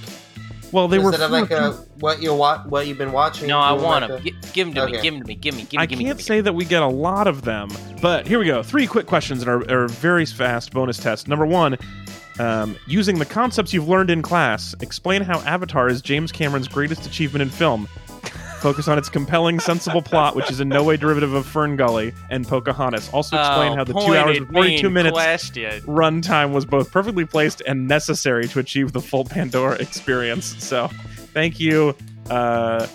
Well, 0.72 0.88
they 0.88 1.00
were. 1.00 1.10
Instead 1.10 1.26
of 1.26 1.32
like 1.32 1.52
a, 1.52 1.72
what 2.00 2.22
you 2.22 2.34
wa- 2.34 2.64
what 2.64 2.88
you've 2.88 2.98
been 2.98 3.12
watching. 3.12 3.48
No, 3.48 3.60
I 3.60 3.76
do 3.76 3.84
want 3.84 4.10
like 4.10 4.24
them. 4.24 4.40
Give 4.54 4.74
them 4.74 4.76
to 4.76 4.86
me. 4.86 5.02
Give 5.02 5.14
them 5.14 5.22
to 5.24 5.28
me. 5.28 5.36
Give 5.36 5.56
me. 5.56 5.62
Give 5.64 5.74
me. 5.74 5.78
I 5.80 5.86
give 5.86 6.00
me, 6.00 6.06
can't 6.06 6.18
give 6.18 6.18
me, 6.18 6.24
say 6.24 6.42
that 6.42 6.54
we 6.54 6.64
get 6.64 6.82
a 6.82 6.88
lot 6.88 7.28
of 7.28 7.42
them, 7.42 7.70
but 8.02 8.26
here 8.26 8.40
we 8.40 8.46
go. 8.46 8.64
Three 8.64 8.88
quick 8.88 9.06
questions 9.06 9.42
and 9.42 9.50
our, 9.50 9.70
are 9.70 9.88
very 9.88 10.26
fast 10.26 10.72
bonus 10.72 10.98
test. 10.98 11.28
Number 11.28 11.46
one, 11.46 11.78
um, 12.40 12.78
using 12.88 13.20
the 13.20 13.26
concepts 13.26 13.74
you've 13.74 13.90
learned 13.90 14.10
in 14.10 14.22
class, 14.22 14.74
explain 14.80 15.22
how 15.22 15.40
Avatar 15.42 15.90
is 15.90 16.02
James 16.02 16.32
Cameron's 16.32 16.68
greatest 16.68 17.06
achievement 17.06 17.42
in 17.42 17.50
film. 17.50 17.88
Focus 18.62 18.88
on 18.88 18.98
its 18.98 19.10
compelling, 19.10 19.60
sensible 19.72 20.02
plot, 20.02 20.36
which 20.36 20.50
is 20.52 20.60
in 20.60 20.70
no 20.70 20.84
way 20.84 20.96
derivative 20.98 21.34
of 21.34 21.46
Fern 21.46 21.76
Gully 21.76 22.14
and 22.30 22.48
Pocahontas. 22.48 23.10
Also, 23.12 23.38
explain 23.38 23.74
Oh, 23.74 23.76
how 23.76 23.84
the 23.84 23.94
two 23.94 24.16
hours 24.16 24.38
and 24.38 24.48
42 24.52 24.90
minutes 24.90 25.14
Question. 25.14 25.82
runtime 25.82 26.54
was 26.54 26.66
both 26.66 26.92
perfectly 26.92 27.26
placed 27.26 27.62
and 27.68 27.88
necessary 27.88 28.48
to 28.50 28.60
achieve 28.60 28.92
the 28.92 29.02
full 29.02 29.26
Pandora 29.26 29.76
experience. 29.76 30.46
So, 30.64 30.88
thank 31.34 31.60
you 31.60 31.96
uh, 32.30 32.86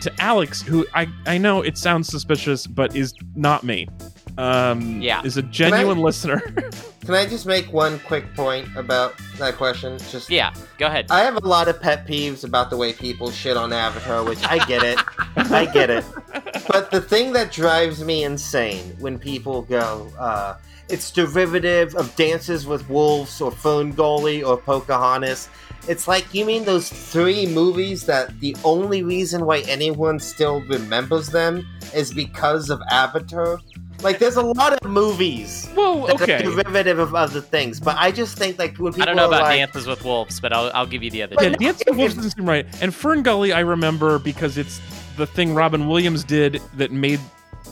to 0.00 0.12
Alex, 0.18 0.60
who 0.62 0.86
I, 0.94 1.06
I 1.26 1.38
know 1.38 1.62
it 1.62 1.78
sounds 1.78 2.08
suspicious, 2.08 2.66
but 2.66 2.96
is 2.96 3.14
not 3.36 3.62
me. 3.62 3.86
Um, 4.38 5.00
Yeah. 5.00 5.22
is 5.24 5.36
a 5.36 5.42
genuine 5.42 5.98
listener. 5.98 6.40
Can 7.04 7.14
I 7.14 7.26
just 7.26 7.46
make 7.46 7.72
one 7.72 7.98
quick 8.00 8.34
point 8.34 8.68
about 8.76 9.14
that 9.38 9.56
question? 9.56 9.98
Just 10.10 10.30
Yeah, 10.30 10.52
go 10.78 10.86
ahead. 10.86 11.06
I 11.10 11.20
have 11.20 11.36
a 11.36 11.46
lot 11.46 11.66
of 11.68 11.80
pet 11.80 12.06
peeves 12.06 12.44
about 12.44 12.70
the 12.70 12.76
way 12.76 12.92
people 12.92 13.30
shit 13.30 13.56
on 13.56 13.72
Avatar, 13.72 14.22
which 14.24 14.38
I 14.46 14.64
get 14.66 14.82
it. 14.82 14.98
I 15.36 15.64
get 15.66 15.90
it. 15.90 16.04
But 16.68 16.90
the 16.90 17.00
thing 17.00 17.32
that 17.32 17.50
drives 17.52 18.04
me 18.04 18.24
insane 18.24 18.96
when 19.00 19.18
people 19.18 19.62
go, 19.62 20.10
uh, 20.18 20.54
it's 20.88 21.10
derivative 21.10 21.94
of 21.94 22.14
Dances 22.16 22.66
with 22.66 22.88
Wolves 22.88 23.40
or 23.40 23.50
Fern 23.50 23.92
Gully 23.92 24.42
or 24.42 24.56
Pocahontas. 24.56 25.48
It's 25.88 26.06
like, 26.06 26.32
you 26.34 26.44
mean 26.44 26.64
those 26.64 26.90
three 26.90 27.46
movies 27.46 28.04
that 28.06 28.38
the 28.40 28.54
only 28.64 29.02
reason 29.02 29.46
why 29.46 29.60
anyone 29.60 30.18
still 30.18 30.60
remembers 30.62 31.28
them 31.28 31.66
is 31.94 32.12
because 32.12 32.70
of 32.70 32.80
Avatar? 32.90 33.58
Like, 34.02 34.18
there's 34.18 34.36
a 34.36 34.42
lot 34.42 34.72
of 34.72 34.88
movies 34.90 35.68
Well, 35.76 36.06
that 36.06 36.20
okay. 36.22 36.34
are 36.36 36.42
derivative 36.42 36.98
of 36.98 37.14
other 37.14 37.40
things, 37.40 37.78
but 37.80 37.96
I 37.98 38.10
just 38.10 38.38
think, 38.38 38.58
like, 38.58 38.76
when 38.78 38.92
people 38.92 39.02
I 39.02 39.06
don't 39.06 39.16
know 39.16 39.24
are 39.24 39.28
about 39.28 39.42
like, 39.42 39.58
Dances 39.58 39.86
with 39.86 40.04
Wolves, 40.04 40.40
but 40.40 40.52
I'll, 40.52 40.70
I'll 40.74 40.86
give 40.86 41.02
you 41.02 41.10
the 41.10 41.22
other 41.22 41.34
But 41.36 41.44
Yeah, 41.44 41.50
two. 41.50 41.56
no, 41.60 41.66
Dance 41.66 41.80
if- 41.82 41.88
with 41.88 41.98
Wolves 41.98 42.14
doesn't 42.14 42.30
seem 42.30 42.48
right. 42.48 42.66
And 42.82 42.94
Fern 42.94 43.22
Gully, 43.22 43.52
I 43.52 43.60
remember 43.60 44.18
because 44.18 44.56
it's 44.58 44.80
the 45.16 45.26
thing 45.26 45.54
Robin 45.54 45.86
Williams 45.88 46.24
did 46.24 46.62
that 46.76 46.92
made 46.92 47.20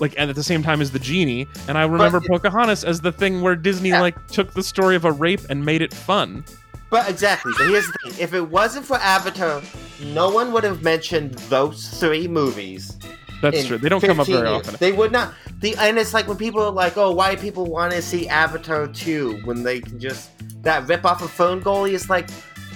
like 0.01 0.15
and 0.19 0.29
at 0.29 0.37
the 0.37 0.43
same 0.45 0.63
time 0.63 0.81
as 0.83 0.91
the 0.91 0.99
genie. 0.99 1.47
And 1.67 1.79
I 1.79 1.85
remember 1.85 2.19
it- 2.19 2.27
Pocahontas 2.29 2.85
as 2.85 3.01
the 3.01 3.11
thing 3.11 3.41
where 3.41 3.57
Disney 3.57 3.89
Yeah. 3.89 4.03
like 4.03 4.27
took 4.29 4.53
the 4.53 4.63
story 4.63 4.95
of 4.97 5.05
a 5.07 5.13
rape 5.13 5.41
and 5.49 5.65
made 5.65 5.81
it 5.83 5.93
fun. 5.95 6.45
But 6.91 7.09
exactly. 7.09 7.53
But 7.59 7.69
here's 7.69 7.87
the 7.87 8.11
thing: 8.11 8.21
if 8.23 8.33
it 8.35 8.49
wasn't 8.49 8.85
for 8.87 8.97
Avatar, 8.97 9.61
no 10.03 10.31
one 10.31 10.53
would 10.53 10.65
have 10.65 10.83
mentioned 10.83 11.35
those 11.51 11.89
three 12.01 12.29
movies. 12.29 12.97
That's 13.41 13.65
true. 13.67 13.79
They 13.79 13.89
don't 13.89 14.01
come 14.01 14.21
up 14.21 14.27
very 14.27 14.49
years. 14.49 14.69
often. 14.69 14.77
They 14.79 14.93
would 14.93 15.13
not. 15.13 15.33
The 15.61 15.77
and 15.77 15.99
it's 15.99 16.15
like 16.15 16.27
when 16.27 16.37
people 16.37 16.63
are 16.63 16.71
like, 16.71 16.97
"Oh, 16.97 17.13
why 17.13 17.35
do 17.35 17.41
people 17.41 17.67
want 17.67 17.93
to 17.93 18.03
see 18.03 18.29
Avatar 18.29 18.87
2 18.89 19.43
when 19.45 19.63
they 19.63 19.81
can 19.81 19.99
just 19.99 20.31
that 20.63 20.87
rip 20.89 21.05
off 21.05 21.23
a 21.23 21.29
Fern 21.29 21.61
Gully?" 21.61 21.95
It's 21.95 22.11
like 22.11 22.29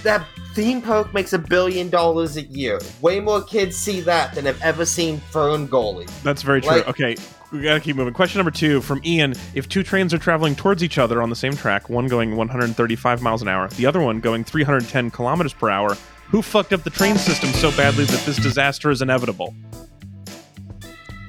that 0.03 0.25
theme 0.53 0.81
park 0.81 1.13
makes 1.13 1.33
a 1.33 1.39
billion 1.39 1.89
dollars 1.89 2.37
a 2.37 2.43
year. 2.43 2.79
Way 3.01 3.19
more 3.19 3.41
kids 3.41 3.75
see 3.75 4.01
that 4.01 4.35
than 4.35 4.45
have 4.45 4.61
ever 4.61 4.85
seen 4.85 5.19
Fern 5.31 5.67
Gully. 5.67 6.05
That's 6.23 6.41
very 6.41 6.61
true. 6.61 6.71
Like- 6.71 6.87
okay, 6.87 7.15
we 7.51 7.61
gotta 7.61 7.79
keep 7.79 7.95
moving. 7.95 8.13
Question 8.13 8.39
number 8.39 8.51
two 8.51 8.81
from 8.81 9.01
Ian: 9.05 9.33
If 9.53 9.67
two 9.69 9.83
trains 9.83 10.13
are 10.13 10.17
traveling 10.17 10.55
towards 10.55 10.83
each 10.83 10.97
other 10.97 11.21
on 11.21 11.29
the 11.29 11.35
same 11.35 11.53
track, 11.53 11.89
one 11.89 12.07
going 12.07 12.35
135 12.35 13.21
miles 13.21 13.41
an 13.41 13.47
hour, 13.47 13.67
the 13.69 13.85
other 13.85 14.01
one 14.01 14.19
going 14.19 14.43
310 14.43 15.11
kilometers 15.11 15.53
per 15.53 15.69
hour, 15.69 15.97
who 16.29 16.41
fucked 16.41 16.73
up 16.73 16.83
the 16.83 16.89
train 16.89 17.17
system 17.17 17.49
so 17.49 17.69
badly 17.71 18.05
that 18.05 18.25
this 18.25 18.37
disaster 18.37 18.89
is 18.91 19.01
inevitable? 19.01 19.53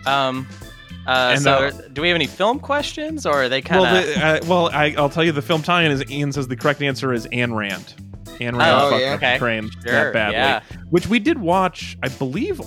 Um, 0.06 0.46
uh, 1.06 1.30
And, 1.34 1.40
so, 1.42 1.52
uh, 1.54 1.70
do 1.92 2.00
we 2.02 2.08
have 2.08 2.14
any 2.14 2.26
film 2.26 2.58
questions, 2.58 3.26
or 3.26 3.34
are 3.44 3.48
they 3.48 3.60
kind 3.60 3.82
Well, 3.82 3.96
of? 3.96 4.06
the, 4.06 4.24
uh, 4.26 4.40
well, 4.46 4.70
I, 4.72 4.94
I'll 4.96 5.10
tell 5.10 5.24
you 5.24 5.32
the 5.32 5.42
film 5.42 5.62
tie-in 5.62 5.90
is 5.90 6.02
Ian 6.10 6.32
says 6.32 6.48
the 6.48 6.56
correct 6.56 6.82
answer 6.82 7.12
is 7.12 7.26
Ayn 7.28 7.54
Rand. 7.54 7.94
Ayn 8.40 8.56
Rand 8.58 8.62
Oh, 8.62 8.90
fucked 8.90 9.02
yeah. 9.02 9.14
up 9.14 9.20
the 9.20 9.26
Okay. 9.26 9.38
train 9.38 9.70
Sure, 9.86 9.92
that 9.92 10.12
badly. 10.12 10.36
yeah. 10.36 10.60
Which 10.90 11.06
we 11.08 11.18
did 11.18 11.38
watch, 11.38 11.96
I 12.02 12.08
believe, 12.08 12.60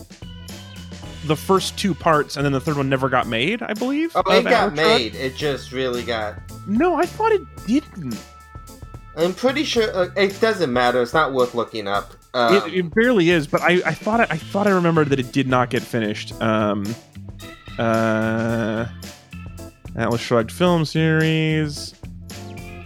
the 1.25 1.35
first 1.35 1.77
two 1.77 1.93
parts, 1.93 2.37
and 2.37 2.45
then 2.45 2.53
the 2.53 2.59
third 2.61 2.77
one 2.77 2.87
never 2.89 3.09
got 3.09 3.27
made. 3.27 3.61
I 3.61 3.73
believe. 3.73 4.11
Oh, 4.15 4.19
it 4.31 4.43
got 4.43 4.67
Atlas 4.71 4.75
made. 4.75 5.15
It 5.15 5.35
just 5.35 5.71
really 5.71 6.03
got. 6.03 6.35
No, 6.67 6.95
I 6.95 7.05
thought 7.05 7.31
it 7.31 7.41
didn't. 7.65 8.17
I'm 9.17 9.33
pretty 9.33 9.63
sure 9.63 9.93
uh, 9.95 10.09
it 10.15 10.39
doesn't 10.39 10.71
matter. 10.71 11.01
It's 11.01 11.13
not 11.13 11.33
worth 11.33 11.55
looking 11.55 11.87
up. 11.87 12.13
Um, 12.35 12.55
it, 12.55 12.73
it 12.73 12.93
barely 12.93 13.31
is, 13.31 13.47
but 13.47 13.61
I, 13.61 13.81
I 13.85 13.93
thought 13.93 14.21
I, 14.21 14.27
I 14.29 14.37
thought 14.37 14.67
I 14.67 14.69
remembered 14.71 15.09
that 15.09 15.19
it 15.19 15.31
did 15.31 15.47
not 15.47 15.69
get 15.71 15.81
finished. 15.81 16.39
Um, 16.41 16.85
uh, 17.79 18.85
Atlas 19.95 20.21
Shrugged 20.21 20.51
film 20.51 20.85
series. 20.85 21.93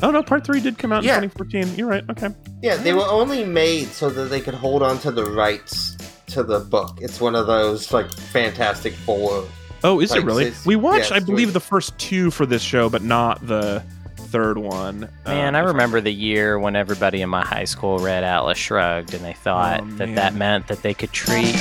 Oh 0.04 0.10
no, 0.12 0.24
part 0.24 0.46
three 0.46 0.60
did 0.62 0.78
come 0.78 0.92
out 0.92 1.04
Yeah. 1.04 1.18
in 1.22 1.30
2014. 1.30 1.76
You're 1.78 1.88
right. 1.88 2.04
Okay. 2.10 2.30
yeah, 2.62 2.76
they 2.78 2.94
were 2.94 3.06
only 3.08 3.44
made 3.46 3.88
so 3.90 4.10
that 4.10 4.26
they 4.26 4.42
could 4.42 4.56
hold 4.56 4.82
on 4.82 4.98
to 5.00 5.12
the 5.12 5.26
rights 5.26 5.96
to 6.28 6.44
the 6.44 6.60
book. 6.60 6.98
It's 7.02 7.22
one 7.22 7.36
of 7.36 7.46
those 7.48 7.92
like 7.94 8.12
Fantastic 8.12 8.94
Four. 8.94 9.46
Oh, 9.84 10.00
is 10.00 10.12
Like, 10.12 10.22
it 10.22 10.26
really? 10.26 10.54
We 10.66 10.76
watched, 10.76 11.12
I 11.12 11.20
believe, 11.20 11.54
the 11.54 11.60
first 11.60 11.98
two 11.98 12.30
for 12.30 12.46
this 12.46 12.62
show, 12.62 12.88
but 12.90 13.02
not 13.04 13.46
the 13.48 13.84
third 14.32 14.58
one. 14.58 15.10
Man, 15.26 15.56
Um, 15.56 15.56
I 15.56 15.62
if 15.62 15.68
remember 15.68 16.02
the 16.02 16.14
year 16.14 16.58
when 16.58 16.76
everybody 16.76 17.22
in 17.22 17.30
my 17.30 17.44
high 17.46 17.66
school 17.66 18.00
read 18.00 18.24
Atlas 18.24 18.58
Shrugged, 18.58 19.14
and 19.14 19.24
they 19.24 19.34
thought 19.34 19.82
Oh, 19.82 19.86
that 19.98 20.16
that 20.16 20.34
meant 20.36 20.68
that 20.68 20.82
they 20.82 20.94
could 20.94 21.12
treat 21.12 21.56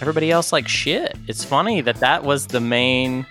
everybody 0.00 0.30
else 0.30 0.52
like 0.52 0.68
shit. 0.68 1.16
It's 1.28 1.44
funny 1.44 1.80
that 1.82 1.96
that 2.00 2.24
was 2.24 2.46
the 2.48 2.60
main. 2.60 3.24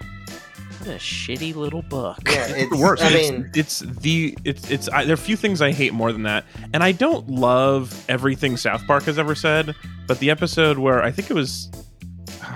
What 0.79 0.89
a 0.95 0.99
shitty 0.99 1.55
little 1.55 1.81
book. 1.81 2.19
Yeah, 2.27 2.45
It's 2.45 2.53
it's 2.53 2.71
the 2.71 2.77
worst. 2.77 3.03
I 3.03 3.07
It's- 3.07 3.31
mean, 3.31 3.51
it's, 3.55 3.79
the 3.79 4.37
it's 4.43 4.69
it's. 4.69 4.87
I, 4.89 5.03
there 5.03 5.13
are 5.13 5.15
a 5.15 5.17
few 5.17 5.35
things 5.35 5.61
I 5.61 5.71
hate 5.71 5.93
more 5.93 6.11
than 6.11 6.23
that, 6.23 6.45
and 6.73 6.83
I 6.83 6.91
don't 6.91 7.27
love 7.29 8.05
everything 8.07 8.55
South 8.57 8.85
Park 8.85 9.03
has 9.03 9.17
ever 9.17 9.33
said. 9.35 9.75
But 10.07 10.19
the 10.19 10.29
episode 10.29 10.77
where 10.77 11.01
I 11.01 11.09
think 11.09 11.31
it 11.31 11.33
was, 11.33 11.69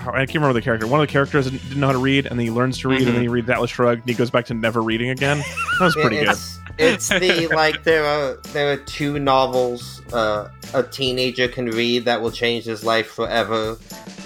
I 0.06 0.24
can't 0.26 0.34
remember 0.36 0.54
the 0.54 0.62
character. 0.62 0.86
One 0.86 1.00
of 1.00 1.06
the 1.06 1.12
characters 1.12 1.50
didn't 1.50 1.76
know 1.78 1.88
how 1.88 1.92
to 1.92 1.98
read, 1.98 2.26
and 2.26 2.38
then 2.38 2.44
he 2.46 2.50
learns 2.50 2.78
to 2.80 2.88
read, 2.88 3.02
Mhm. 3.02 3.06
and 3.06 3.14
then 3.16 3.22
he 3.22 3.28
reads 3.28 3.48
Atlas 3.50 3.70
Shrugged, 3.70 4.00
and 4.02 4.08
he 4.08 4.14
goes 4.14 4.30
back 4.30 4.46
to 4.46 4.54
never 4.54 4.82
reading 4.82 5.10
again. 5.10 5.38
That 5.78 5.84
was 5.84 5.94
pretty 5.94 6.16
good. 6.20 6.28
it's, 6.28 6.58
it's 6.78 7.08
the 7.08 7.46
like 7.54 7.82
there 7.84 8.04
are 8.04 8.36
there 8.52 8.72
are 8.72 8.76
two 8.76 9.18
novels 9.18 10.00
uh, 10.12 10.48
a 10.74 10.82
teenager 10.82 11.48
can 11.48 11.66
read 11.66 12.04
that 12.06 12.20
will 12.22 12.30
change 12.30 12.64
his 12.64 12.82
life 12.84 13.08
forever. 13.08 13.76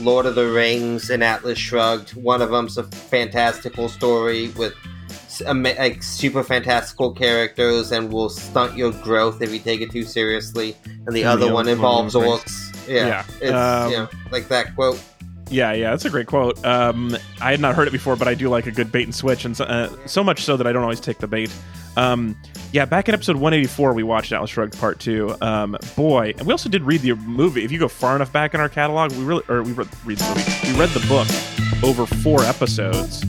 Lord 0.00 0.26
of 0.26 0.34
the 0.34 0.46
Rings 0.48 1.10
and 1.10 1.22
Atlas 1.22 1.58
Shrugged. 1.58 2.10
One 2.14 2.42
of 2.42 2.50
them's 2.50 2.78
a 2.78 2.84
fantastical 2.84 3.88
story 3.88 4.48
with 4.56 4.74
like 5.44 6.00
super 6.02 6.44
fantastical 6.44 7.12
characters 7.12 7.90
and 7.92 8.12
will 8.12 8.28
stunt 8.28 8.76
your 8.76 8.92
growth 8.92 9.42
if 9.42 9.52
you 9.52 9.58
take 9.58 9.80
it 9.80 9.90
too 9.90 10.04
seriously. 10.04 10.76
And 11.06 11.14
the 11.16 11.22
And 11.22 11.30
other 11.30 11.46
the 11.48 11.54
one 11.54 11.68
involves 11.68 12.14
orcs. 12.14 12.70
Yeah, 12.88 13.06
Yeah, 13.06 13.24
it's 13.40 13.52
um, 13.52 13.90
know 13.92 14.08
like 14.30 14.48
that 14.48 14.74
quote. 14.74 15.00
Yeah, 15.50 15.72
yeah, 15.72 15.90
that's 15.90 16.04
a 16.04 16.10
great 16.10 16.26
quote. 16.26 16.62
Um, 16.64 17.16
I 17.40 17.50
had 17.50 17.60
not 17.60 17.74
heard 17.74 17.86
it 17.86 17.92
before, 17.92 18.16
but 18.16 18.28
I 18.28 18.34
do 18.34 18.48
like 18.48 18.66
a 18.66 18.72
good 18.72 18.90
bait 18.90 19.04
and 19.04 19.14
switch, 19.14 19.44
and 19.44 19.56
so, 19.56 19.64
uh, 19.64 19.94
so 20.06 20.24
much 20.24 20.42
so 20.42 20.56
that 20.56 20.66
I 20.66 20.72
don't 20.72 20.82
always 20.82 21.00
take 21.00 21.18
the 21.18 21.26
bait. 21.26 21.54
Um, 21.96 22.36
yeah, 22.72 22.86
back 22.86 23.08
in 23.08 23.14
episode 23.14 23.36
184, 23.36 23.92
we 23.92 24.02
watched 24.02 24.32
Atlas 24.32 24.50
Shrugged 24.50 24.78
Part 24.78 24.98
Two. 24.98 25.36
Um, 25.40 25.76
boy, 25.96 26.34
and 26.38 26.46
we 26.46 26.52
also 26.52 26.68
did 26.68 26.82
read 26.82 27.02
the 27.02 27.14
movie. 27.14 27.64
If 27.64 27.70
you 27.70 27.78
go 27.78 27.88
far 27.88 28.16
enough 28.16 28.32
back 28.32 28.54
in 28.54 28.60
our 28.60 28.68
catalog, 28.68 29.12
we 29.12 29.24
really, 29.24 29.42
or 29.48 29.62
we 29.62 29.72
read, 29.72 29.88
read 30.04 30.18
the 30.18 30.28
movie. 30.34 30.72
We 30.72 30.80
read 30.80 30.90
the 30.90 31.06
book 31.06 31.28
over 31.84 32.06
four 32.06 32.42
episodes. 32.42 33.22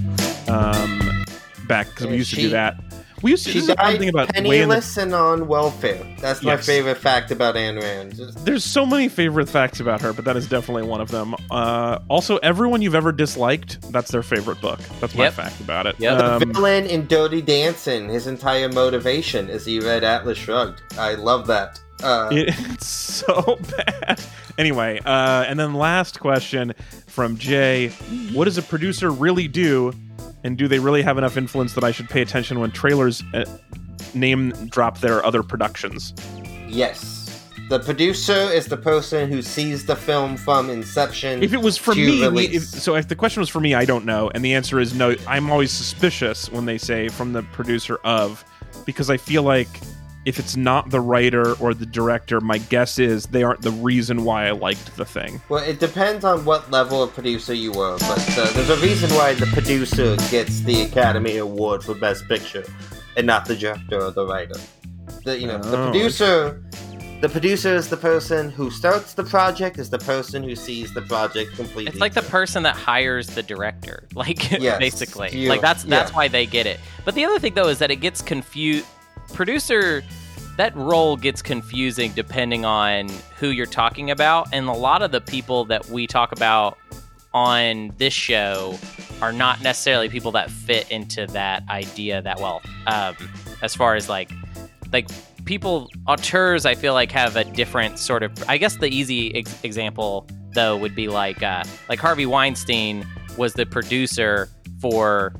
Um, 0.47 1.25
back 1.67 1.89
because 1.89 2.07
we 2.07 2.17
used 2.17 2.29
to 2.31 2.37
do 2.37 2.49
that. 2.49 2.77
We 3.25 3.31
used 3.31 3.45
to. 3.45 3.49
She 3.49 3.57
This 3.57 3.63
is 3.63 3.67
the 3.69 3.75
fun 3.75 3.85
died 3.93 3.99
thing 3.99 4.09
about 4.09 4.27
way 4.45 4.61
in 4.61 4.69
the 4.69 4.97
and 5.01 5.15
on 5.15 5.47
welfare. 5.47 6.05
That's 6.19 6.43
my 6.43 6.57
favorite 6.57 6.99
fact 6.99 7.31
about 7.31 7.55
Ayn 7.55 7.81
Rand. 7.81 8.15
Just- 8.15 8.45
There's 8.45 8.63
so 8.63 8.85
many 8.85 9.09
favorite 9.09 9.49
facts 9.49 9.79
about 9.79 9.99
her, 10.01 10.13
but 10.13 10.25
that 10.25 10.37
is 10.37 10.47
definitely 10.47 10.83
one 10.83 11.01
of 11.01 11.09
them. 11.09 11.33
Uh, 11.49 11.97
also, 12.07 12.37
everyone 12.43 12.83
you've 12.83 12.93
ever 12.93 13.11
disliked, 13.11 13.81
that's 13.91 14.11
their 14.11 14.21
favorite 14.21 14.61
book. 14.61 14.77
That's 15.01 15.15
my 15.15 15.23
Yep. 15.23 15.33
fact 15.33 15.59
about 15.59 15.87
it. 15.87 15.95
Yep. 15.97 16.19
Um, 16.21 16.39
The 16.39 16.45
villain 16.53 16.85
in 16.85 17.07
Dirty 17.07 17.41
Dancing, 17.41 18.09
his 18.09 18.27
entire 18.27 18.69
motivation 18.69 19.49
is 19.49 19.65
he 19.65 19.79
read 19.79 20.03
Atlas 20.03 20.37
Shrugged. 20.37 20.83
I 20.99 21.15
love 21.15 21.47
that. 21.47 21.79
Uh, 22.03 22.29
It- 22.31 22.49
it's 22.73 22.85
so 22.85 23.57
bad. 23.75 24.21
Anyway, 24.59 24.99
uh, 25.03 25.45
and 25.47 25.59
then 25.59 25.73
last 25.73 26.19
question 26.19 26.75
from 27.07 27.37
Jay: 27.39 27.87
What 28.33 28.45
does 28.45 28.59
a 28.59 28.61
producer 28.61 29.09
really 29.09 29.47
do, 29.47 29.93
and 30.45 30.57
do 30.57 30.67
they 30.67 30.79
really 30.79 31.01
have 31.01 31.17
enough 31.17 31.35
influence 31.37 31.73
that 31.73 31.83
I 31.83 31.91
should 31.91 32.07
pay 32.07 32.21
attention 32.21 32.59
when 32.59 32.71
trailers 32.71 33.23
uh, 33.33 33.45
name 34.13 34.51
drop 34.69 34.99
their 34.99 35.25
other 35.25 35.43
productions? 35.43 36.13
yes. 36.69 37.21
The 37.67 37.79
producer 37.79 38.33
is 38.33 38.67
the 38.67 38.77
person 38.77 39.27
who 39.31 39.41
sees 39.41 39.87
the 39.87 39.95
film 39.95 40.37
from 40.37 40.69
inception. 40.69 41.41
If 41.41 41.51
it 41.51 41.61
was 41.63 41.79
for 41.79 41.95
me, 41.95 42.27
we- 42.29 42.45
if, 42.49 42.61
so 42.63 42.95
if 42.95 43.07
the 43.07 43.15
question 43.15 43.39
was 43.39 43.49
for 43.49 43.59
me, 43.59 43.73
I 43.73 43.85
don't 43.85 44.05
know, 44.05 44.29
and 44.35 44.45
the 44.45 44.53
answer 44.53 44.79
is 44.79 44.93
no. 44.93 45.15
I'm 45.27 45.49
always 45.49 45.71
suspicious 45.71 46.51
when 46.51 46.65
they 46.65 46.77
say 46.77 47.09
from 47.09 47.33
the 47.33 47.41
producer 47.41 47.97
of, 48.03 48.45
because 48.85 49.09
I 49.09 49.17
feel 49.17 49.41
like 49.41 49.67
if 50.25 50.39
it's 50.39 50.55
not 50.55 50.89
the 50.89 50.99
writer 50.99 51.53
or 51.61 51.73
the 51.73 51.85
director, 51.85 52.41
my 52.41 52.57
guess 52.57 52.97
is 52.99 53.25
they 53.27 53.43
aren't 53.43 53.61
the 53.61 53.71
reason 53.71 54.23
why 54.25 54.47
I 54.47 54.51
liked 54.51 54.95
the 54.97 55.05
thing. 55.05 55.41
Well, 55.49 55.63
it 55.63 55.79
depends 55.79 56.25
on 56.25 56.43
what 56.45 56.71
level 56.71 57.03
of 57.03 57.13
producer 57.13 57.53
you 57.53 57.71
were, 57.71 57.97
but 57.99 58.37
uh, 58.37 58.51
there's 58.53 58.69
a 58.69 58.77
reason 58.77 59.09
why 59.11 59.33
the 59.35 59.45
producer 59.47 60.15
gets 60.31 60.61
the 60.61 60.81
Academy 60.81 61.37
Award 61.37 61.83
for 61.83 61.93
Best 61.93 62.27
Picture, 62.27 62.65
and 63.17 63.27
not 63.27 63.45
the 63.45 63.55
director 63.55 64.01
or 64.01 64.11
the 64.11 64.25
writer. 64.25 64.55
The 65.23 65.39
you 65.39 65.47
know 65.47 65.59
the 65.59 65.77
Oh, 65.79 65.91
producer, 65.91 66.63
the 67.21 67.29
producer 67.29 67.75
is 67.75 67.87
the 67.89 67.97
person 67.97 68.49
who 68.51 68.69
starts 68.71 69.13
the 69.13 69.23
project, 69.23 69.77
is 69.79 69.89
the 69.89 69.99
person 69.99 70.43
who 70.43 70.55
sees 70.55 70.93
the 70.93 71.01
project 71.03 71.55
completely. 71.55 71.87
It's 71.91 71.99
like 72.01 72.13
the 72.13 72.21
person 72.23 72.63
that 72.63 72.75
hires 72.75 73.27
the 73.27 73.43
director, 73.43 74.07
like 74.15 74.51
Yes, 74.51 74.79
basically. 74.79 75.35
you- 75.37 75.49
like 75.49 75.61
that's 75.61 75.83
that's 75.83 76.11
yeah. 76.11 76.15
why 76.17 76.27
they 76.27 76.45
get 76.45 76.65
it. 76.65 76.79
But 77.05 77.13
the 77.15 77.25
other 77.25 77.39
thing 77.39 77.53
though 77.53 77.67
is 77.69 77.79
that 77.79 77.91
it 77.91 77.97
gets 77.97 78.21
confused. 78.21 78.87
Producer, 79.35 80.01
that 80.57 80.75
role 80.75 81.17
gets 81.17 81.41
confusing 81.41 82.13
depending 82.13 82.63
on 82.63 83.09
who 83.37 83.49
you're 83.49 83.65
talking 83.65 84.09
about, 84.09 84.47
and 84.53 84.67
a 84.67 84.73
lot 84.73 85.01
of 85.01 85.11
the 85.11 85.19
people 85.19 85.65
that 85.65 85.85
we 85.87 86.07
talk 86.07 86.31
about 86.31 86.77
on 87.33 87.93
this 87.97 88.13
show 88.13 88.79
are 89.21 89.33
not 89.33 89.61
necessarily 89.61 90.07
people 90.07 90.31
that 90.31 90.49
fit 90.49 90.89
into 90.89 91.27
that 91.27 91.63
idea 91.69 92.21
that 92.21 92.39
well. 92.39 92.61
Um, 92.87 93.15
as 93.61 93.75
far 93.75 93.95
as 93.95 94.07
like, 94.07 94.31
like 94.93 95.09
people 95.43 95.89
auteurs, 96.07 96.65
I 96.65 96.75
feel 96.75 96.93
like 96.93 97.11
have 97.11 97.35
a 97.35 97.43
different 97.43 97.99
sort 97.99 98.23
of. 98.23 98.31
I 98.47 98.57
guess 98.57 98.77
the 98.77 98.87
easy 98.87 99.35
ex- 99.35 99.63
example 99.63 100.27
though 100.53 100.77
would 100.77 100.95
be 100.95 101.09
like, 101.09 101.43
uh, 101.43 101.63
like 101.89 101.99
Harvey 101.99 102.25
Weinstein 102.25 103.05
was 103.37 103.53
the 103.53 103.65
producer 103.65 104.47
for 104.79 105.33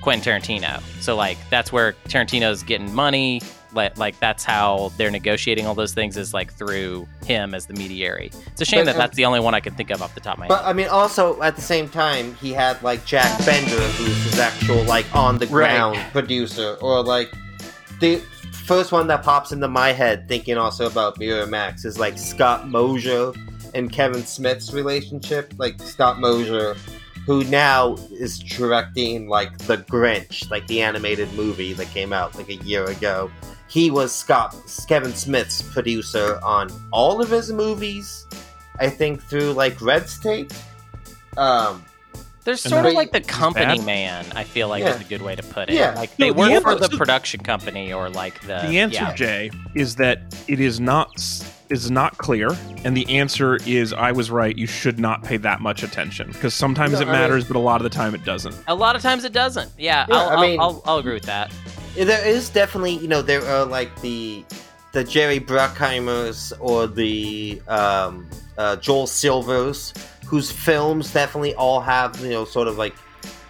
Quentin 0.00 0.40
Tarantino. 0.40 0.80
So 1.00 1.16
like 1.16 1.38
that's 1.50 1.72
where 1.72 1.94
Tarantino's 2.08 2.62
getting 2.62 2.94
money. 2.94 3.40
Like, 3.74 3.98
like 3.98 4.18
that's 4.18 4.44
how 4.44 4.92
they're 4.96 5.10
negotiating 5.10 5.66
all 5.66 5.74
those 5.74 5.92
things 5.92 6.16
is 6.16 6.32
like 6.32 6.52
through 6.54 7.06
him 7.26 7.54
as 7.54 7.66
the 7.66 7.74
mediary. 7.74 8.30
It's 8.46 8.62
a 8.62 8.64
shame 8.64 8.80
But, 8.80 8.84
that 8.86 8.94
um, 8.94 8.98
that's 8.98 9.16
the 9.16 9.26
only 9.26 9.40
one 9.40 9.54
I 9.54 9.60
can 9.60 9.74
think 9.74 9.90
of 9.90 10.00
off 10.00 10.14
the 10.14 10.20
top 10.20 10.34
of 10.34 10.38
my 10.38 10.46
head. 10.46 10.48
But. 10.48 10.64
I 10.64 10.72
mean, 10.72 10.88
also 10.88 11.40
at 11.42 11.54
the 11.54 11.62
same 11.62 11.88
time, 11.88 12.34
he 12.36 12.52
had 12.52 12.82
like 12.82 13.04
Jack 13.04 13.44
Bender, 13.44 13.70
who's 13.70 14.24
his 14.24 14.38
actual 14.38 14.82
like 14.84 15.14
on 15.14 15.36
the 15.36 15.46
ground 15.46 15.98
producer, 16.12 16.78
or 16.80 17.02
like 17.02 17.30
the 18.00 18.22
first 18.64 18.90
one 18.90 19.06
that 19.08 19.22
pops 19.22 19.52
into 19.52 19.68
my 19.68 19.92
head, 19.92 20.28
thinking 20.28 20.56
also 20.56 20.86
about 20.86 21.18
Miramax, 21.18 21.84
is 21.84 21.98
like 21.98 22.18
Scott 22.18 22.68
Mosier 22.68 23.32
and 23.74 23.92
Kevin 23.92 24.24
Smith's 24.24 24.72
relationship. 24.72 25.52
Like 25.58 25.80
Scott 25.82 26.20
Mosier, 26.20 26.74
who 27.28 27.44
now 27.44 27.94
is 28.10 28.38
directing 28.38 29.28
like 29.28 29.56
The 29.58 29.76
Grinch, 29.76 30.50
like 30.50 30.66
the 30.66 30.80
animated 30.80 31.30
movie 31.34 31.74
that 31.74 31.88
came 31.88 32.10
out 32.10 32.34
like 32.36 32.48
a 32.48 32.54
year 32.64 32.86
ago. 32.86 33.30
He 33.68 33.90
was 33.90 34.14
Scott 34.14 34.56
Kevin 34.88 35.12
Smith's 35.12 35.60
producer 35.60 36.40
on 36.42 36.70
all 36.90 37.20
of 37.20 37.28
his 37.28 37.52
movies. 37.52 38.26
I 38.80 38.88
think 38.88 39.22
through 39.22 39.52
like 39.52 39.78
Red 39.82 40.08
State. 40.08 40.54
Um, 41.36 41.84
There's 42.44 42.64
And 42.64 42.70
sort 42.72 42.86
of 42.86 42.94
like 42.94 43.12
the 43.12 43.20
company 43.20 43.78
man. 43.82 44.24
I 44.34 44.44
feel 44.44 44.68
like 44.68 44.82
Yeah. 44.82 44.94
is 44.94 45.02
a 45.02 45.04
good 45.04 45.20
way 45.20 45.36
to 45.36 45.42
put 45.42 45.68
it. 45.68 45.74
Yeah. 45.74 45.92
Like 45.96 46.16
they 46.16 46.28
the 46.30 46.34
work 46.34 46.50
answer- 46.50 46.78
for 46.78 46.88
the 46.88 46.96
production 46.96 47.40
company 47.42 47.92
or 47.92 48.08
like 48.08 48.40
the 48.40 48.46
The 48.66 48.78
answer, 48.78 49.02
yeah. 49.02 49.14
Jay, 49.14 49.50
is 49.74 49.96
that 49.96 50.34
it 50.48 50.60
is 50.60 50.80
not 50.80 51.10
is 51.70 51.90
not 51.90 52.16
clear, 52.18 52.48
and 52.84 52.96
the 52.96 53.08
answer 53.18 53.56
is 53.66 53.92
I 53.92 54.12
was 54.12 54.30
right. 54.30 54.56
You 54.56 54.66
should 54.66 54.98
not 54.98 55.22
pay 55.24 55.36
that 55.38 55.60
much 55.60 55.82
attention 55.82 56.28
because 56.32 56.54
sometimes 56.54 56.92
No, 56.94 57.00
it 57.00 57.08
I 57.08 57.12
matters, 57.12 57.44
but 57.44 57.56
a 57.56 57.60
lot 57.60 57.76
of 57.80 57.82
the 57.84 57.90
time 57.96 58.14
it 58.14 58.24
doesn't. 58.24 58.54
A 58.66 58.74
lot 58.74 58.96
of 58.96 59.02
times 59.02 59.24
it 59.24 59.32
doesn't. 59.32 59.70
Yeah, 59.78 60.06
Yeah, 60.08 60.14
I'll, 60.16 60.28
I 60.28 60.34
I'll- 60.34 60.40
mean- 60.42 60.60
I'll, 60.60 60.82
I'll 60.86 60.98
agree 60.98 61.14
with 61.14 61.24
that. 61.24 61.52
there 61.94 62.26
is 62.26 62.48
definitely, 62.50 62.92
you 62.94 63.08
know, 63.08 63.22
there 63.22 63.44
are 63.44 63.64
like 63.64 64.00
the 64.00 64.44
the 64.92 65.04
Jerry 65.04 65.38
Bruckheimers 65.38 66.52
or 66.60 66.86
the 66.86 67.60
um, 67.68 68.26
uh, 68.56 68.76
Joel 68.76 69.06
Silvers, 69.06 69.92
whose 70.26 70.50
films 70.50 71.12
definitely 71.12 71.54
all 71.54 71.80
have, 71.80 72.18
you 72.20 72.30
know, 72.30 72.44
sort 72.46 72.68
of 72.68 72.78
like 72.78 72.94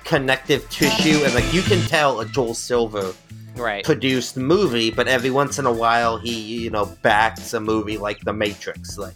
connective 0.04 0.68
tissue, 0.70 1.22
and 1.24 1.34
like 1.34 1.52
you 1.52 1.62
can 1.62 1.80
tell 1.88 2.20
a 2.20 2.26
Joel 2.26 2.54
Silver 2.54 3.12
Right. 3.58 3.84
produce 3.84 4.32
the 4.32 4.40
movie, 4.40 4.90
but 4.90 5.08
every 5.08 5.30
once 5.30 5.58
in 5.58 5.66
a 5.66 5.72
while 5.72 6.18
he, 6.18 6.32
you 6.62 6.70
know, 6.70 6.86
backs 7.02 7.52
a 7.54 7.60
movie 7.60 7.98
like 7.98 8.20
The 8.20 8.32
Matrix. 8.32 8.96
Like, 8.96 9.14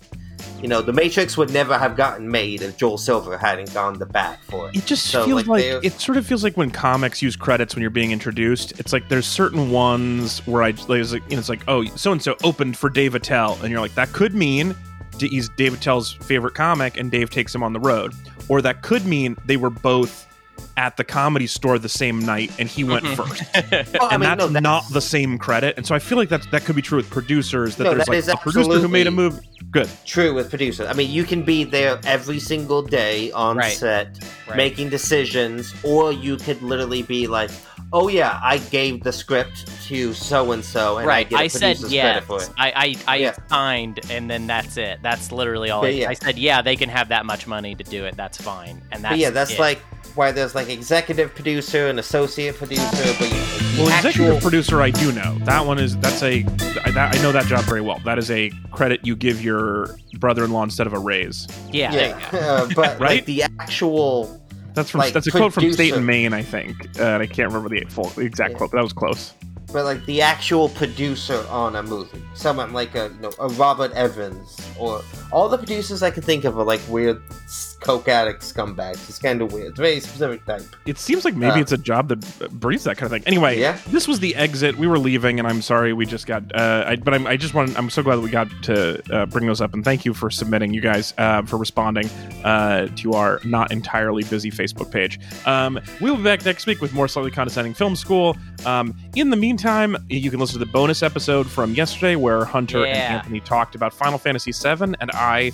you 0.60 0.68
know, 0.68 0.82
The 0.82 0.92
Matrix 0.92 1.36
would 1.36 1.50
never 1.52 1.78
have 1.78 1.96
gotten 1.96 2.30
made 2.30 2.62
if 2.62 2.76
Joel 2.76 2.98
Silver 2.98 3.38
hadn't 3.38 3.72
gone 3.74 3.98
the 3.98 4.06
bat 4.06 4.38
for 4.48 4.68
it. 4.68 4.76
It 4.76 4.86
just 4.86 5.06
So, 5.06 5.24
feels 5.24 5.46
like, 5.46 5.72
like, 5.72 5.84
it 5.84 6.00
sort 6.00 6.18
of 6.18 6.26
feels 6.26 6.44
like 6.44 6.56
when 6.56 6.70
comics 6.70 7.22
use 7.22 7.36
credits 7.36 7.74
when 7.74 7.82
you're 7.82 7.90
being 7.90 8.12
introduced. 8.12 8.78
It's 8.78 8.92
like 8.92 9.08
there's 9.08 9.26
certain 9.26 9.70
ones 9.70 10.38
where 10.46 10.62
I 10.62 10.70
like, 10.88 11.00
it's 11.00 11.12
like, 11.12 11.22
you 11.28 11.36
know, 11.36 11.40
it's 11.40 11.48
like 11.48 11.62
oh 11.68 11.84
so 11.96 12.12
and 12.12 12.22
so 12.22 12.36
opened 12.44 12.76
for 12.76 12.90
Dave 12.90 13.14
Attell, 13.14 13.58
and 13.62 13.70
you're 13.70 13.80
like 13.80 13.94
that 13.94 14.12
could 14.12 14.34
mean 14.34 14.74
he's 15.18 15.48
Dave 15.50 15.74
Attell's 15.74 16.12
favorite 16.12 16.54
comic, 16.54 16.96
and 16.96 17.10
Dave 17.10 17.30
takes 17.30 17.54
him 17.54 17.62
on 17.62 17.72
the 17.72 17.80
road, 17.80 18.12
or 18.48 18.60
that 18.62 18.82
could 18.82 19.06
mean 19.06 19.36
they 19.44 19.56
were 19.56 19.70
both 19.70 20.26
at 20.76 20.96
the 20.96 21.04
comedy 21.04 21.46
store 21.46 21.78
the 21.78 21.88
same 21.88 22.18
night, 22.20 22.50
and 22.58 22.68
he 22.68 22.84
went 22.84 23.04
Mhm. 23.04 23.16
first, 23.16 23.42
Well, 24.00 24.08
I 24.10 24.14
and 24.14 24.20
mean, 24.20 24.28
that's, 24.30 24.40
no, 24.40 24.46
that's 24.48 24.62
not 24.62 24.84
the 24.90 25.00
same 25.00 25.38
credit. 25.38 25.76
And 25.76 25.86
so 25.86 25.94
I 25.94 25.98
feel 25.98 26.18
like 26.18 26.28
that 26.30 26.50
that 26.50 26.64
could 26.64 26.76
be 26.76 26.82
true 26.82 26.96
with 26.98 27.10
producers 27.10 27.76
that 27.76 27.84
No, 27.84 27.90
there's 27.94 28.06
that 28.06 28.08
like 28.10 28.18
is 28.18 28.28
a 28.28 28.36
producer 28.36 28.78
who 28.78 28.88
made 28.88 29.06
a 29.06 29.10
move. 29.10 29.40
Good. 29.70 29.88
true 30.04 30.34
with 30.34 30.50
producers. 30.50 30.86
I 30.86 30.92
mean, 30.92 31.10
you 31.10 31.24
can 31.24 31.42
be 31.44 31.64
there 31.64 31.98
every 32.04 32.38
single 32.38 32.82
day 32.82 33.30
on 33.32 33.56
Right. 33.56 33.72
set 33.72 34.18
Right. 34.46 34.56
making 34.56 34.90
decisions, 34.90 35.72
or 35.82 36.12
you 36.12 36.36
could 36.36 36.60
literally 36.62 37.02
be 37.02 37.26
like, 37.26 37.50
"Oh 37.92 38.08
yeah, 38.08 38.38
I 38.42 38.58
gave 38.58 39.02
the 39.02 39.12
script 39.12 39.64
to 39.86 40.12
so 40.12 40.52
and 40.52 40.62
so, 40.62 40.98
and 40.98 41.04
I 41.06 41.08
right. 41.08 41.30
get 41.30 41.40
a 41.40 41.42
I 41.44 41.46
said 41.46 41.60
producer's 41.78 41.92
yes. 41.92 42.04
credit 42.04 42.24
for 42.26 42.42
it." 42.42 42.50
I 42.58 42.96
I, 43.06 43.14
I 43.14 43.16
Yeah. 43.16 43.34
signed, 43.48 44.00
and 44.10 44.28
then 44.28 44.46
that's 44.46 44.76
it. 44.76 44.98
That's 45.02 45.32
literally 45.32 45.70
all. 45.70 45.84
I, 45.84 45.88
yeah. 45.88 46.10
I 46.10 46.14
said, 46.14 46.38
yeah, 46.38 46.60
they 46.60 46.76
can 46.76 46.88
have 46.90 47.08
that 47.08 47.24
much 47.24 47.46
money 47.46 47.74
to 47.74 47.84
do 47.84 48.04
it. 48.04 48.14
That's 48.16 48.36
fine. 48.40 48.82
And 48.92 49.02
that's 49.04 49.12
But 49.12 49.18
yeah, 49.20 49.30
that's 49.30 49.52
it. 49.52 49.58
like 49.60 49.80
why 50.16 50.32
there's 50.32 50.54
like 50.54 50.68
executive 50.68 51.34
producer 51.34 51.88
and 51.88 51.98
associate 51.98 52.56
producer, 52.56 52.82
but 53.18 53.28
you, 53.30 53.36
the 53.76 53.82
Well, 53.82 53.88
actual 53.90 54.08
executive 54.10 54.42
producer, 54.42 54.82
I 54.82 54.90
do 54.90 55.12
know 55.12 55.38
that 55.44 55.64
one 55.66 55.78
is 55.78 55.96
that's 55.98 56.22
a 56.22 56.44
I, 56.84 56.90
that, 56.92 57.16
I 57.16 57.22
know 57.22 57.32
that 57.32 57.46
job 57.46 57.64
very 57.64 57.80
well. 57.80 57.98
That 58.04 58.18
is 58.18 58.30
a 58.30 58.50
credit 58.70 59.06
you 59.06 59.16
give 59.16 59.42
your 59.42 59.96
brother-in-law 60.18 60.64
instead 60.64 60.86
of 60.86 60.92
a 60.92 60.98
raise. 60.98 61.46
yeah. 61.70 61.90
there 61.92 62.08
you 62.08 62.14
yeah, 62.16 62.30
go. 62.30 62.38
uh, 62.38 62.68
but 62.74 62.76
Right? 63.00 63.10
like 63.16 63.24
the 63.26 63.42
actual 63.58 64.40
That's 64.74 64.90
from 64.90 65.00
Like, 65.00 65.12
that's 65.14 65.26
a 65.26 65.30
quote 65.30 65.52
from 65.52 65.72
State 65.72 65.94
and 65.94 66.06
Main, 66.06 66.32
I 66.32 66.42
think. 66.42 66.76
Uh, 66.98 67.04
and 67.04 67.22
I 67.22 67.26
can't 67.26 67.48
remember 67.52 67.68
the 67.68 67.84
full 67.90 68.04
the 68.10 68.22
exact 68.22 68.52
Yeah. 68.52 68.58
quote, 68.58 68.70
but 68.72 68.78
that 68.78 68.82
was 68.84 68.92
close. 68.92 69.32
but 69.72 69.84
like 69.84 70.04
the 70.06 70.20
actual 70.20 70.68
producer 70.70 71.44
on 71.48 71.76
a 71.76 71.82
movie, 71.82 72.22
someone 72.34 72.72
like 72.74 72.94
a 72.94 73.10
you 73.14 73.20
know 73.22 73.32
a 73.38 73.48
Robert 73.48 73.90
Evans 73.92 74.56
or 74.78 75.02
all 75.32 75.48
the 75.48 75.56
producers 75.58 76.02
I 76.02 76.10
can 76.10 76.22
think 76.22 76.44
of 76.44 76.58
are 76.58 76.64
like 76.64 76.80
weird 76.88 77.22
s- 77.44 77.71
coke 77.82 78.08
addict 78.08 78.42
scumbags. 78.42 79.08
It's 79.08 79.18
kind 79.18 79.42
of 79.42 79.52
weird. 79.52 79.70
It's 79.70 79.78
a 79.78 79.82
very 79.82 80.00
specific 80.00 80.44
type. 80.46 80.62
It 80.86 80.98
seems 80.98 81.24
like 81.24 81.34
maybe 81.34 81.58
Uh, 81.58 81.62
it's 81.62 81.72
a 81.72 81.78
job 81.78 82.08
that 82.08 82.50
breeds 82.60 82.84
that 82.84 82.96
kind 82.96 83.06
of 83.06 83.10
thing. 83.12 83.22
Anyway, 83.26 83.58
Yeah. 83.58 83.76
this 83.88 84.06
was 84.08 84.20
the 84.20 84.34
exit. 84.36 84.76
We 84.78 84.86
were 84.86 84.98
leaving, 84.98 85.38
and 85.38 85.48
I'm 85.48 85.60
sorry 85.62 85.92
we 85.92 86.06
just 86.06 86.26
got. 86.26 86.42
Uh, 86.54 86.84
I, 86.86 86.96
but 86.96 87.14
I'm, 87.14 87.26
I 87.26 87.36
just 87.36 87.54
want. 87.54 87.76
I'm 87.78 87.90
so 87.90 88.02
glad 88.02 88.16
that 88.16 88.20
we 88.22 88.30
got 88.30 88.48
to 88.64 89.02
uh, 89.14 89.26
bring 89.26 89.46
those 89.46 89.60
up, 89.60 89.74
and 89.74 89.84
thank 89.84 90.04
you 90.04 90.14
for 90.14 90.30
submitting, 90.30 90.72
you 90.72 90.80
guys, 90.80 91.12
uh, 91.18 91.42
for 91.42 91.56
responding 91.56 92.08
uh, 92.44 92.86
to 92.96 93.12
our 93.14 93.40
not 93.44 93.72
entirely 93.72 94.22
busy 94.24 94.50
Facebook 94.50 94.90
page. 94.90 95.18
Um, 95.46 95.80
we'll 96.00 96.16
be 96.16 96.22
back 96.22 96.44
next 96.44 96.66
week 96.66 96.80
with 96.80 96.92
more 96.92 97.08
slightly 97.08 97.30
condescending 97.30 97.74
film 97.74 97.96
school. 97.96 98.36
Um, 98.64 98.94
in 99.16 99.30
the 99.30 99.36
meantime, 99.36 99.96
you 100.08 100.30
can 100.30 100.38
listen 100.40 100.58
to 100.58 100.64
the 100.64 100.70
bonus 100.70 101.02
episode 101.02 101.48
from 101.50 101.74
yesterday 101.74 102.16
where 102.16 102.44
Hunter 102.44 102.84
and 102.86 102.96
Anthony 102.96 103.40
talked 103.40 103.74
about 103.74 103.92
Final 103.92 104.18
Fantasy 104.18 104.52
VII, 104.52 104.94
and 105.00 105.10
I 105.12 105.52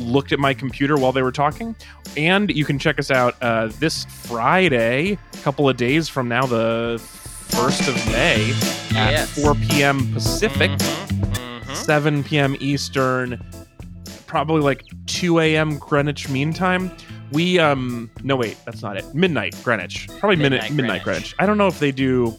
looked 0.00 0.32
at 0.32 0.38
my 0.38 0.54
computer 0.54 0.96
while 0.96 1.12
they 1.12 1.22
were 1.22 1.32
talking. 1.32 1.74
And 2.16 2.50
you 2.50 2.64
can 2.64 2.78
check 2.78 2.98
us 2.98 3.10
out 3.10 3.34
uh, 3.42 3.68
this 3.78 4.04
Friday, 4.04 5.18
a 5.32 5.36
couple 5.38 5.68
of 5.68 5.76
days 5.76 6.08
from 6.08 6.28
now, 6.28 6.46
the 6.46 6.96
1st 7.50 7.88
of 7.88 8.06
May, 8.12 8.50
at 8.98 9.10
Yes. 9.12 9.42
4 9.42 9.54
p.m. 9.54 10.12
Pacific, 10.12 10.70
Mhm, 10.70 11.60
mhm. 11.62 11.76
7 11.76 12.24
p.m. 12.24 12.56
Eastern, 12.60 13.42
probably 14.26 14.62
like 14.62 14.84
2 15.06 15.38
a.m. 15.40 15.78
Greenwich 15.78 16.28
Mean 16.28 16.52
Time. 16.52 16.90
We, 17.32 17.58
um, 17.58 18.10
no, 18.22 18.36
wait, 18.36 18.56
that's 18.64 18.82
not 18.82 18.96
it. 18.96 19.04
Midnight 19.14 19.54
Greenwich. 19.62 20.08
Probably 20.18 20.36
midnight, 20.36 20.62
Midnight 20.62 20.72
midnight 20.72 21.02
Greenwich. 21.04 21.22
Greenwich. 21.22 21.34
I 21.38 21.46
don't 21.46 21.58
know 21.58 21.66
if 21.66 21.78
they 21.78 21.92
do. 21.92 22.34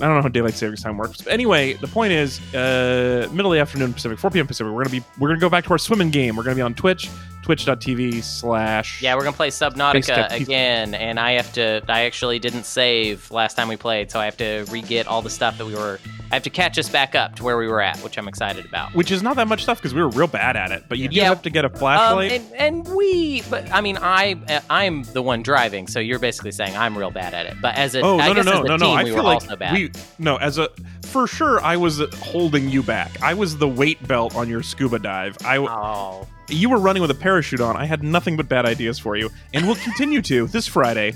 I 0.00 0.06
don't 0.06 0.16
know 0.16 0.22
how 0.22 0.28
daylight 0.28 0.54
savings 0.54 0.82
time 0.82 0.96
works. 0.96 1.20
But 1.22 1.32
anyway, 1.32 1.74
the 1.74 1.88
point 1.88 2.12
is, 2.12 2.40
uh, 2.54 3.28
middle 3.32 3.52
of 3.52 3.56
the 3.56 3.60
afternoon 3.60 3.92
Pacific, 3.92 4.18
4 4.18 4.30
p.m. 4.30 4.46
Pacific. 4.46 4.72
We're 4.72 4.84
gonna 4.84 5.00
be 5.00 5.04
we're 5.18 5.28
gonna 5.28 5.40
go 5.40 5.50
back 5.50 5.64
to 5.64 5.70
our 5.70 5.78
swimming 5.78 6.10
game. 6.10 6.36
We're 6.36 6.44
gonna 6.44 6.56
be 6.56 6.62
on 6.62 6.74
Twitch, 6.74 7.10
twitch.tv 7.48 8.22
slash 8.22 9.00
Yeah, 9.00 9.14
we're 9.14 9.22
gonna 9.24 9.34
play 9.34 9.48
Subnautica 9.48 10.30
again, 10.38 10.94
and 10.94 11.18
I 11.18 11.32
have 11.32 11.50
to. 11.54 11.82
I 11.88 12.02
actually 12.04 12.38
didn't 12.38 12.64
save 12.64 13.30
last 13.30 13.54
time 13.56 13.68
we 13.68 13.76
played, 13.78 14.10
so 14.10 14.20
I 14.20 14.26
have 14.26 14.36
to 14.36 14.66
re-get 14.70 15.06
all 15.06 15.22
the 15.22 15.30
stuff 15.30 15.56
that 15.56 15.64
we 15.64 15.74
were. 15.74 15.98
I 16.30 16.34
have 16.34 16.42
to 16.42 16.50
catch 16.50 16.78
us 16.78 16.90
back 16.90 17.14
up 17.14 17.36
to 17.36 17.44
where 17.44 17.56
we 17.56 17.66
were 17.66 17.80
at, 17.80 17.96
which 18.00 18.18
I'm 18.18 18.28
excited 18.28 18.66
about. 18.66 18.94
which 18.94 19.10
is 19.10 19.22
not 19.22 19.36
that 19.36 19.48
much 19.48 19.62
stuff 19.62 19.78
because 19.78 19.94
we 19.94 20.02
were 20.02 20.10
real 20.10 20.26
bad 20.26 20.56
at 20.56 20.72
it. 20.72 20.84
But 20.90 20.98
you 20.98 21.08
do 21.08 21.16
Yeah. 21.16 21.24
have 21.30 21.40
to 21.40 21.48
get 21.48 21.64
a 21.64 21.72
Um, 21.72 21.74
flashlight. 21.78 22.32
and, 22.32 22.54
and 22.54 22.88
we, 22.94 23.40
but 23.48 23.72
I 23.72 23.80
mean, 23.80 23.96
I, 23.96 24.36
I'm 24.68 25.04
the 25.14 25.22
one 25.22 25.42
driving, 25.42 25.86
so 25.86 26.00
you're 26.00 26.18
basically 26.18 26.52
saying 26.52 26.76
I'm 26.76 26.98
real 26.98 27.10
bad 27.10 27.32
at 27.32 27.46
it. 27.46 27.54
But 27.62 27.76
as 27.76 27.94
a, 27.94 28.02
oh 28.02 28.18
I 28.20 28.26
no 28.26 28.34
no 28.34 28.42
no 28.42 28.62
no 28.62 28.76
no! 28.76 28.86
team, 28.86 28.98
I 28.98 29.04
we 29.04 29.10
feel 29.14 29.24
like 29.24 29.72
we 29.72 29.90
no 30.18 30.36
as 30.36 30.58
a 30.58 30.68
for 31.06 31.26
sure 31.26 31.62
I 31.62 31.78
was 31.78 32.02
holding 32.20 32.68
you 32.68 32.82
back. 32.82 33.22
I 33.22 33.32
was 33.32 33.56
the 33.56 33.68
weight 33.68 34.06
belt 34.06 34.36
on 34.36 34.50
your 34.50 34.62
scuba 34.62 34.98
dive. 34.98 35.38
I 35.46 35.56
oh, 35.56 36.26
you 36.48 36.68
were 36.70 36.78
running 36.78 37.02
with 37.02 37.10
a 37.10 37.14
parachute 37.14 37.60
on. 37.60 37.76
I 37.76 37.84
had 37.84 38.02
nothing 38.02 38.36
but 38.36 38.48
bad 38.48 38.66
ideas 38.66 38.98
for 38.98 39.16
you, 39.16 39.30
and 39.54 39.66
we'll 39.66 39.76
continue 39.76 40.22
to 40.22 40.46
this 40.48 40.66
Friday 40.66 41.12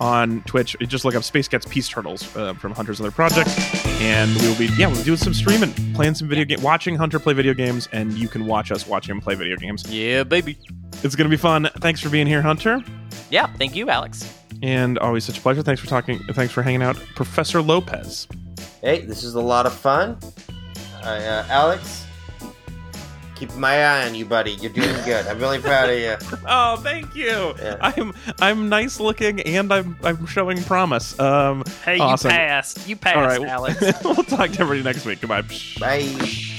on 0.00 0.42
Twitch. 0.42 0.76
Just 0.80 1.04
look 1.04 1.14
up 1.14 1.24
Space 1.24 1.48
Cats 1.48 1.66
Peace 1.68 1.88
Turtles 1.88 2.34
uh, 2.36 2.54
from 2.54 2.72
Hunter's 2.72 3.00
other 3.00 3.10
project, 3.10 3.48
and 4.00 4.34
we 4.40 4.48
will 4.48 4.56
be 4.56 4.66
yeah 4.76 4.86
we'll 4.88 5.02
do 5.04 5.16
some 5.16 5.32
streaming, 5.34 5.72
playing 5.94 6.14
some 6.14 6.28
video 6.28 6.44
game, 6.44 6.62
watching 6.62 6.96
Hunter 6.96 7.18
play 7.18 7.32
video 7.34 7.54
games, 7.54 7.88
and 7.92 8.12
you 8.14 8.28
can 8.28 8.46
watch 8.46 8.70
us 8.72 8.86
watching 8.86 9.14
him 9.14 9.20
play 9.20 9.34
video 9.34 9.56
games. 9.56 9.84
yeah, 9.90 10.22
baby. 10.22 10.58
It's 11.02 11.14
gonna 11.14 11.28
be 11.30 11.36
fun. 11.36 11.68
Thanks 11.80 12.00
for 12.00 12.08
being 12.08 12.26
here, 12.26 12.40
Hunter, 12.42 12.82
Yeah, 13.30 13.46
thank 13.58 13.74
you, 13.76 13.88
Alex. 13.90 14.32
and 14.62 14.98
always 14.98 15.24
such 15.24 15.38
a 15.38 15.40
pleasure. 15.40 15.62
Thanks 15.62 15.80
for 15.80 15.86
talking. 15.86 16.18
Thanks 16.32 16.52
for 16.52 16.62
hanging 16.62 16.82
out, 16.82 16.96
Professor 17.14 17.60
Lopez. 17.60 18.26
Hey, 18.82 19.00
this 19.04 19.22
is 19.24 19.34
a 19.34 19.40
lot 19.40 19.66
of 19.66 19.72
fun. 19.74 20.18
I, 21.02 21.16
uh, 21.24 21.44
Alex, 21.48 22.05
keep 23.36 23.54
my 23.54 23.84
eye 23.84 24.06
on 24.06 24.14
you, 24.14 24.24
buddy. 24.24 24.52
You're 24.52 24.72
doing 24.72 24.94
good. 25.04 25.26
I'm 25.26 25.38
really 25.38 25.58
proud 25.60 25.90
of 25.90 25.98
you. 25.98 26.16
Oh, 26.48 26.76
thank 26.76 27.14
you. 27.14 27.54
Yeah. 27.58 27.76
I'm 27.80 28.12
I'm 28.40 28.68
nice 28.68 29.00
looking 29.00 29.40
and 29.40 29.72
I'm 29.72 29.96
I'm 30.02 30.26
showing 30.26 30.62
promise. 30.64 31.18
Um, 31.18 31.64
Hey, 31.84 31.98
Awesome. 31.98 32.30
you 32.30 32.36
passed. 32.36 32.88
You 32.88 32.96
passed, 32.96 33.16
all 33.16 33.22
right, 33.26 33.42
Alex. 33.42 33.80
we'll 34.04 34.14
talk 34.16 34.50
to 34.50 34.60
everybody 34.60 34.82
next 34.82 35.04
week. 35.04 35.20
Goodbye. 35.20 35.42
Bye. 35.80 36.55